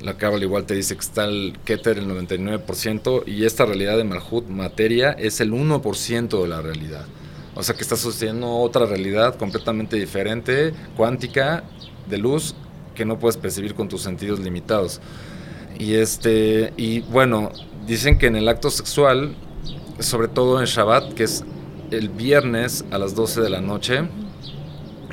La 0.00 0.16
cábala 0.16 0.42
igual 0.44 0.64
te 0.64 0.74
dice 0.74 0.94
que 0.94 1.00
está 1.02 1.24
el 1.26 1.58
Keter 1.66 1.98
el 1.98 2.08
99% 2.08 3.22
y 3.26 3.44
esta 3.44 3.66
realidad 3.66 3.98
de 3.98 4.04
Malhut, 4.04 4.48
materia, 4.48 5.12
es 5.12 5.40
el 5.40 5.52
1% 5.52 6.42
de 6.42 6.48
la 6.48 6.62
realidad. 6.62 7.04
O 7.54 7.62
sea 7.62 7.74
que 7.74 7.82
está 7.82 7.96
sucediendo 7.96 8.50
otra 8.56 8.86
realidad 8.86 9.36
completamente 9.36 9.96
diferente, 9.96 10.72
cuántica, 10.96 11.64
de 12.08 12.18
luz, 12.18 12.54
que 12.94 13.04
no 13.04 13.18
puedes 13.18 13.36
percibir 13.36 13.74
con 13.74 13.88
tus 13.88 14.00
sentidos 14.02 14.40
limitados. 14.40 15.00
Y 15.78 15.94
este, 15.94 16.72
y 16.78 17.00
bueno, 17.00 17.50
dicen 17.86 18.16
que 18.18 18.26
en 18.28 18.36
el 18.36 18.48
acto 18.48 18.70
sexual, 18.70 19.34
sobre 19.98 20.28
todo 20.28 20.58
en 20.60 20.66
Shabbat, 20.66 21.12
que 21.12 21.24
es 21.24 21.44
el 21.90 22.08
viernes 22.08 22.84
a 22.90 22.98
las 22.98 23.14
12 23.14 23.40
de 23.42 23.50
la 23.50 23.60
noche, 23.60 24.02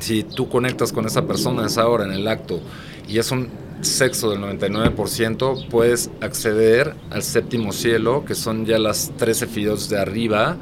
si 0.04 0.24
tú 0.24 0.50
conectas 0.50 0.92
con 0.92 1.06
esa 1.06 1.26
persona 1.26 1.64
a 1.64 1.68
esa 1.68 1.88
hora 1.88 2.04
en 2.06 2.12
el 2.12 2.28
acto 2.28 2.60
y 3.08 3.20
es 3.20 3.32
un 3.32 3.50
sexo 3.82 4.30
del 4.32 4.40
99%, 4.42 5.68
puedes 5.70 6.10
acceder 6.22 6.96
al 7.10 7.24
séptimo 7.24 7.72
cielo, 7.74 8.24
que 8.26 8.36
son 8.36 8.66
ya 8.66 8.78
las 8.80 9.12
13 9.18 9.48
fidos 9.48 9.90
de 9.90 10.00
arriba, 10.00 10.58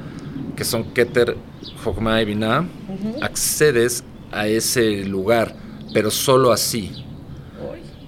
que 0.55 0.63
son 0.63 0.83
Keter, 0.93 1.37
Jokma 1.83 2.21
y 2.21 2.25
Binah. 2.25 2.67
Accedes 3.21 4.03
a 4.31 4.47
ese 4.47 5.05
lugar, 5.05 5.55
pero 5.93 6.09
solo 6.11 6.51
así. 6.51 6.91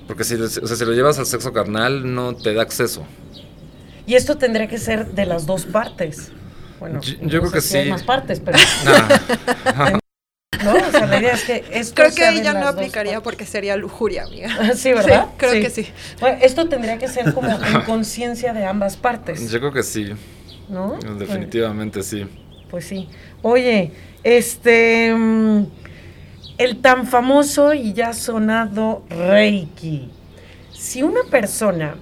Porque 0.07 0.23
si, 0.23 0.36
o 0.36 0.47
sea, 0.47 0.75
si 0.75 0.86
lo 0.86 0.91
llevas 0.93 1.17
al 1.19 1.25
sexo 1.25 1.51
carnal, 1.53 2.13
no 2.13 2.36
te 2.36 2.53
da 2.53 2.61
acceso. 2.61 3.03
Y 4.05 4.15
esto 4.15 4.38
tendría 4.38 4.67
que 4.67 4.77
ser 4.77 5.11
de 5.13 5.25
las 5.25 5.45
dos 5.45 5.65
partes. 5.65 6.31
Bueno, 6.79 6.99
Yo- 7.01 7.13
yo 7.13 7.21
no 7.21 7.29
creo 7.29 7.51
que 7.51 7.61
si 7.61 7.77
hay 7.77 7.84
sí. 7.86 7.89
más 7.91 8.03
partes, 8.03 8.41
pero 8.43 8.57
Ah, 9.65 9.97
no, 10.64 10.74
o 10.74 10.91
sea, 10.91 11.05
la 11.05 11.20
idea 11.20 11.34
es 11.34 11.43
que 11.43 11.64
esto 11.72 11.95
Creo 11.95 12.14
que 12.16 12.43
ya 12.43 12.53
no 12.53 12.61
dos 12.61 12.76
aplicaría 12.76 13.22
porque 13.22 13.45
sería 13.45 13.76
lujuria, 13.78 14.24
amiga. 14.24 14.49
Sí, 14.76 14.91
¿verdad? 14.93 15.26
Sí, 15.26 15.34
creo 15.38 15.51
que 15.53 15.70
sí. 15.70 15.88
Bueno, 16.20 16.38
esto 16.41 16.68
tendría 16.68 16.97
que 16.97 17.07
ser 17.07 17.34
como 17.34 17.49
en 17.49 17.82
conciencia 17.86 18.53
de 18.53 18.66
ambas 18.66 18.97
partes, 18.97 19.49
yo 19.51 19.59
creo 19.59 19.72
que 19.72 19.84
sí, 19.84 20.14
¿no? 20.70 20.97
definitivamente 21.18 22.03
sí. 22.03 22.26
Pues 22.70 22.86
sí. 22.86 23.07
Oye, 23.43 23.91
este. 24.24 25.14
mm, 25.14 25.66
El 26.57 26.82
tan 26.82 27.05
famoso 27.07 27.74
y 27.74 27.93
ya 27.93 28.14
sonado 28.14 29.03
Reiki. 29.09 30.09
Si 30.72 31.03
una 31.03 31.22
persona. 31.30 31.95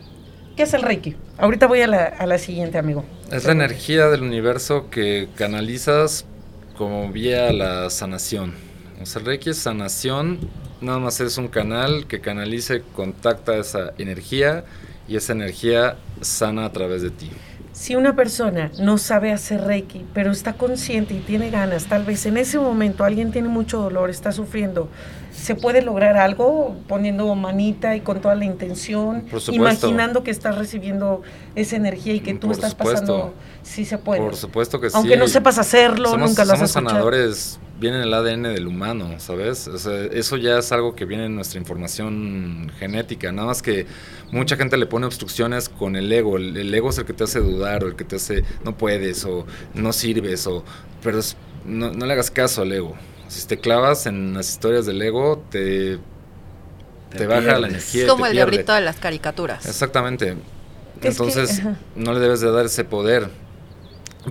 ¿Qué 0.55 0.63
es 0.63 0.73
el 0.73 0.81
Reiki? 0.81 1.15
Ahorita 1.37 1.65
voy 1.67 1.81
a 1.81 1.87
la, 1.87 2.03
a 2.03 2.25
la 2.25 2.37
siguiente, 2.37 2.77
amigo. 2.77 3.03
Es 3.31 3.45
la 3.45 3.53
energía 3.53 4.07
del 4.07 4.21
universo 4.21 4.89
que 4.89 5.29
canalizas 5.35 6.25
como 6.81 7.11
vía 7.11 7.53
la 7.53 7.91
sanación. 7.91 8.55
O 8.99 9.05
sea, 9.05 9.19
el 9.19 9.27
Reiki 9.27 9.51
es 9.51 9.59
sanación, 9.59 10.39
nada 10.81 10.97
más 10.97 11.21
es 11.21 11.37
un 11.37 11.47
canal 11.47 12.07
que 12.07 12.21
canalice, 12.21 12.81
contacta 12.95 13.55
esa 13.55 13.93
energía 13.99 14.65
y 15.07 15.15
esa 15.15 15.33
energía 15.33 15.97
sana 16.21 16.65
a 16.65 16.71
través 16.71 17.03
de 17.03 17.11
ti. 17.11 17.29
Si 17.73 17.95
una 17.95 18.15
persona 18.15 18.69
no 18.79 18.97
sabe 18.97 19.31
hacer 19.31 19.61
Reiki, 19.61 20.05
pero 20.13 20.31
está 20.31 20.53
consciente 20.53 21.13
y 21.13 21.19
tiene 21.19 21.49
ganas, 21.49 21.85
tal 21.85 22.03
vez 22.03 22.25
en 22.25 22.35
ese 22.37 22.59
momento 22.59 23.05
alguien 23.05 23.31
tiene 23.31 23.47
mucho 23.47 23.79
dolor, 23.81 24.09
está 24.09 24.33
sufriendo, 24.33 24.89
¿se 25.33 25.55
puede 25.55 25.81
lograr 25.81 26.17
algo 26.17 26.75
poniendo 26.89 27.33
manita 27.33 27.95
y 27.95 28.01
con 28.01 28.19
toda 28.19 28.35
la 28.35 28.43
intención? 28.43 29.21
Por 29.21 29.39
supuesto. 29.39 29.87
Imaginando 29.87 30.21
que 30.21 30.31
estás 30.31 30.57
recibiendo 30.57 31.21
esa 31.55 31.77
energía 31.77 32.13
y 32.13 32.19
que 32.19 32.33
tú 32.33 32.47
Por 32.47 32.57
estás 32.57 32.71
supuesto. 32.71 32.99
pasando, 32.99 33.33
sí 33.63 33.85
se 33.85 33.97
puede. 33.97 34.19
Por 34.21 34.35
supuesto 34.35 34.79
que 34.81 34.89
sí. 34.89 34.97
Aunque 34.97 35.15
no 35.15 35.27
sepas 35.29 35.57
hacerlo, 35.57 36.09
somos, 36.09 36.29
nunca 36.31 36.43
lo 36.43 36.51
has 36.51 36.59
somos 36.59 36.69
escuchado. 36.71 36.89
sanadores, 36.89 37.57
viene 37.81 37.97
en 37.97 38.03
el 38.03 38.13
ADN 38.13 38.43
del 38.43 38.67
humano, 38.67 39.15
¿sabes? 39.17 39.67
O 39.67 39.77
sea, 39.77 40.05
eso 40.05 40.37
ya 40.37 40.59
es 40.59 40.71
algo 40.71 40.95
que 40.95 41.03
viene 41.05 41.25
en 41.25 41.35
nuestra 41.35 41.59
información 41.59 42.71
genética. 42.79 43.31
Nada 43.33 43.47
más 43.47 43.61
que 43.61 43.85
mucha 44.31 44.55
gente 44.55 44.77
le 44.77 44.85
pone 44.85 45.05
obstrucciones 45.07 45.67
con 45.67 45.95
el 45.97 46.09
ego. 46.13 46.37
El, 46.37 46.55
el 46.55 46.73
ego 46.73 46.91
es 46.91 46.97
el 46.99 47.05
que 47.05 47.13
te 47.13 47.25
hace 47.25 47.39
dudar 47.39 47.83
o 47.83 47.87
el 47.87 47.95
que 47.95 48.05
te 48.05 48.15
hace 48.15 48.43
no 48.63 48.77
puedes 48.77 49.25
o 49.25 49.45
no 49.73 49.91
sirves 49.91 50.47
o... 50.47 50.63
Pero 51.03 51.19
es- 51.19 51.35
no, 51.65 51.91
no 51.91 52.05
le 52.05 52.13
hagas 52.13 52.31
caso 52.31 52.61
al 52.61 52.71
ego. 52.71 52.95
Si 53.27 53.45
te 53.47 53.57
clavas 53.57 54.05
en 54.05 54.33
las 54.33 54.49
historias 54.49 54.85
del 54.85 55.01
ego, 55.01 55.43
te, 55.49 55.97
te, 57.09 57.17
Te 57.17 57.27
baja 57.27 57.59
la 57.59 57.67
energía. 57.67 58.03
Es 58.03 58.09
como 58.09 58.25
el 58.25 58.33
diablito 58.33 58.73
de 58.73 58.81
las 58.81 58.97
caricaturas. 58.97 59.65
Exactamente. 59.65 60.35
Entonces, 61.01 61.61
no 61.95 62.13
le 62.13 62.19
debes 62.19 62.41
de 62.41 62.51
dar 62.51 62.65
ese 62.65 62.83
poder. 62.83 63.29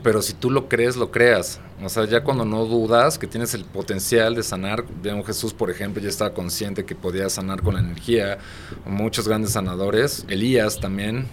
Pero 0.05 0.23
si 0.23 0.35
tú 0.35 0.51
lo 0.51 0.69
crees, 0.69 0.97
lo 0.97 1.11
creas. 1.11 1.61
O 1.83 1.89
sea, 1.89 2.05
ya 2.05 2.23
cuando 2.23 2.45
no 2.45 2.65
dudas 2.65 3.19
que 3.19 3.27
tienes 3.27 3.55
el 3.55 3.65
potencial 3.65 4.35
de 4.37 4.43
sanar, 4.45 4.85
vean 5.03 5.25
Jesús, 5.25 5.53
por 5.53 5.69
ejemplo, 5.71 6.01
ya 6.01 6.09
estaba 6.09 6.33
consciente 6.33 6.85
que 6.85 6.95
podía 6.95 7.29
sanar 7.29 7.63
con 7.63 7.75
la 7.75 7.81
energía. 7.81 8.39
Muchos 8.87 9.27
grandes 9.27 9.53
sanadores, 9.53 10.25
Elías 10.29 10.79
también. 10.79 11.27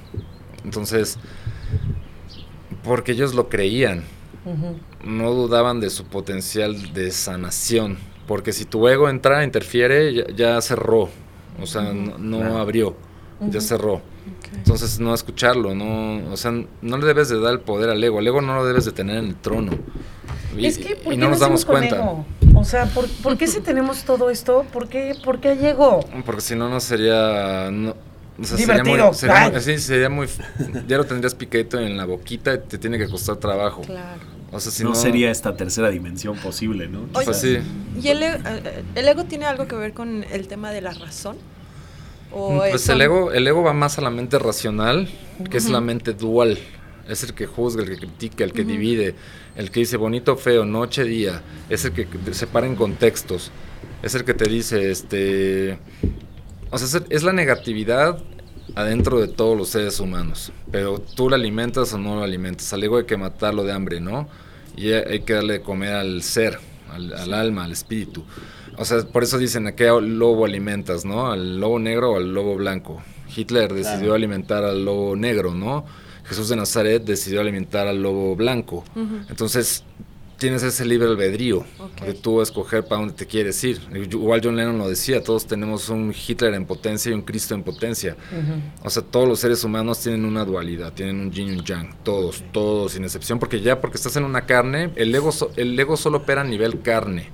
Entonces, 0.63 1.19
porque 2.83 3.11
ellos 3.11 3.35
lo 3.35 3.47
creían, 3.49 4.03
no 5.03 5.31
dudaban 5.33 5.79
de 5.79 5.89
su 5.89 6.05
potencial 6.05 6.93
de 6.93 7.11
sanación. 7.11 7.97
Porque 8.27 8.53
si 8.53 8.65
tu 8.65 8.87
ego 8.87 9.07
entra, 9.09 9.43
interfiere, 9.43 10.13
ya, 10.13 10.25
ya 10.35 10.61
cerró. 10.61 11.09
O 11.61 11.65
sea, 11.65 11.93
no, 11.93 12.17
no 12.17 12.37
Claro. 12.39 12.57
abrió, 12.57 12.95
ya 13.49 13.61
cerró. 13.61 14.01
Entonces, 14.55 14.99
no 14.99 15.13
escucharlo, 15.13 15.73
no, 15.75 16.31
o 16.31 16.37
sea, 16.37 16.51
no 16.81 16.97
le 16.97 17.05
debes 17.05 17.29
de 17.29 17.39
dar 17.39 17.53
el 17.53 17.59
poder 17.59 17.89
al 17.89 18.03
ego. 18.03 18.19
El 18.19 18.27
ego 18.27 18.41
no 18.41 18.55
lo 18.55 18.65
debes 18.65 18.85
de 18.85 18.91
tener 18.91 19.17
en 19.17 19.25
el 19.25 19.35
trono. 19.35 19.71
Y, 20.57 20.65
es 20.65 20.77
que, 20.77 20.95
¿por 20.95 21.13
y 21.13 21.17
qué 21.17 21.21
no 21.23 21.29
nos 21.29 21.39
damos 21.39 21.65
cuenta. 21.65 21.95
ego? 21.97 22.25
O 22.55 22.63
sea, 22.65 22.85
¿por, 22.87 23.07
por 23.21 23.37
qué 23.37 23.45
si 23.47 23.59
tenemos 23.61 24.03
todo 24.03 24.29
esto? 24.29 24.65
¿Por 24.73 24.87
qué, 24.87 25.13
por 25.23 25.39
qué 25.39 25.49
hay 25.49 25.65
ego? 25.67 25.99
Porque 26.25 26.41
si 26.41 26.55
no, 26.55 26.69
no 26.69 26.79
sería. 26.79 27.69
No, 27.71 27.95
o 28.39 28.43
sea, 28.43 28.57
Divertido. 28.57 29.13
Sería 29.13 29.35
muy, 29.35 29.43
sería 29.43 29.49
muy- 29.51 29.61
sí, 29.61 29.77
sería 29.77 30.09
muy. 30.09 30.27
Ya 30.87 30.97
lo 30.97 31.03
tendrías 31.05 31.35
piqueto 31.35 31.79
en 31.79 31.95
la 31.97 32.05
boquita 32.05 32.55
y 32.55 32.59
te 32.59 32.77
tiene 32.77 32.97
que 32.97 33.07
costar 33.07 33.35
trabajo. 33.37 33.81
Claro. 33.81 34.21
O 34.51 34.59
sea, 34.59 34.71
si 34.71 34.83
no, 34.83 34.89
no. 34.89 34.95
sería 34.95 35.29
esta 35.29 35.55
tercera 35.57 35.89
dimensión 35.89 36.37
posible, 36.37 36.87
¿no? 36.87 37.01
Oye, 37.13 37.25
Pues 37.25 37.37
sí. 37.41 37.57
¿Y 38.01 38.07
el, 38.07 38.23
e- 38.23 38.39
el 38.95 39.07
ego 39.07 39.25
tiene 39.25 39.45
algo 39.45 39.67
que 39.67 39.75
ver 39.75 39.93
con 39.93 40.23
el 40.23 40.47
tema 40.47 40.71
de 40.71 40.81
la 40.81 40.93
razón? 40.93 41.35
¿O 42.31 42.57
Pues 42.57 42.75
eso- 42.83 42.93
el 42.93 43.01
ego, 43.01 43.31
el 43.31 43.47
ego 43.47 43.63
va 43.63 43.73
más 43.73 43.97
a 43.97 44.01
la 44.01 44.09
mente 44.09 44.37
racional, 44.39 45.07
que 45.49 45.57
es 45.57 45.69
la 45.69 45.81
mente 45.81 46.13
dual. 46.13 46.57
Es 47.07 47.23
el 47.23 47.33
que 47.33 47.45
juzga, 47.45 47.83
el 47.83 47.89
que 47.89 47.97
critica, 47.97 48.43
el 48.43 48.51
que 48.51 48.65
divide, 48.65 49.15
el 49.55 49.71
que 49.71 49.79
dice 49.79 49.95
bonito, 49.95 50.35
feo, 50.35 50.65
noche, 50.65 51.05
día. 51.05 51.41
Es 51.69 51.85
el 51.85 51.93
que 51.93 52.05
separa 52.33 52.67
en 52.67 52.75
contextos. 52.75 53.51
Es 54.03 54.13
el 54.13 54.25
que 54.25 54.33
te 54.33 54.45
dice, 54.49 54.91
este... 54.91 55.79
O 56.69 56.77
sea, 56.77 57.01
es, 57.09 57.23
la 57.23 57.31
negatividad 57.31 58.21
adentro 58.75 59.21
de 59.21 59.29
todos 59.29 59.57
los 59.57 59.69
seres 59.69 59.99
humanos. 60.01 60.51
Pero 60.69 60.99
tú 60.99 61.29
la 61.29 61.37
alimentas 61.37 61.93
o 61.93 61.97
no 61.97 62.15
lo 62.17 62.23
alimentas. 62.23 62.73
Al 62.73 62.83
ego 62.83 62.97
hay 62.97 63.05
que 63.05 63.15
matarlo 63.15 63.63
de 63.63 63.71
hambre, 63.71 64.01
¿no? 64.01 64.27
Y 64.75 64.91
hay 64.91 65.03
hay 65.09 65.19
que 65.21 65.33
darle 65.33 65.53
de 65.53 65.61
comer 65.61 65.93
al 65.93 66.21
ser, 66.23 66.59
al, 66.91 67.13
al 67.13 67.33
alma, 67.33 67.63
al 67.63 67.71
espíritu. 67.71 68.25
O 68.77 68.85
sea, 68.85 69.01
por 69.03 69.23
eso 69.23 69.37
dicen 69.37 69.67
a 69.67 69.75
qué 69.75 69.85
lobo 70.01 70.45
alimentas, 70.45 71.03
¿no? 71.05 71.31
¿Al 71.31 71.59
lobo 71.59 71.79
negro 71.79 72.11
o 72.13 72.17
al 72.17 72.33
lobo 72.33 72.55
blanco? 72.55 73.01
Hitler 73.35 73.73
decidió 73.73 73.99
Claro. 73.99 74.13
alimentar 74.15 74.63
al 74.63 74.85
lobo 74.85 75.15
negro, 75.15 75.53
¿no? 75.53 75.85
Jesús 76.25 76.49
de 76.49 76.55
Nazaret 76.57 77.03
decidió 77.03 77.41
alimentar 77.41 77.87
al 77.87 78.01
lobo 78.03 78.35
blanco. 78.35 78.83
Entonces, 79.29 79.83
tienes 80.37 80.61
ese 80.61 80.85
libre 80.85 81.07
albedrío 81.07 81.65
de 82.05 82.13
tú 82.13 82.41
escoger 82.41 82.83
para 82.85 82.99
dónde 83.01 83.15
te 83.15 83.25
quieres 83.25 83.63
ir. 83.63 83.79
Igual 83.95 84.41
John 84.43 84.55
Lennon 84.55 84.77
lo 84.77 84.87
decía, 84.87 85.23
todos 85.23 85.47
tenemos 85.47 85.89
un 85.89 86.13
Hitler 86.13 86.53
en 86.53 86.65
potencia 86.65 87.09
y 87.09 87.13
un 87.15 87.23
Cristo 87.23 87.55
en 87.55 87.63
potencia. 87.63 88.15
O 88.83 88.89
sea, 88.91 89.01
todos 89.01 89.27
los 89.27 89.39
seres 89.39 89.63
humanos 89.63 89.99
tienen 89.99 90.25
una 90.25 90.45
dualidad, 90.45 90.93
tienen 90.93 91.19
un 91.19 91.31
yin 91.31 91.47
y 91.47 91.51
un 91.53 91.63
yang, 91.63 91.95
todos, 92.03 92.43
todos, 92.51 92.91
sin 92.91 93.03
excepción, 93.03 93.39
porque 93.39 93.61
ya 93.61 93.81
porque 93.81 93.97
estás 93.97 94.15
en 94.17 94.25
una 94.25 94.45
carne, 94.45 94.91
el 94.95 95.15
ego, 95.15 95.31
so- 95.31 95.51
el 95.55 95.79
ego 95.79 95.97
solo 95.97 96.19
opera 96.19 96.41
a 96.41 96.43
nivel 96.43 96.81
carne, 96.81 97.29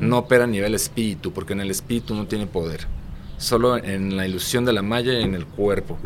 no 0.00 0.18
opera 0.18 0.44
a 0.44 0.46
nivel 0.46 0.74
espíritu, 0.74 1.32
porque 1.32 1.52
en 1.54 1.60
el 1.60 1.70
espíritu 1.70 2.14
no 2.14 2.26
tiene 2.26 2.46
poder, 2.46 2.86
solo 3.38 3.76
en 3.76 4.16
la 4.16 4.26
ilusión 4.26 4.64
de 4.64 4.72
la 4.72 4.82
malla 4.82 5.12
y 5.18 5.22
en 5.22 5.34
el 5.34 5.46
cuerpo. 5.46 5.98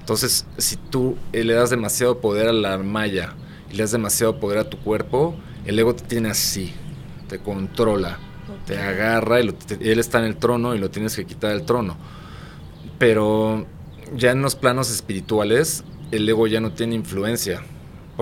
Entonces, 0.00 0.46
si 0.58 0.76
tú 0.76 1.16
eh, 1.32 1.44
le 1.44 1.54
das 1.54 1.70
demasiado 1.70 2.20
poder 2.20 2.48
a 2.48 2.52
la 2.52 2.76
malla 2.78 3.34
y 3.70 3.76
le 3.76 3.82
das 3.84 3.92
demasiado 3.92 4.38
poder 4.38 4.58
a 4.58 4.68
tu 4.68 4.76
cuerpo, 4.78 5.34
el 5.64 5.78
ego 5.78 5.94
te 5.94 6.04
tiene 6.04 6.28
así, 6.30 6.72
te 7.28 7.38
controla, 7.38 8.18
te 8.66 8.78
agarra 8.78 9.40
y 9.40 9.46
lo- 9.46 9.54
te- 9.54 9.92
él 9.92 9.98
está 9.98 10.18
en 10.18 10.24
el 10.26 10.36
trono 10.36 10.74
y 10.74 10.78
lo 10.78 10.90
tienes 10.90 11.16
que 11.16 11.24
quitar 11.24 11.52
del 11.52 11.64
trono. 11.64 11.96
Pero 12.98 13.66
ya 14.16 14.30
en 14.32 14.42
los 14.42 14.54
planos 14.56 14.90
espirituales, 14.90 15.84
el 16.10 16.28
ego 16.28 16.46
ya 16.46 16.60
no 16.60 16.72
tiene 16.72 16.94
influencia. 16.94 17.62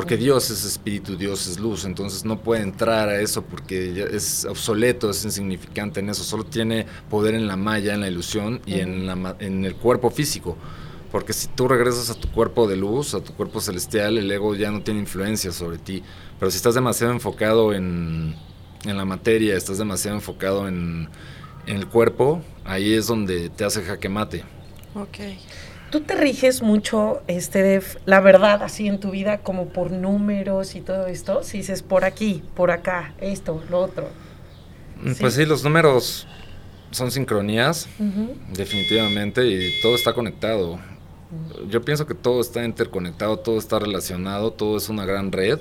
Porque 0.01 0.17
Dios 0.17 0.49
es 0.49 0.65
espíritu, 0.65 1.15
Dios 1.15 1.47
es 1.47 1.61
luz, 1.61 1.85
entonces 1.85 2.25
no 2.25 2.41
puede 2.41 2.63
entrar 2.63 3.11
a 3.11 3.21
eso 3.21 3.43
porque 3.43 4.09
es 4.11 4.47
obsoleto, 4.47 5.11
es 5.11 5.23
insignificante 5.27 6.01
en 6.01 6.09
eso, 6.09 6.25
solo 6.25 6.45
tiene 6.45 6.87
poder 7.11 7.35
en 7.35 7.47
la 7.47 7.57
malla, 7.57 7.93
en 7.93 8.01
la 8.01 8.09
ilusión 8.09 8.63
y 8.65 8.81
en, 8.81 9.07
la 9.07 9.37
en 9.41 9.63
el 9.67 9.77
cuerpo 9.77 10.11
físico. 10.11 10.57
Porque 11.13 11.35
si 11.35 11.49
tú 11.49 11.69
regresas 11.69 12.09
a 12.09 12.15
tu 12.15 12.33
cuerpo 12.33 12.67
de 12.67 12.77
luz, 12.77 13.13
a 13.13 13.21
tu 13.23 13.35
cuerpo 13.35 13.61
celestial, 13.61 14.17
el 14.17 14.31
ego 14.31 14.55
ya 14.55 14.71
no 14.71 14.81
tiene 14.81 15.01
influencia 15.01 15.53
sobre 15.53 15.77
ti. 15.77 16.03
Pero 16.39 16.51
si 16.51 16.57
estás 16.57 16.75
demasiado 16.75 17.13
enfocado 17.13 17.75
en, 17.75 18.35
en 18.87 18.97
la 18.97 19.05
materia, 19.05 19.55
estás 19.55 19.77
demasiado 19.77 20.17
enfocado 20.17 20.67
en, 20.67 21.11
en 21.67 21.77
el 21.77 21.89
cuerpo, 21.89 22.41
ahí 22.65 22.95
es 22.95 23.07
donde 23.07 23.51
te 23.51 23.65
hace 23.65 23.83
jaque 23.83 24.09
mate. 24.09 24.45
Ok. 24.95 25.19
¿Tú 25.91 26.01
te 26.03 26.15
riges 26.15 26.63
mucho, 26.63 27.21
este, 27.27 27.81
la 28.07 28.21
verdad, 28.21 28.63
así 28.63 28.87
en 28.87 29.01
tu 29.01 29.11
vida, 29.11 29.39
como 29.39 29.67
por 29.67 29.91
números 29.91 30.77
y 30.77 30.81
todo 30.81 31.07
esto? 31.07 31.43
Si 31.43 31.59
dices 31.59 31.83
por 31.83 32.05
aquí, 32.05 32.45
por 32.55 32.71
acá, 32.71 33.13
esto, 33.21 33.63
lo 33.69 33.81
otro. 33.81 34.09
Mm, 35.03 35.13
Sí. 35.13 35.17
Pues 35.21 35.35
sí, 35.35 35.47
los 35.47 35.65
números 35.65 36.27
son 36.93 37.11
sincronías, 37.11 37.89
definitivamente, 38.53 39.47
y 39.47 39.81
todo 39.81 39.95
está 39.97 40.13
conectado. 40.13 40.79
Yo 41.69 41.83
pienso 41.83 42.07
que 42.07 42.15
todo 42.15 42.41
está 42.41 42.65
interconectado, 42.65 43.39
todo 43.39 43.59
está 43.59 43.79
relacionado, 43.79 44.53
todo 44.53 44.77
es 44.77 44.89
una 44.89 45.05
gran 45.05 45.31
red. 45.33 45.59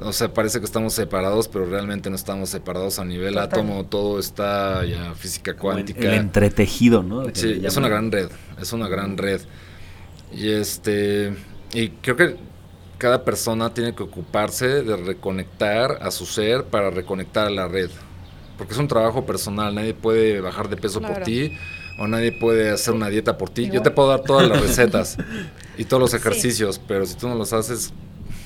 O 0.00 0.12
sea, 0.12 0.32
parece 0.32 0.58
que 0.58 0.64
estamos 0.64 0.94
separados, 0.94 1.46
pero 1.46 1.66
realmente 1.66 2.08
no 2.10 2.16
estamos 2.16 2.48
separados 2.50 2.98
a 2.98 3.04
nivel 3.04 3.34
Total. 3.34 3.46
átomo, 3.48 3.84
todo 3.84 4.18
está 4.18 4.84
ya 4.84 5.14
física 5.14 5.54
cuántica. 5.54 6.00
El 6.00 6.14
entretejido, 6.14 7.02
¿no? 7.02 7.24
Que 7.24 7.34
Sí, 7.38 7.60
es 7.64 7.76
una 7.76 7.88
gran 7.88 8.10
red, 8.10 8.28
es 8.60 8.72
una 8.72 8.88
gran 8.88 9.16
red. 9.16 9.40
Y 10.32 10.50
este 10.50 11.34
y 11.72 11.88
creo 11.90 12.16
que 12.16 12.36
cada 12.98 13.24
persona 13.24 13.72
tiene 13.72 13.94
que 13.94 14.02
ocuparse 14.02 14.82
de 14.82 14.96
reconectar 14.96 15.98
a 16.02 16.10
su 16.10 16.26
ser 16.26 16.64
para 16.64 16.90
reconectar 16.90 17.46
a 17.46 17.50
la 17.50 17.68
red. 17.68 17.90
Porque 18.58 18.72
es 18.72 18.78
un 18.78 18.88
trabajo 18.88 19.24
personal, 19.24 19.74
nadie 19.74 19.94
puede 19.94 20.40
bajar 20.40 20.68
de 20.68 20.76
peso 20.76 21.00
por 21.00 21.10
Claro. 21.10 21.24
ti 21.24 21.52
o 21.98 22.06
nadie 22.08 22.32
puede 22.32 22.70
hacer 22.70 22.94
una 22.94 23.08
dieta 23.08 23.38
por 23.38 23.50
ti. 23.50 23.62
Yo 23.62 23.68
Igual. 23.68 23.82
te 23.84 23.90
puedo 23.90 24.08
dar 24.08 24.20
todas 24.22 24.48
las 24.48 24.60
recetas 24.66 25.16
y 25.78 25.84
todos 25.84 26.00
los 26.00 26.10
Sí. 26.10 26.16
ejercicios, 26.16 26.80
pero 26.88 27.06
si 27.06 27.14
tú 27.14 27.28
no 27.28 27.34
los 27.36 27.52
haces, 27.52 27.92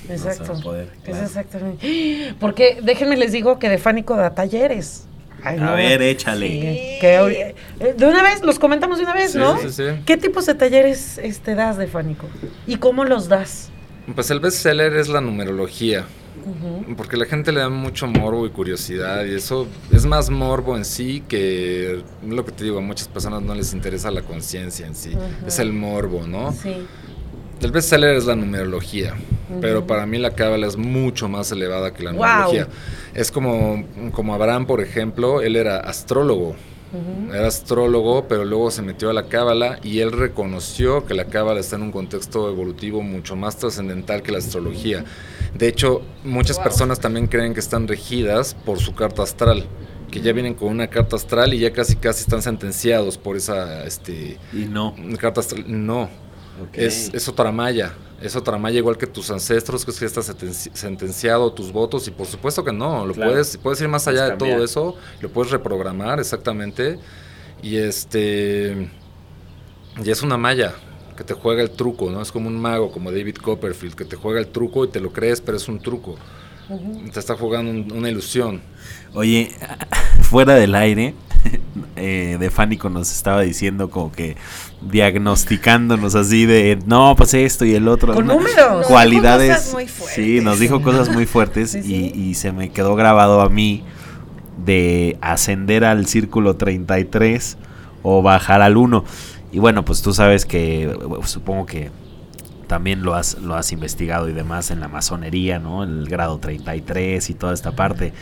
Exacto. 0.09 0.39
No 0.39 0.45
se 0.47 0.53
va 0.53 0.59
a 0.59 0.61
poder, 0.63 0.87
Es 1.03 1.03
claro. 1.09 1.25
exactamente. 1.25 2.35
Porque 2.39 2.79
déjenme 2.83 3.17
les 3.17 3.31
digo 3.31 3.59
que 3.59 3.69
de 3.69 3.77
Fánico 3.77 4.15
da 4.15 4.33
talleres. 4.35 5.07
Ay, 5.43 5.57
A 5.59 5.61
no. 5.61 5.73
ver, 5.75 6.01
échale. 6.01 6.47
Sí, 6.47 6.97
que 7.01 7.55
eh, 7.79 7.93
de 7.95 8.05
una 8.07 8.23
vez, 8.23 8.41
los 8.43 8.57
comentamos 8.57 8.97
de 8.97 9.03
una 9.03 9.13
vez, 9.13 9.33
Sí, 9.33 9.37
¿no? 9.37 9.57
sí, 9.59 9.69
sí. 9.71 9.83
¿Qué 10.05 10.17
tipos 10.17 10.45
de 10.47 10.55
talleres 10.55 11.19
este, 11.19 11.53
das 11.55 11.77
de 11.77 11.87
Fánico? 11.87 12.27
¿Y 12.65 12.77
cómo 12.77 13.05
los 13.05 13.27
das? 13.27 13.69
pues 14.13 14.29
el 14.29 14.39
bestseller 14.39 14.93
es 14.97 15.07
la 15.09 15.19
numerología. 15.21 16.05
Porque 16.95 17.17
la 17.17 17.25
gente 17.25 17.51
le 17.51 17.59
da 17.61 17.69
mucho 17.69 18.05
morbo 18.05 18.45
y 18.45 18.49
curiosidad 18.51 19.25
y 19.25 19.33
eso 19.33 19.67
es 19.91 20.05
más 20.05 20.29
morbo 20.29 20.77
en 20.77 20.85
sí 20.85 21.23
que 21.27 22.03
lo 22.27 22.45
que 22.45 22.51
te 22.51 22.65
digo, 22.65 22.77
a 22.77 22.81
muchas 22.81 23.07
personas 23.07 23.41
no 23.41 23.55
les 23.55 23.73
interesa 23.73 24.11
la 24.11 24.21
conciencia 24.21 24.85
en 24.85 24.93
sí, 24.93 25.11
es 25.47 25.57
el 25.57 25.73
morbo, 25.73 26.27
¿no? 26.27 26.51
Sí. 26.51 26.85
El 27.61 27.71
bestseller 27.71 28.15
es 28.15 28.25
la 28.25 28.35
numerología, 28.35 29.15
pero 29.61 29.87
para 29.87 30.05
mí 30.05 30.17
la 30.19 30.31
cábala 30.35 30.67
es 30.67 30.77
mucho 30.77 31.29
más 31.29 31.51
elevada 31.51 31.93
que 31.93 32.03
la 32.03 32.11
Wow. 32.11 32.19
numerología. 32.21 32.67
Es 33.13 33.31
como, 33.31 33.85
como 34.11 34.33
Abraham, 34.35 34.65
por 34.67 34.81
ejemplo, 34.81 35.41
él 35.41 35.55
era 35.55 35.77
astrólogo, 35.79 36.55
era 37.33 37.47
astrólogo, 37.47 38.25
pero 38.27 38.45
luego 38.45 38.71
se 38.71 38.81
metió 38.81 39.09
a 39.09 39.13
la 39.13 39.27
cábala 39.27 39.79
y 39.83 39.99
él 39.99 40.11
reconoció 40.11 41.05
que 41.05 41.13
la 41.13 41.25
cábala 41.25 41.59
está 41.59 41.75
en 41.77 41.81
un 41.83 41.91
contexto 41.91 42.49
evolutivo 42.49 43.01
mucho 43.01 43.35
más 43.35 43.57
trascendental 43.57 44.21
que 44.21 44.31
la 44.31 44.37
astrología. 44.37 45.03
De 45.53 45.67
hecho, 45.67 46.01
muchas 46.23 46.57
Wow. 46.57 46.63
personas 46.65 46.99
también 46.99 47.27
creen 47.27 47.53
que 47.53 47.59
están 47.61 47.87
regidas 47.87 48.53
por 48.53 48.79
su 48.79 48.93
carta 48.93 49.23
astral, 49.23 49.65
que 50.11 50.21
ya 50.21 50.31
vienen 50.33 50.53
con 50.53 50.69
una 50.69 50.87
carta 50.87 51.15
astral 51.15 51.53
y 51.53 51.59
ya 51.59 51.73
casi 51.73 51.95
casi 51.95 52.21
están 52.21 52.41
sentenciados 52.41 53.17
por 53.17 53.35
esa 53.35 53.83
este, 53.85 54.37
Y 54.53 54.65
no. 54.65 54.93
carta 55.19 55.41
astral. 55.41 55.65
No, 55.67 56.09
Es, 56.73 57.11
es 57.13 57.27
otra 57.27 57.51
malla. 57.51 57.93
Es 58.21 58.35
otra 58.35 58.57
malla 58.57 58.77
igual 58.77 58.97
que 58.97 59.07
tus 59.07 59.29
ancestros, 59.29 59.83
que 59.83 59.91
es 59.91 59.99
que 59.99 60.05
estás 60.05 60.29
sentenci- 60.29 60.71
sentenciado, 60.73 61.51
tus 61.51 61.71
votos, 61.71 62.07
y 62.07 62.11
por 62.11 62.25
supuesto 62.25 62.63
que 62.63 62.71
no, 62.71 63.05
lo 63.05 63.13
Claro. 63.13 63.31
puedes, 63.31 63.57
puedes 63.57 63.81
ir 63.81 63.87
más 63.89 64.07
allá 64.07 64.29
de 64.29 64.37
todo 64.37 64.63
eso, 64.63 64.95
lo 65.19 65.29
puedes 65.29 65.51
reprogramar 65.51 66.19
exactamente, 66.19 66.97
y 67.61 67.75
este, 67.75 68.89
y 70.03 70.09
es 70.09 70.21
una 70.21 70.37
malla 70.37 70.73
que 71.17 71.23
te 71.25 71.33
juega 71.33 71.61
el 71.61 71.71
truco, 71.71 72.09
¿no? 72.09 72.21
Es 72.21 72.31
como 72.31 72.47
un 72.47 72.57
mago, 72.59 72.89
como 72.91 73.11
David 73.11 73.35
Copperfield, 73.35 73.95
que 73.95 74.05
te 74.05 74.15
juega 74.15 74.39
el 74.39 74.47
truco 74.47 74.85
y 74.85 74.87
te 74.87 75.01
lo 75.01 75.11
crees, 75.11 75.41
pero 75.41 75.57
es 75.57 75.67
un 75.67 75.79
truco, 75.79 76.15
te 77.13 77.19
está 77.19 77.35
jugando 77.35 77.69
un- 77.69 77.91
una 77.91 78.09
ilusión. 78.09 78.61
Oye, 79.13 79.51
fuera 80.25 80.55
del 80.55 80.75
aire, 80.75 81.13
eh, 81.95 82.37
de 82.39 82.49
Fánico 82.49 82.89
nos 82.89 83.11
estaba 83.11 83.41
diciendo 83.41 83.89
como 83.89 84.11
que 84.11 84.35
diagnosticándonos 84.81 86.15
así 86.15 86.45
de, 86.45 86.79
no, 86.85 87.15
pues 87.15 87.33
esto 87.33 87.65
y 87.65 87.75
el 87.75 87.87
otro. 87.87 88.13
Con 88.13 88.27
¿no? 88.27 88.35
números. 88.35 88.57
Nos 88.57 88.79
dijo 88.79 88.89
Cualidades. 88.89 89.55
cosas 89.55 89.73
muy 89.73 89.87
fuertes. 89.87 90.15
Sí, 90.15 90.41
nos 90.41 90.59
dijo 90.59 90.81
cosas 90.81 91.09
muy 91.09 91.25
fuertes 91.25 91.71
Sí, 91.71 91.81
sí. 91.83 92.11
Y, 92.13 92.21
y 92.29 92.33
se 92.35 92.51
me 92.51 92.69
quedó 92.69 92.95
grabado 92.95 93.41
a 93.41 93.49
mí 93.49 93.83
de 94.65 95.17
ascender 95.21 95.85
al 95.85 96.07
círculo 96.07 96.55
33 96.55 97.57
o 98.03 98.21
bajar 98.21 98.61
al 98.61 98.77
1. 98.77 99.03
Y 99.51 99.59
bueno, 99.59 99.85
pues 99.85 100.01
tú 100.01 100.13
sabes 100.13 100.45
que, 100.45 100.97
supongo 101.25 101.65
que 101.65 101.91
también 102.67 103.03
lo 103.03 103.15
has, 103.15 103.35
lo 103.39 103.55
has 103.55 103.71
investigado 103.71 104.27
y 104.27 104.33
demás 104.33 104.71
en 104.71 104.79
la 104.79 104.87
masonería, 104.87 105.59
¿no? 105.59 105.83
El 105.83 106.07
grado 106.09 106.39
33 106.39 107.29
y 107.29 107.33
toda 107.33 107.53
esta 107.53 107.75
parte. 107.75 108.13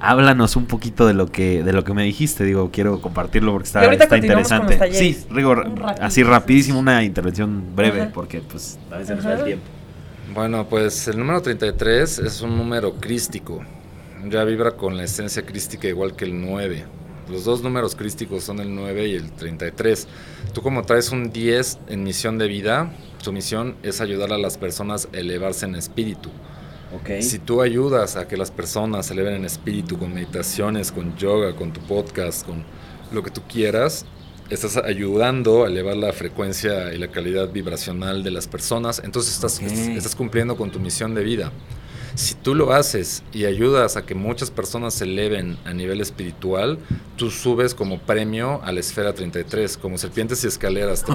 Háblanos 0.00 0.56
un 0.56 0.66
poquito 0.66 1.06
de 1.06 1.14
lo 1.14 1.26
que 1.26 1.62
de 1.62 1.72
lo 1.72 1.82
que 1.84 1.94
me 1.94 2.04
dijiste, 2.04 2.44
digo, 2.44 2.70
quiero 2.72 3.00
compartirlo 3.00 3.52
porque 3.52 3.66
está, 3.66 3.84
está 3.92 4.08
con 4.08 4.18
interesante. 4.18 4.78
los. 4.78 4.96
Sí, 4.96 5.16
Rigo, 5.30 5.52
Un 5.52 5.76
ratito. 5.76 6.02
así 6.04 6.22
rapidísimo 6.22 6.78
una 6.78 7.02
intervención 7.02 7.74
breve 7.74 8.02
Ajá. 8.02 8.10
porque 8.12 8.40
pues 8.40 8.78
a 8.90 8.98
veces 8.98 9.16
nos 9.16 9.24
da 9.24 9.34
el 9.38 9.44
tiempo. 9.44 9.64
Bueno, 10.34 10.66
pues 10.68 11.08
el 11.08 11.18
número 11.18 11.40
33 11.40 12.18
es 12.18 12.40
un 12.42 12.56
número 12.58 12.94
crístico. 12.94 13.62
Ya 14.28 14.44
vibra 14.44 14.72
con 14.72 14.96
la 14.96 15.04
esencia 15.04 15.46
crística 15.46 15.86
igual 15.88 16.14
que 16.16 16.24
el 16.24 16.40
9. 16.40 16.84
Los 17.30 17.44
dos 17.44 17.62
números 17.62 17.94
crísticos 17.96 18.44
son 18.44 18.60
el 18.60 18.74
9 18.74 19.08
y 19.08 19.14
el 19.14 19.32
33. 19.32 20.06
Tú 20.52 20.62
como 20.62 20.82
traes 20.82 21.10
un 21.10 21.30
10 21.32 21.78
en 21.88 22.02
misión 22.04 22.38
de 22.38 22.46
vida, 22.48 22.90
tu 23.24 23.32
misión 23.32 23.76
es 23.82 24.00
ayudar 24.00 24.32
a 24.32 24.38
las 24.38 24.58
personas 24.58 25.08
a 25.12 25.16
elevarse 25.16 25.64
en 25.66 25.74
espíritu. 25.74 26.30
Si 27.20 27.38
tú 27.38 27.62
ayudas 27.62 28.16
a 28.16 28.28
que 28.28 28.36
las 28.36 28.50
personas 28.50 29.06
se 29.06 29.12
eleven 29.12 29.34
en 29.34 29.44
espíritu 29.44 29.98
con 29.98 30.14
meditaciones, 30.14 30.92
con 30.92 31.16
yoga, 31.16 31.54
con 31.54 31.72
tu 31.72 31.80
podcast, 31.80 32.46
con 32.46 32.64
lo 33.12 33.22
que 33.22 33.30
tú 33.30 33.42
quieras, 33.48 34.06
estás 34.50 34.76
ayudando 34.76 35.64
a 35.64 35.68
elevar 35.68 35.96
la 35.96 36.12
frecuencia 36.12 36.92
y 36.92 36.98
la 36.98 37.08
calidad 37.08 37.50
vibracional 37.50 38.22
de 38.22 38.30
las 38.30 38.46
personas, 38.46 39.02
entonces 39.04 39.34
estás, 39.34 39.60
estás, 39.60 39.78
estás 39.78 40.14
cumpliendo 40.14 40.56
con 40.56 40.70
tu 40.70 40.78
misión 40.78 41.14
de 41.14 41.24
vida. 41.24 41.52
Si 42.14 42.34
tú 42.34 42.54
lo 42.54 42.72
haces 42.72 43.22
y 43.32 43.44
ayudas 43.44 43.98
a 43.98 44.06
que 44.06 44.14
muchas 44.14 44.50
personas 44.50 44.94
se 44.94 45.04
eleven 45.04 45.58
a 45.66 45.74
nivel 45.74 46.00
espiritual, 46.00 46.78
tú 47.16 47.30
subes 47.30 47.74
como 47.74 47.98
premio 47.98 48.62
a 48.64 48.72
la 48.72 48.80
esfera 48.80 49.12
33, 49.12 49.76
como 49.76 49.98
serpientes 49.98 50.42
y 50.44 50.46
escaleras. 50.46 51.04
te. 51.04 51.12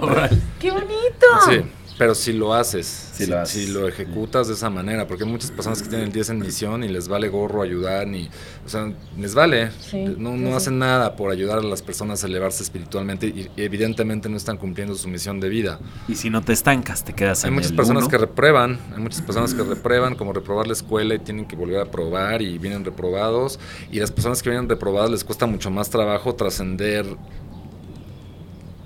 ¡Qué 0.60 0.70
bonito! 0.70 1.26
Sí, 1.50 1.62
Pero 2.02 2.16
si 2.16 2.34
lo 2.34 2.56
haces, 2.56 2.88
Si 3.14 3.26
si, 3.26 3.30
lo 3.30 3.38
haces. 3.40 3.66
si 3.66 3.72
lo 3.72 3.88
ejecutas 3.88 4.48
de 4.48 4.56
esa 4.56 4.72
manera, 4.72 5.06
porque 5.06 5.24
hay 5.24 5.30
muchas 5.30 5.52
personas 5.52 5.84
que 5.84 5.90
tienen 5.90 6.08
el 6.08 6.12
10 6.12 6.32
en 6.32 6.40
misión 6.40 6.84
y 6.84 6.88
les 6.88 7.08
vale 7.08 7.30
gorro 7.30 7.62
ayudar, 7.62 8.08
ni, 8.08 8.28
o 8.66 8.70
sea, 8.70 8.92
les 9.20 9.36
vale, 9.36 9.70
Sí, 9.80 10.16
no, 10.18 10.36
no 10.36 10.48
sí. 10.50 10.54
hacen 10.56 10.80
nada 10.80 11.16
por 11.16 11.32
ayudar 11.32 11.60
a 11.60 11.62
las 11.62 11.84
personas 11.84 12.24
a 12.24 12.28
elevarse 12.28 12.64
espiritualmente 12.64 13.28
y, 13.28 13.52
y 13.56 13.62
evidentemente 13.62 14.30
no 14.30 14.38
están 14.38 14.58
cumpliendo 14.58 14.96
su 14.96 15.08
misión 15.10 15.40
de 15.40 15.50
vida. 15.50 15.80
Y 16.08 16.16
si 16.16 16.32
no 16.32 16.42
te 16.42 16.54
estancas, 16.54 17.04
te 17.06 17.14
quedas 17.14 17.44
Hay 17.44 17.50
en 17.50 17.54
muchas 17.54 17.70
el 17.70 17.76
personas 17.78 18.02
uno. 18.06 18.10
que 18.10 18.18
reprueban, 18.18 18.80
hay 18.96 19.00
muchas 19.00 19.22
personas 19.22 19.54
que 19.54 19.62
reprueban, 19.62 20.16
como 20.16 20.34
reprobar 20.34 20.66
la 20.66 20.74
escuela 20.74 21.14
y 21.14 21.20
tienen 21.20 21.46
que 21.46 21.56
volver 21.56 21.82
a 21.82 21.92
probar 21.92 22.42
y 22.42 22.58
vienen 22.58 22.84
reprobados. 22.84 23.60
Y 23.92 24.00
las 24.00 24.10
personas 24.12 24.42
que 24.42 24.50
vienen 24.50 24.68
reprobadas 24.68 25.12
les 25.12 25.24
cuesta 25.24 25.46
mucho 25.46 25.70
más 25.70 25.92
trabajo 25.92 26.34
trascender 26.34 27.06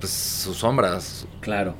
pues, 0.00 0.12
sus 0.12 0.58
sombras. 0.58 1.26
Claro. 1.40 1.74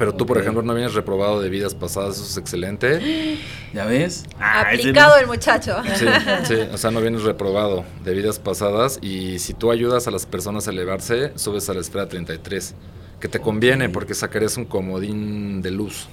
Pero 0.00 0.14
tú, 0.14 0.24
por 0.24 0.38
ejemplo, 0.38 0.62
no 0.62 0.72
vienes 0.72 0.94
reprobado 0.94 1.42
de 1.42 1.50
vidas 1.50 1.74
pasadas, 1.74 2.16
eso 2.16 2.24
es 2.24 2.38
excelente. 2.38 3.36
¿Ya 3.74 3.84
ves? 3.84 4.24
Ah, 4.40 4.62
Aplicado 4.62 5.18
el 5.18 5.26
muchacho. 5.26 5.76
Sí, 5.94 6.06
sí, 6.44 6.54
o 6.72 6.78
sea, 6.78 6.90
no 6.90 7.02
vienes 7.02 7.22
reprobado 7.22 7.84
de 8.02 8.14
vidas 8.14 8.38
pasadas 8.38 8.98
y 9.02 9.40
si 9.40 9.52
tú 9.52 9.70
ayudas 9.70 10.08
a 10.08 10.10
las 10.10 10.24
personas 10.24 10.66
a 10.68 10.70
elevarse, 10.70 11.32
subes 11.34 11.68
a 11.68 11.74
la 11.74 11.80
esfera 11.80 12.08
33, 12.08 12.74
que 13.20 13.28
te 13.28 13.40
conviene 13.40 13.90
porque 13.90 14.14
sacarías 14.14 14.56
un 14.56 14.64
comodín 14.64 15.60
de 15.60 15.70
luz. 15.70 16.08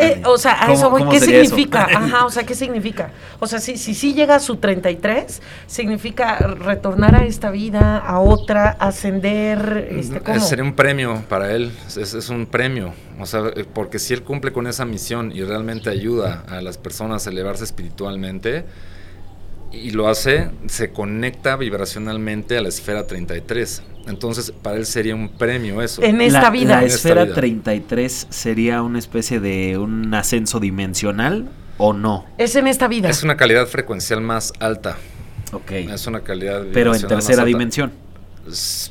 Eh, 0.00 0.22
o 0.24 0.36
sea, 0.38 0.52
a 0.62 0.66
¿Cómo- 0.66 0.72
eso 0.78 0.90
voy. 0.90 1.08
¿Qué 1.08 1.16
eso? 1.16 1.26
significa? 1.26 1.84
Ajá, 1.94 2.26
o 2.26 2.30
sea, 2.30 2.44
¿qué 2.44 2.54
significa? 2.54 3.10
O 3.40 3.46
sea, 3.46 3.58
si 3.60 3.76
si 3.76 3.94
sí 3.94 4.14
llega 4.14 4.34
a 4.36 4.40
su 4.40 4.56
33, 4.56 5.40
significa 5.66 6.36
retornar 6.38 7.14
a 7.14 7.24
esta 7.24 7.50
vida, 7.50 7.98
a 7.98 8.20
otra, 8.20 8.76
ascender, 8.78 9.88
este, 9.90 10.20
¿cómo? 10.20 10.40
Sería 10.40 10.64
un 10.64 10.74
premio 10.74 11.22
para 11.28 11.52
él, 11.52 11.72
es, 11.86 11.96
es 12.14 12.28
un 12.28 12.46
premio, 12.46 12.92
o 13.18 13.26
sea, 13.26 13.42
eh, 13.54 13.64
porque 13.72 13.98
si 13.98 14.14
él 14.14 14.22
cumple 14.22 14.52
con 14.52 14.66
esa 14.66 14.84
misión 14.84 15.32
y 15.34 15.42
realmente 15.44 15.90
ayuda 15.90 16.44
a 16.48 16.60
las 16.60 16.78
personas 16.78 17.26
a 17.26 17.30
elevarse 17.30 17.64
espiritualmente 17.64 18.64
y 19.72 19.90
lo 19.90 20.08
hace, 20.08 20.50
se 20.66 20.90
conecta 20.90 21.56
vibracionalmente 21.56 22.56
a 22.56 22.62
la 22.62 22.68
esfera 22.68 23.06
33. 23.06 23.82
Entonces, 24.06 24.52
para 24.62 24.76
él 24.76 24.86
sería 24.86 25.14
un 25.14 25.28
premio 25.28 25.82
eso. 25.82 26.02
En 26.02 26.20
esta 26.20 26.42
la, 26.42 26.50
vida. 26.50 26.80
La 26.80 26.86
esfera 26.86 27.24
vida. 27.24 27.34
33 27.34 28.26
sería 28.30 28.82
una 28.82 28.98
especie 28.98 29.38
de 29.40 29.76
un 29.76 30.14
ascenso 30.14 30.60
dimensional 30.60 31.48
o 31.76 31.92
no. 31.92 32.24
Es 32.38 32.56
en 32.56 32.66
esta 32.66 32.88
vida. 32.88 33.10
Es 33.10 33.22
una 33.22 33.36
calidad 33.36 33.66
frecuencial 33.66 34.20
más 34.22 34.52
alta. 34.60 34.96
Ok. 35.52 35.70
Es 35.72 36.06
una 36.06 36.20
calidad 36.20 36.64
Pero 36.72 36.94
en 36.94 37.06
tercera 37.06 37.44
dimensión. 37.44 37.92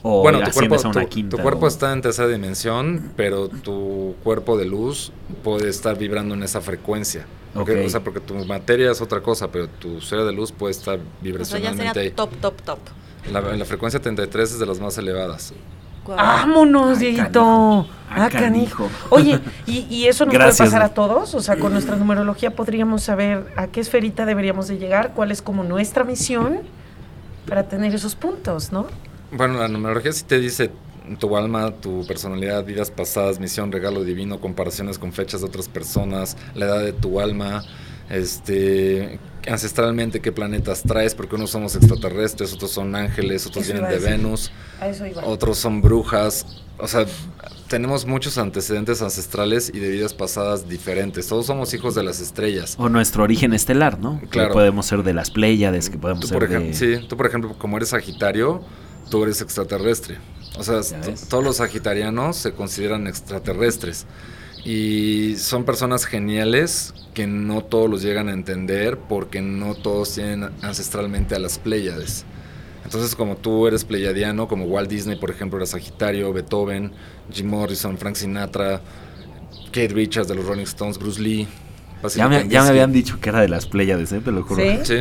O 0.03 0.21
bueno, 0.21 0.39
tu 0.43 0.51
cuerpo, 0.51 0.75
a 0.75 0.89
una 0.89 1.01
tu- 1.01 1.09
quinta, 1.09 1.35
tu 1.37 1.41
cuerpo 1.41 1.65
o- 1.65 1.67
está 1.67 1.91
en 1.91 2.01
tercera 2.01 2.27
dimensión, 2.27 3.11
pero 3.15 3.49
tu 3.49 4.15
cuerpo 4.23 4.55
de 4.55 4.65
luz 4.65 5.11
puede 5.43 5.69
estar 5.69 5.97
vibrando 5.97 6.35
en 6.35 6.43
esa 6.43 6.61
frecuencia. 6.61 7.25
Porque, 7.53 7.79
Ok. 7.79 7.85
O 7.85 7.89
sea, 7.89 8.03
porque 8.03 8.19
tu 8.19 8.33
materia 8.45 8.91
es 8.91 9.01
otra 9.01 9.21
cosa, 9.21 9.49
pero 9.51 9.67
tu 9.67 9.97
esfera 9.97 10.23
de 10.23 10.31
luz 10.33 10.51
puede 10.51 10.71
estar 10.71 10.95
O 10.95 10.99
sea, 10.99 11.03
ya 11.03 11.21
vibracionalmente 11.21 12.11
top, 12.11 12.31
top, 12.41 12.61
top. 12.61 12.79
La, 13.31 13.41
la 13.41 13.65
frecuencia 13.65 13.99
33 13.99 14.53
es 14.53 14.59
de 14.59 14.65
las 14.65 14.79
más 14.79 14.97
elevadas. 14.97 15.53
Guau. 16.05 16.17
¡Vámonos, 16.17 16.99
Dieguito! 16.99 17.87
¡Ah, 18.09 18.29
canijo! 18.29 18.83
canijo. 18.85 18.89
Oye, 19.09 19.39
¿y, 19.65 19.79
y 19.89 20.07
eso 20.07 20.25
nos 20.25 20.33
Gracias, 20.33 20.57
puede 20.57 20.69
pasar 20.69 20.83
a 20.83 20.93
todos? 20.93 21.35
O 21.35 21.41
sea, 21.41 21.57
con 21.57 21.73
nuestra 21.73 21.97
numerología 21.97 22.55
podríamos 22.55 23.03
saber 23.03 23.51
a 23.57 23.67
qué 23.67 23.81
esferita 23.81 24.25
deberíamos 24.25 24.69
de 24.69 24.77
llegar, 24.77 25.13
cuál 25.13 25.31
es 25.31 25.41
como 25.41 25.63
nuestra 25.65 26.05
misión 26.05 26.59
para 27.47 27.67
tener 27.67 27.93
esos 27.93 28.15
puntos, 28.15 28.71
¿no? 28.71 28.87
Bueno, 29.31 29.59
la 29.59 29.67
numerología 29.67 30.13
sí 30.13 30.23
te 30.23 30.39
dice 30.39 30.71
tu 31.19 31.37
alma, 31.37 31.71
tu 31.71 32.05
personalidad, 32.05 32.65
vidas 32.65 32.91
pasadas, 32.91 33.39
misión, 33.39 33.71
regalo 33.71 34.03
divino, 34.03 34.39
comparaciones 34.39 34.99
con 34.99 35.13
fechas 35.13 35.41
de 35.41 35.47
otras 35.47 35.67
personas, 35.69 36.37
la 36.55 36.65
edad 36.65 36.79
de 36.83 36.93
tu 36.93 37.19
alma, 37.19 37.63
este 38.09 39.19
ancestralmente 39.47 40.19
qué 40.19 40.31
planetas 40.31 40.83
traes, 40.83 41.15
porque 41.15 41.35
unos 41.35 41.51
somos 41.51 41.75
extraterrestres, 41.75 42.53
otros 42.53 42.71
son 42.71 42.95
ángeles, 42.95 43.45
otros 43.47 43.65
Eso 43.65 43.73
vienen 43.73 43.91
de. 43.91 43.99
Venus, 43.99 44.51
otros 45.23 45.57
son 45.57 45.81
brujas, 45.81 46.45
o 46.79 46.87
sea, 46.87 47.05
tenemos 47.67 48.05
muchos 48.05 48.37
antecedentes 48.37 49.01
ancestrales 49.01 49.71
y 49.73 49.79
de 49.79 49.89
vidas 49.89 50.13
pasadas 50.13 50.69
diferentes. 50.69 51.27
Todos 51.27 51.45
somos 51.45 51.73
hijos 51.73 51.95
de 51.95 52.03
las 52.03 52.19
estrellas. 52.19 52.75
O 52.77 52.87
nuestro 52.89 53.23
origen 53.23 53.53
estelar, 53.53 53.99
¿no? 53.99 54.21
Claro. 54.29 54.49
Que 54.49 54.53
podemos 54.53 54.85
ser 54.85 55.03
de 55.03 55.13
las 55.13 55.31
Pléyades, 55.31 55.89
que 55.89 55.97
podemos 55.97 56.21
Tú 56.21 56.27
ser 56.27 56.39
por, 56.39 56.49
de... 56.49 56.73
sí, 56.73 57.05
tú, 57.07 57.17
por 57.17 57.25
ejemplo, 57.25 57.55
como 57.57 57.77
eres 57.77 57.89
Sagitario, 57.89 58.61
tú 59.09 59.23
eres 59.23 59.41
extraterrestre. 59.41 60.17
O 60.57 60.63
sea, 60.63 60.81
todos 61.29 61.43
los 61.43 61.57
sagitarianos 61.57 62.37
se 62.37 62.53
consideran 62.53 63.07
extraterrestres. 63.07 64.05
Y 64.65 65.35
son 65.37 65.63
personas 65.63 66.05
geniales 66.05 66.93
que 67.13 67.27
no 67.27 67.63
todos 67.63 67.89
los 67.89 68.01
llegan 68.01 68.27
a 68.27 68.33
entender 68.33 68.97
porque 68.97 69.41
no 69.41 69.75
todos 69.75 70.13
tienen 70.15 70.49
ancestralmente 70.61 71.35
a 71.35 71.39
las 71.39 71.57
Pléyades. 71.57 72.25
Entonces, 72.83 73.15
como 73.15 73.35
tú 73.35 73.67
eres 73.67 73.83
pleyadiano, 73.85 74.47
como 74.47 74.65
Walt 74.65 74.89
Disney, 74.89 75.17
por 75.17 75.29
ejemplo, 75.29 75.57
era 75.57 75.65
Sagitario, 75.65 76.31
Beethoven, 76.31 76.91
Jim 77.31 77.47
Morrison, 77.47 77.97
Frank 77.97 78.15
Sinatra, 78.15 78.81
Kate 79.67 79.89
Richards 79.89 80.27
de 80.27 80.35
los 80.35 80.45
Rolling 80.45 80.63
Stones, 80.63 80.97
Bruce 80.97 81.21
Lee. 81.21 81.47
Ya 82.15 82.27
me, 82.29 82.35
ya 82.35 82.39
me 82.39 82.39
Kandinsky. 82.39 82.69
habían 82.69 82.93
dicho 82.93 83.19
que 83.19 83.29
era 83.29 83.41
de 83.41 83.49
las 83.49 83.65
Pléyades, 83.65 84.11
¿eh? 84.11 84.21
Te 84.23 84.31
lo 84.31 84.43
juro. 84.43 84.61
¿Sí? 84.83 84.95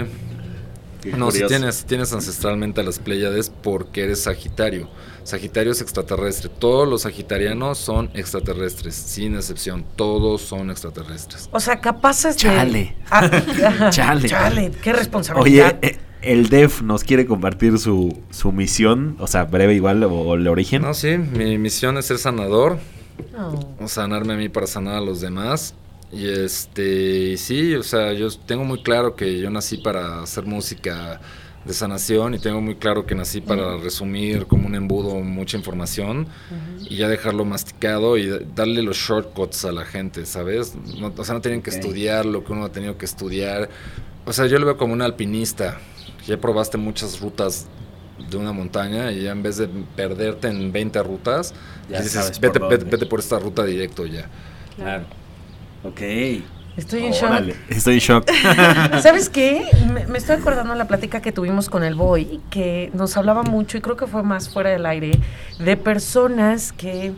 No, 1.16 1.30
si 1.30 1.46
tienes, 1.46 1.84
tienes 1.84 2.12
ancestralmente 2.12 2.80
a 2.80 2.84
las 2.84 2.98
Pléyades 2.98 3.50
porque 3.50 4.04
eres 4.04 4.22
Sagitario. 4.22 4.88
Sagitario 5.26 5.72
es 5.72 5.80
extraterrestre. 5.80 6.48
Todos 6.58 6.86
los 6.88 7.02
sagitarianos 7.02 7.78
son 7.78 8.10
extraterrestres, 8.14 8.94
sin 8.94 9.34
excepción. 9.34 9.84
Todos 9.96 10.40
son 10.42 10.70
extraterrestres. 10.70 11.48
O 11.52 11.58
sea, 11.58 11.80
capaces 11.80 12.36
de... 12.36 12.42
Chale. 12.42 12.96
Ah, 13.10 13.90
Chale. 13.90 14.28
Chale, 14.28 14.70
qué 14.82 14.90
Oye, 14.90 14.98
responsabilidad. 15.00 15.78
eh, 15.82 15.98
el 16.22 16.48
DEF 16.48 16.82
nos 16.82 17.02
quiere 17.02 17.26
compartir 17.26 17.78
su, 17.78 18.22
su 18.30 18.52
misión, 18.52 19.16
o 19.18 19.26
sea, 19.26 19.44
breve 19.44 19.74
igual, 19.74 20.02
o, 20.04 20.12
o 20.12 20.34
el 20.34 20.46
origen. 20.46 20.82
No, 20.82 20.94
sí, 20.94 21.18
mi 21.18 21.58
misión 21.58 21.98
es 21.98 22.06
ser 22.06 22.18
sanador, 22.18 22.78
No. 23.32 23.74
o 23.80 23.88
sanarme 23.88 24.34
a 24.34 24.36
mí 24.36 24.48
para 24.48 24.66
sanar 24.68 24.94
a 24.96 25.00
los 25.00 25.20
demás. 25.20 25.74
Y 26.12 26.28
este, 26.28 27.30
y 27.32 27.36
sí, 27.36 27.74
o 27.74 27.82
sea, 27.82 28.12
yo 28.12 28.28
tengo 28.46 28.62
muy 28.64 28.80
claro 28.82 29.16
que 29.16 29.38
yo 29.40 29.50
nací 29.50 29.76
para 29.78 30.22
hacer 30.22 30.46
música 30.46 31.20
de 31.66 31.72
sanación 31.74 32.34
y 32.34 32.38
tengo 32.38 32.60
muy 32.60 32.76
claro 32.76 33.06
que 33.06 33.14
nací 33.14 33.40
para 33.40 33.76
resumir 33.78 34.46
como 34.46 34.66
un 34.68 34.74
embudo 34.74 35.16
mucha 35.16 35.56
información 35.56 36.28
y 36.88 36.96
ya 36.96 37.08
dejarlo 37.08 37.44
masticado 37.44 38.16
y 38.16 38.26
da- 38.28 38.38
darle 38.54 38.82
los 38.82 38.96
shortcuts 38.96 39.64
a 39.64 39.72
la 39.72 39.84
gente, 39.84 40.26
¿sabes? 40.26 40.74
No- 40.98 41.12
o 41.16 41.24
sea, 41.24 41.34
no 41.34 41.40
tienen 41.40 41.62
que 41.62 41.70
estudiar 41.70 42.24
lo 42.24 42.44
que 42.44 42.52
uno 42.52 42.64
ha 42.64 42.70
tenido 42.72 42.96
que 42.96 43.04
estudiar. 43.04 43.68
O 44.24 44.32
sea, 44.32 44.46
yo 44.46 44.58
lo 44.58 44.66
veo 44.66 44.76
como 44.76 44.92
un 44.92 45.02
alpinista. 45.02 45.78
Ya 46.26 46.36
probaste 46.40 46.76
muchas 46.78 47.20
rutas 47.20 47.66
de 48.30 48.36
una 48.36 48.52
montaña 48.52 49.10
y 49.12 49.22
ya 49.22 49.32
en 49.32 49.42
vez 49.42 49.56
de 49.56 49.68
perderte 49.96 50.48
en 50.48 50.72
20 50.72 51.02
rutas, 51.02 51.52
Ya 51.90 51.98
dices, 51.98 52.12
sabes 52.12 52.38
por 52.38 52.48
vete, 52.52 52.58
vete, 52.60 52.76
dónde". 52.78 52.90
vete 52.96 53.06
por 53.06 53.20
esta 53.20 53.38
ruta 53.38 53.64
directo 53.64 54.06
ya. 54.06 54.28
Claro. 54.76 55.04
Ok. 55.84 56.00
Estoy 56.76 57.06
en 57.06 57.12
shock. 57.12 57.54
Estoy 57.68 57.94
en 57.94 58.00
shock. 58.00 58.30
¿Sabes 59.00 59.28
qué? 59.30 59.66
Me, 59.92 60.06
me 60.06 60.18
estoy 60.18 60.36
acordando 60.36 60.72
de 60.72 60.78
la 60.78 60.86
plática 60.86 61.20
que 61.20 61.32
tuvimos 61.32 61.70
con 61.70 61.82
el 61.82 61.94
Boy, 61.94 62.40
que 62.50 62.90
nos 62.92 63.16
hablaba 63.16 63.42
mucho, 63.42 63.78
y 63.78 63.80
creo 63.80 63.96
que 63.96 64.06
fue 64.06 64.22
más 64.22 64.50
fuera 64.50 64.70
del 64.70 64.84
aire, 64.84 65.12
de 65.58 65.76
personas 65.76 66.72
que 66.72 67.12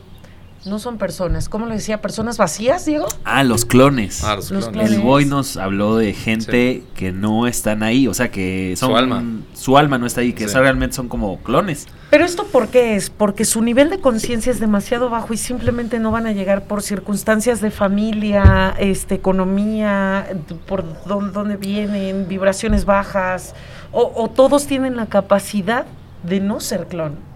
no 0.68 0.78
son 0.78 0.98
personas. 0.98 1.48
¿Cómo 1.48 1.66
lo 1.66 1.72
decía? 1.74 2.00
¿Personas 2.00 2.38
vacías, 2.38 2.84
Diego? 2.84 3.06
Ah, 3.24 3.42
los 3.44 3.64
clones. 3.64 4.22
Ah, 4.24 4.36
los 4.36 4.50
Los 4.50 4.64
clones. 4.68 4.72
clones. 4.72 4.92
El 4.92 5.00
boy 5.00 5.24
nos 5.24 5.56
habló 5.56 5.96
de 5.96 6.12
gente 6.12 6.82
que 6.94 7.12
no 7.12 7.46
están 7.46 7.82
ahí, 7.82 8.06
o 8.06 8.14
sea, 8.14 8.30
que 8.30 8.74
son 8.76 8.90
Su 8.90 8.96
alma. 8.96 9.22
su 9.54 9.78
alma 9.78 9.98
no 9.98 10.06
está 10.06 10.20
ahí, 10.20 10.32
que 10.32 10.44
Sí. 10.44 10.50
eso 10.50 10.60
realmente 10.60 10.94
son 10.96 11.08
como 11.08 11.38
clones. 11.38 11.86
Pero 12.10 12.24
esto 12.24 12.44
por 12.44 12.68
qué 12.68 12.94
es? 12.96 13.10
Porque 13.10 13.44
su 13.44 13.60
nivel 13.62 13.90
de 13.90 14.00
conciencia 14.00 14.50
es 14.52 14.60
demasiado 14.60 15.10
bajo 15.10 15.34
y 15.34 15.36
simplemente 15.36 15.98
no 15.98 16.10
van 16.10 16.26
a 16.26 16.32
llegar 16.32 16.64
por 16.64 16.82
circunstancias 16.82 17.60
de 17.60 17.70
familia, 17.70 18.74
este, 18.78 19.14
economía, 19.16 20.26
por 20.66 20.84
dónde, 21.06 21.32
dónde 21.32 21.56
vienen, 21.56 22.28
vibraciones 22.28 22.84
bajas, 22.84 23.54
o, 23.92 24.12
o 24.14 24.28
todos 24.28 24.66
tienen 24.66 24.96
la 24.96 25.06
capacidad 25.06 25.86
de 26.22 26.40
no 26.40 26.60
ser 26.60 26.86
clon. 26.86 27.28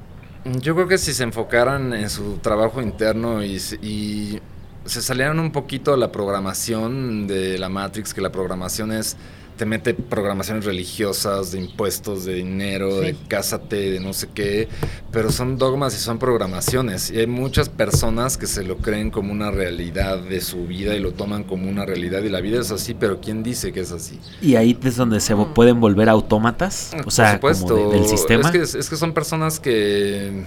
Yo 0.44 0.74
creo 0.74 0.88
que 0.88 0.98
si 0.98 1.14
se 1.14 1.22
enfocaran 1.22 1.92
en 1.92 2.10
su 2.10 2.38
trabajo 2.38 2.82
interno 2.82 3.44
y, 3.44 3.60
se- 3.60 3.76
y 3.76 4.40
se 4.84 5.00
salieran 5.00 5.38
un 5.38 5.52
poquito 5.52 5.92
de 5.92 5.98
la 5.98 6.10
programación 6.10 7.28
de 7.28 7.58
la 7.58 7.68
Matrix, 7.68 8.12
que 8.12 8.20
la 8.20 8.32
programación 8.32 8.90
es, 8.92 9.16
te 9.56 9.66
mete 9.66 9.94
programaciones 9.94 10.64
religiosas, 10.64 11.52
de 11.52 11.58
impuestos, 11.60 12.24
de 12.24 12.34
dinero, 12.34 13.00
de 13.00 13.14
cásate, 13.28 13.90
de 13.90 14.00
no 14.00 14.12
sé 14.12 14.28
qué, 14.34 14.68
pero 15.10 15.30
son 15.30 15.58
dogmas 15.58 15.94
y 15.94 15.98
son 15.98 16.18
programaciones. 16.18 17.10
Y 17.10 17.18
hay 17.18 17.26
muchas 17.26 17.68
personas 17.68 18.36
que 18.36 18.46
se 18.46 18.64
lo 18.64 18.78
creen 18.78 19.10
como 19.10 19.32
una 19.32 19.50
realidad 19.50 20.18
de 20.18 20.40
su 20.40 20.66
vida 20.66 20.94
y 20.94 21.00
lo 21.00 21.12
toman 21.12 21.44
como 21.44 21.68
una 21.68 21.84
realidad 21.86 22.22
y 22.22 22.28
la 22.28 22.40
vida 22.40 22.60
es 22.60 22.70
así, 22.70 22.94
pero 22.94 23.20
¿quién 23.20 23.42
dice 23.42 23.72
que 23.72 23.80
es 23.80 23.92
así? 23.92 24.18
Y 24.40 24.56
ahí 24.56 24.78
es 24.82 24.96
donde 24.96 25.20
se 25.20 25.34
pueden 25.36 25.80
volver 25.80 26.08
autómatas, 26.08 26.92
o 27.06 27.10
sea, 27.10 27.38
Por 27.40 27.54
supuesto. 27.54 27.76
como 27.76 27.92
de- 27.92 27.98
del 28.00 28.08
sistema. 28.08 28.50
Es 28.50 28.72
que, 28.72 28.78
es 28.78 28.90
que 28.90 28.96
son 28.96 29.12
personas 29.12 29.60
que 29.60 30.44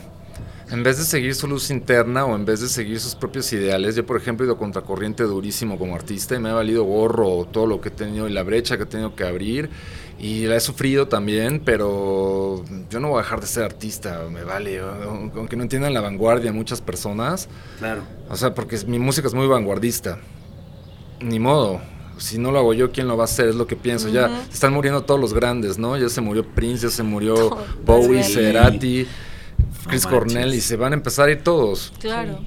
en 0.72 0.84
vez 0.84 0.98
de 0.98 1.04
seguir 1.04 1.36
su 1.36 1.48
luz 1.48 1.70
interna 1.70 2.26
o 2.26 2.36
en 2.36 2.46
vez 2.46 2.60
de 2.62 2.68
seguir 2.68 3.00
sus 3.00 3.16
propios 3.16 3.52
ideales, 3.54 3.96
yo 3.96 4.06
por 4.06 4.18
ejemplo 4.18 4.46
he 4.46 4.48
ido 4.48 4.58
contracorriente 4.58 5.24
durísimo 5.24 5.78
como 5.78 5.96
artista 5.96 6.36
y 6.36 6.40
me 6.40 6.50
ha 6.50 6.54
valido 6.54 6.84
gorro 6.84 7.46
todo 7.46 7.68
lo 7.68 7.82
que 7.82 7.90
he 7.90 7.92
tenido 7.92 8.28
y 8.28 8.34
la 8.34 8.44
brecha 8.44 8.78
que 8.78 8.84
he 8.84 8.88
tenido 8.88 9.16
que 9.16 9.26
abrir 9.26 9.70
y 10.20 10.46
la 10.46 10.56
he 10.56 10.60
sufrido 10.60 11.08
también, 11.08 11.62
pero 11.64 12.64
yo 12.90 13.00
no 13.00 13.10
voy 13.10 13.20
a 13.20 13.24
dejar 13.24 13.42
de 13.42 13.48
ser 13.48 13.64
artista, 13.64 14.24
me 14.32 14.44
vale, 14.44 14.80
aunque 15.36 15.56
no 15.56 15.64
entiendan 15.64 15.94
la 15.94 16.02
vanguardia 16.02 16.54
muchas 16.54 16.82
personas. 16.82 17.50
Claro. 17.80 18.04
O 18.30 18.36
sea, 18.38 18.54
porque 18.54 18.80
mi 18.88 18.98
música 18.98 19.28
es 19.28 19.34
muy 19.34 19.48
vanguardista. 19.48 20.20
Ni 21.20 21.40
modo. 21.40 21.82
Si 22.18 22.38
no 22.38 22.52
lo 22.54 22.60
hago 22.60 22.74
yo, 22.74 22.92
¿quién 22.92 23.10
lo 23.10 23.18
va 23.18 23.24
a 23.24 23.26
hacer? 23.26 23.50
Es 23.50 23.56
lo 23.56 23.68
que 23.68 23.76
pienso. 23.76 24.08
Ya 24.08 24.30
se 24.48 24.54
están 24.54 24.72
muriendo 24.72 25.04
todos 25.04 25.20
los 25.20 25.34
grandes, 25.34 25.78
¿no? 25.78 25.98
Ya 25.98 26.08
se 26.08 26.22
murió 26.22 26.46
Prince, 26.46 26.88
ya 26.88 26.90
se 26.90 27.04
murió 27.04 27.58
Bowie, 27.86 28.24
Sí. 28.24 28.36
Cerati, 28.36 29.08
Chris 29.88 30.04
No 30.06 30.12
Cornell 30.12 30.54
y 30.54 30.62
se 30.62 30.76
van 30.76 30.94
a 30.94 30.96
empezar 30.96 31.30
a 31.30 31.32
ir 31.32 31.44
todos. 31.44 31.94
Claro. 32.00 32.40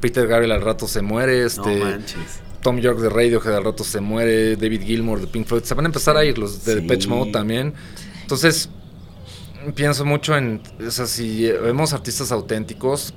Peter 0.00 0.26
Gabriel 0.26 0.52
al 0.52 0.62
rato 0.62 0.86
se 0.88 1.02
muere, 1.02 1.40
No 1.40 1.46
este 1.46 1.76
manches. 1.78 2.40
Tom 2.62 2.78
York 2.78 2.98
de 3.00 3.08
Radiohead 3.08 3.54
al 3.56 3.64
rato 3.64 3.84
se 3.84 4.00
muere, 4.00 4.56
David 4.56 4.82
Gilmour 4.82 5.20
de 5.20 5.26
Pink 5.26 5.46
Floyd, 5.46 5.62
se 5.62 5.74
van 5.74 5.86
a 5.86 5.88
empezar 5.88 6.16
a 6.16 6.24
ir 6.24 6.36
los 6.38 6.64
de 6.64 6.74
Sí. 6.74 6.80
Depeche 6.80 7.08
Mode 7.08 7.32
también. 7.32 7.72
Entonces, 8.22 8.68
pienso 9.74 10.04
mucho 10.04 10.36
en, 10.36 10.60
o 10.86 10.90
sea, 10.90 11.06
si 11.06 11.46
vemos 11.50 11.92
artistas 11.92 12.32
auténticos, 12.32 13.14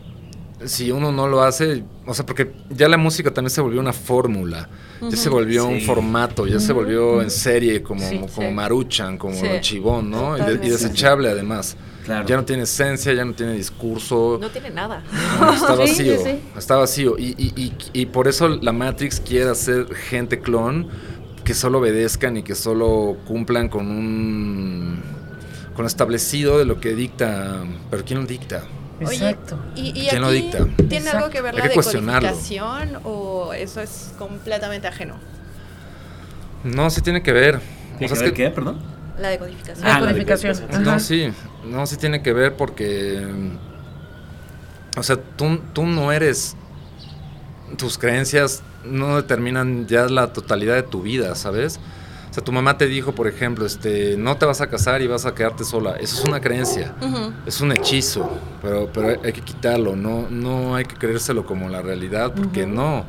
si 0.65 0.91
uno 0.91 1.11
no 1.11 1.27
lo 1.27 1.43
hace, 1.43 1.83
o 2.05 2.13
sea, 2.13 2.25
porque 2.25 2.53
ya 2.69 2.87
la 2.87 2.95
música 2.97 3.33
también 3.33 3.49
se 3.49 3.59
volvió 3.59 3.81
una 3.81 3.91
fórmula, 3.93 4.69
ya 5.01 5.17
se 5.17 5.27
volvió 5.29 5.65
un 5.65 5.81
formato, 5.81 6.47
ya 6.47 6.59
se 6.61 6.71
volvió 6.71 7.21
en 7.21 7.29
serie 7.29 7.83
como, 7.83 8.07
Sí, 8.09 8.17
como 8.17 8.27
sí. 8.29 8.53
Maruchan, 8.53 9.17
como 9.17 9.35
Sí. 9.35 9.47
Chivón, 9.59 10.09
¿no? 10.09 10.37
Y, 10.37 10.41
de- 10.41 10.65
y 10.65 10.69
desechable 10.69 11.29
además. 11.29 11.75
Claro. 12.05 12.27
Ya 12.27 12.35
no 12.35 12.43
tiene 12.43 12.63
esencia, 12.63 13.13
ya 13.13 13.23
no 13.23 13.33
tiene 13.33 13.53
discurso. 13.53 14.37
No 14.41 14.49
tiene 14.49 14.69
nada. 14.71 15.01
Está 15.53 15.75
vacío, 15.77 16.17
sí, 16.17 16.23
sí. 16.23 16.39
está 16.57 16.75
vacío. 16.75 17.17
Y, 17.17 17.33
y- 17.37 17.53
y- 17.55 17.73
y 17.93 18.05
por 18.07 18.27
eso 18.27 18.49
la 18.49 18.73
Matrix 18.73 19.19
quiere 19.21 19.49
hacer 19.49 19.93
gente 19.95 20.39
clon 20.41 20.87
que 21.45 21.53
solo 21.53 21.79
obedezcan 21.79 22.37
y 22.37 22.43
que 22.43 22.55
solo 22.55 23.17
cumplan 23.25 23.69
con 23.69 23.87
un 23.89 25.01
con 25.75 25.83
lo 25.83 25.87
establecido 25.87 26.59
de 26.59 26.65
lo 26.65 26.79
que 26.79 26.93
dicta. 26.93 27.63
Pero 27.89 28.03
¿quién 28.05 28.19
lo 28.19 28.25
dicta? 28.27 28.63
Exacto. 28.99 29.57
¿Y, 29.75 29.87
y 29.99 30.07
¿Quién 30.09 30.21
lo 30.21 30.27
aquí 30.27 30.41
dicta? 30.41 30.65
¿Tiene 30.77 30.97
Exacto. 30.97 31.17
algo 31.17 31.29
que 31.31 31.41
ver 31.41 31.55
la 31.55 31.67
decodificación 31.67 32.99
o 33.05 33.53
eso 33.53 33.81
es 33.81 34.13
completamente 34.17 34.87
ajeno? 34.87 35.15
No, 36.63 36.89
sí 36.89 37.01
tiene 37.01 37.21
que 37.23 37.31
ver. 37.33 37.55
O 37.57 37.97
¿Tiene 37.97 38.07
sea, 38.07 38.07
que 38.07 38.13
es 38.13 38.19
ver 38.21 38.33
que- 38.33 38.43
qué, 38.43 38.49
perdón? 38.49 38.79
La 39.19 39.29
decodificación. 39.29 39.85
La 39.87 39.95
Ah, 39.95 39.99
la 39.99 40.13
decodificación. 40.13 40.83
No, 40.83 40.99
sí, 40.99 41.31
no, 41.65 41.85
sí 41.85 41.97
tiene 41.97 42.21
que 42.21 42.33
ver 42.33 42.55
porque, 42.55 43.21
mm, 43.25 43.57
o 44.99 45.03
sea, 45.03 45.17
tú, 45.17 45.59
tú 45.73 45.85
no 45.85 46.11
eres, 46.11 46.55
tus 47.77 47.97
creencias 47.97 48.63
no 48.83 49.15
determinan 49.17 49.87
ya 49.87 50.05
la 50.07 50.33
totalidad 50.33 50.75
de 50.75 50.83
tu 50.83 51.01
vida, 51.01 51.35
¿sabes? 51.35 51.79
O 52.29 52.33
sea, 52.33 52.43
tu 52.43 52.51
mamá 52.51 52.77
te 52.79 52.87
dijo, 52.87 53.13
por 53.13 53.27
ejemplo, 53.27 53.63
este, 53.65 54.17
no 54.17 54.37
te 54.37 54.45
vas 54.47 54.59
a 54.61 54.67
casar 54.67 55.03
y 55.03 55.07
vas 55.07 55.25
a 55.27 55.35
quedarte 55.35 55.63
sola. 55.63 55.95
Eso 55.99 56.17
es 56.19 56.25
una 56.27 56.41
creencia, 56.41 56.93
es 57.45 57.61
un 57.61 57.71
hechizo, 57.71 58.27
pero, 58.61 58.89
pero 58.91 59.09
hay- 59.23 59.33
que 59.33 59.41
quitarlo, 59.41 59.95
no, 59.95 60.27
no 60.31 60.75
hay 60.75 60.85
que 60.85 60.95
creérselo 60.95 61.45
como 61.45 61.69
la 61.69 61.81
realidad, 61.83 62.33
porque 62.35 62.65
no. 62.65 63.05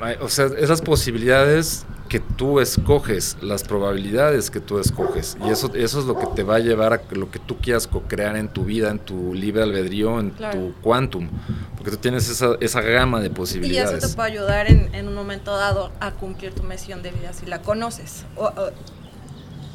Hay- 0.00 0.16
O 0.20 0.28
sea, 0.28 0.46
esas 0.58 0.82
posibilidades 0.82 1.86
que 2.12 2.20
tú 2.20 2.60
escoges, 2.60 3.38
las 3.40 3.62
probabilidades 3.64 4.50
que 4.50 4.60
tú 4.60 4.78
escoges, 4.78 5.38
y 5.46 5.48
eso, 5.48 5.72
eso 5.74 5.98
es 5.98 6.04
lo 6.04 6.18
que 6.18 6.26
te 6.26 6.42
va 6.42 6.56
a 6.56 6.58
llevar 6.58 6.92
a 6.92 7.00
lo 7.14 7.30
que 7.30 7.38
tú 7.38 7.56
quieras 7.56 7.86
co-crear 7.86 8.36
en 8.36 8.48
tu 8.48 8.64
vida, 8.66 8.90
en 8.90 8.98
tu 8.98 9.32
libre 9.32 9.62
albedrío, 9.62 10.20
en 10.20 10.28
Claro. 10.32 10.58
tu 10.58 10.74
quantum, 10.82 11.30
porque 11.74 11.90
tú 11.90 11.96
tienes 11.96 12.28
esa, 12.28 12.50
esa 12.60 12.82
gama 12.82 13.18
de 13.20 13.28
Y 13.28 13.30
eso 13.30 13.34
posibilidades. 13.36 14.06
te 14.10 14.14
puede 14.14 14.30
ayudar 14.32 14.70
en, 14.70 14.94
en 14.94 15.08
un 15.08 15.14
momento 15.14 15.56
dado 15.56 15.90
a 16.00 16.10
cumplir 16.10 16.52
tu 16.52 16.62
misión 16.64 17.02
de 17.02 17.12
vida 17.12 17.32
si 17.32 17.46
la 17.46 17.62
conoces. 17.62 18.26
O- 18.36 18.44
o- 18.44 18.70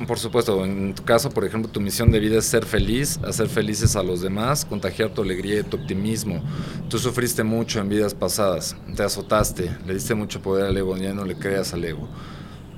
Por 0.06 0.20
supuesto, 0.20 0.64
en 0.64 0.94
tu 0.94 1.04
caso, 1.04 1.30
por 1.32 1.44
ejemplo, 1.44 1.72
tu 1.72 1.82
misión 1.82 2.12
de 2.12 2.20
vida 2.20 2.38
es 2.38 2.46
ser 2.46 2.66
feliz, 2.66 3.20
hacer 3.26 3.50
felices 3.50 3.96
a 3.96 4.04
los 4.04 4.22
demás, 4.22 4.64
contagiar 4.64 5.10
tu 5.10 5.24
alegría 5.24 5.60
y 5.62 5.64
tu 5.64 5.78
optimismo. 5.78 6.44
Tú 6.88 7.00
sufriste 7.00 7.44
mucho 7.44 7.80
en 7.80 7.90
vidas 7.90 8.14
pasadas, 8.14 8.76
te 8.96 9.02
azotaste, 9.02 9.76
le 9.88 9.96
diste 9.96 10.14
mucho 10.14 10.40
poder 10.40 10.66
al 10.68 10.78
ego, 10.78 10.96
ya 10.98 11.14
no 11.14 11.26
le 11.26 11.36
creas 11.36 11.74
al 11.74 11.84
ego. 11.84 12.08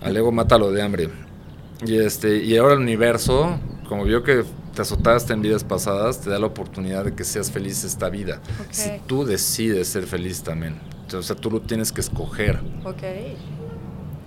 Al 0.02 0.16
ego 0.16 0.32
mátalo 0.32 0.72
de 0.72 0.82
hambre. 0.82 1.10
Y 1.86 1.98
este 1.98 2.38
y 2.38 2.56
ahora 2.56 2.76
el 2.76 2.80
universo, 2.80 3.60
como 3.90 4.06
vio 4.06 4.24
que 4.24 4.46
te 4.74 4.82
azotaste 4.82 5.34
en 5.34 5.42
vidas 5.42 5.66
pasadas, 5.66 6.22
te 6.22 6.30
da 6.30 6.40
la 6.40 6.46
oportunidad 6.46 7.04
de 7.04 7.14
que 7.16 7.26
seas 7.26 7.52
feliz 7.52 7.84
esta 7.84 8.10
vida. 8.10 8.40
Si 8.72 8.92
tú 9.08 9.26
decides 9.26 9.90
ser 9.90 10.06
feliz 10.06 10.42
también. 10.42 10.80
O 11.14 11.22
sea, 11.22 11.36
tú 11.36 11.52
lo 11.52 11.60
tienes 11.60 11.92
que 11.92 12.00
escoger. 12.00 12.62
ok. 12.86 13.04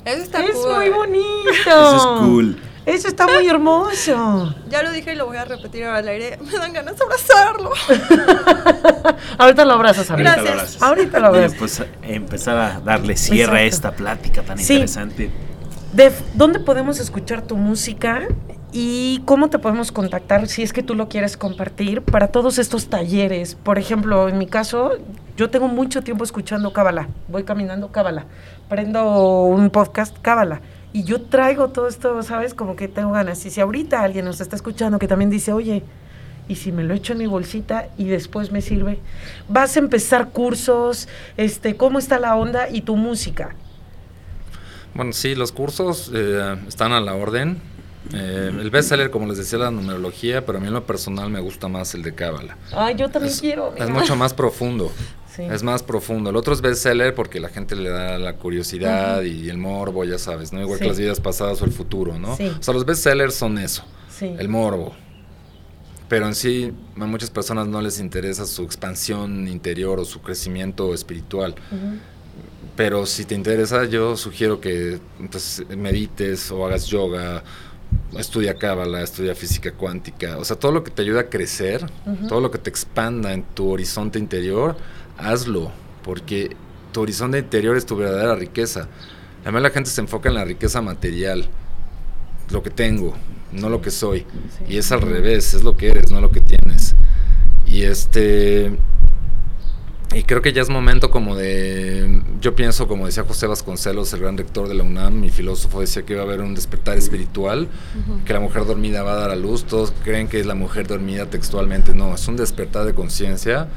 Eso 0.04 0.22
está 0.22 0.44
Es 0.44 0.56
cool. 0.56 0.74
muy 0.74 0.88
bonito. 0.90 1.50
Eso 1.50 1.96
es 1.96 2.26
cool. 2.26 2.58
Eso 2.84 3.08
está 3.08 3.26
muy 3.28 3.46
hermoso. 3.48 4.54
Ya 4.68 4.82
lo 4.82 4.90
dije 4.92 5.12
y 5.12 5.16
lo 5.16 5.26
voy 5.26 5.36
a 5.36 5.44
repetir 5.44 5.84
al 5.84 6.06
aire. 6.08 6.38
Me 6.44 6.52
dan 6.58 6.72
ganas 6.72 6.96
de 6.98 7.04
abrazarlo. 7.04 7.70
Ahorita 9.38 9.64
lo 9.64 9.72
abrazas, 9.74 10.10
amiga. 10.10 10.34
Gracias. 10.36 10.82
Ahorita 10.82 10.82
lo 10.82 10.82
abrazas. 10.82 10.82
Ahorita 10.82 11.20
lo 11.20 11.26
abrazas. 11.28 11.58
Pues 11.58 11.82
empezar 12.02 12.56
a 12.58 12.80
darle 12.80 13.16
cierre 13.16 13.58
a 13.60 13.62
esta 13.64 13.92
plática 13.92 14.42
tan 14.42 14.58
Sí. 14.58 14.74
interesante. 14.74 15.30
Def, 15.92 16.20
¿dónde 16.34 16.58
podemos 16.58 16.98
escuchar 17.00 17.42
tu 17.42 17.56
música 17.56 18.22
y 18.72 19.20
cómo 19.26 19.50
te 19.50 19.58
podemos 19.58 19.92
contactar 19.92 20.48
si 20.48 20.62
es 20.62 20.72
que 20.72 20.82
tú 20.82 20.94
lo 20.94 21.08
quieres 21.08 21.36
compartir 21.36 22.02
para 22.02 22.28
todos 22.28 22.58
estos 22.58 22.88
talleres? 22.88 23.54
Por 23.54 23.78
ejemplo, 23.78 24.28
en 24.28 24.38
mi 24.38 24.46
caso, 24.46 24.92
yo 25.36 25.50
tengo 25.50 25.68
mucho 25.68 26.02
tiempo 26.02 26.24
escuchando 26.24 26.72
Cábala. 26.72 27.08
Voy 27.28 27.44
caminando 27.44 27.92
Cábala. 27.92 28.24
Prendo 28.68 29.42
un 29.44 29.68
podcast 29.70 30.16
Cábala. 30.22 30.62
Y 30.92 31.04
yo 31.04 31.22
traigo 31.22 31.68
todo 31.68 31.88
esto, 31.88 32.22
¿sabes? 32.22 32.52
Como 32.54 32.76
que 32.76 32.86
tengo 32.88 33.12
ganas. 33.12 33.44
Y 33.46 33.50
si 33.50 33.60
ahorita 33.60 34.02
alguien 34.02 34.24
nos 34.26 34.40
está 34.40 34.56
escuchando 34.56 34.98
que 34.98 35.08
también 35.08 35.30
dice, 35.30 35.52
oye, 35.52 35.82
y 36.48 36.56
si 36.56 36.70
me 36.72 36.82
lo 36.84 36.92
echo 36.92 37.12
en 37.14 37.20
mi 37.20 37.26
bolsita 37.26 37.88
y 37.96 38.04
después 38.04 38.50
me 38.52 38.60
sirve, 38.60 38.98
vas 39.48 39.76
a 39.76 39.78
empezar 39.78 40.30
cursos, 40.30 41.08
este, 41.36 41.76
¿cómo 41.76 41.98
está 41.98 42.18
la 42.18 42.36
onda 42.36 42.68
y 42.68 42.82
tu 42.82 42.96
música? 42.96 43.54
Bueno, 44.94 45.12
sí, 45.12 45.34
los 45.34 45.52
cursos 45.52 46.10
eh, 46.14 46.56
están 46.68 46.92
a 46.92 47.00
la 47.00 47.14
orden. 47.14 47.60
Eh, 48.12 48.50
el 48.60 48.68
bestseller, 48.70 49.10
como 49.10 49.26
les 49.26 49.38
decía, 49.38 49.58
la 49.60 49.70
numerología, 49.70 50.44
pero 50.44 50.58
a 50.58 50.60
mí 50.60 50.66
en 50.66 50.74
lo 50.74 50.84
personal 50.84 51.30
me 51.30 51.40
gusta 51.40 51.68
más 51.68 51.94
el 51.94 52.02
de 52.02 52.14
Cábala. 52.14 52.58
Ay, 52.72 52.96
yo 52.96 53.08
también 53.08 53.32
Es, 53.32 53.40
quiero. 53.40 53.72
es 53.76 53.88
mucho 53.88 54.16
más 54.16 54.34
profundo. 54.34 54.92
Sí. 55.34 55.42
Es 55.44 55.62
más 55.62 55.82
profundo. 55.82 56.28
El 56.30 56.36
otro 56.36 56.52
es 56.52 56.60
bestseller 56.60 57.14
porque 57.14 57.40
la 57.40 57.48
gente 57.48 57.74
le 57.74 57.88
da 57.88 58.18
la 58.18 58.34
curiosidad 58.36 59.22
y 59.22 59.48
el 59.48 59.56
morbo, 59.56 60.04
ya 60.04 60.18
sabes, 60.18 60.52
¿no? 60.52 60.60
Igual 60.60 60.78
Sí. 60.78 60.82
que 60.84 60.88
las 60.88 60.98
vidas 60.98 61.20
pasadas 61.20 61.62
o 61.62 61.64
el 61.64 61.72
futuro, 61.72 62.18
¿no? 62.18 62.36
Sí. 62.36 62.52
O 62.58 62.62
sea, 62.62 62.74
los 62.74 62.84
bestsellers 62.84 63.34
son 63.34 63.56
eso, 63.58 63.82
Sí. 64.10 64.34
el 64.38 64.48
morbo. 64.48 64.94
Pero 66.08 66.26
en 66.26 66.34
sí, 66.34 66.70
a 67.00 67.06
muchas 67.06 67.30
personas 67.30 67.66
no 67.66 67.80
les 67.80 67.98
interesa 67.98 68.44
su 68.44 68.62
expansión 68.64 69.48
interior 69.48 69.98
o 69.98 70.04
su 70.04 70.20
crecimiento 70.20 70.92
espiritual. 70.92 71.54
Pero 72.76 73.06
si 73.06 73.24
te 73.24 73.34
interesa, 73.34 73.84
yo 73.86 74.16
sugiero 74.16 74.60
que 74.60 74.98
pues, 75.30 75.62
medites 75.76 76.50
o 76.50 76.66
hagas 76.66 76.86
yoga, 76.86 77.42
estudia 78.16 78.54
cábala, 78.56 79.02
estudia 79.02 79.34
física 79.34 79.72
cuántica, 79.72 80.38
o 80.38 80.44
sea, 80.44 80.58
todo 80.58 80.72
lo 80.72 80.82
que 80.82 80.90
te 80.90 81.02
ayuda 81.02 81.20
a 81.20 81.28
crecer, 81.30 81.84
todo 82.28 82.40
lo 82.40 82.50
que 82.50 82.58
te 82.58 82.70
expanda 82.70 83.32
en 83.34 83.42
tu 83.42 83.70
horizonte 83.70 84.18
interior, 84.18 84.76
hazlo, 85.18 85.70
porque 86.02 86.56
tu 86.92 87.00
horizonte 87.02 87.38
interior 87.38 87.76
es 87.76 87.86
tu 87.86 87.96
verdadera 87.96 88.34
riqueza. 88.34 88.88
Además 89.42 89.62
la 89.62 89.70
gente 89.70 89.90
se 89.90 90.00
enfoca 90.00 90.28
en 90.28 90.34
la 90.36 90.44
riqueza 90.44 90.80
material, 90.82 91.48
lo 92.50 92.62
que 92.62 92.70
tengo, 92.70 93.14
no 93.52 93.68
lo 93.68 93.80
que 93.80 93.90
soy, 93.90 94.20
Sí. 94.20 94.74
y 94.74 94.76
es 94.78 94.92
al 94.92 95.00
revés, 95.02 95.54
es 95.54 95.62
lo 95.62 95.76
que 95.76 95.88
eres, 95.90 96.10
no 96.10 96.20
lo 96.20 96.30
que 96.30 96.40
tienes. 96.40 96.94
Y 97.66 97.82
este 97.82 98.76
y 100.14 100.24
creo 100.24 100.42
que 100.42 100.52
ya 100.52 100.60
es 100.60 100.68
momento 100.68 101.10
como 101.10 101.34
de, 101.36 102.20
yo 102.38 102.54
pienso, 102.54 102.86
como 102.86 103.06
decía 103.06 103.24
José 103.24 103.46
Vasconcelos, 103.46 104.12
el 104.12 104.20
gran 104.20 104.36
rector 104.36 104.68
de 104.68 104.74
la 104.74 104.82
UNAM, 104.82 105.18
mi 105.18 105.30
filósofo 105.30 105.80
decía 105.80 106.02
que 106.02 106.12
iba 106.12 106.20
a 106.20 106.26
haber 106.26 106.42
un 106.42 106.54
despertar 106.54 106.98
espiritual, 106.98 107.68
que 108.26 108.34
la 108.34 108.40
mujer 108.40 108.66
dormida 108.66 109.02
va 109.02 109.12
a 109.14 109.16
dar 109.16 109.30
a 109.30 109.36
luz, 109.36 109.64
todos 109.64 109.94
creen 110.04 110.28
que 110.28 110.38
es 110.38 110.44
la 110.44 110.54
mujer 110.54 110.86
dormida 110.86 111.30
textualmente, 111.30 111.94
no, 111.94 112.14
es 112.14 112.28
un 112.28 112.36
despertar 112.36 112.84
de 112.84 112.92
conciencia, 112.92 113.68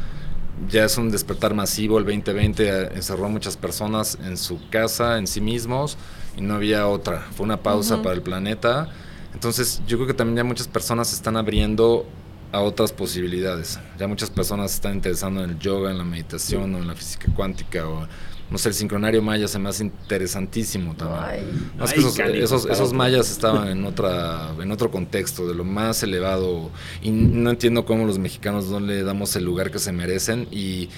ya 0.69 0.85
es 0.85 0.97
un 0.97 1.11
despertar 1.11 1.53
masivo, 1.53 1.97
el 1.97 2.05
2020 2.05 2.95
encerró 2.95 3.25
a 3.25 3.29
muchas 3.29 3.57
personas 3.57 4.17
en 4.23 4.37
su 4.37 4.69
casa, 4.69 5.17
en 5.17 5.27
sí 5.27 5.41
mismos, 5.41 5.97
y 6.37 6.41
no 6.41 6.55
había 6.55 6.87
otra, 6.87 7.21
fue 7.35 7.45
una 7.45 7.57
pausa 7.57 8.01
para 8.01 8.15
el 8.15 8.21
planeta, 8.21 8.89
entonces 9.33 9.81
yo 9.87 9.97
creo 9.97 10.07
que 10.07 10.13
también 10.13 10.37
ya 10.37 10.43
muchas 10.43 10.67
personas 10.67 11.09
se 11.09 11.15
están 11.15 11.35
abriendo 11.35 12.05
a 12.51 12.61
otras 12.61 12.93
posibilidades. 12.93 13.79
Ya 13.99 14.07
muchas 14.07 14.29
personas 14.29 14.71
se 14.71 14.75
están 14.75 14.93
interesando 14.93 15.43
en 15.43 15.49
el 15.49 15.59
yoga, 15.59 15.91
en 15.91 15.97
la 15.97 16.05
meditación 16.05 16.73
o 16.73 16.77
en 16.77 16.87
la 16.87 16.95
física 16.95 17.27
cuántica 17.35 17.85
o 17.87 18.07
No 18.49 18.59
sé, 18.59 18.69
el 18.69 18.75
sincronario 18.75 19.21
maya 19.23 19.47
se 19.47 19.57
me 19.57 19.69
hace 19.69 19.83
interesantísimo 19.83 20.95
también. 20.95 21.23
Ay. 21.23 21.69
No, 21.77 21.85
es 21.85 21.93
que 21.93 21.99
esos, 22.43 22.65
esos, 22.65 22.93
mayas 22.93 23.31
estaban 23.31 23.69
en 23.69 23.83
otra 23.85 24.51
en 24.61 24.71
otro 24.71 24.91
contexto, 24.91 25.47
de 25.47 25.55
lo 25.55 25.63
más 25.63 26.03
elevado. 26.03 26.69
Y 27.01 27.09
no 27.09 27.49
entiendo 27.49 27.85
cómo 27.85 28.05
los 28.05 28.19
mexicanos 28.19 28.65
no 28.65 28.79
le 28.79 29.03
damos 29.03 29.35
el 29.35 29.45
lugar 29.45 29.71
que 29.71 29.79
se 29.79 29.91
merecen. 29.91 30.47
Y, 30.51 30.89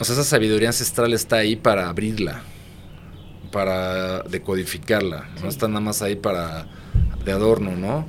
o 0.00 0.04
sea, 0.04 0.14
esa 0.14 0.24
sabiduría 0.24 0.68
ancestral 0.68 1.12
está 1.12 1.36
ahí 1.36 1.54
para 1.54 1.90
abrirla, 1.90 2.42
para 3.52 4.22
decodificarla. 4.22 5.28
No 5.42 5.50
está 5.50 5.68
nada 5.68 5.80
más 5.80 6.00
ahí 6.00 6.16
para 6.16 6.66
de 7.26 7.32
adorno, 7.32 7.76
¿no? 7.76 8.06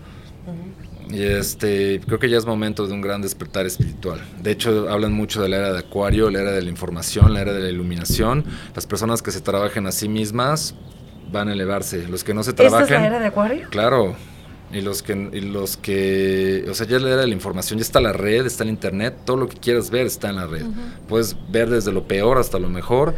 Y 1.09 1.23
este, 1.23 1.99
creo 2.05 2.19
que 2.19 2.29
ya 2.29 2.37
es 2.37 2.45
momento 2.45 2.85
de 2.85 2.93
un 2.93 3.01
gran 3.01 3.21
despertar 3.21 3.65
espiritual. 3.65 4.21
De 4.41 4.51
hecho, 4.51 4.89
hablan 4.89 5.11
mucho 5.13 5.41
de 5.41 5.49
la 5.49 5.57
era 5.57 5.73
de 5.73 5.79
Acuario, 5.79 6.29
la 6.29 6.41
era 6.41 6.51
de 6.51 6.61
la 6.61 6.69
información, 6.69 7.33
la 7.33 7.41
era 7.41 7.51
de 7.53 7.61
la 7.61 7.69
iluminación. 7.69 8.45
Las 8.75 8.85
personas 8.85 9.21
que 9.23 9.31
se 9.31 9.41
trabajen 9.41 9.87
a 9.87 9.91
sí 9.91 10.07
mismas 10.07 10.75
van 11.31 11.47
a 11.49 11.53
elevarse. 11.53 12.07
Los 12.07 12.23
que 12.23 12.33
no 12.33 12.43
se 12.43 12.51
¿Esta 12.51 12.63
es 12.63 12.69
trabajen, 12.69 13.01
la 13.01 13.07
era 13.07 13.19
de 13.19 13.25
Acuario? 13.27 13.67
claro. 13.69 14.15
Y 14.71 14.81
los 14.81 15.01
que, 15.01 15.13
y 15.33 15.41
los 15.41 15.77
que, 15.77 16.63
o 16.69 16.75
sea, 16.75 16.85
ya 16.85 16.99
la 16.99 17.07
era 17.07 17.21
de 17.21 17.25
la 17.27 17.33
información, 17.33 17.79
ya 17.79 17.81
está 17.83 17.99
la 17.99 18.13
red, 18.13 18.45
está 18.45 18.63
el 18.63 18.69
internet, 18.69 19.15
todo 19.25 19.35
lo 19.35 19.49
que 19.49 19.57
quieras 19.57 19.89
ver 19.89 20.05
está 20.05 20.29
en 20.29 20.35
la 20.35 20.45
red. 20.45 20.63
Puedes 21.07 21.35
ver 21.49 21.71
desde 21.71 21.91
lo 21.91 22.07
peor 22.07 22.37
hasta 22.37 22.59
lo 22.59 22.69
mejor. 22.69 23.15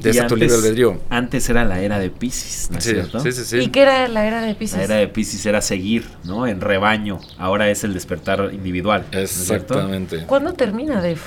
De 0.00 0.10
Y 0.10 0.12
ese 0.12 0.20
tu 0.26 0.34
antes- 0.34 0.38
libre 0.40 0.54
albedrío. 0.56 1.00
Antes 1.10 1.48
era 1.48 1.64
la 1.64 1.80
era 1.80 1.98
de 1.98 2.10
Pisces, 2.10 2.70
¿no 2.70 2.78
es 2.78 2.84
Sí, 2.84 2.90
cierto? 2.90 3.20
sí, 3.20 3.32
sí, 3.32 3.44
sí. 3.44 3.56
¿Y 3.58 3.68
qué 3.68 3.82
era 3.82 4.08
la 4.08 4.26
era 4.26 4.42
de 4.42 4.54
Pisces? 4.54 4.78
La 4.78 4.84
era 4.84 4.94
de 4.96 5.08
Pisces 5.08 5.44
era 5.46 5.60
seguir, 5.62 6.06
¿no? 6.24 6.46
En 6.46 6.60
rebaño. 6.60 7.18
Ahora 7.38 7.68
es 7.70 7.82
el 7.84 7.94
despertar 7.94 8.50
individual. 8.52 9.06
Exactamente. 9.12 10.24
¿Cuándo 10.26 10.52
termina, 10.52 11.00
Def? 11.00 11.22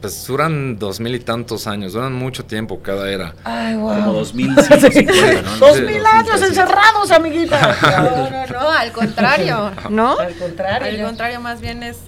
Pues 0.00 0.26
duran 0.26 0.80
dos 0.80 0.98
mil 0.98 1.14
y 1.14 1.20
tantos 1.20 1.68
años, 1.68 1.92
duran 1.92 2.12
mucho 2.12 2.44
tiempo 2.44 2.80
cada 2.82 3.08
era. 3.08 3.36
Ay, 3.44 3.76
wow. 3.76 3.94
Como 3.94 4.12
2150, 4.14 5.42
¿no? 5.42 5.56
Dos 5.58 5.76
Sí. 5.76 5.82
mil 5.82 6.04
años 6.04 6.42
encerrados, 6.42 7.10
amiguita. 7.12 7.76
No, 7.82 8.30
no, 8.30 8.46
no, 8.62 8.68
al 8.72 8.90
contrario, 8.90 9.70
¿no? 9.90 10.18
Al 10.18 10.34
contrario. 10.34 10.88
Al 11.02 11.06
contrario, 11.06 11.40
más 11.40 11.60
bien 11.60 11.84
es, 11.84 11.98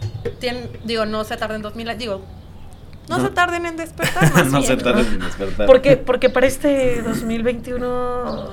digo, 0.84 1.06
no 1.06 1.22
se 1.22 1.36
tarden 1.36 1.62
dos 1.62 1.76
mil, 1.76 1.88
años, 1.88 2.00
digo, 2.00 2.24
no, 3.08 3.20
se 3.20 3.30
tarden 3.30 3.66
en 3.66 3.76
despertar, 3.76 4.32
más 4.34 4.50
no 4.50 4.58
bien, 4.60 4.70
se 4.78 4.82
tarda 4.82 5.00
en 5.00 5.18
despertar. 5.20 5.66
Porque, 5.66 5.96
porque 5.96 6.30
para 6.30 6.46
este 6.46 7.02
2021, 7.02 8.50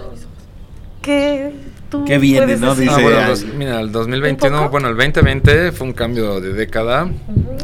¿qué 1.01 1.53
tú 1.89 2.05
¿Qué 2.05 2.17
viene, 2.17 2.45
puedes 2.45 2.59
no? 2.61 2.75
decir? 2.75 2.89
Ah, 2.89 2.95
Dice 2.97 3.03
bueno, 3.03 3.19
al- 3.19 3.27
dos- 3.27 3.45
mira, 3.57 3.79
el 3.79 3.85
¿Un 3.87 3.91
2021, 3.91 4.57
poco? 4.57 4.69
bueno, 4.71 4.87
el 4.89 4.95
2020 4.97 5.71
fue 5.71 5.87
un 5.87 5.93
cambio 5.93 6.39
de 6.39 6.53
década. 6.53 7.09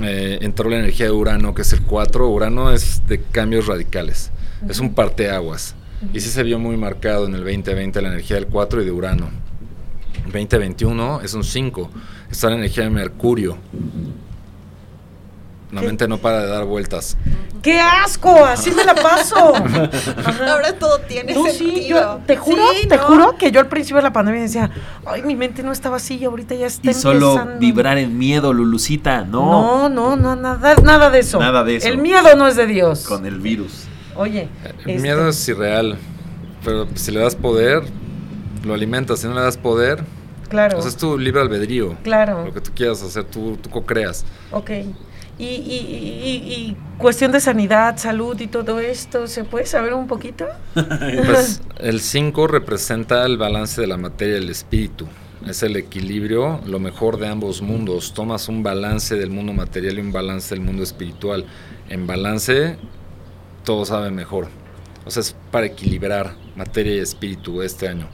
Eh, 0.01 0.39
entró 0.41 0.69
la 0.69 0.77
energía 0.79 1.05
de 1.07 1.11
Urano, 1.11 1.53
que 1.53 1.61
es 1.63 1.73
el 1.73 1.81
4. 1.81 2.27
Urano 2.29 2.71
es 2.71 3.01
de 3.07 3.21
cambios 3.21 3.67
radicales. 3.67 4.31
Es 4.67 4.79
un 4.79 4.93
parteaguas. 4.93 5.75
Y 6.13 6.19
sí 6.19 6.29
se 6.29 6.43
vio 6.43 6.59
muy 6.59 6.77
marcado 6.77 7.25
en 7.25 7.33
el 7.33 7.41
2020 7.43 8.01
la 8.01 8.09
energía 8.09 8.35
del 8.35 8.47
4 8.47 8.81
y 8.81 8.85
de 8.85 8.91
Urano. 8.91 9.29
2021 10.25 11.21
es 11.21 11.33
un 11.33 11.43
5. 11.43 11.89
Está 12.29 12.49
la 12.49 12.55
energía 12.57 12.83
de 12.83 12.89
Mercurio. 12.89 13.57
La 15.71 15.81
mente 15.81 16.07
no 16.07 16.17
para 16.17 16.43
de 16.43 16.47
dar 16.47 16.63
vueltas. 16.63 17.17
¡Qué 17.61 17.77
asco! 17.79 18.45
Así 18.45 18.71
me 18.71 18.85
la 18.85 18.95
paso. 18.95 19.53
Ajá. 19.53 20.53
Ahora 20.53 20.73
todo 20.79 20.99
tiene 21.01 21.33
Tú 21.33 21.45
sentido. 21.47 21.73
sí, 21.75 21.87
yo 21.89 22.19
te 22.25 22.37
juro, 22.37 22.61
Sí, 22.81 22.87
te 22.87 22.95
¿no? 22.95 23.03
juro 23.03 23.35
que 23.37 23.51
yo 23.51 23.59
al 23.59 23.67
principio 23.67 23.97
de 23.97 24.03
la 24.03 24.13
pandemia 24.13 24.41
decía, 24.43 24.71
ay, 25.05 25.23
mi 25.23 25.35
mente 25.35 25.63
no 25.63 25.73
estaba 25.73 25.97
así 25.97 26.15
y 26.15 26.23
ahorita 26.23 26.55
ya 26.55 26.67
está 26.67 26.91
Y 26.91 26.93
solo 26.93 27.31
empezando". 27.33 27.59
vibrar 27.59 27.97
en 27.97 28.17
miedo, 28.17 28.53
Lulucita. 28.53 29.25
No. 29.25 29.89
No, 29.89 29.89
no, 29.89 30.15
no, 30.15 30.35
nada, 30.37 30.75
nada 30.81 31.09
de 31.09 31.19
eso. 31.19 31.37
Nada 31.39 31.65
de 31.65 31.75
eso. 31.75 31.87
El 31.89 31.97
miedo 31.97 32.33
no 32.37 32.47
es 32.47 32.55
de 32.55 32.65
Dios. 32.67 33.05
Con 33.05 33.25
el 33.25 33.39
virus. 33.39 33.83
Oye, 34.15 34.47
El 34.63 34.71
este, 34.91 34.99
miedo 34.99 35.27
es 35.27 35.47
irreal. 35.49 35.97
Pero 36.63 36.87
si 36.95 37.11
le 37.11 37.19
das 37.19 37.35
poder, 37.35 37.83
lo 38.63 38.73
alimentas. 38.73 39.19
Si 39.19 39.27
no 39.27 39.33
le 39.33 39.41
das 39.41 39.57
poder, 39.57 40.03
claro, 40.47 40.77
o 40.79 40.81
sea, 40.81 40.89
es 40.89 40.95
tu 40.97 41.17
libre 41.17 41.41
albedrío. 41.41 41.97
claro, 42.03 42.45
Lo 42.45 42.53
que 42.53 42.61
tú 42.61 42.71
quieras 42.73 43.01
hacer, 43.03 43.25
tú, 43.25 43.57
tú 43.61 43.69
co-creas. 43.69 44.23
ok. 44.51 44.71
Y, 45.39 45.45
y, 45.45 45.49
y- 45.49 46.29
y- 46.29 46.53
y 46.53 46.77
cuestión 46.97 47.31
de 47.31 47.39
sanidad, 47.39 47.97
salud 47.97 48.39
y 48.41 48.47
todo 48.47 48.79
esto, 48.79 49.27
¿se 49.27 49.43
puede 49.43 49.65
saber 49.67 49.93
un 49.93 50.07
poquito? 50.07 50.45
Pues 50.75 51.61
el 51.79 51.99
5 52.01 52.47
representa 52.47 53.23
el 53.25 53.37
balance 53.37 53.79
de 53.81 53.87
la 53.87 53.97
materia 53.97 54.35
y 54.35 54.43
el 54.43 54.49
espíritu. 54.49 55.07
Es 55.45 55.61
el 55.61 55.75
equilibrio, 55.75 56.59
lo 56.65 56.79
mejor 56.79 57.19
de 57.19 57.27
ambos 57.27 57.61
mundos. 57.61 58.13
Tomas 58.13 58.49
un 58.49 58.63
balance 58.63 59.15
del 59.15 59.29
mundo 59.29 59.53
material 59.53 59.97
y 59.99 60.01
un 60.01 60.11
balance 60.11 60.53
del 60.55 60.63
mundo 60.63 60.81
espiritual. 60.81 61.45
En 61.89 62.07
balance, 62.07 62.77
todo 63.63 63.85
sabe 63.85 64.09
mejor. 64.09 64.47
O 65.05 65.11
sea, 65.11 65.21
es 65.21 65.35
para 65.51 65.67
equilibrar 65.67 66.33
materia 66.55 66.95
y 66.95 66.99
espíritu 66.99 67.61
este 67.61 67.87
año. 67.87 68.07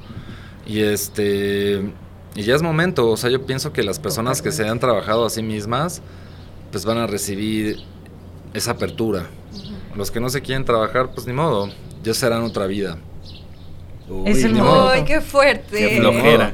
Y 0.67 0.81
este. 0.81 1.81
Y 2.35 2.43
ya 2.43 2.55
es 2.55 2.61
momento. 2.61 3.09
O 3.09 3.15
sea, 3.17 3.29
yo 3.29 3.45
pienso 3.45 3.71
que 3.71 3.81
las 3.83 3.97
personas 3.99 4.41
que 4.41 4.51
se 4.51 4.67
han 4.67 4.79
trabajado 4.79 5.25
a 5.25 5.29
sí 5.29 5.41
mismas, 5.41 6.01
pues 6.73 6.83
van 6.83 6.97
a 6.97 7.07
recibir 7.07 7.77
esa 8.53 8.71
apertura. 8.71 9.27
Los 9.95 10.11
que 10.11 10.19
no 10.19 10.27
se 10.29 10.41
quieren 10.41 10.65
trabajar, 10.65 11.11
pues 11.13 11.25
ni 11.25 11.31
modo. 11.33 11.69
Ya 12.03 12.13
serán 12.13 12.43
otra 12.43 12.65
vida. 12.67 12.97
Es 14.25 14.43
el 14.43 14.55
modo. 14.55 14.89
Ay, 14.89 15.05
qué 15.05 15.21
fuerte. 15.21 15.77
Qué 15.77 15.97
flojera. 15.99 16.53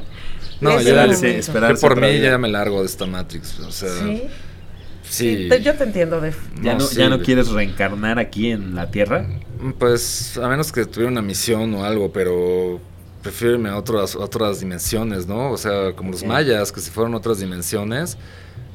No, 0.60 0.78
ya 0.80 0.94
momento. 1.06 1.26
esperarse 1.26 1.80
por 1.80 1.98
mí 2.00 2.06
vida. 2.10 2.30
ya 2.32 2.38
me 2.38 2.48
largo 2.48 2.80
de 2.80 2.86
esta 2.86 3.06
Matrix. 3.06 3.58
O 3.60 3.72
sea, 3.72 3.88
Sí. 3.98 4.22
sí. 5.02 5.46
te- 5.48 5.62
yo 5.62 5.74
te 5.74 5.84
entiendo, 5.84 6.20
Def. 6.20 6.36
¿Ya 6.62 6.74
no, 6.74 6.80
sí, 6.80 6.96
¿Ya 6.96 7.08
no 7.08 7.20
quieres 7.20 7.48
reencarnar 7.48 8.18
aquí 8.18 8.50
en 8.50 8.74
la 8.74 8.90
Tierra? 8.90 9.26
Pues 9.78 10.36
a 10.36 10.48
menos 10.48 10.70
que 10.70 10.84
tuviera 10.84 11.10
una 11.10 11.22
misión 11.22 11.74
o 11.74 11.84
algo, 11.84 12.12
pero 12.12 12.78
prefiero 13.22 13.54
irme 13.54 13.70
a 13.70 13.76
otras, 13.78 14.14
otras 14.14 14.60
dimensiones, 14.60 15.26
¿no? 15.26 15.50
O 15.50 15.56
sea, 15.56 15.92
como 15.96 16.10
los 16.12 16.24
mayas, 16.24 16.70
que 16.72 16.80
si 16.80 16.90
fueron 16.90 17.14
a 17.14 17.16
otras 17.16 17.38
dimensiones, 17.40 18.16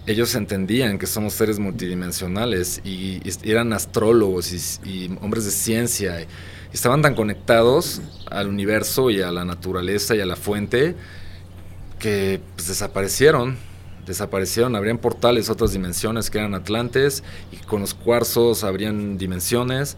ellos 0.08 0.36
entendían 0.36 0.98
que 1.00 1.08
somos 1.08 1.34
seres 1.34 1.60
multidimensionales 1.60 2.82
y, 2.84 3.22
y 3.24 3.52
eran 3.52 3.74
astrólogos 3.74 4.52
y, 4.84 4.90
y 4.90 5.18
hombres 5.22 5.46
de 5.46 5.52
ciencia. 5.52 6.22
Y 6.22 6.28
estaban 6.74 7.02
tan 7.02 7.16
conectados 7.16 8.02
al 8.30 8.48
universo 8.48 9.10
y 9.10 9.22
a 9.22 9.32
la 9.32 9.46
naturaleza 9.46 10.16
y 10.16 10.22
a 10.22 10.26
la 10.26 10.36
fuente 10.36 10.96
que 12.00 12.40
pues, 12.56 12.68
desaparecieron. 12.68 13.58
Desaparecieron, 14.06 14.76
habrían 14.76 15.00
portales 15.00 15.50
a 15.50 15.54
otras 15.54 15.72
dimensiones 15.72 16.30
que 16.30 16.38
eran 16.38 16.54
atlantes 16.54 17.24
y 17.52 17.58
con 17.58 17.82
los 17.82 17.96
cuarzos 17.96 18.64
habrían 18.64 19.18
dimensiones 19.18 19.98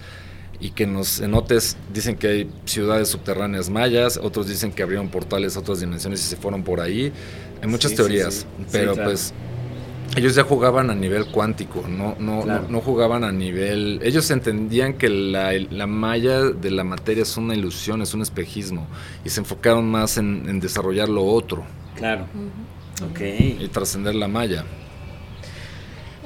y 0.59 0.71
que 0.71 0.83
en 0.83 0.93
los 0.93 1.17
cenotes 1.17 1.75
dicen 1.93 2.15
que 2.15 2.27
hay 2.27 2.51
ciudades 2.65 3.09
subterráneas 3.09 3.69
mayas, 3.69 4.17
otros 4.17 4.47
dicen 4.47 4.71
que 4.71 4.81
abrieron 4.81 5.09
portales 5.09 5.57
a 5.57 5.59
otras 5.59 5.81
dimensiones 5.81 6.21
y 6.21 6.23
se 6.23 6.37
fueron 6.37 6.63
por 6.63 6.79
ahí. 6.79 7.11
Hay 7.61 7.67
muchas 7.67 7.91
sí, 7.91 7.97
teorías, 7.97 8.33
sí. 8.33 8.45
Sí, 8.59 8.65
pero 8.71 8.93
claro. 8.93 9.09
pues 9.09 9.33
ellos 10.17 10.35
ya 10.35 10.43
jugaban 10.43 10.89
a 10.89 10.95
nivel 10.95 11.27
cuántico, 11.27 11.83
no, 11.87 12.15
no, 12.19 12.41
Claro. 12.41 12.63
no, 12.63 12.69
no 12.69 12.81
jugaban 12.81 13.23
a 13.23 13.31
nivel... 13.31 13.99
Ellos 14.03 14.29
entendían 14.31 14.93
que 14.93 15.09
la, 15.09 15.51
la 15.53 15.87
malla 15.87 16.41
de 16.41 16.71
la 16.71 16.83
materia 16.83 17.23
es 17.23 17.37
una 17.37 17.53
ilusión, 17.55 18.01
es 18.01 18.13
un 18.13 18.21
espejismo, 18.21 18.87
y 19.23 19.29
se 19.29 19.39
enfocaron 19.39 19.89
más 19.89 20.17
en, 20.17 20.43
en 20.49 20.59
desarrollar 20.59 21.07
lo 21.09 21.23
otro 21.25 21.65
Claro. 21.95 22.25
Ok. 23.11 23.19
y 23.59 23.67
trascender 23.71 24.15
la 24.15 24.27
malla. 24.27 24.65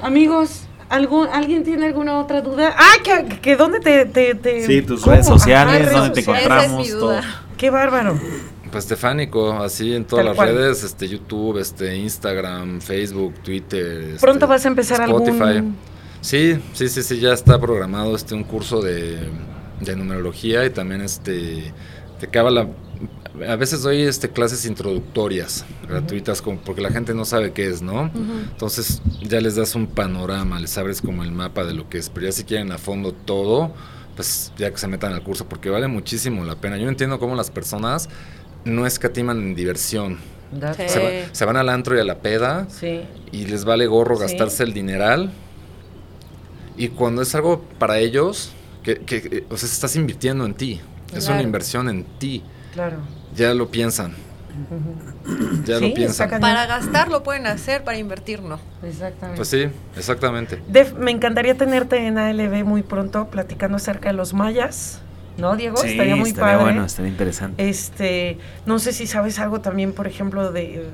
Amigos, 0.00 0.62
¿algún, 0.88 1.28
¿alguien 1.28 1.62
tiene 1.64 1.86
alguna 1.86 2.18
otra 2.18 2.40
duda? 2.42 2.74
¡Ah, 2.76 2.94
que, 3.04 3.38
que 3.40 3.56
dónde 3.56 3.80
te, 3.80 4.04
te, 4.06 4.34
te- 4.34 4.66
Sí, 4.66 4.82
tus 4.82 5.02
cómo? 5.02 5.12
redes 5.14 5.26
sociales, 5.26 5.78
redes 5.80 5.92
dónde 5.92 6.10
te 6.14 6.22
sociales. 6.22 6.46
Esa 6.46 6.64
es 6.64 6.70
mi 6.72 6.82
encontramos, 6.86 7.00
duda. 7.00 7.20
todo. 7.20 7.56
¡Qué 7.56 7.70
bárbaro! 7.70 8.18
Pues 8.72 8.84
Stefánico, 8.84 9.52
así 9.52 9.94
en 9.94 10.04
todas 10.06 10.24
Tal 10.24 10.26
las 10.34 10.36
cual. 10.36 10.54
redes, 10.56 10.82
este 10.82 11.06
YouTube, 11.06 11.58
este 11.58 11.94
Instagram, 11.96 12.80
Facebook, 12.80 13.34
Twitter. 13.42 14.02
este, 14.14 14.20
Pronto 14.20 14.46
vas 14.46 14.64
a 14.64 14.68
empezar 14.68 15.02
Spotify. 15.02 15.42
algún... 15.42 15.76
Sí, 16.22 16.58
sí, 16.72 16.88
sí, 16.88 17.02
sí, 17.02 17.20
ya 17.20 17.32
está 17.32 17.60
programado 17.60 18.16
este 18.16 18.34
un 18.34 18.44
curso 18.44 18.80
de, 18.80 19.18
de 19.80 19.96
numerología 19.96 20.64
y 20.64 20.70
también 20.70 21.02
este 21.02 21.72
de 22.20 22.26
cábala. 22.30 22.68
A 23.48 23.56
veces 23.56 23.82
doy 23.82 24.02
este 24.02 24.28
clases 24.30 24.64
introductorias 24.66 25.64
gratuitas 25.88 26.40
como 26.42 26.58
porque 26.60 26.80
la 26.82 26.90
gente 26.90 27.12
no 27.14 27.24
sabe 27.24 27.52
qué 27.52 27.66
es, 27.68 27.82
¿no? 27.82 28.10
Entonces 28.52 29.02
ya 29.22 29.40
les 29.40 29.56
das 29.56 29.74
un 29.74 29.86
panorama, 29.86 30.60
les 30.60 30.76
abres 30.78 31.00
como 31.02 31.24
el 31.24 31.32
mapa 31.32 31.64
de 31.64 31.74
lo 31.74 31.88
que 31.88 31.98
es, 31.98 32.08
pero 32.08 32.26
ya 32.26 32.32
si 32.32 32.44
quieren 32.44 32.70
a 32.72 32.78
fondo 32.78 33.12
todo, 33.12 33.72
pues 34.14 34.52
ya 34.58 34.70
que 34.70 34.76
se 34.76 34.86
metan 34.86 35.12
al 35.14 35.22
curso 35.22 35.46
porque 35.48 35.70
vale 35.70 35.88
muchísimo 35.88 36.44
la 36.44 36.56
pena. 36.56 36.76
Yo 36.76 36.88
entiendo 36.88 37.18
cómo 37.18 37.34
las 37.34 37.50
personas 37.50 38.08
no 38.64 38.86
escatiman 38.86 39.38
en 39.38 39.54
diversión. 39.54 40.18
Sí. 40.76 40.82
Se, 40.88 40.98
va- 41.02 41.08
right. 41.10 41.32
se 41.32 41.44
van 41.46 41.56
al 41.56 41.68
antro 41.70 41.96
y 41.96 42.00
a 42.00 42.04
la 42.04 42.18
peda 42.18 42.66
Sí. 42.68 43.02
y 43.32 43.46
les 43.46 43.64
vale 43.64 43.86
gorro 43.86 44.16
Sí. 44.16 44.22
gastarse 44.22 44.62
el 44.64 44.74
dineral. 44.74 45.30
Y 46.76 46.88
cuando 46.88 47.22
es 47.22 47.34
algo 47.34 47.62
para 47.78 47.98
ellos, 47.98 48.52
que, 48.82 48.96
que, 48.98 49.22
que, 49.22 49.44
o 49.50 49.56
sea, 49.56 49.68
estás 49.68 49.94
invirtiendo 49.96 50.44
en 50.44 50.54
ti. 50.54 50.80
Es 51.14 51.28
una 51.28 51.42
inversión 51.42 51.88
en 51.88 52.04
ti. 52.04 52.42
Claro. 52.72 52.96
Ya 53.36 53.52
lo 53.54 53.70
piensan. 53.70 54.14
Ya 55.64 55.78
Sí, 55.78 55.88
lo 55.88 55.94
piensan. 55.94 56.28
Para 56.40 56.66
gastar 56.66 57.08
lo 57.08 57.22
pueden 57.22 57.46
hacer, 57.46 57.84
para 57.84 57.96
invertir 57.98 58.42
no. 58.42 58.58
Exactamente. 58.82 59.36
Pues 59.36 59.48
sí, 59.48 59.66
exactamente. 59.96 60.60
Def, 60.68 60.92
me 60.94 61.10
encantaría 61.10 61.56
tenerte 61.56 62.06
en 62.06 62.18
ALB 62.18 62.64
muy 62.64 62.82
pronto 62.82 63.28
platicando 63.28 63.76
acerca 63.76 64.08
de 64.10 64.14
los 64.14 64.34
mayas. 64.34 65.00
¿No, 65.42 65.56
Diego? 65.56 65.76
Sí, 65.76 65.88
estaría 65.88 66.14
muy 66.14 66.28
estaría 66.28 66.56
padre. 66.56 66.72
bueno, 66.72 66.86
estaría 66.86 67.10
interesante. 67.10 67.68
Este, 67.68 68.38
no 68.64 68.78
sé 68.78 68.92
si 68.92 69.08
sabes 69.08 69.40
algo 69.40 69.60
también, 69.60 69.92
por 69.92 70.06
ejemplo, 70.06 70.52
de 70.52 70.76
eh, 70.76 70.84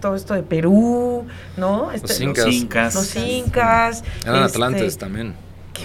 todo 0.00 0.16
esto 0.16 0.32
de 0.32 0.42
Perú, 0.42 1.26
¿no? 1.58 1.92
Este, 1.92 2.24
Los 2.24 2.46
incas. 2.50 2.94
Los 2.94 3.14
incas. 3.14 4.02
Eran 4.24 4.44
este, 4.46 4.56
atlantes 4.56 4.96
también. 4.96 5.34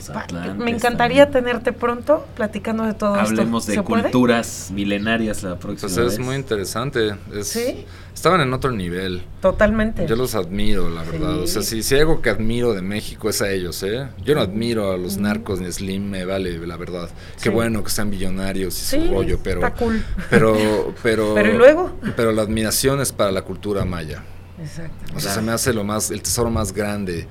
Qué 0.01 0.53
me 0.57 0.71
encantaría 0.71 1.29
tenerte 1.31 1.73
pronto 1.73 2.25
platicando 2.35 2.83
de 2.83 2.93
todo 2.93 3.15
Hablemos 3.15 3.63
esto. 3.63 3.71
de 3.71 3.75
¿Se 3.77 3.83
puede? 3.83 4.03
culturas 4.03 4.69
milenarias 4.73 5.43
la 5.43 5.57
próxima 5.57 5.89
Pues 5.89 5.97
es 5.97 6.17
vez. 6.17 6.25
muy 6.25 6.35
interesante. 6.35 7.15
Es, 7.33 7.47
Sí. 7.47 7.85
Estaban 8.13 8.39
en 8.39 8.53
otro 8.53 8.71
nivel. 8.71 9.23
Totalmente. 9.41 10.07
Yo 10.07 10.15
los 10.15 10.35
admiro, 10.35 10.89
la 10.89 11.03
verdad. 11.03 11.39
O 11.39 11.47
sea, 11.47 11.61
si, 11.61 11.83
si 11.83 11.95
hay 11.95 12.01
algo 12.01 12.21
que 12.21 12.29
admiro 12.29 12.73
de 12.73 12.81
México 12.81 13.29
es 13.29 13.41
a 13.41 13.51
ellos, 13.51 13.83
¿eh? 13.83 14.07
Yo 14.23 14.35
no 14.35 14.41
admiro 14.41 14.93
a 14.93 14.97
los 14.97 15.17
narcos 15.17 15.59
ni 15.59 15.67
a 15.67 15.71
Slim, 15.71 16.09
me 16.09 16.23
vale, 16.23 16.57
la 16.65 16.77
verdad. 16.77 17.09
Sí. 17.35 17.43
Qué 17.43 17.49
bueno 17.49 17.83
que 17.83 17.89
sean 17.89 18.09
billonarios 18.09 18.73
y 18.81 18.85
Sí, 18.85 19.05
su 19.07 19.13
rollo, 19.13 19.37
pero... 19.43 19.59
está 19.65 19.73
cool. 19.73 20.01
Pero, 20.29 20.93
pero... 21.03 21.33
Pero 21.35 21.53
¿y 21.53 21.57
luego? 21.57 21.91
Pero 22.15 22.31
la 22.31 22.43
admiración 22.43 23.01
es 23.01 23.11
para 23.11 23.31
la 23.33 23.41
cultura 23.41 23.83
maya. 23.83 24.23
Exacto. 24.61 24.93
O 25.13 25.19
sea, 25.19 25.31
Claro. 25.31 25.35
se 25.35 25.41
me 25.41 25.51
hace 25.51 25.73
lo 25.73 25.83
más, 25.83 26.09
el 26.09 26.21
tesoro 26.21 26.49
más 26.49 26.71
grande 26.71 27.27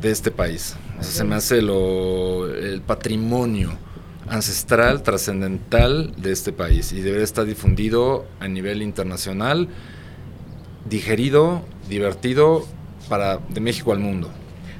de 0.00 0.10
este 0.10 0.30
país. 0.30 0.76
O 0.90 0.92
sea, 0.92 1.00
Así 1.00 1.12
se 1.12 1.24
me 1.24 1.34
hace 1.34 1.62
lo, 1.62 2.46
el 2.54 2.80
patrimonio 2.82 3.72
ancestral, 4.28 5.02
trascendental 5.02 6.12
de 6.16 6.32
este 6.32 6.52
país 6.52 6.92
y 6.92 7.00
debe 7.00 7.22
estar 7.22 7.44
difundido 7.46 8.26
a 8.40 8.48
nivel 8.48 8.82
internacional, 8.82 9.68
digerido, 10.88 11.62
divertido 11.88 12.66
para 13.08 13.38
de 13.48 13.60
México 13.60 13.92
al 13.92 13.98
mundo. 14.00 14.30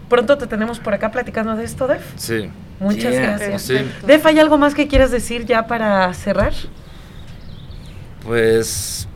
Pronto 0.09 0.39
te 0.39 0.47
tenemos 0.47 0.79
por 0.81 0.95
acá 0.95 1.11
platicando 1.11 1.55
de 1.57 1.65
esto, 1.65 1.87
Def. 1.87 2.03
Sí. 2.17 2.51
Muchas 2.81 3.13
Yeah. 3.13 3.23
gracias. 3.37 3.63
Sí. 3.63 3.77
Def, 4.07 4.25
¿hay 4.27 4.39
algo 4.39 4.57
más 4.57 4.75
que 4.75 4.87
quieras 4.87 5.11
decir 5.11 5.45
ya 5.47 5.67
para 5.67 6.13
cerrar? 6.15 6.53
Pues, 8.25 9.09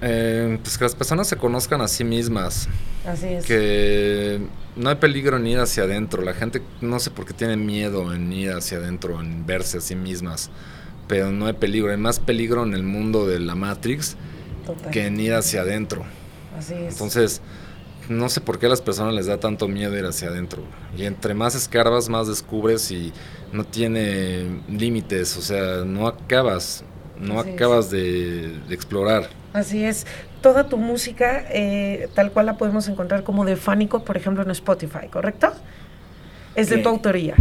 eh, 0.00 0.58
pues 0.62 0.78
que 0.78 0.84
las 0.84 0.94
personas 0.94 1.28
se 1.28 1.36
conozcan 1.36 1.80
a 1.80 1.88
sí 1.88 2.04
mismas. 2.04 2.68
Así 3.06 3.26
es. 3.26 3.44
que 3.44 4.40
no 4.76 4.88
hay 4.90 4.96
peligro 4.96 5.36
en 5.36 5.46
ir 5.46 5.58
hacia 5.58 5.84
adentro. 5.84 6.22
La 6.22 6.34
gente 6.34 6.62
no 6.80 7.00
sé 7.00 7.10
por 7.10 7.26
qué 7.26 7.32
tiene 7.34 7.56
miedo 7.56 8.12
en 8.14 8.32
ir 8.32 8.52
hacia 8.52 8.78
adentro, 8.78 9.20
en 9.20 9.44
verse 9.46 9.78
a 9.78 9.80
sí 9.80 9.94
mismas. 9.96 10.50
Pero 11.08 11.30
no 11.32 11.46
hay 11.46 11.54
peligro. 11.54 11.90
Hay 11.90 11.96
más 11.98 12.20
peligro 12.20 12.62
en 12.64 12.74
el 12.74 12.82
mundo 12.84 13.26
de 13.26 13.40
la 13.40 13.54
Matrix 13.54 14.16
Total. 14.64 14.90
que 14.90 15.06
en 15.06 15.18
ir 15.20 15.34
hacia 15.34 15.62
adentro. 15.62 16.04
Así 16.56 16.74
es. 16.74 16.92
Entonces, 16.92 17.42
no 18.08 18.28
sé 18.28 18.40
por 18.40 18.58
qué 18.58 18.66
a 18.66 18.68
las 18.68 18.80
personas 18.82 19.14
les 19.14 19.26
da 19.26 19.38
tanto 19.40 19.68
miedo 19.68 19.96
ir 19.98 20.04
hacia 20.06 20.28
adentro. 20.28 20.62
Y 20.96 21.04
entre 21.04 21.34
más 21.34 21.54
escarbas, 21.54 22.08
más 22.08 22.28
descubres 22.28 22.90
y 22.90 23.12
no 23.52 23.64
tiene 23.64 24.62
límites. 24.68 25.36
O 25.36 25.42
sea, 25.42 25.84
no 25.84 26.06
acabas. 26.06 26.84
No 27.18 27.40
Así 27.40 27.50
acabas 27.50 27.90
de, 27.90 28.58
de 28.68 28.74
explorar. 28.74 29.28
Así 29.52 29.84
es. 29.84 30.06
Toda 30.40 30.68
tu 30.68 30.76
música, 30.78 31.44
eh, 31.50 32.08
tal 32.14 32.32
cual 32.32 32.46
la 32.46 32.56
podemos 32.56 32.88
encontrar 32.88 33.22
como 33.22 33.44
de 33.44 33.56
Fánico, 33.56 34.04
por 34.04 34.16
ejemplo, 34.16 34.42
en 34.42 34.50
Spotify, 34.50 35.08
¿correcto? 35.10 35.52
Es 36.54 36.68
de 36.70 36.78
tu 36.78 36.88
autoría. 36.88 37.34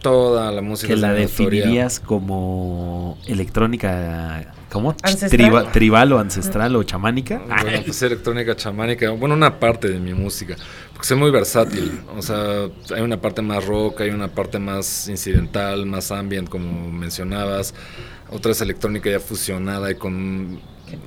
Toda 0.00 0.52
la 0.52 0.62
música 0.62 0.88
que 0.88 0.94
es 0.94 1.00
de 1.00 1.06
la 1.06 1.12
autoría. 1.12 1.28
definirías 1.62 1.98
como 2.00 3.18
electrónica, 3.26 4.52
¿cómo? 4.70 4.94
Triba- 4.96 5.70
tribal 5.72 6.12
o 6.12 6.18
ancestral 6.18 6.74
o 6.76 6.82
chamánica. 6.84 7.40
Bueno, 7.62 7.80
pues 7.84 8.00
electrónica 8.02 8.54
chamánica, 8.56 9.10
bueno, 9.10 9.34
una 9.34 9.58
parte 9.58 9.88
de 9.88 9.98
mi 9.98 10.14
música, 10.14 10.56
porque 10.92 11.06
soy 11.08 11.16
muy 11.18 11.30
versátil, 11.30 12.00
o 12.16 12.22
sea, 12.22 12.68
hay 12.94 13.02
una 13.02 13.20
parte 13.20 13.42
más 13.42 13.64
rock, 13.66 14.02
hay 14.02 14.10
una 14.10 14.28
parte 14.28 14.58
más 14.58 15.08
incidental, 15.08 15.84
más 15.86 16.12
ambient, 16.12 16.48
como 16.48 16.90
mencionabas, 16.90 17.74
otra 18.30 18.52
es 18.52 18.60
electrónica 18.60 19.10
ya 19.10 19.20
fusionada 19.20 19.90
y 19.90 19.96
con 19.96 20.60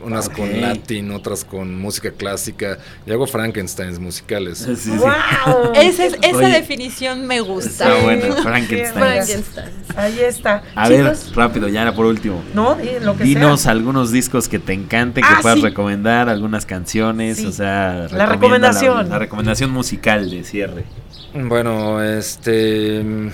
unas 0.03 0.29
con 0.29 0.61
latin, 0.61 1.11
otras 1.11 1.43
con 1.45 1.79
música 1.79 2.11
clásica, 2.11 2.77
y 3.05 3.11
hago 3.11 3.27
Frankensteins 3.27 3.99
musicales. 3.99 4.59
Sí, 4.59 4.75
sí. 4.75 4.91
¡Wow! 4.91 5.73
Esa, 5.75 6.05
es- 6.05 6.17
esa 6.21 6.37
Oye, 6.37 6.47
definición 6.47 7.25
me 7.27 7.41
gusta. 7.41 7.97
Está. 8.13 8.41
Frankenstein. 8.43 9.69
Ahí 9.95 10.19
está. 10.19 10.63
A 10.75 10.87
Chicos, 10.89 11.27
ver, 11.27 11.35
rápido, 11.37 11.67
ya 11.67 11.93
por 11.93 12.05
último. 12.05 12.41
no, 12.53 12.75
di 12.75 12.89
lo 13.01 13.15
que 13.17 13.23
Dinos 13.23 13.61
sea. 13.61 13.71
algunos 13.71 14.11
discos 14.11 14.47
que 14.49 14.59
te 14.59 14.73
encanten, 14.73 15.23
que 15.23 15.29
Ah, 15.33 15.39
puedas 15.41 15.59
sí. 15.59 15.63
recomendar, 15.63 16.29
algunas 16.29 16.65
canciones, 16.65 17.37
Sí. 17.37 17.45
o 17.45 17.51
sea, 17.51 18.07
La 18.11 18.25
recomendación. 18.25 18.97
La, 18.97 19.03
la 19.03 19.19
recomendación 19.19 19.71
musical 19.71 20.29
de 20.29 20.43
cierre. 20.43 20.85
Bueno, 21.33 22.01
este. 22.03 23.03
mm, 23.03 23.29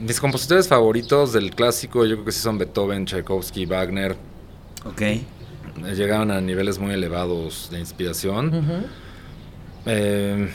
Mis 0.00 0.20
compositores 0.20 0.68
favoritos 0.68 1.32
del 1.32 1.50
clásico, 1.52 2.04
yo 2.04 2.16
creo 2.16 2.24
que 2.26 2.32
sí 2.32 2.40
son 2.40 2.58
Beethoven, 2.58 3.06
Tchaikovsky, 3.06 3.64
Wagner. 3.64 4.16
Ok. 4.84 5.02
Llegaban 5.76 6.30
a 6.30 6.40
niveles 6.40 6.78
muy 6.78 6.92
elevados 6.94 7.68
de 7.70 7.80
inspiración. 7.80 8.86
Eh, 9.86 10.48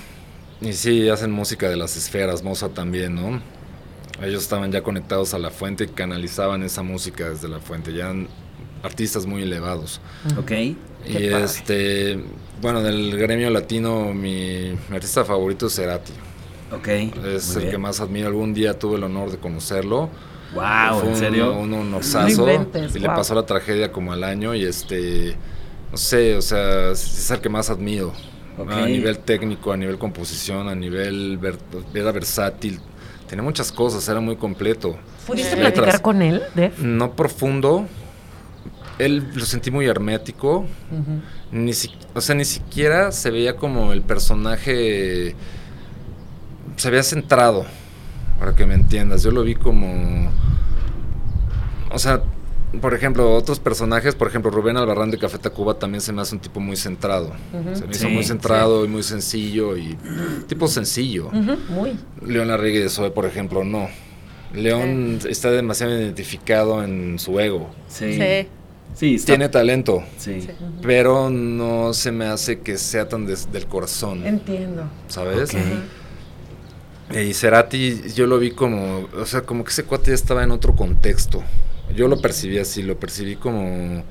y 0.61 0.73
sí, 0.73 1.09
hacen 1.09 1.31
música 1.31 1.69
de 1.69 1.77
las 1.77 1.95
esferas, 1.97 2.43
Mozart 2.43 2.73
también, 2.73 3.15
¿no? 3.15 3.41
Ellos 4.21 4.43
estaban 4.43 4.71
ya 4.71 4.81
conectados 4.81 5.33
a 5.33 5.39
la 5.39 5.49
fuente 5.49 5.85
y 5.85 5.87
canalizaban 5.87 6.63
esa 6.63 6.83
música 6.83 7.29
desde 7.29 7.47
la 7.47 7.59
fuente, 7.59 7.93
ya 7.93 8.05
eran 8.05 8.27
artistas 8.83 9.25
muy 9.25 9.43
elevados. 9.43 10.01
Ok. 10.37 10.51
y 10.51 10.75
padre. 11.13 11.43
este, 11.43 12.23
bueno, 12.61 12.81
del 12.81 13.17
gremio 13.17 13.49
latino, 13.49 14.13
mi, 14.13 14.73
mi 14.89 14.95
artista 14.95 15.23
favorito 15.23 15.67
es 15.67 15.75
Cerati. 15.75 16.13
Ok. 16.71 16.87
Es 16.87 17.47
muy 17.47 17.55
el 17.55 17.61
bien. 17.61 17.71
que 17.71 17.77
más 17.77 17.99
admiro. 17.99 18.27
Algún 18.27 18.53
día 18.53 18.77
tuve 18.77 18.97
el 18.97 19.03
honor 19.03 19.31
de 19.31 19.37
conocerlo. 19.37 20.09
Wow, 20.53 20.99
Fue 20.99 21.03
¿en 21.07 21.13
un- 21.13 21.15
serio? 21.19 21.53
Un, 21.59 21.69
No 21.69 21.79
honorazo. 21.81 22.27
inventes, 22.29 22.95
y 22.95 22.99
le 22.99 23.07
pasó 23.07 23.35
la 23.35 23.45
tragedia 23.45 23.91
como 23.91 24.13
al 24.13 24.23
año 24.23 24.55
y 24.55 24.63
este, 24.65 25.35
no 25.91 25.97
sé, 25.97 26.35
o 26.35 26.41
sea, 26.41 26.91
es 26.91 27.29
el 27.31 27.39
que 27.39 27.49
más 27.49 27.69
admiro. 27.69 28.13
A 28.69 28.85
nivel 28.87 29.19
técnico, 29.19 29.71
a 29.71 29.77
nivel 29.77 29.97
composición, 29.97 30.67
a 30.67 30.75
nivel 30.75 31.37
ver- 31.37 31.57
era 31.93 32.11
versátil. 32.11 32.79
Tenía 33.27 33.43
muchas 33.43 33.71
cosas, 33.71 34.07
era 34.09 34.19
muy 34.19 34.35
completo. 34.35 34.97
¿Pudiste 35.27 35.55
platicar 35.55 36.01
con 36.01 36.21
él, 36.21 36.41
Def? 36.55 36.79
No 36.79 37.13
profundo. 37.15 37.85
Él 38.97 39.23
lo 39.33 39.45
sentí 39.45 39.71
muy 39.71 39.85
hermético. 39.85 40.65
Ni 41.51 41.71
si- 41.73 41.91
o 42.13 42.19
sea, 42.19 42.35
ni 42.35 42.43
siquiera 42.43 43.11
se 43.13 43.29
veía 43.31 43.55
como 43.55 43.93
el 43.93 44.01
personaje. 44.01 45.35
Se 46.75 46.87
había 46.89 47.03
centrado, 47.03 47.65
para 48.39 48.55
que 48.55 48.65
me 48.65 48.73
entiendas. 48.75 49.23
Yo 49.23 49.31
lo 49.31 49.43
vi 49.43 49.55
como. 49.55 50.31
O 51.91 51.99
sea, 51.99 52.21
por 52.81 52.93
ejemplo, 52.93 53.33
otros 53.33 53.59
personajes, 53.59 54.13
por 54.15 54.27
ejemplo, 54.27 54.51
Rubén 54.51 54.77
Albarrán 54.77 55.09
de 55.11 55.17
Café 55.17 55.39
Tacuba 55.39 55.79
también 55.79 56.01
se 56.01 56.13
me 56.13 56.21
hace 56.21 56.35
un 56.35 56.41
tipo 56.41 56.59
muy 56.59 56.75
centrado. 56.77 57.31
Se 57.73 57.85
me 57.85 57.91
hizo 57.91 58.09
muy 58.09 58.23
centrado 58.23 58.85
y 58.85 58.87
muy 58.87 59.01
sencillo 59.03 59.75
y 59.75 59.97
tipo 60.47 60.67
sencillo. 60.67 61.27
Ujú, 61.27 61.57
Muy. 61.73 61.97
León 62.25 62.47
Larregui 62.49 62.79
de 62.79 62.89
Zoe, 62.89 63.11
por 63.11 63.25
ejemplo, 63.25 63.63
no. 63.63 63.87
León 64.53 65.19
está 65.29 65.51
demasiado 65.51 65.93
identificado 65.99 66.83
en 66.83 67.19
su 67.19 67.39
ego. 67.39 67.69
Sí. 67.87 68.13
Sí. 68.13 68.47
Sí, 68.95 69.15
está- 69.15 69.27
Tiene 69.33 69.49
talento, 69.49 70.03
Sí. 70.17 70.41
Sí. 70.41 70.49
pero 70.81 71.29
no 71.29 71.93
se 71.93 72.11
me 72.11 72.25
hace 72.25 72.59
que 72.59 72.75
sea 72.77 73.07
tan 73.07 73.27
des- 73.27 73.51
del 73.51 73.67
corazón, 73.67 74.25
Entiendo. 74.25 74.83
¿sabes? 75.07 75.53
Ok. 75.53 75.59
Y 77.11 77.33
Cerati 77.33 78.01
yo 78.13 78.27
lo 78.27 78.37
vi 78.39 78.51
como, 78.51 79.07
o 79.17 79.25
sea, 79.25 79.41
como 79.41 79.63
que 79.63 79.71
ese 79.71 79.83
cuate 79.83 80.11
ya 80.11 80.15
estaba 80.15 80.43
en 80.43 80.51
otro 80.51 80.75
contexto. 80.75 81.43
Yo 81.95 82.07
lo 82.07 82.21
percibí 82.21 82.59
así, 82.59 82.83
lo 82.83 82.99
percibí 82.99 83.35
como... 83.35 84.03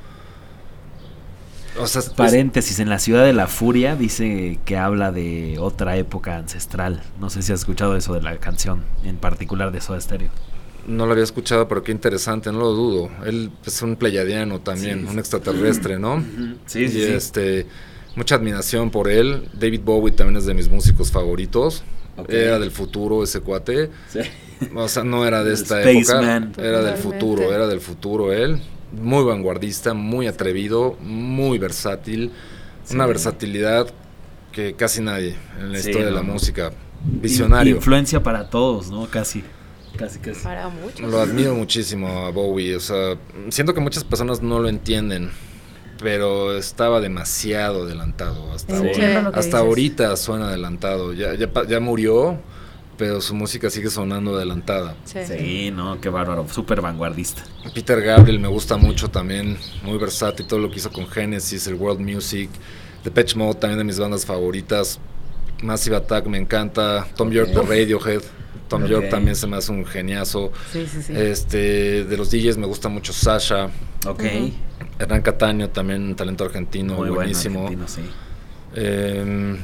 O 1.80 1.86
sea, 1.86 2.01
es- 2.01 2.09
Paréntesis, 2.11 2.80
en 2.80 2.88
la 2.88 2.99
ciudad 2.99 3.24
de 3.24 3.32
la 3.32 3.46
furia 3.46 3.94
dice 3.94 4.59
que 4.64 4.76
habla 4.76 5.12
de 5.12 5.59
otra 5.61 5.96
época 5.96 6.36
ancestral. 6.36 7.03
No 7.20 7.30
sé 7.30 7.42
si 7.42 7.53
has 7.53 7.61
escuchado 7.61 7.96
eso 7.96 8.14
de 8.14 8.22
la 8.22 8.36
canción, 8.38 8.82
en 9.05 9.16
particular 9.16 9.70
de 9.70 9.80
Soda 9.80 10.01
Stereo. 10.01 10.30
no 10.88 11.05
lo 11.05 11.12
había 11.12 11.22
escuchado, 11.24 11.68
pero 11.68 11.82
qué 11.82 11.92
interesante, 11.92 12.51
no 12.51 12.61
lo 12.61 12.70
dudo. 12.72 13.11
Él 13.26 13.53
es 13.66 13.82
un 13.82 13.94
pleyadiano 13.96 14.61
también, 14.61 15.03
Sí. 15.05 15.12
un 15.12 15.18
extraterrestre, 15.18 15.99
¿no? 15.99 16.24
Sí, 16.64 16.86
y 16.90 17.03
este, 17.03 17.66
mucha 18.16 18.36
admiración 18.36 18.90
por 18.90 19.07
él. 19.11 19.49
David 19.53 19.82
Bowie 19.84 20.12
también 20.12 20.38
es 20.38 20.46
de 20.46 20.55
mis 20.55 20.68
músicos 20.70 21.12
favoritos. 21.12 21.84
Era 22.29 22.59
del 22.59 22.71
futuro 22.71 23.23
ese 23.23 23.41
cuate. 23.41 23.91
Sí. 24.09 24.21
O 24.75 24.89
sea, 24.89 25.05
no 25.05 25.27
era 25.27 25.45
de 25.45 25.55
esta 25.55 25.83
época. 25.83 26.51
Era 26.59 26.83
del 26.83 26.97
futuro, 26.97 27.53
era 27.53 27.66
del 27.66 27.81
futuro 27.81 28.33
él. 28.33 28.61
Muy 28.93 29.23
vanguardista, 29.25 29.95
muy 29.95 30.27
atrevido, 30.27 30.97
muy 31.01 31.59
versátil. 31.59 32.33
Una 32.91 33.07
versatilidad 33.07 33.87
que 34.51 34.75
casi 34.75 35.03
nadie 35.03 35.37
en 35.61 35.73
la 35.73 35.79
Sí, 35.79 35.89
historia 35.89 36.07
de 36.07 36.12
la 36.14 36.23
música. 36.23 36.73
Visionario. 37.05 37.77
Influencia 37.77 38.23
para 38.23 38.49
todos, 38.51 38.91
¿no? 38.91 39.07
Casi. 39.11 39.45
Casi, 39.97 40.19
casi. 40.21 40.43
Para 40.43 40.69
muchos. 40.69 41.01
Lo 41.11 41.21
admiro 41.21 41.55
muchísimo 41.55 42.09
a 42.27 42.31
Bowie. 42.31 42.77
O 42.77 42.81
sea, 42.81 43.16
siento 43.51 43.75
que 43.75 43.81
muchas 43.81 44.05
personas 44.05 44.43
no 44.43 44.59
lo 44.59 44.69
entienden. 44.69 45.31
Pero 46.01 46.57
estaba 46.57 47.01
demasiado 47.01 47.84
adelantado. 47.84 48.53
Hasta, 48.53 48.78
Sí. 48.78 48.88
Que 48.94 49.07
hasta 49.16 49.38
dices. 49.40 49.55
ahorita 49.55 50.16
suena 50.16 50.49
adelantado. 50.49 51.12
Ya, 51.12 51.34
ya, 51.34 51.49
ya 51.68 51.80
murió, 51.80 52.38
pero 52.96 53.20
su 53.20 53.34
música 53.34 53.70
sigue 53.70 53.90
sonando 53.90 54.36
adelantada. 54.36 54.96
Sí. 55.05 55.18
Sí, 55.26 55.70
no, 55.70 56.01
qué 56.01 56.09
bárbaro, 56.09 56.46
súper 56.49 56.80
vanguardista. 56.80 57.44
Peter 57.74 58.01
Gabriel 58.03 58.38
me 58.40 58.49
gusta 58.49 58.76
mucho 58.76 59.09
también, 59.09 59.57
muy 59.82 59.99
versátil, 59.99 60.46
todo 60.46 60.59
lo 60.61 60.70
que 60.70 60.76
hizo 60.76 60.90
con 60.92 61.07
Genesis, 61.09 61.66
el 61.66 61.74
World 61.74 62.01
Music, 62.01 62.51
Depeche 63.05 63.36
Mode 63.36 63.61
también 63.61 63.78
de 63.78 63.84
mis 63.84 63.99
bandas 63.99 64.26
favoritas, 64.26 64.99
Massive 65.62 65.96
Attack 65.96 66.26
me 66.26 66.38
encanta, 66.38 67.07
Tom 67.16 67.30
York 67.30 67.51
de 67.51 67.62
Radiohead, 67.62 68.22
Tom. 68.68 68.84
York 68.86 69.09
también 69.09 69.34
se 69.34 69.46
me 69.46 69.57
hace 69.57 69.72
un 69.72 69.84
geniazo, 69.86 70.53
Sí, 70.72 70.86
sí, 70.86 71.03
sí. 71.03 71.12
este 71.16 72.05
de 72.05 72.16
los 72.16 72.30
DJs 72.30 72.59
me 72.59 72.66
gusta 72.66 72.88
mucho 72.88 73.12
Sasha, 73.12 73.70
Ok. 74.07 74.22
Hernán 74.99 75.22
Cataño 75.22 75.68
también 75.70 76.03
un 76.03 76.14
talento 76.16 76.44
argentino 76.44 76.94
Muy 76.94 77.11
buenísimo, 77.11 77.62
bueno, 77.62 77.82
argentino, 77.84 78.09
sí. 78.11 78.14
Eh, 78.74 79.57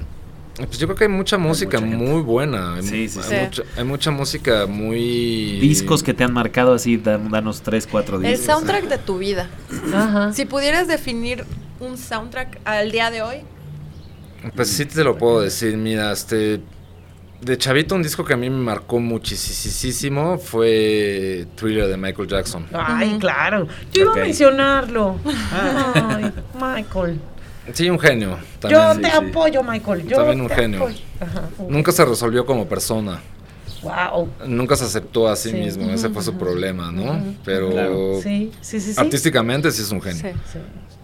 pues 0.56 0.78
yo 0.78 0.86
creo 0.86 0.96
que 0.96 1.04
hay 1.04 1.10
mucha 1.10 1.36
música 1.36 1.80
mucha 1.80 1.96
muy 1.96 2.22
buena, 2.22 2.74
hay, 2.76 2.82
Sí, 2.84 3.08
sí, 3.08 3.18
hay 3.18 3.28
sí. 3.28 3.34
mucha, 3.44 3.62
hay 3.76 3.84
mucha 3.84 4.10
música 4.12 4.66
muy... 4.66 5.58
Discos 5.60 6.02
que 6.04 6.14
te 6.14 6.22
han 6.24 6.32
marcado 6.32 6.74
así, 6.74 6.96
dan- 6.96 7.28
danos 7.30 7.62
tres, 7.62 7.88
cuatro 7.90 8.16
El 8.18 8.22
discos. 8.22 8.46
soundtrack 8.46 8.84
de 8.88 8.98
tu 8.98 9.18
vida. 9.18 9.50
Ajá. 9.92 10.32
Si 10.32 10.44
pudieras 10.44 10.86
definir 10.86 11.44
un 11.80 11.98
soundtrack 11.98 12.60
al 12.64 12.92
día 12.92 13.10
de 13.10 13.22
hoy, 13.22 13.36
Pues 14.54 14.68
sí 14.68 14.84
te 14.86 15.02
lo 15.02 15.18
puedo 15.18 15.40
decir, 15.40 15.76
mira, 15.76 16.12
este 16.12 16.60
de 17.44 17.58
chavito 17.58 17.94
un 17.94 18.02
disco 18.02 18.24
que 18.24 18.32
a 18.32 18.36
mí 18.36 18.48
me 18.48 18.56
marcó 18.58 18.98
muchísimo 19.00 20.38
fue 20.38 21.46
Thriller 21.56 21.86
de 21.88 21.96
Michael 21.96 22.28
Jackson. 22.28 22.66
Ay, 22.72 23.16
claro. 23.20 23.66
Yo 23.92 24.02
iba 24.02 24.12
a 24.12 24.16
mencionarlo. 24.16 25.16
Ay, 25.52 26.32
Michael. 26.54 27.20
Sí, 27.72 27.88
un 27.88 27.98
genio. 27.98 28.38
Yo 28.68 28.94
te 28.98 29.10
sí. 29.10 29.16
apoyo, 29.16 29.62
Michael. 29.62 30.06
Yo 30.06 30.16
También 30.16 30.40
un 30.40 30.48
genio. 30.50 30.88
Nunca 31.68 31.92
se 31.92 32.04
resolvió 32.04 32.44
como 32.44 32.66
persona. 32.66 33.20
Wow. 33.82 34.28
Nunca 34.46 34.76
se 34.76 34.84
aceptó 34.84 35.28
a 35.28 35.36
sí, 35.36 35.50
Sí. 35.50 35.56
mismo. 35.56 35.90
Ese 35.90 36.08
fue 36.08 36.22
su 36.22 36.34
problema, 36.38 36.90
¿no? 36.90 37.22
Pero 37.44 37.70
Claro. 37.70 38.20
Sí, 38.22 38.50
sí, 38.62 38.80
sí, 38.80 38.94
sí. 38.94 39.00
artísticamente 39.00 39.70
sí 39.70 39.82
es 39.82 39.90
un 39.90 40.00
genio. 40.00 40.32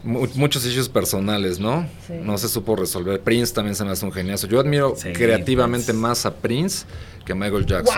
Muchos 0.02 0.64
issues 0.66 0.88
personales, 0.88 1.58
¿no? 1.58 1.86
Sí. 2.06 2.14
No 2.22 2.38
se 2.38 2.48
supo 2.48 2.76
resolver. 2.76 3.20
Prince 3.20 3.52
también 3.52 3.74
se 3.74 3.84
me 3.84 3.90
hace 3.90 4.04
un 4.04 4.12
geniazo. 4.12 4.46
Yo 4.46 4.58
admiro 4.60 4.94
Sí, 4.96 5.12
creativamente 5.12 5.86
Prince. 5.86 6.00
más 6.00 6.26
a 6.26 6.34
Prince 6.34 6.86
que 7.24 7.32
a 7.32 7.34
Michael 7.34 7.66
Jackson. 7.66 7.94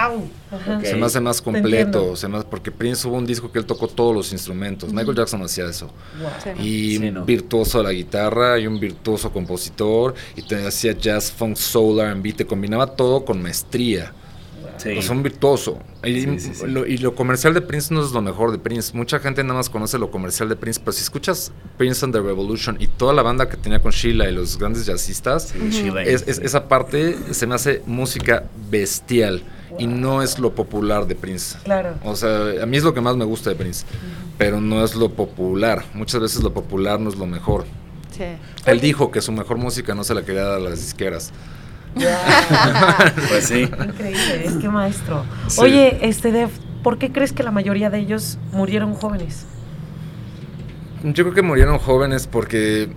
Wow. 0.50 0.80
Se 0.82 0.96
me 0.96 1.06
hace 1.06 1.20
más 1.20 1.40
completo, 1.40 2.16
se 2.16 2.26
me 2.28 2.38
hace- 2.38 2.46
porque 2.50 2.72
Prince 2.72 3.06
hubo 3.06 3.16
un 3.16 3.24
disco 3.26 3.52
que 3.52 3.58
él 3.60 3.66
tocó 3.66 3.86
todos 3.86 4.14
los 4.14 4.32
instrumentos. 4.32 4.92
Michael 4.92 5.16
Jackson 5.16 5.38
no 5.40 5.46
hacía 5.46 5.66
eso. 5.66 5.90
Wow. 6.20 6.54
Y 6.64 6.96
Sí, 6.98 7.08
un 7.08 7.14
no. 7.14 7.24
virtuoso 7.24 7.78
de 7.78 7.84
la 7.84 7.92
guitarra 7.92 8.58
y 8.58 8.66
un 8.66 8.80
virtuoso 8.80 9.30
compositor 9.32 10.14
y 10.36 10.42
te 10.42 10.66
hacía 10.66 10.92
jazz, 10.92 11.30
funk, 11.30 11.56
soul, 11.56 12.00
R&B, 12.00 12.32
te 12.32 12.44
combinaba 12.44 12.86
todo 12.88 13.24
con 13.24 13.40
maestría. 13.40 14.12
Sí. 14.82 14.96
O 14.98 15.02
sea, 15.02 15.12
un 15.12 15.22
virtuoso. 15.22 15.78
Y, 16.02 16.22
Sí, 16.22 16.38
sí. 16.54 16.66
Lo, 16.66 16.86
y 16.86 16.98
lo 16.98 17.14
comercial 17.14 17.54
de 17.54 17.60
Prince 17.60 17.94
no 17.94 18.04
es 18.04 18.12
lo 18.12 18.20
mejor 18.22 18.50
de 18.50 18.58
Prince. 18.58 18.96
Mucha 18.96 19.18
gente 19.20 19.42
nada 19.44 19.54
más 19.54 19.70
conoce 19.70 19.98
lo 19.98 20.10
comercial 20.10 20.48
de 20.48 20.56
Prince, 20.56 20.80
pero 20.80 20.92
si 20.92 21.02
escuchas 21.02 21.52
Prince 21.78 22.04
and 22.04 22.12
the 22.14 22.20
Revolution 22.20 22.76
y 22.80 22.86
toda 22.88 23.12
la 23.12 23.22
banda 23.22 23.48
que 23.48 23.56
tenía 23.56 23.80
con 23.80 23.92
Sheila 23.92 24.28
y 24.28 24.32
los 24.32 24.58
grandes 24.58 24.86
jazzistas, 24.86 25.54
es- 26.06 26.24
es- 26.26 26.38
esa 26.38 26.68
parte 26.68 27.16
se 27.30 27.46
me 27.46 27.54
hace 27.54 27.82
música 27.86 28.44
bestial 28.70 29.42
y 29.78 29.86
no 29.86 30.22
es 30.22 30.38
lo 30.38 30.54
popular 30.54 31.06
de 31.06 31.14
Prince. 31.14 31.56
Claro. 31.64 31.94
O 32.04 32.16
sea, 32.16 32.62
a 32.62 32.66
mí 32.66 32.76
es 32.76 32.82
lo 32.84 32.92
que 32.92 33.00
más 33.00 33.16
me 33.16 33.24
gusta 33.24 33.50
de 33.50 33.56
Prince, 33.56 33.86
pero 34.38 34.60
no 34.60 34.84
es 34.84 34.94
lo 34.96 35.10
popular. 35.10 35.84
Muchas 35.94 36.20
veces 36.20 36.42
lo 36.42 36.52
popular 36.52 36.98
no 37.00 37.08
es 37.08 37.16
lo 37.16 37.26
mejor. 37.26 37.64
Sí. 38.16 38.24
Él 38.66 38.80
dijo 38.80 39.10
que 39.10 39.22
su 39.22 39.32
mejor 39.32 39.56
música 39.58 39.94
no 39.94 40.04
se 40.04 40.14
la 40.14 40.22
quería 40.22 40.42
dar 40.42 40.56
a 40.56 40.60
las 40.60 40.80
disqueras. 40.80 41.32
Ya. 41.96 43.14
Pues 43.28 43.46
sí. 43.46 43.62
Increíble, 43.62 44.46
es 44.46 44.54
que 44.54 44.68
maestro. 44.68 45.24
Sí. 45.48 45.60
Oye, 45.60 45.98
este 46.02 46.32
Dev, 46.32 46.50
¿por 46.82 46.98
qué 46.98 47.12
crees 47.12 47.32
que 47.32 47.42
la 47.42 47.50
mayoría 47.50 47.90
de 47.90 47.98
ellos 47.98 48.38
murieron 48.52 48.94
jóvenes? 48.94 49.46
Yo 51.02 51.24
creo 51.24 51.34
que 51.34 51.42
murieron 51.42 51.78
jóvenes 51.78 52.26
porque 52.26 52.90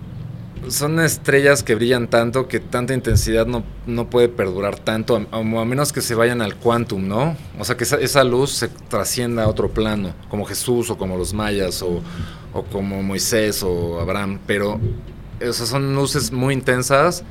son 0.68 0.98
estrellas 1.00 1.62
que 1.62 1.74
brillan 1.74 2.08
tanto 2.08 2.48
que 2.48 2.60
tanta 2.60 2.94
intensidad 2.94 3.46
no, 3.46 3.64
no 3.86 4.10
puede 4.10 4.28
perdurar 4.28 4.78
tanto, 4.78 5.26
a, 5.30 5.36
a 5.38 5.42
menos 5.42 5.92
que 5.92 6.00
se 6.00 6.14
vayan 6.14 6.42
al 6.42 6.56
quantum, 6.56 7.06
¿no? 7.06 7.36
O 7.58 7.64
sea, 7.64 7.76
que 7.76 7.84
esa, 7.84 7.96
esa 7.96 8.24
luz 8.24 8.52
se 8.52 8.68
trascienda 8.68 9.44
a 9.44 9.48
otro 9.48 9.70
plano, 9.70 10.14
como 10.28 10.44
Jesús 10.44 10.90
o 10.90 10.96
como 10.98 11.16
los 11.16 11.34
mayas 11.34 11.82
o, 11.82 12.00
o 12.52 12.62
como 12.64 13.02
Moisés 13.02 13.62
o 13.62 14.00
Abraham, 14.00 14.38
pero 14.46 14.80
esas 15.40 15.68
son 15.68 15.94
luces 15.94 16.32
muy 16.32 16.54
intensas 16.54 17.22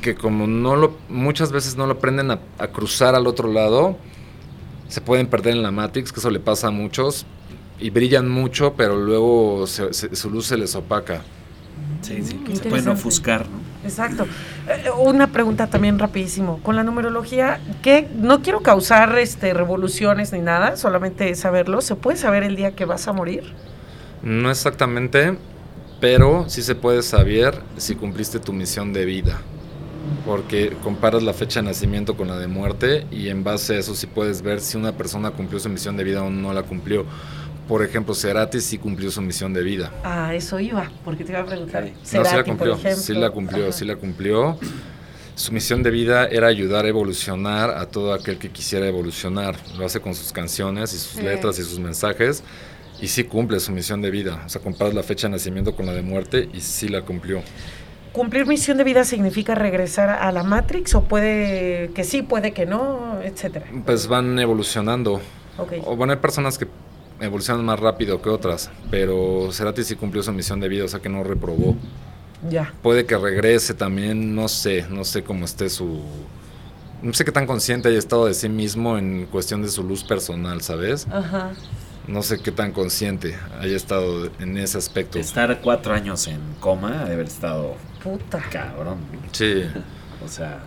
que 0.00 0.14
como 0.14 0.46
no 0.46 0.76
lo 0.76 0.96
muchas 1.08 1.52
veces 1.52 1.76
no 1.76 1.86
lo 1.86 1.94
aprenden 1.94 2.30
a, 2.30 2.38
a 2.58 2.68
cruzar 2.68 3.14
al 3.14 3.26
otro 3.26 3.52
lado, 3.52 3.96
se 4.88 5.00
pueden 5.00 5.26
perder 5.26 5.54
en 5.54 5.62
la 5.62 5.70
Matrix, 5.70 6.12
que 6.12 6.20
eso 6.20 6.30
le 6.30 6.40
pasa 6.40 6.68
a 6.68 6.70
muchos, 6.70 7.26
y 7.80 7.90
brillan 7.90 8.28
mucho, 8.28 8.74
pero 8.76 8.96
luego 8.96 9.66
se- 9.66 9.92
se- 9.92 10.14
su 10.16 10.30
luz 10.30 10.46
se 10.46 10.56
les 10.56 10.74
opaca. 10.74 11.22
Sí, 12.00 12.22
sí, 12.22 12.34
que 12.46 12.56
se 12.56 12.68
pueden 12.68 12.88
ofuscar, 12.88 13.46
¿no? 13.48 13.58
Exacto. 13.84 14.24
Eh, 14.68 14.90
una 14.98 15.28
pregunta 15.32 15.66
también 15.68 15.98
rapidísimo. 15.98 16.60
Con 16.62 16.76
la 16.76 16.82
numerología, 16.84 17.60
¿qué? 17.82 18.08
No 18.16 18.42
quiero 18.42 18.60
causar 18.60 19.18
este 19.18 19.52
revoluciones 19.54 20.32
ni 20.32 20.40
nada, 20.40 20.76
solamente 20.76 21.34
saberlo. 21.34 21.80
¿Se 21.80 21.94
puede 21.96 22.16
saber 22.16 22.42
el 22.44 22.56
día 22.56 22.74
que 22.74 22.84
vas 22.84 23.06
a 23.08 23.12
morir? 23.12 23.44
No 24.22 24.50
exactamente, 24.50 25.36
pero 26.00 26.44
sí 26.48 26.62
se 26.62 26.74
puede 26.74 27.02
saber 27.02 27.60
si 27.76 27.94
cumpliste 27.94 28.40
tu 28.40 28.52
misión 28.52 28.92
de 28.92 29.04
vida. 29.04 29.40
Porque 30.26 30.76
comparas 30.82 31.22
la 31.22 31.32
fecha 31.32 31.60
de 31.60 31.66
nacimiento 31.66 32.16
con 32.16 32.28
la 32.28 32.38
de 32.38 32.46
muerte 32.46 33.06
y 33.10 33.28
en 33.28 33.44
base 33.44 33.76
a 33.76 33.78
eso 33.78 33.94
sí 33.94 34.06
puedes 34.06 34.42
ver 34.42 34.60
si 34.60 34.76
una 34.76 34.92
persona 34.92 35.30
cumplió 35.30 35.58
su 35.60 35.68
misión 35.68 35.96
de 35.96 36.04
vida 36.04 36.22
o 36.22 36.30
no 36.30 36.52
la 36.52 36.62
cumplió. 36.62 37.06
Por 37.68 37.84
ejemplo, 37.84 38.14
Cerati 38.14 38.60
sí 38.60 38.78
cumplió 38.78 39.10
su 39.10 39.20
misión 39.20 39.52
de 39.52 39.62
vida. 39.62 39.92
Ah, 40.02 40.34
eso 40.34 40.58
iba, 40.58 40.90
porque 41.04 41.22
te 41.24 41.32
iba 41.32 41.40
a 41.42 41.46
preguntar. 41.46 41.84
No, 41.84 41.90
sí 42.02 42.16
la 42.16 42.42
cumplió, 42.42 42.74
ejemplo. 42.74 43.02
sí 43.02 43.14
la 43.14 43.30
cumplió, 43.30 43.62
Ajá. 43.64 43.72
sí 43.72 43.84
la 43.84 43.96
cumplió. 43.96 44.58
Su 45.34 45.52
misión 45.52 45.82
de 45.82 45.90
vida 45.90 46.26
era 46.26 46.48
ayudar 46.48 46.86
a 46.86 46.88
evolucionar 46.88 47.70
a 47.70 47.86
todo 47.86 48.12
aquel 48.12 48.38
que 48.38 48.50
quisiera 48.50 48.88
evolucionar. 48.88 49.54
Lo 49.78 49.84
hace 49.84 50.00
con 50.00 50.14
sus 50.14 50.32
canciones 50.32 50.94
y 50.94 50.98
sus 50.98 51.22
letras 51.22 51.58
y 51.58 51.62
sus 51.62 51.78
mensajes. 51.78 52.42
Y 53.00 53.06
sí 53.06 53.22
cumple 53.22 53.60
su 53.60 53.70
misión 53.70 54.02
de 54.02 54.10
vida. 54.10 54.42
O 54.46 54.48
sea, 54.48 54.60
comparas 54.60 54.94
la 54.94 55.04
fecha 55.04 55.28
de 55.28 55.32
nacimiento 55.32 55.76
con 55.76 55.86
la 55.86 55.92
de 55.92 56.02
muerte 56.02 56.48
y 56.52 56.60
sí 56.60 56.88
la 56.88 57.02
cumplió. 57.02 57.42
¿Cumplir 58.18 58.46
misión 58.46 58.76
de 58.78 58.82
vida 58.82 59.04
significa 59.04 59.54
regresar 59.54 60.08
a 60.08 60.32
la 60.32 60.42
Matrix 60.42 60.92
o 60.96 61.04
puede 61.04 61.92
que 61.94 62.02
sí, 62.02 62.22
puede 62.22 62.52
que 62.52 62.66
no, 62.66 63.20
etcétera? 63.22 63.66
Pues 63.86 64.08
van 64.08 64.36
evolucionando. 64.40 65.20
Ok. 65.56 65.74
O 65.84 65.94
bueno, 65.94 66.14
hay 66.14 66.18
personas 66.18 66.58
que 66.58 66.66
evolucionan 67.20 67.64
más 67.64 67.78
rápido 67.78 68.20
que 68.20 68.28
otras, 68.28 68.70
pero 68.90 69.52
Cerati 69.52 69.84
sí 69.84 69.94
cumplió 69.94 70.24
su 70.24 70.32
misión 70.32 70.58
de 70.58 70.68
vida, 70.68 70.84
o 70.84 70.88
sea 70.88 70.98
que 70.98 71.08
no 71.08 71.22
reprobó. 71.22 71.76
Ya. 72.50 72.74
Puede 72.82 73.06
que 73.06 73.16
regrese 73.16 73.72
también, 73.72 74.34
no 74.34 74.48
sé, 74.48 74.84
no 74.90 75.04
sé 75.04 75.22
cómo 75.22 75.44
esté 75.44 75.70
su... 75.70 76.02
No 77.00 77.12
sé 77.12 77.24
qué 77.24 77.30
tan 77.30 77.46
consciente 77.46 77.88
haya 77.88 78.00
estado 78.00 78.26
de 78.26 78.34
sí 78.34 78.48
mismo 78.48 78.98
en 78.98 79.26
cuestión 79.26 79.62
de 79.62 79.68
su 79.68 79.84
luz 79.84 80.02
personal, 80.02 80.60
¿sabes? 80.60 81.06
Ajá. 81.08 81.52
No 82.08 82.22
sé 82.22 82.40
qué 82.40 82.50
tan 82.50 82.72
consciente 82.72 83.36
haya 83.60 83.76
estado 83.76 84.30
en 84.40 84.56
ese 84.56 84.78
aspecto. 84.78 85.18
Estar 85.18 85.60
cuatro 85.60 85.94
años 85.94 86.26
en 86.26 86.40
coma, 86.58 87.04
de 87.04 87.12
haber 87.14 87.26
estado 87.26 87.76
Puta. 88.02 88.40
cabrón. 88.50 88.98
Sí, 89.32 89.64
O 90.24 90.28
sea, 90.28 90.58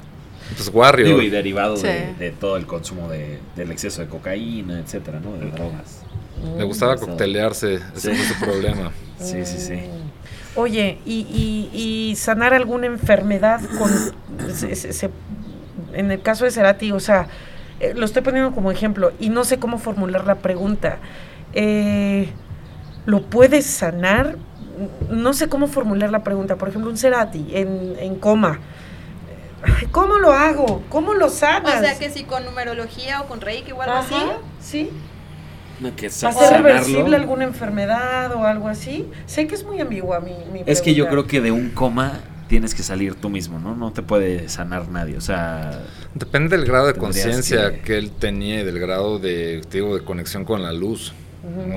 pues 0.55 0.69
Warrior. 0.73 1.07
digo, 1.09 1.21
y 1.21 1.29
derivado 1.29 1.75
Sí. 1.77 1.87
de, 1.87 2.13
de 2.17 2.31
todo 2.31 2.55
el 2.57 2.65
consumo 2.65 3.09
de, 3.09 3.39
del 3.55 3.71
exceso 3.71 4.01
de 4.01 4.07
cocaína, 4.07 4.79
etcétera, 4.79 5.19
¿no? 5.19 5.33
De 5.33 5.51
drogas. 5.51 6.03
Le 6.57 6.63
gustaba 6.63 6.95
coctelearse, 6.97 7.75
ese 7.95 8.15
Sí. 8.15 8.21
fue 8.21 8.25
su 8.35 8.45
problema. 8.45 8.91
Sí, 9.19 9.45
sí, 9.45 9.59
sí. 9.59 9.73
Mm. 9.73 10.57
Oye, 10.59 10.97
y, 11.05 11.19
y- 11.73 12.09
y 12.09 12.15
sanar 12.15 12.53
alguna 12.55 12.87
enfermedad 12.87 13.61
con. 13.77 13.91
se- 14.53 14.75
se- 14.75 14.93
se- 14.93 15.09
en 15.93 16.09
el 16.11 16.21
caso 16.23 16.45
de 16.45 16.49
Cerati, 16.51 16.91
o 16.91 16.99
sea, 16.99 17.27
eh, 17.79 17.93
lo 17.95 18.05
estoy 18.05 18.21
poniendo 18.23 18.51
como 18.51 18.71
ejemplo 18.71 19.11
y 19.19 19.29
no 19.29 19.43
sé 19.43 19.59
cómo 19.59 19.77
formular 19.79 20.25
la 20.25 20.35
pregunta. 20.35 20.97
Eh, 21.53 22.29
¿Lo 23.05 23.23
puedes 23.23 23.65
sanar? 23.65 24.37
No 25.09 25.33
sé 25.33 25.47
cómo 25.49 25.67
formular 25.67 26.11
la 26.11 26.23
pregunta. 26.23 26.55
Por 26.55 26.69
ejemplo, 26.69 26.89
un 26.89 26.97
Cerati 26.97 27.47
en, 27.53 27.95
en 27.99 28.15
coma. 28.15 28.59
¿Cómo 29.91 30.17
lo 30.17 30.31
hago? 30.31 30.83
¿Cómo 30.89 31.13
lo 31.13 31.27
O 31.27 31.29
sanas? 31.29 31.79
sea 31.81 31.97
que 31.97 32.09
si 32.09 32.23
con 32.23 32.43
numerología 32.45 33.21
o 33.21 33.27
con 33.27 33.41
reiki 33.41 33.71
o 33.73 33.81
algo 33.81 33.95
así. 33.95 34.15
Ajá, 34.15 34.37
sí. 34.59 34.89
No, 35.79 35.95
que 35.95 36.09
¿Va 36.23 36.29
a 36.29 36.33
ser 36.33 36.53
reversible 36.61 37.15
alguna 37.15 37.43
enfermedad 37.43 38.35
o 38.35 38.45
algo 38.45 38.67
así? 38.67 39.07
Sé 39.25 39.47
que 39.47 39.55
es 39.55 39.63
muy 39.63 39.79
ambigua 39.81 40.19
mi, 40.19 40.33
mi 40.51 40.63
Es 40.65 40.81
que 40.81 40.93
yo 40.93 41.07
creo 41.09 41.25
que 41.25 41.41
de 41.41 41.51
un 41.51 41.69
coma 41.71 42.19
tienes 42.47 42.75
que 42.75 42.83
salir 42.83 43.15
tú 43.15 43.29
mismo, 43.29 43.59
¿no? 43.59 43.75
No 43.75 43.91
te 43.91 44.01
puede 44.03 44.47
sanar 44.49 44.89
nadie. 44.89 45.17
O 45.17 45.21
sea, 45.21 45.79
Depende 46.13 46.55
del 46.57 46.65
grado 46.67 46.87
de 46.87 46.93
conciencia 46.93 47.71
que- 47.71 47.81
que... 47.81 47.97
él 47.97 48.11
tenía 48.11 48.61
y 48.61 48.63
del 48.63 48.79
grado 48.79 49.17
de, 49.19 49.61
digo, 49.71 49.95
de 49.97 50.03
conexión 50.03 50.43
con 50.45 50.61
la 50.61 50.71
luz. 50.71 51.13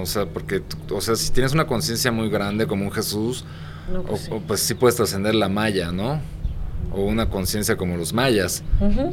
O 0.00 0.06
sea, 0.06 0.26
porque, 0.26 0.62
o 0.90 1.00
sea, 1.00 1.16
si 1.16 1.32
tienes 1.32 1.52
una 1.52 1.66
conciencia 1.66 2.12
muy 2.12 2.28
grande 2.28 2.66
como 2.66 2.84
un 2.84 2.92
Jesús, 2.92 3.44
No, 3.92 4.02
pues 4.02 4.28
o, 4.30 4.36
sí. 4.36 4.42
pues 4.46 4.60
sí 4.60 4.74
puedes 4.74 4.96
trascender 4.96 5.34
la 5.34 5.48
maya, 5.48 5.90
¿no? 5.92 6.20
O 6.92 7.02
una 7.04 7.30
conciencia 7.30 7.76
como 7.76 7.96
los 7.96 8.12
mayas, 8.12 8.62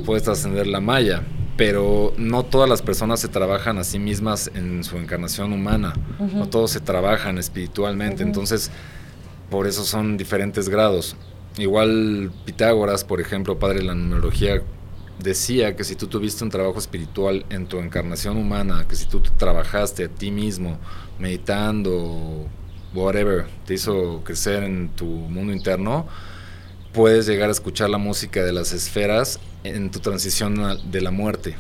puedes 0.06 0.24
trascender 0.24 0.68
la 0.68 0.82
maya. 0.82 1.24
Pero 1.58 2.14
no 2.18 2.44
todas 2.44 2.70
las 2.70 2.82
personas 2.82 3.20
se 3.20 3.28
trabajan 3.28 3.78
a 3.78 3.84
sí 3.84 4.00
mismas 4.00 4.50
en 4.56 4.84
su 4.84 4.98
encarnación 4.98 5.54
humana. 5.54 5.94
No 6.34 6.48
todos 6.50 6.72
se 6.72 6.80
trabajan 6.80 7.38
espiritualmente. 7.38 8.24
Entonces, 8.24 8.72
por 9.50 9.68
eso 9.68 9.84
son 9.84 10.18
diferentes 10.18 10.70
grados. 10.70 11.16
Igual 11.58 12.32
Pitágoras, 12.46 13.04
por 13.04 13.20
ejemplo, 13.22 13.60
padre 13.60 13.80
de 13.80 13.86
la 13.86 13.96
numerología, 13.96 14.62
decía 15.24 15.76
que 15.76 15.84
si 15.84 15.96
tú 15.96 16.08
tuviste 16.08 16.44
un 16.44 16.50
trabajo 16.50 16.80
espiritual 16.80 17.46
en 17.50 17.68
tu 17.68 17.78
encarnación 17.80 18.38
humana, 18.38 18.86
que 18.88 18.96
si 18.96 19.06
tú 19.06 19.20
te 19.22 19.30
trabajaste 19.32 20.06
a 20.06 20.08
ti 20.10 20.32
mismo, 20.32 20.78
meditando, 21.20 22.48
whatever, 22.94 23.46
te 23.66 23.74
hizo 23.76 24.22
crecer 24.24 24.64
en 24.64 24.90
tu 24.90 25.06
mundo 25.06 25.54
interno, 25.54 26.08
puedes 26.94 27.26
llegar 27.26 27.50
a 27.50 27.52
escuchar 27.52 27.90
la 27.90 27.98
música 27.98 28.44
de 28.44 28.52
las 28.52 28.74
esferas 28.74 29.40
en 29.64 29.92
tu 29.92 30.00
transición 30.00 30.80
de 30.92 31.02
la 31.02 31.12
muerte. 31.12 31.56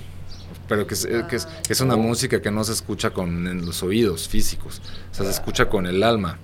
Pero 0.68 0.88
que 0.88 0.94
es, 0.94 1.06
eh, 1.06 1.26
que 1.30 1.36
es- 1.36 1.46
que 1.46 1.74
es 1.74 1.82
una 1.82 1.96
música 1.96 2.42
que 2.42 2.52
no 2.52 2.64
se 2.64 2.72
escucha 2.74 3.12
con 3.12 3.66
los 3.66 3.84
oídos 3.84 4.28
físicos, 4.28 4.82
o 5.12 5.16
sea, 5.16 5.26
se 5.26 5.32
escucha 5.32 5.70
con 5.70 5.86
el 5.86 6.04
alma. 6.04 6.40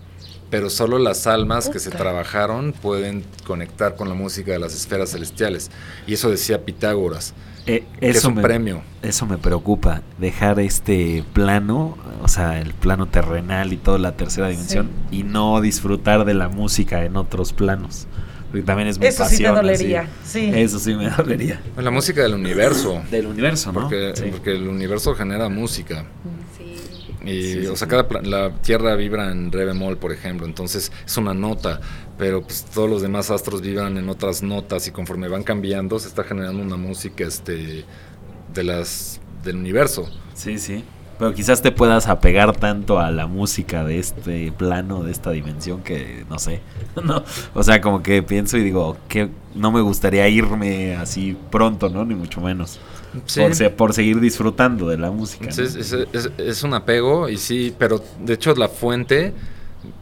Pero 0.50 0.70
solo 0.70 0.98
las 0.98 1.28
almas 1.28 1.68
que 1.70 1.80
se 1.80 1.90
trabajaron 1.92 2.72
pueden 2.74 3.24
conectar 3.46 3.96
con 3.96 4.08
la 4.08 4.16
música 4.16 4.54
de 4.54 4.60
las 4.60 4.74
esferas 4.74 5.12
celestiales. 5.12 5.70
Y 6.08 6.14
eso 6.14 6.30
decía 6.30 6.64
Pitágoras, 6.64 7.34
Eh, 7.66 7.84
que 8.00 8.10
es 8.10 8.18
eso 8.18 8.30
un 8.30 8.36
me, 8.36 8.42
premio. 8.42 8.82
Eso 9.02 9.26
me 9.26 9.38
preocupa, 9.38 10.04
dejar 10.18 10.60
este 10.62 11.26
plano, 11.34 11.98
o 12.24 12.28
sea, 12.30 12.62
el 12.62 12.74
plano 12.74 13.08
terrenal 13.08 13.74
y 13.74 13.78
toda 13.78 13.98
la 13.98 14.14
tercera 14.16 14.48
dimensión, 14.48 14.90
y 15.12 15.24
no 15.24 15.60
disfrutar 15.60 16.24
de 16.24 16.34
la 16.34 16.48
música 16.48 17.04
en 17.04 17.18
otros 17.18 17.52
planos. 17.52 18.08
Porque 18.50 18.64
también 18.64 18.88
es 18.88 18.98
mi 18.98 19.08
Eso 19.08 19.26
sí 19.26 19.44
así. 19.44 19.44
dolería. 19.44 20.08
Sí. 20.24 20.50
Eso 20.56 20.80
sí 20.80 20.96
me 20.96 21.10
dolería. 21.10 21.60
La 21.76 21.92
música 21.92 22.22
del 22.22 22.36
universo, 22.36 23.02
Del 23.12 23.28
universo, 23.28 23.74
¿no? 23.74 23.82
porque, 23.82 24.14
Sí. 24.16 24.24
porque 24.32 24.52
el 24.56 24.70
universo 24.70 25.14
genera 25.16 25.50
música. 25.50 26.06
Y, 27.24 27.42
Sí, 27.42 27.62
sí, 27.62 27.68
o 27.68 27.76
sea, 27.76 27.88
cada 27.88 28.08
la 28.22 28.52
Tierra 28.62 28.96
vibra 28.96 29.32
en 29.32 29.52
re 29.52 29.66
bemol, 29.66 29.98
por 29.98 30.12
ejemplo, 30.12 30.46
entonces 30.46 30.92
es 31.06 31.18
una 31.18 31.34
nota, 31.34 31.82
pero 32.18 32.42
pues 32.42 32.66
todos 32.66 32.90
los 32.90 33.02
demás 33.02 33.32
astros 33.32 33.62
vibran 33.62 33.98
en 33.98 34.10
otras 34.10 34.44
notas 34.44 34.88
y 34.88 34.92
conforme 34.92 35.28
van 35.28 35.44
cambiando 35.44 36.00
se 36.00 36.08
está 36.08 36.24
generando 36.24 36.62
una 36.62 36.78
música 36.78 37.24
este 37.26 37.86
de 38.54 38.64
las 38.64 39.20
del 39.44 39.58
universo. 39.58 40.10
Sí, 40.34 40.58
sí. 40.58 40.84
Pero 41.18 41.34
quizás 41.34 41.64
te 41.64 41.72
puedas 41.72 42.08
apegar 42.08 42.56
tanto 42.56 43.00
a 43.00 43.10
la 43.10 43.26
música 43.26 43.84
de 43.84 43.98
este 43.98 44.52
plano, 44.52 45.02
de 45.02 45.12
esta 45.12 45.32
dimensión, 45.32 45.82
que 45.82 46.26
no 46.30 46.38
sé. 46.38 46.62
no, 47.04 47.24
o 47.56 47.64
sea, 47.64 47.82
como 47.82 48.04
que 48.04 48.22
pienso 48.22 48.58
y 48.58 48.64
digo, 48.64 48.98
que 49.08 49.30
no 49.56 49.72
me 49.72 49.82
gustaría 49.82 50.28
irme 50.30 50.96
así 50.96 51.36
pronto, 51.50 51.90
¿no? 51.90 52.06
Ni 52.06 52.14
mucho 52.14 52.40
menos. 52.40 52.80
Sí. 53.26 53.40
Por, 53.42 53.56
se- 53.56 53.70
por 53.70 53.94
seguir 53.94 54.20
disfrutando 54.20 54.88
de 54.90 54.98
la 54.98 55.12
música. 55.12 55.52
Sí, 55.52 55.62
¿no? 55.62 55.68
es, 55.68 55.76
es- 55.94 56.30
es- 56.38 56.64
un 56.64 56.74
apego 56.74 57.30
y 57.30 57.38
sí, 57.38 57.74
pero 57.78 58.04
de 58.20 58.34
hecho 58.34 58.54
la 58.56 58.68
fuente, 58.70 59.34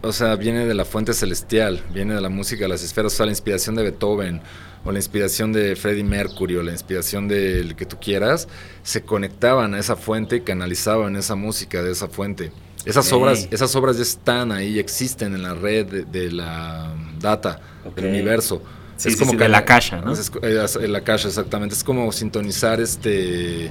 o 0.02 0.11
sea, 0.11 0.36
viene 0.36 0.65
de 0.65 0.73
la 0.73 0.86
fuente 0.86 1.14
celestial, 1.14 1.82
viene 1.94 2.15
de 2.15 2.22
la 2.22 2.30
música 2.30 2.64
de 2.64 2.69
las 2.69 2.84
esferas, 2.84 3.14
o 3.14 3.15
sea, 3.18 3.26
la 3.26 3.32
inspiración 3.32 3.76
de 3.76 3.84
Beethoven 3.84 4.41
o 4.84 4.91
la 4.91 4.99
inspiración 4.99 5.52
de 5.53 5.76
Freddie 5.76 6.03
Mercury 6.03 6.56
o 6.57 6.64
la 6.64 6.72
inspiración 6.72 7.27
del 7.27 7.76
que 7.76 7.86
tú 7.86 7.98
quieras, 7.99 8.48
se 8.84 9.02
conectaban 9.03 9.73
a 9.73 9.80
esa 9.80 9.95
fuente 9.95 10.36
y 10.38 10.41
canalizaban 10.41 11.15
esa 11.15 11.36
música 11.36 11.82
de 11.82 11.91
esa 11.91 12.07
fuente. 12.07 12.52
Esas 12.86 13.11
Ok. 13.11 13.19
obras, 13.22 13.48
esas 13.49 13.76
obras 13.76 13.98
ya 13.98 14.03
están 14.03 14.52
ahí, 14.52 14.77
existen 14.77 15.34
en 15.34 15.41
la 15.41 15.56
red 15.56 15.88
de, 15.88 16.06
de 16.06 16.32
la 16.32 16.94
data 17.19 17.60
Ok. 17.84 17.95
del 17.95 18.06
universo. 18.07 18.61
Sí, 18.97 19.11
sí, 19.11 19.26
sí, 19.26 19.35
de 19.35 19.49
la 19.49 19.65
caja, 19.65 19.97
¿no? 20.01 20.13
Es, 20.13 20.31
es- 20.41 20.76
en 20.77 20.93
la 20.93 21.01
caja, 21.01 21.27
exactamente. 21.27 21.76
Es 21.76 21.84
como 21.84 22.11
sintonizar 22.11 22.80
este 22.80 23.69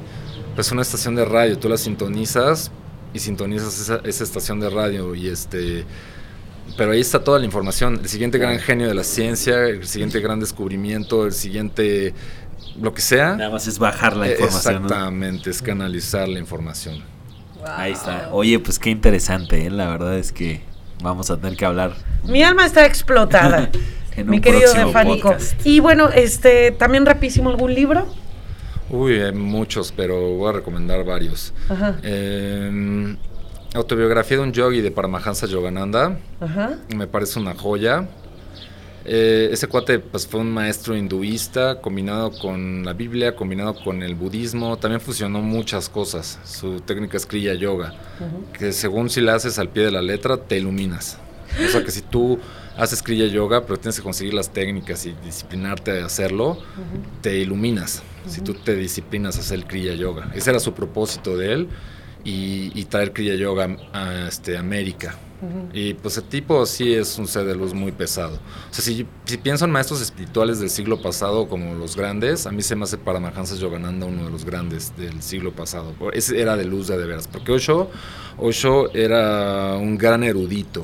pues 0.55 0.71
una 0.71 0.83
estación 0.83 1.15
de 1.17 1.25
radio. 1.25 1.59
Tú 1.59 1.69
la 1.69 1.77
sintonizas 1.79 2.71
y 3.13 3.19
sintonizas 3.19 3.81
esa, 3.81 4.01
esa 4.05 4.25
estación 4.25 4.61
de 4.61 4.71
radio. 4.71 5.15
Y 5.15 5.29
este. 5.29 5.85
Pero 6.77 6.93
ahí 6.93 7.01
está 7.01 7.23
toda 7.25 7.39
la 7.39 7.45
información. 7.45 8.01
El 8.03 8.09
siguiente 8.09 8.39
gran 8.39 8.59
genio 8.59 8.87
de 8.89 8.95
la 8.95 9.05
ciencia, 9.05 9.65
el 9.65 9.87
siguiente 9.87 10.21
gran 10.21 10.41
descubrimiento, 10.41 11.25
el 11.27 11.33
siguiente. 11.33 12.15
lo 12.81 12.93
que 12.93 13.01
sea. 13.03 13.37
Nada 13.37 13.51
más 13.51 13.67
es 13.67 13.79
bajar 13.79 14.17
la 14.17 14.29
eh, 14.29 14.33
información. 14.33 14.83
¿no? 14.83 14.89
Exactamente, 14.89 15.51
es 15.51 15.63
canalizar 15.63 16.29
la 16.29 16.39
información. 16.39 17.03
Ahí 17.77 17.93
está. 17.93 18.29
Oye, 18.33 18.59
pues 18.59 18.79
qué 18.79 18.91
interesante, 18.91 19.67
¿eh? 19.67 19.71
La 19.71 19.89
verdad 19.89 20.19
es 20.19 20.33
que 20.33 20.63
vamos 21.03 21.31
a 21.31 21.39
tener 21.39 21.57
que 21.57 21.65
hablar. 21.65 21.95
Mi 22.25 22.43
alma 22.43 22.67
está 22.67 22.85
explotada. 22.87 23.71
En 24.17 24.29
mi 24.31 24.37
un 24.37 24.43
querido 24.43 24.63
próximo 24.63 24.87
Defánico. 24.87 25.29
podcast. 25.31 25.67
Y 25.67 25.81
bueno, 25.81 26.09
este, 26.11 26.71
también 26.73 27.07
rapidísimo 27.07 27.51
algún 27.51 27.75
libro. 27.75 28.07
Uy, 28.91 29.21
hay 29.21 29.33
muchos, 29.33 29.93
pero 29.93 30.37
voy 30.37 30.51
a 30.51 30.53
recomendar 30.53 31.05
varios. 31.05 31.53
Ajá. 31.69 31.99
Eh, 32.03 33.17
autobiografía 33.75 34.37
de 34.37 34.43
un 34.43 34.53
yogi 34.53 34.81
de 34.81 34.91
Paramahansa 34.91 35.47
Yogananda. 35.47 36.19
Ajá. 36.41 36.77
me 36.95 37.07
parece 37.07 37.39
una 37.41 37.55
joya. 37.55 38.09
Eh, 39.07 39.51
ese 39.53 39.67
cuate 39.67 39.99
pues, 39.99 40.27
fue 40.27 40.41
un 40.41 40.51
maestro 40.51 40.97
hinduista 40.97 41.81
combinado 41.83 42.31
con 42.39 42.85
la 42.85 42.95
Biblia, 42.95 43.37
combinado 43.37 43.75
con 43.75 44.03
el 44.03 44.15
budismo. 44.15 44.79
También 44.79 45.01
fusionó 45.01 45.41
muchas 45.43 45.89
cosas. 45.89 46.39
Su 46.45 46.81
técnica 46.81 47.17
es 47.17 47.27
Kriya 47.27 47.55
Yoga, 47.55 47.95
que 48.59 48.73
según 48.73 49.11
si 49.11 49.21
la 49.21 49.35
haces 49.35 49.59
al 49.59 49.69
pie 49.69 49.85
de 49.85 49.91
la 49.91 50.01
letra, 50.03 50.39
te 50.39 50.57
iluminas. 50.57 51.19
O 51.63 51.69
sea 51.69 51.85
que 51.85 51.91
si 51.91 52.01
tú 52.01 52.39
haces 52.77 53.03
Kriya 53.03 53.27
Yoga, 53.27 53.63
pero 53.63 53.79
tienes 53.79 53.97
que 53.97 54.03
conseguir 54.03 54.35
las 54.35 54.51
técnicas 54.53 55.07
y 55.07 55.15
disciplinarte 55.25 56.03
a 56.03 56.07
hacerlo, 56.07 56.59
te 57.21 57.39
iluminas. 57.39 58.03
Si 58.27 58.41
tú 58.41 58.55
te 58.55 58.75
disciplinas 58.75 59.37
a 59.37 59.41
hacer 59.41 59.65
Kriya 59.67 59.95
Yoga. 59.95 60.31
Ese 60.35 60.51
era 60.51 60.61
su 60.61 60.73
propósito 60.73 61.37
de 61.37 61.53
él 61.53 61.69
y, 62.25 62.73
y 62.75 62.85
traer 62.87 63.13
Kriya 63.13 63.35
Yoga 63.35 63.77
a 63.93 64.29
este, 64.29 64.57
América. 64.57 65.17
Y 65.75 65.93
pues 65.95 66.17
el 66.17 66.25
tipo 66.25 66.65
sí 66.65 66.95
es 66.95 67.19
un 67.19 67.27
ser 67.27 67.45
de 67.45 67.55
luz 67.55 67.75
muy 67.75 67.93
pesado. 67.93 68.37
O 68.71 68.75
sea, 68.75 68.83
si, 68.83 69.07
si 69.25 69.37
pienso 69.37 69.67
en 69.67 69.73
maestros 69.73 70.01
espirituales 70.01 70.59
del 70.59 70.71
siglo 70.71 71.03
pasado 71.03 71.49
como 71.49 71.75
los 71.75 71.97
grandes, 71.97 72.47
a 72.47 72.51
mí 72.51 72.63
se 72.63 72.75
me 72.77 72.85
hace 72.85 72.97
Paramahansa 72.97 73.55
Yogananda 73.57 74.07
uno 74.07 74.25
de 74.25 74.31
los 74.31 74.45
grandes 74.47 74.97
del 74.97 75.21
siglo 75.23 75.53
pasado. 75.53 75.93
Ese 76.13 76.41
era 76.41 76.57
de 76.57 76.65
luz 76.65 76.89
de, 76.89 76.97
de 76.97 77.07
veras. 77.07 77.29
Porque 77.29 77.53
Osho, 77.53 77.91
Osho 78.39 78.95
era 78.95 79.77
un 79.77 79.99
gran 79.99 80.25
erudito. 80.25 80.83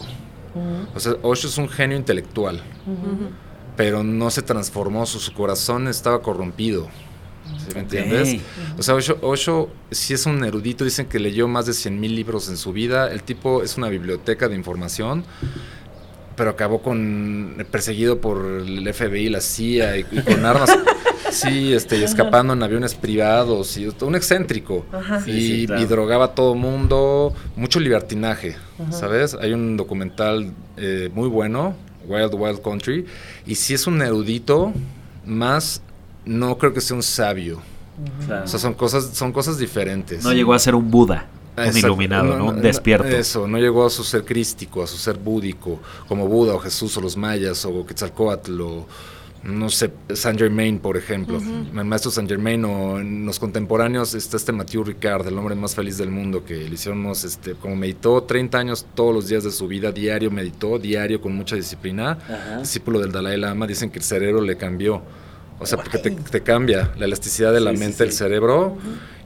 O 0.95 1.01
sea, 1.01 1.13
Osho 1.23 1.49
es 1.49 1.59
un 1.59 1.69
genio 1.69 1.97
intelectual. 1.97 2.63
Pero 3.77 4.03
no 4.03 4.31
se 4.31 4.43
transformó, 4.43 5.07
su, 5.07 5.21
su 5.21 5.33
corazón 5.33 5.89
estaba 5.89 6.21
corrompido. 6.21 6.89
¿Sí 7.59 7.75
me 7.75 7.81
entiendes? 7.81 8.43
O 8.79 8.83
sea, 8.83 8.95
Osho, 8.95 9.19
Osho 9.23 9.71
sí 9.91 10.15
es 10.15 10.27
un 10.27 10.45
erudito, 10.45 10.85
dicen 10.85 11.07
que 11.07 11.19
leyó 11.19 11.49
más 11.49 11.67
de 11.67 11.73
100 11.73 11.99
mil 11.99 12.15
libros 12.15 12.49
en 12.49 12.57
su 12.57 12.73
vida. 12.73 13.11
El 13.11 13.23
tipo 13.23 13.63
es 13.63 13.77
una 13.77 13.89
biblioteca 13.89 14.49
de 14.49 14.55
información, 14.55 15.25
pero 16.37 16.51
acabó 16.51 16.83
con 16.83 17.57
perseguido 17.71 18.21
por 18.21 18.63
el 18.67 18.93
FBI, 18.93 19.29
la 19.29 19.41
CIA 19.41 19.99
y, 19.99 20.07
y 20.11 20.21
con 20.23 20.45
armas. 20.45 20.71
Sí, 21.31 21.73
este, 21.73 21.99
y 21.99 22.03
escapando 22.03 22.53
en 22.53 22.63
aviones 22.63 22.95
privados, 22.95 23.77
y 23.77 23.89
un 24.01 24.15
excéntrico. 24.15 24.85
Ajá. 24.93 25.21
Sí, 25.21 25.31
y, 25.31 25.41
sí, 25.41 25.67
claro. 25.67 25.83
y 25.83 25.85
drogaba 25.87 26.25
a 26.27 26.35
todo 26.35 26.55
mundo, 26.55 27.33
mucho 27.57 27.81
libertinaje, 27.81 28.57
¿sabes? 28.91 29.35
Hay 29.41 29.53
un 29.53 29.77
documental 29.77 30.53
eh, 30.77 31.11
muy 31.15 31.29
bueno, 31.29 31.75
Wild 32.07 32.35
Wild 32.35 32.63
Country, 32.63 33.07
y 33.47 33.55
si 33.55 33.75
es 33.75 33.87
un 33.87 34.03
erudito, 34.03 34.73
más 35.25 35.83
no 36.25 36.59
creo 36.59 36.73
que 36.73 36.81
sea 36.81 36.97
un 36.97 37.03
sabio. 37.03 37.61
Claro. 38.27 38.45
O 38.45 38.49
sea, 38.49 38.59
son 38.59 38.75
cosas, 38.75 39.11
son 39.13 39.33
cosas 39.33 39.59
diferentes. 39.59 40.25
No 40.25 40.33
llegó 40.33 40.55
a 40.55 40.59
ser 40.59 40.75
un 40.75 40.91
Buda, 40.91 41.27
un 41.63 41.67
Exacto. 41.69 41.87
iluminado, 41.89 42.37
¿no? 42.39 42.47
Un 42.47 42.63
despierto. 42.63 43.07
Eso, 43.09 43.47
no 43.47 43.59
llegó 43.59 43.87
a 43.87 43.91
su 43.91 44.05
ser 44.05 44.25
crístico, 44.25 44.83
a 44.83 44.87
su 44.87 44.97
ser 44.97 45.17
búdico, 45.19 45.81
como 46.09 46.27
Buda 46.27 46.55
o 46.55 46.59
Jesús 46.59 46.97
o 46.97 47.01
los 47.01 47.17
mayas 47.17 47.65
o 47.65 47.85
Quetzalcóatl 47.87 48.61
o 48.61 48.87
no 49.43 49.71
sé, 49.71 49.91
Saint 50.13 50.39
Germain, 50.39 50.79
por 50.81 50.99
ejemplo. 50.99 51.39
El 51.39 51.85
maestro 51.87 52.11
Saint 52.11 52.29
Germain 52.29 52.63
o 52.67 53.01
en 53.01 53.25
los 53.25 53.39
contemporáneos 53.39 54.13
está 54.15 54.37
este 54.37 54.53
Mathieu 54.53 54.85
Ricard, 54.85 55.27
el 55.29 55.39
hombre 55.39 55.55
más 55.55 55.75
feliz 55.75 55.97
del 55.97 56.11
mundo, 56.11 56.45
que 56.45 56.57
le 56.69 56.75
hicieron 56.75 57.01
unos, 57.01 57.25
este, 57.25 57.55
como 57.55 57.75
meditó 57.75 58.23
30 58.23 58.59
años 58.59 58.85
todos 58.95 59.15
los 59.15 59.29
días 59.29 59.43
de 59.43 59.51
su 59.51 59.67
vida, 59.67 59.93
diario 59.93 60.31
meditó, 60.31 60.79
diario 60.79 61.23
con 61.23 61.35
mucha 61.35 61.57
disciplina. 61.57 62.19
Discípulo 62.61 63.01
del 63.01 63.13
Dalai 63.13 63.39
Lama, 63.39 63.67
dicen 63.67 63.89
que 63.91 63.99
el 64.01 64.05
cerebro 64.05 64.43
le 64.43 64.59
cambió. 64.59 65.01
O 65.59 65.65
sea, 65.65 65.79
porque 65.79 65.97
te, 65.99 66.11
te 66.11 66.43
cambia 66.43 66.93
la 66.99 67.07
elasticidad 67.07 67.53
de 67.53 67.61
la 67.61 67.71
Sí, 67.71 67.77
sí, 67.79 67.83
mente, 67.85 68.05
el 68.05 68.13
sí. 68.13 68.19
cerebro, 68.19 68.77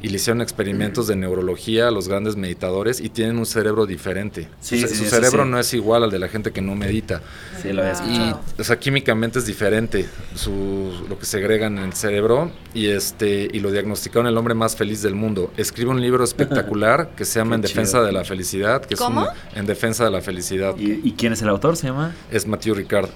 y 0.04 0.08
le 0.10 0.16
hicieron 0.16 0.42
experimentos 0.42 1.06
de 1.06 1.16
neurología 1.16 1.88
a 1.88 1.90
los 1.90 2.08
grandes 2.08 2.36
meditadores 2.36 3.00
y 3.00 3.08
tienen 3.08 3.38
un 3.38 3.46
cerebro 3.46 3.86
diferente. 3.86 4.48
Sí, 4.60 4.78
su 4.82 4.88
sí, 4.88 4.96
su 4.96 5.04
sí, 5.04 5.08
cerebro 5.08 5.44
sí. 5.44 5.48
no 5.48 5.58
es 5.58 5.72
igual 5.72 6.04
al 6.04 6.10
de 6.10 6.18
la 6.18 6.28
gente 6.28 6.52
que 6.52 6.60
no 6.60 6.74
medita. 6.74 7.22
Sí, 7.62 7.72
lo 7.72 7.80
había. 7.82 7.94
Y, 8.04 8.60
o 8.60 8.64
sea, 8.64 8.78
químicamente 8.78 9.38
es 9.38 9.46
diferente 9.46 10.06
su, 10.34 10.92
lo 11.08 11.18
que 11.18 11.24
segregan 11.24 11.78
en 11.78 11.84
el 11.84 11.94
cerebro 11.94 12.50
y 12.74 12.88
este 12.88 13.48
y 13.50 13.60
lo 13.60 13.70
diagnosticaron 13.72 14.26
el 14.26 14.36
hombre 14.36 14.52
más 14.52 14.76
feliz 14.76 15.00
del 15.00 15.14
mundo. 15.14 15.50
Escribe 15.56 15.90
un 15.90 16.02
libro 16.02 16.22
espectacular 16.22 17.12
que 17.16 17.24
se 17.24 17.38
llama 17.38 17.54
En 17.54 17.62
defensa 17.62 18.02
de 18.02 18.12
la 18.12 18.24
felicidad, 18.24 18.84
que 18.84 18.96
¿Cómo? 18.96 19.22
es 19.24 19.28
un- 19.54 19.58
En 19.60 19.64
defensa 19.64 20.04
de 20.04 20.10
la 20.10 20.20
felicidad. 20.20 20.76
¿Y, 20.76 21.00
y 21.02 21.12
quién 21.16 21.32
es 21.32 21.40
el 21.40 21.48
autor? 21.48 21.78
Se 21.78 21.86
llama 21.86 22.14
Es 22.30 22.46
Mathieu 22.46 22.74
Ricard. 22.74 23.08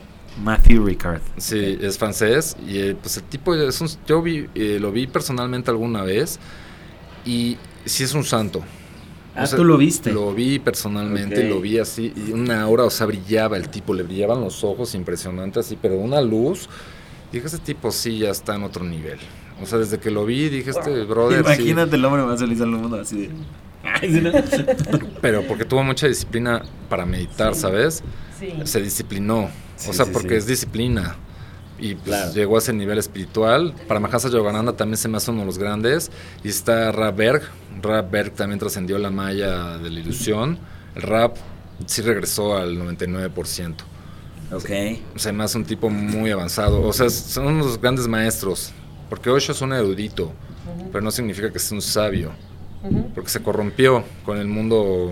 Matthew 0.43 0.87
Ricard. 0.87 1.21
Sí, 1.37 1.79
es 1.83 1.99
francés 1.99 2.57
y 2.67 2.79
eh, 2.79 2.97
pues 2.99 3.19
el 3.19 3.25
tipo 3.25 3.55
es 3.55 3.79
un, 3.83 3.89
yo 4.07 4.23
vi, 4.23 4.47
eh, 4.55 4.79
lo 4.81 4.91
vi 4.91 5.07
personalmente 5.07 5.71
alguna 5.71 6.03
vez 6.03 6.39
y 7.25 7.57
sí 7.85 8.05
es 8.05 8.15
un 8.15 8.25
santo. 8.25 8.63
Ah, 9.35 9.47
¿tú 9.47 9.65
lo 9.65 9.77
viste? 9.77 10.13
Lo 10.13 10.35
vi 10.35 10.59
personalmente, 10.59 11.49
lo 11.49 11.61
vi 11.61 11.79
así, 11.79 12.13
y 12.17 12.33
una 12.33 12.63
aura, 12.63 12.85
o 12.85 12.91
sea, 12.91 13.07
brillaba 13.07 13.57
el 13.57 13.69
tipo, 13.69 13.95
le 13.95 14.03
brillaban 14.03 14.41
los 14.41 14.65
ojos 14.65 14.95
impresionante 14.95 15.61
así, 15.61 15.79
pero 15.81 15.97
una 15.97 16.21
luz. 16.21 16.69
Dije, 17.31 17.47
ese 17.47 17.59
tipo 17.59 17.93
sí 17.93 18.19
ya 18.19 18.31
está 18.31 18.57
en 18.57 18.65
otro 18.65 18.85
nivel. 18.85 19.19
O 19.63 19.67
sea, 19.67 19.79
desde 19.79 19.99
que 19.99 20.11
lo 20.11 20.25
vi, 20.25 20.49
dije, 20.49 20.71
este 20.71 21.05
brother, 21.05 21.45
sí. 21.45 21.53
Imagínate 21.53 21.97
el 21.97 22.05
hombre 22.05 22.23
más 22.23 22.41
feliz 22.41 22.59
del 22.59 22.71
mundo 22.71 23.01
así 23.01 23.27
de... 23.27 23.31
Pero 25.21 25.43
porque 25.47 25.65
tuvo 25.65 25.83
mucha 25.85 26.09
disciplina 26.09 26.63
para 26.89 27.07
meditar, 27.07 27.55
¿sabes? 27.55 28.03
Sí. 28.39 28.55
Se 28.65 28.83
disciplinó. 28.83 29.51
Sí, 29.77 29.91
o 29.91 29.93
sea, 29.93 30.05
sí, 30.05 30.11
porque 30.13 30.31
sí. 30.31 30.37
es 30.37 30.47
disciplina. 30.47 31.17
Y 31.79 31.95
pues 31.95 32.07
Claro. 32.09 32.33
llegó 32.33 32.57
a 32.57 32.59
ese 32.59 32.73
nivel 32.73 32.99
espiritual. 32.99 33.75
Para 33.87 34.01
Mahasa 34.01 34.29
Yogananda 34.29 34.73
también 34.73 34.97
se 34.97 35.09
me 35.09 35.17
hace 35.17 35.31
uno 35.31 35.41
de 35.41 35.47
los 35.47 35.59
grandes. 35.59 36.11
Y 36.43 36.49
está 36.49 36.91
Rap 36.93 37.17
Berg. 37.17 37.43
Rap 37.83 38.11
Berg 38.11 38.33
también 38.33 38.59
trascendió 38.59 38.99
la 38.99 39.11
malla 39.11 39.79
de 39.79 39.91
la 39.91 40.01
ilusión. 40.01 40.59
El 40.97 41.03
rap 41.03 41.37
sí 41.87 42.03
regresó 42.03 42.57
al 42.57 42.77
99%. 42.77 43.85
ok. 44.53 44.71
Se 45.17 45.33
me 45.33 45.45
hace 45.45 45.59
un 45.59 45.65
tipo 45.65 45.89
muy 45.91 46.31
avanzado. 46.31 46.83
O 46.83 46.93
sea, 46.93 47.09
son 47.11 47.47
unos 47.47 47.81
grandes 47.81 48.09
maestros. 48.09 48.73
Porque 49.09 49.31
Osho 49.31 49.53
es 49.53 49.61
un 49.63 49.73
erudito, 49.73 50.33
pero 50.93 51.03
no 51.03 51.11
significa 51.11 51.51
que 51.53 51.59
sea 51.59 51.77
un 51.77 51.83
sabio. 51.83 52.33
Porque 53.15 53.31
se 53.31 53.41
corrompió 53.43 54.05
con 54.25 54.39
el 54.39 54.47
mundo, 54.49 55.11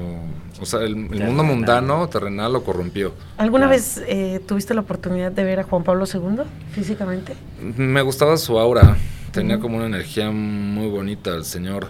o 0.61 0.67
sea, 0.67 0.81
el, 0.81 0.93
el 1.13 1.25
mundo 1.25 1.43
mundano, 1.45 2.09
terrenal, 2.09 2.53
lo 2.53 2.65
corrompió. 2.65 3.13
¿Alguna 3.37 3.67
Claro. 3.67 3.71
vez 3.81 4.03
eh, 4.07 4.41
tuviste 4.47 4.75
la 4.75 4.81
oportunidad 4.81 5.33
de 5.33 5.45
ver 5.45 5.61
a 5.61 5.65
Juan 5.65 5.83
Pablo 5.85 6.05
II 6.13 6.43
físicamente? 6.73 7.35
Me 7.77 8.03
gustaba 8.03 8.37
su 8.37 8.59
aura, 8.59 8.97
tenía 9.33 9.59
como 9.59 9.77
una 9.77 9.87
energía 9.87 10.31
muy 10.31 10.89
bonita 10.89 11.31
el 11.35 11.45
señor. 11.45 11.89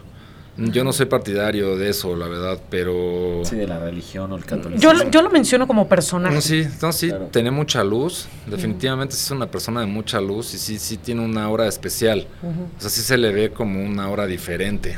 Yo 0.58 0.84
no 0.84 0.92
soy 0.94 1.04
partidario 1.04 1.76
de 1.76 1.90
eso, 1.90 2.16
la 2.16 2.28
verdad, 2.28 2.58
pero... 2.70 3.42
Sí, 3.44 3.56
de 3.56 3.66
la 3.66 3.78
religión 3.78 4.32
o 4.32 4.36
el 4.36 4.46
catolicismo. 4.46 4.80
Yo, 4.90 4.94
lo- 5.04 5.10
yo 5.10 5.20
lo 5.20 5.28
menciono 5.28 5.66
como 5.66 5.86
personaje. 5.86 6.34
No, 6.34 6.40
sí, 6.40 6.66
no, 6.80 6.92
sí, 6.94 7.08
Claro. 7.10 7.26
tiene 7.30 7.50
mucha 7.50 7.84
luz. 7.84 8.26
Definitivamente 8.46 9.14
sí 9.14 9.22
es 9.26 9.30
una 9.32 9.50
persona 9.50 9.80
de 9.80 9.86
mucha 9.86 10.18
luz 10.18 10.54
y 10.54 10.58
sí, 10.58 10.78
sí 10.78 10.96
tiene 10.96 11.22
una 11.22 11.44
aura 11.44 11.66
especial. 11.68 12.26
O 12.42 12.80
sea, 12.80 12.88
sí 12.88 13.02
se 13.02 13.18
le 13.18 13.32
ve 13.34 13.50
como 13.50 13.84
una 13.84 14.04
aura 14.04 14.24
diferente. 14.26 14.96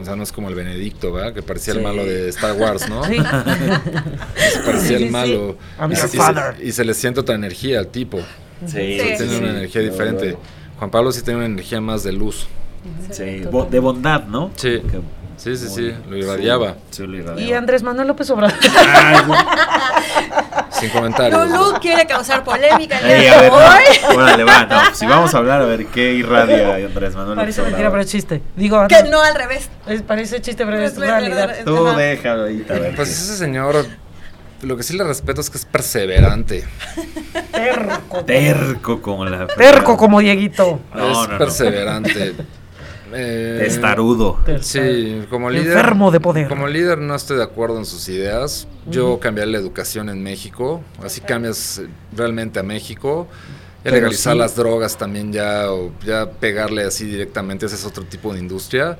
O 0.00 0.04
sea, 0.04 0.16
no 0.16 0.22
es 0.24 0.32
como 0.32 0.48
el 0.48 0.54
Benedicto, 0.56 1.12
¿verdad? 1.12 1.32
Que 1.32 1.42
parecía 1.42 1.72
Sí. 1.74 1.78
el 1.78 1.84
malo 1.84 2.04
de 2.04 2.28
Star 2.30 2.52
Wars, 2.56 2.88
¿no? 2.88 3.04
Sí. 3.08 3.16
Parecía 4.64 4.96
el 4.96 5.04
sí. 5.04 5.10
malo. 5.10 5.56
I'm 5.80 5.92
Y, 5.92 5.94
your 5.96 6.08
se- 6.08 6.16
y 6.16 6.20
father. 6.20 6.56
se, 6.56 6.64
y 6.64 6.72
se 6.72 6.84
le 6.84 6.94
siente 6.94 7.20
otra 7.20 7.34
energía 7.36 7.78
al 7.78 7.86
tipo. 7.88 8.18
Sí, 8.66 8.72
Sí, 8.72 8.98
tiene 9.16 9.16
sí, 9.18 9.36
una 9.38 9.50
energía 9.50 9.82
diferente. 9.82 10.36
Juan 10.78 10.90
Pablo 10.90 11.12
sí 11.12 11.22
tiene 11.22 11.38
una 11.38 11.46
energía 11.46 11.80
más 11.80 12.02
de 12.02 12.12
luz. 12.12 12.48
Sí, 13.10 13.42
bo- 13.50 13.66
de 13.70 13.78
bondad, 13.78 14.24
¿no? 14.24 14.50
Sí. 14.56 14.80
Que- 14.80 15.00
Sí, 15.36 15.56
sí, 15.56 15.68
sí, 15.68 15.92
lo 16.10 16.16
irradiaba. 16.16 16.74
Sí, 16.90 17.06
lo 17.06 17.16
irradiaba. 17.16 17.40
Y 17.40 17.52
Andrés 17.52 17.84
Manuel 17.84 18.08
López 18.08 18.28
Obrador. 18.30 18.58
Sin 20.80 20.90
comentarios. 20.90 21.48
Lulu 21.50 21.78
quiere 21.80 22.06
causar 22.06 22.44
polémica 22.44 22.98
el 23.00 23.06
día 23.06 23.16
Ey, 23.16 23.22
de 23.24 23.30
a 23.30 23.40
ver, 23.40 23.50
hoy. 23.52 23.60
no. 24.02 24.08
Órale, 24.22 24.44
va, 24.44 24.64
no, 24.66 24.80
si 24.94 25.06
vamos 25.06 25.34
a 25.34 25.38
hablar, 25.38 25.62
a 25.62 25.64
ver 25.66 25.86
qué 25.86 26.12
irradia 26.14 26.74
Andrés 26.76 27.14
Manuel. 27.14 27.36
Parece 27.36 27.62
mentira, 27.62 27.90
pero 27.90 28.04
chiste. 28.04 28.42
Digo, 28.56 28.86
Que 28.88 29.02
no 29.04 29.20
al 29.22 29.34
revés. 29.34 29.68
es- 29.86 30.02
parece 30.02 30.40
chiste, 30.40 30.64
pero 30.64 30.78
es 30.80 30.96
realidad. 30.96 31.48
verdad, 31.48 31.64
Tú 31.64 31.86
Ajá. 31.86 31.96
déjalo 31.98 32.44
ahí, 32.44 32.64
a 32.68 32.72
ver. 32.74 32.94
Pues 32.96 33.08
ese 33.10 33.36
señor, 33.36 33.86
lo 34.62 34.76
que 34.76 34.82
sí 34.82 34.96
le 34.96 35.04
respeto 35.04 35.40
es 35.40 35.50
que 35.50 35.58
es 35.58 35.64
perseverante. 35.64 36.64
Terco. 37.52 38.24
Terco 38.24 39.02
como 39.02 39.24
la. 39.24 39.46
Terco 39.46 39.96
como 39.96 40.20
Dieguito. 40.20 40.80
No, 40.94 41.10
es 41.10 41.16
no, 41.16 41.26
no. 41.28 41.38
perseverante. 41.38 42.34
Eh, 43.12 43.58
Testarudo. 43.64 44.38
Sí, 44.60 45.22
como 45.30 45.50
líder. 45.50 45.76
Enfermo 45.76 46.10
de 46.10 46.20
poder. 46.20 46.48
Como 46.48 46.66
líder 46.66 46.98
no 46.98 47.14
estoy 47.14 47.36
de 47.38 47.44
acuerdo 47.44 47.78
en 47.78 47.86
sus 47.86 48.08
ideas. 48.08 48.66
Yo 48.86 49.18
cambiaré 49.20 49.50
la 49.50 49.58
educación 49.58 50.08
en 50.08 50.22
México. 50.22 50.82
Así 51.02 51.20
cambias 51.20 51.82
realmente 52.16 52.58
a 52.58 52.62
México. 52.62 53.28
Ya 53.78 53.84
Pero 53.84 53.96
legalizar 53.96 54.32
sí. 54.32 54.38
las 54.38 54.56
drogas 54.56 54.98
también 54.98 55.32
ya, 55.32 55.70
o 55.72 55.92
ya 56.04 56.28
pegarle 56.28 56.82
así 56.82 57.04
directamente, 57.04 57.66
ese 57.66 57.76
es 57.76 57.84
otro 57.84 58.04
tipo 58.04 58.32
de 58.34 58.40
industria. 58.40 58.98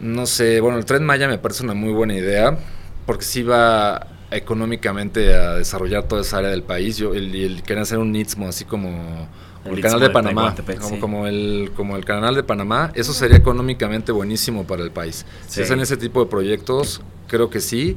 No 0.00 0.24
sé, 0.26 0.60
bueno, 0.60 0.78
el 0.78 0.86
Tren 0.86 1.04
Maya 1.04 1.28
me 1.28 1.38
parece 1.38 1.62
una 1.62 1.74
muy 1.74 1.92
buena 1.92 2.14
idea, 2.14 2.56
porque 3.04 3.24
sí 3.24 3.42
va 3.42 4.06
económicamente 4.30 5.34
a 5.34 5.54
desarrollar 5.54 6.04
toda 6.04 6.22
esa 6.22 6.38
área 6.38 6.50
del 6.50 6.62
país. 6.62 6.96
Yo, 6.96 7.14
el, 7.14 7.34
el 7.34 7.62
querer 7.62 7.82
hacer 7.82 7.98
un 7.98 8.14
Istmo 8.16 8.48
así 8.48 8.64
como 8.64 9.28
El 9.64 9.74
el, 9.74 9.80
canal 9.80 10.00
de 10.00 10.08
de 10.08 10.12
Panamá, 10.12 10.54
como, 10.54 10.88
sí. 10.88 10.98
como 10.98 11.26
el, 11.26 11.72
como 11.76 11.96
el 11.96 12.04
canal 12.04 12.34
de 12.34 12.42
Panamá, 12.42 12.92
eso 12.94 13.12
sería 13.12 13.36
económicamente 13.36 14.12
buenísimo 14.12 14.66
para 14.66 14.82
el 14.82 14.90
país. 14.90 15.26
Sí. 15.46 15.54
Si 15.56 15.62
hacen 15.62 15.80
ese 15.80 15.96
tipo 15.96 16.24
de 16.24 16.30
proyectos, 16.30 17.02
creo 17.26 17.50
que 17.50 17.60
sí. 17.60 17.96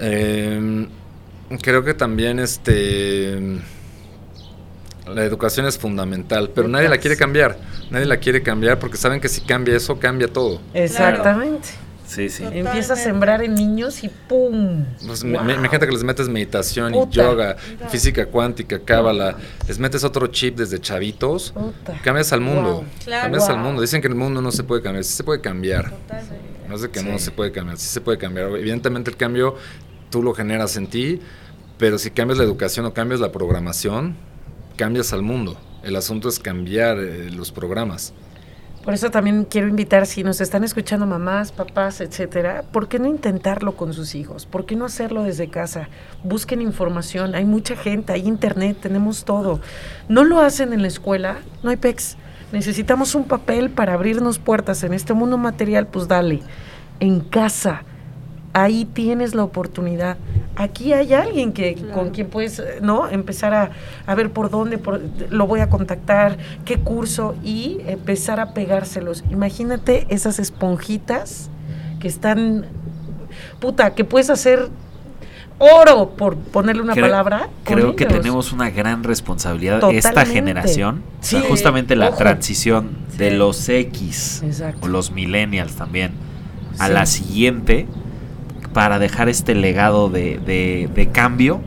Eh, 0.00 0.88
creo 1.60 1.84
que 1.84 1.94
también 1.94 2.38
este 2.38 3.60
la 5.06 5.24
educación 5.24 5.66
es 5.66 5.78
fundamental, 5.78 6.50
pero 6.54 6.68
nadie 6.68 6.88
la 6.88 6.98
quiere 6.98 7.16
cambiar. 7.16 7.58
Nadie 7.90 8.06
la 8.06 8.18
quiere 8.18 8.42
cambiar 8.42 8.78
porque 8.78 8.96
saben 8.96 9.20
que 9.20 9.28
si 9.28 9.40
cambia 9.40 9.76
eso, 9.76 9.98
cambia 9.98 10.28
todo. 10.28 10.60
Exactamente. 10.72 11.68
Sí. 12.14 12.28
Empieza 12.52 12.92
a 12.92 12.96
sembrar 12.96 13.42
en 13.42 13.54
niños 13.54 14.04
y 14.04 14.08
¡pum! 14.08 14.84
Pues, 15.06 15.24
me- 15.24 15.40
me- 15.40 15.54
Imagínate 15.54 15.86
que 15.86 15.92
les 15.92 16.04
metes 16.04 16.28
meditación 16.28 16.94
y 16.94 16.98
Puta. 16.98 17.12
yoga, 17.22 17.56
física 17.88 18.26
cuántica, 18.26 18.78
cábala, 18.80 19.36
les 19.66 19.78
metes 19.78 20.04
otro 20.04 20.26
chip 20.26 20.56
desde 20.56 20.78
chavitos, 20.78 21.52
Puta. 21.52 21.98
cambias 22.04 22.32
al 22.32 22.40
mundo. 22.40 22.72
Wow. 22.74 22.84
Claro. 23.04 23.22
Cambias 23.24 23.48
al 23.48 23.56
Wow. 23.56 23.64
mundo. 23.64 23.80
Dicen 23.82 24.00
que 24.02 24.08
el 24.08 24.14
mundo 24.14 24.42
no 24.42 24.52
se 24.52 24.62
puede 24.62 24.82
cambiar, 24.82 25.04
sí 25.04 25.14
se 25.14 25.24
puede 25.24 25.40
cambiar. 25.40 25.92
No 26.68 26.74
es 26.76 26.82
de 26.82 26.90
que 26.90 27.00
Sí. 27.00 27.06
no 27.08 27.18
se 27.18 27.30
puede 27.30 27.52
cambiar, 27.52 27.78
sí 27.78 27.86
se 27.88 28.00
puede 28.00 28.18
cambiar. 28.18 28.48
Evidentemente 28.56 29.10
el 29.10 29.16
cambio 29.16 29.56
tú 30.10 30.22
lo 30.22 30.34
generas 30.34 30.76
en 30.76 30.86
ti, 30.88 31.20
pero 31.78 31.98
si 31.98 32.10
cambias 32.10 32.38
la 32.38 32.44
educación 32.44 32.84
o 32.86 32.92
cambias 32.94 33.20
la 33.20 33.32
programación, 33.32 34.16
cambias 34.76 35.12
al 35.12 35.22
mundo. 35.22 35.58
El 35.82 35.96
asunto 35.96 36.28
es 36.28 36.38
cambiar 36.38 36.98
eh, 36.98 37.30
los 37.30 37.50
programas. 37.52 38.12
Por 38.84 38.94
eso 38.94 39.12
también 39.12 39.44
quiero 39.44 39.68
invitar, 39.68 40.06
si 40.06 40.24
nos 40.24 40.40
están 40.40 40.64
escuchando 40.64 41.06
mamás, 41.06 41.52
papás, 41.52 42.00
etcétera, 42.00 42.64
¿por 42.72 42.88
qué 42.88 42.98
no 42.98 43.06
intentarlo 43.06 43.76
con 43.76 43.94
sus 43.94 44.16
hijos? 44.16 44.44
¿Por 44.44 44.66
qué 44.66 44.74
no 44.74 44.86
hacerlo 44.86 45.22
desde 45.22 45.48
casa? 45.48 45.88
Busquen 46.24 46.60
información, 46.60 47.36
hay 47.36 47.44
mucha 47.44 47.76
gente, 47.76 48.12
hay 48.12 48.26
internet, 48.26 48.78
tenemos 48.82 49.24
todo. 49.24 49.60
No 50.08 50.24
lo 50.24 50.40
hacen 50.40 50.72
en 50.72 50.82
la 50.82 50.88
escuela, 50.88 51.36
no 51.62 51.70
hay 51.70 51.76
PEX. 51.76 52.16
Necesitamos 52.50 53.14
un 53.14 53.24
papel 53.24 53.70
para 53.70 53.94
abrirnos 53.94 54.40
puertas 54.40 54.82
en 54.82 54.94
este 54.94 55.14
mundo 55.14 55.38
material, 55.38 55.86
pues 55.86 56.08
dale. 56.08 56.40
En 56.98 57.20
casa, 57.20 57.84
ahí 58.52 58.84
tienes 58.84 59.34
la 59.34 59.44
oportunidad. 59.44 60.16
Aquí 60.56 60.92
hay 60.92 61.14
alguien 61.14 61.52
que 61.52 61.74
con 61.94 62.10
quien 62.10 62.28
puedes, 62.28 62.62
¿no? 62.82 63.08
Empezar 63.08 63.54
a, 63.54 63.70
a 64.06 64.14
ver 64.14 64.30
por 64.30 64.50
dónde 64.50 64.76
por- 64.78 65.00
lo 65.30 65.46
voy 65.46 65.60
a 65.60 65.70
contactar, 65.70 66.36
qué 66.66 66.78
curso 66.78 67.34
y 67.42 67.78
empezar 67.86 68.38
a 68.40 68.52
pegárselos. 68.52 69.24
Imagínate 69.30 70.06
esas 70.10 70.38
esponjitas 70.38 71.48
que 72.00 72.08
están, 72.08 72.66
puta, 73.60 73.94
que 73.94 74.04
puedes 74.04 74.28
hacer 74.28 74.68
oro, 75.58 76.10
por 76.10 76.36
ponerle 76.36 76.82
una 76.82 76.92
Creo- 76.94 77.06
palabra. 77.06 77.48
Creo 77.64 77.94
que 77.96 78.04
tenemos 78.06 78.52
una 78.52 78.68
gran 78.70 79.04
responsabilidad 79.04 79.80
esta 79.92 80.26
generación, 80.26 81.02
o 81.20 81.24
sea, 81.24 81.40
Sí, 81.40 81.46
justamente 81.48 81.94
la 81.96 82.08
ojo. 82.08 82.18
transición 82.18 82.90
de 83.16 83.30
Sí. 83.30 83.36
los 83.36 83.68
X 83.68 84.42
Exacto. 84.44 84.80
o 84.82 84.88
los 84.88 85.12
millennials 85.12 85.74
también 85.76 86.12
a 86.78 86.88
Sí. 86.88 86.92
la 86.92 87.06
siguiente 87.06 87.86
para 88.72 88.98
dejar 88.98 89.28
este 89.28 89.54
legado 89.54 90.08
de, 90.08 90.38
de- 90.44 90.88
de 90.94 91.08
cambio 91.08 91.60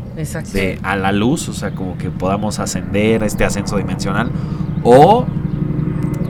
de, 0.53 0.80
a 0.84 0.95
la 0.95 1.11
luz, 1.11 1.48
o 1.49 1.53
sea, 1.53 1.72
como 1.72 1.98
que 1.98 2.10
podamos 2.10 2.60
ascender 2.60 3.23
a 3.23 3.26
este 3.26 3.45
ascenso 3.45 3.77
dimensional 3.77 4.32
o 4.84 5.26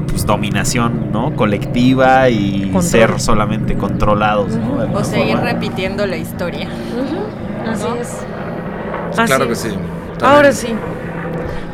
pues 0.09 0.25
dominación, 0.25 1.11
¿no? 1.11 1.35
Colectiva 1.35 2.29
y 2.29 2.61
Control. 2.71 2.83
ser 2.83 3.19
solamente 3.19 3.75
controlados, 3.75 4.55
¿no? 4.55 4.79
De 4.85 4.95
O 4.95 5.03
seguir 5.03 5.35
forma. 5.37 5.51
repitiendo 5.51 6.05
la 6.07 6.17
historia. 6.17 6.67
Así 7.69 7.83
¿No? 7.83 7.95
es. 7.95 8.07
Sí, 8.07 9.21
Así 9.21 9.25
claro 9.27 9.47
que 9.47 9.55
sí. 9.55 9.69
Ahora 10.21 10.51
sí. 10.51 10.67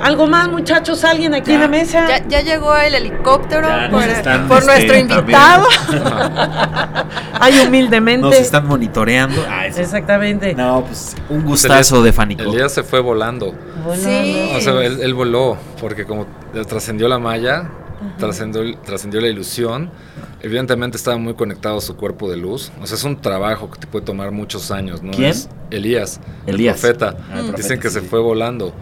¿Algo 0.02 0.28
más, 0.28 0.50
muchachos? 0.50 1.04
¿Alguien 1.04 1.34
aquí 1.34 1.50
Ya. 1.50 1.56
en 1.56 1.62
la 1.62 1.68
mesa? 1.68 2.08
Ya, 2.08 2.28
ya 2.28 2.42
llegó 2.42 2.76
el 2.76 2.96
helicóptero 2.96 3.68
Ya 3.68 3.90
por, 3.92 4.02
nos 4.02 4.10
están, 4.10 4.48
por 4.48 4.60
este, 4.60 4.72
nuestro 4.88 4.98
invitado. 4.98 5.66
Ay, 7.40 7.60
humildemente. 7.68 8.22
Nos 8.28 8.36
están 8.36 8.68
monitoreando. 8.68 9.44
Ah. 9.50 9.68
Exactamente. 9.68 10.54
No, 10.54 10.84
pues 10.86 11.16
un 11.30 11.44
gustazo 11.46 12.02
de 12.04 12.12
Fánico. 12.14 12.44
El 12.44 12.52
día 12.52 12.70
se 12.70 12.84
fue 12.84 13.00
volando. 13.00 13.54
Volando. 13.84 14.04
Sí. 14.10 14.52
O 14.56 14.62
sea, 14.62 14.74
él, 14.84 15.00
él 15.02 15.14
voló, 15.14 15.58
porque 15.80 16.06
como 16.06 16.28
trascendió 16.68 17.08
la 17.08 17.20
malla, 17.20 17.70
trascendió, 18.18 18.62
trascendió 18.80 19.22
la 19.22 19.28
ilusión, 19.28 19.92
evidentemente 20.42 20.98
estaba 20.98 21.18
muy 21.18 21.34
conectado 21.36 21.78
a 21.78 21.82
su 21.82 21.96
cuerpo 21.96 22.30
de 22.30 22.38
luz. 22.38 22.72
O 22.82 22.88
sea, 22.88 22.96
es 22.96 23.04
un 23.04 23.20
trabajo 23.22 23.70
que 23.72 23.80
te 23.80 23.88
puede 23.88 24.06
tomar 24.06 24.32
muchos 24.32 24.72
años, 24.72 25.02
¿no? 25.02 25.12
¿Quién? 25.12 25.30
Es 25.30 25.50
Elías, 25.70 26.20
Elías. 26.46 26.84
el 26.84 26.96
profeta. 26.96 27.18
Ah, 27.20 27.40
el 27.40 27.46
profeta, 27.46 27.58
Dicen 27.58 27.80
que 27.80 27.90
sí. 27.90 27.96
se 27.96 28.02
fue 28.02 28.20
volando. 28.20 28.74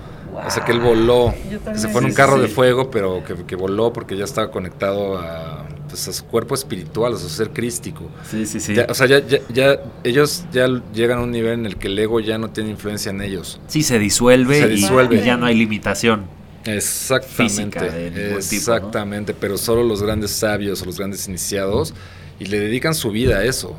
O 0.45 0.49
sea, 0.51 0.63
que 0.65 0.71
él 0.71 0.79
voló. 0.79 1.33
Que 1.71 1.77
se 1.77 1.87
fue 1.89 2.01
en 2.01 2.07
un 2.07 2.13
carro 2.13 2.35
sí, 2.37 2.41
de 2.43 2.47
fuego, 2.47 2.89
pero 2.91 3.23
que, 3.23 3.35
que 3.45 3.55
voló 3.55 3.91
porque 3.93 4.15
ya 4.17 4.23
estaba 4.25 4.49
conectado 4.51 5.17
a, 5.17 5.65
pues, 5.87 6.07
a 6.07 6.13
su 6.13 6.25
cuerpo 6.25 6.55
espiritual, 6.55 7.13
a 7.13 7.17
su 7.17 7.29
ser 7.29 7.49
crístico. 7.51 8.09
Sí, 8.29 8.45
sí, 8.45 8.59
sí. 8.59 8.73
Ya, 8.75 8.85
o 8.89 8.93
sea, 8.93 9.07
ya, 9.07 9.19
ya, 9.25 9.39
ya- 9.53 9.79
ellos 10.03 10.45
ya 10.51 10.67
llegan 10.93 11.19
a 11.19 11.21
un 11.23 11.31
nivel 11.31 11.53
en 11.53 11.65
el 11.65 11.75
que 11.77 11.87
el 11.87 11.99
ego 11.99 12.19
ya 12.19 12.37
no 12.37 12.49
tiene 12.51 12.69
influencia 12.69 13.09
en 13.09 13.21
ellos. 13.21 13.59
Sí, 13.67 13.83
se 13.83 13.99
disuelve, 13.99 14.59
Se 14.61 14.67
y- 14.67 14.75
disuelve. 14.75 15.17
Y, 15.21 15.25
ya 15.25 15.37
no 15.37 15.45
hay 15.45 15.55
limitación. 15.55 16.25
Exactamente. 16.65 18.35
Exactamente, 18.35 19.33
pero 19.33 19.57
solo 19.57 19.83
los 19.83 20.01
grandes 20.03 20.31
sabios 20.31 20.81
o 20.81 20.85
los 20.85 20.97
grandes 20.97 21.27
iniciados 21.27 21.93
y 22.39 22.45
le 22.45 22.59
dedican 22.59 22.93
su 22.93 23.11
vida 23.11 23.37
a 23.39 23.43
eso. 23.45 23.75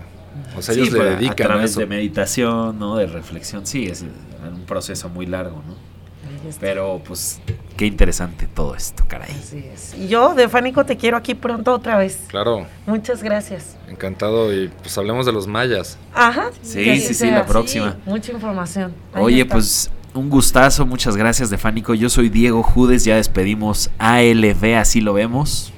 O 0.57 0.63
sea, 0.63 0.75
Sí, 0.75 0.81
ellos 0.81 0.95
le 0.95 1.05
dedican 1.05 1.31
a 1.31 1.33
a 1.33 1.55
través 1.55 1.71
eso. 1.73 1.81
de 1.81 1.87
meditación, 1.87 2.79
¿no? 2.79 2.97
De 2.97 3.07
reflexión. 3.07 3.67
Sí, 3.67 3.87
es 3.87 4.03
un 4.03 4.63
proceso 4.67 5.09
muy 5.09 5.27
largo, 5.27 5.63
¿no? 5.67 5.75
Pero, 6.61 7.01
pues, 7.07 7.41
qué 7.77 7.87
interesante 7.87 8.47
todo 8.47 8.75
esto, 8.75 9.05
caray. 9.09 9.31
Así 9.31 9.65
es. 9.73 9.95
Y 9.95 10.09
yo, 10.09 10.35
de 10.35 10.49
Fánico, 10.49 10.85
te 10.85 10.97
quiero 10.97 11.17
aquí 11.17 11.35
pronto 11.35 11.73
otra 11.75 11.97
vez. 11.97 12.19
Claro, 12.29 12.67
Muchas 12.87 13.23
gracias. 13.23 13.77
encantado 13.89 14.53
y 14.55 14.69
pues 14.69 14.97
hablemos 14.99 15.27
de 15.27 15.33
los 15.33 15.47
mayas. 15.47 15.99
Ajá. 16.15 16.51
Sí, 16.63 16.85
sí, 16.85 17.01
sí, 17.01 17.15
sea. 17.15 17.39
la 17.39 17.47
próxima. 17.47 17.97
Mucha 18.07 18.33
información. 18.33 18.95
Ahí 19.13 19.23
Oye, 19.23 19.43
está. 19.43 19.55
pues 19.55 19.91
un 20.15 20.29
gustazo, 20.29 20.87
muchas 20.87 21.17
gracias 21.17 21.51
de 21.51 21.59
Fánico. 21.59 21.95
Yo 21.95 22.09
soy 22.09 22.29
Diego 22.29 22.63
Judes, 22.63 23.05
ya 23.05 23.17
despedimos 23.17 23.91
ALB, 23.99 24.77
así 24.77 25.01
lo 25.01 25.13
vemos. 25.15 25.73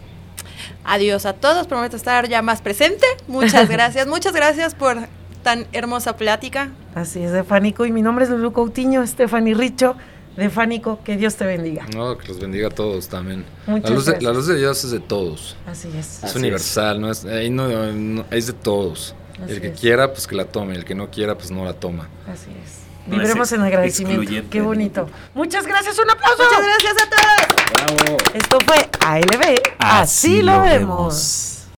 Adiós 0.84 1.26
a 1.26 1.32
todos, 1.34 1.66
prometo 1.66 1.96
estar 1.96 2.28
ya 2.28 2.42
más 2.42 2.60
presente. 2.62 3.06
Muchas 3.28 3.68
gracias, 3.68 4.06
muchas 4.06 4.32
gracias 4.32 4.74
por 4.74 4.96
tan 5.42 5.66
hermosa 5.72 6.16
plática. 6.16 6.70
Así 6.94 7.20
es, 7.22 7.32
de 7.32 7.44
Fánico. 7.44 7.84
Y 7.86 7.92
mi 7.92 8.02
nombre 8.02 8.24
es 8.24 8.30
Lulu 8.30 8.52
Coutinho, 8.52 9.06
Stephanie 9.06 9.54
Richo, 9.54 9.96
de 10.36 10.50
Fánico. 10.50 10.98
Que 11.04 11.16
Dios 11.16 11.36
te 11.36 11.44
bendiga. 11.44 11.86
No, 11.94 12.16
que 12.18 12.28
los 12.28 12.38
bendiga 12.40 12.68
a 12.68 12.70
todos 12.70 13.08
también. 13.08 13.44
Muchas 13.66 13.90
la, 13.90 13.96
luz 13.96 14.04
de, 14.06 14.12
gracias. 14.12 14.32
la 14.32 14.36
luz 14.38 14.46
de 14.46 14.56
Dios 14.58 14.84
es 14.84 14.90
de 14.90 15.00
todos. 15.00 15.56
Así 15.66 15.88
es. 15.96 16.18
Es 16.18 16.24
Así 16.24 16.38
universal, 16.38 17.00
no 17.00 17.10
es, 17.10 17.24
ahí 17.24 17.50
no, 17.50 17.68
no- 17.92 18.24
es 18.30 18.46
de 18.46 18.52
todos. 18.52 19.14
Así 19.42 19.54
el 19.54 19.60
que 19.60 19.68
es. 19.68 19.80
quiera, 19.80 20.12
pues 20.12 20.26
que 20.26 20.34
la 20.36 20.44
tome. 20.44 20.74
El 20.74 20.84
que 20.84 20.94
no 20.94 21.10
quiera, 21.10 21.36
pues 21.36 21.50
no 21.50 21.64
la 21.64 21.72
toma. 21.74 22.08
Así 22.32 22.50
es. 22.64 22.82
No 23.06 23.16
Vibremos 23.18 23.48
es 23.48 23.58
en 23.58 23.62
agradecimiento. 23.64 24.22
excluyente 24.22 24.50
Qué 24.50 24.60
de 24.60 24.64
bonito. 24.66 25.08
Muchas 25.34 25.66
gracias, 25.66 25.98
un 25.98 26.08
aplauso. 26.08 26.42
Muchas 26.44 26.62
gracias 26.62 26.94
a 27.02 27.10
todos. 27.10 28.04
Bravo. 28.04 28.16
Esto 28.34 28.58
fue 28.64 28.88
ALB. 29.00 29.60
Así, 29.78 30.40
lo 30.42 30.62
vemos. 30.62 31.61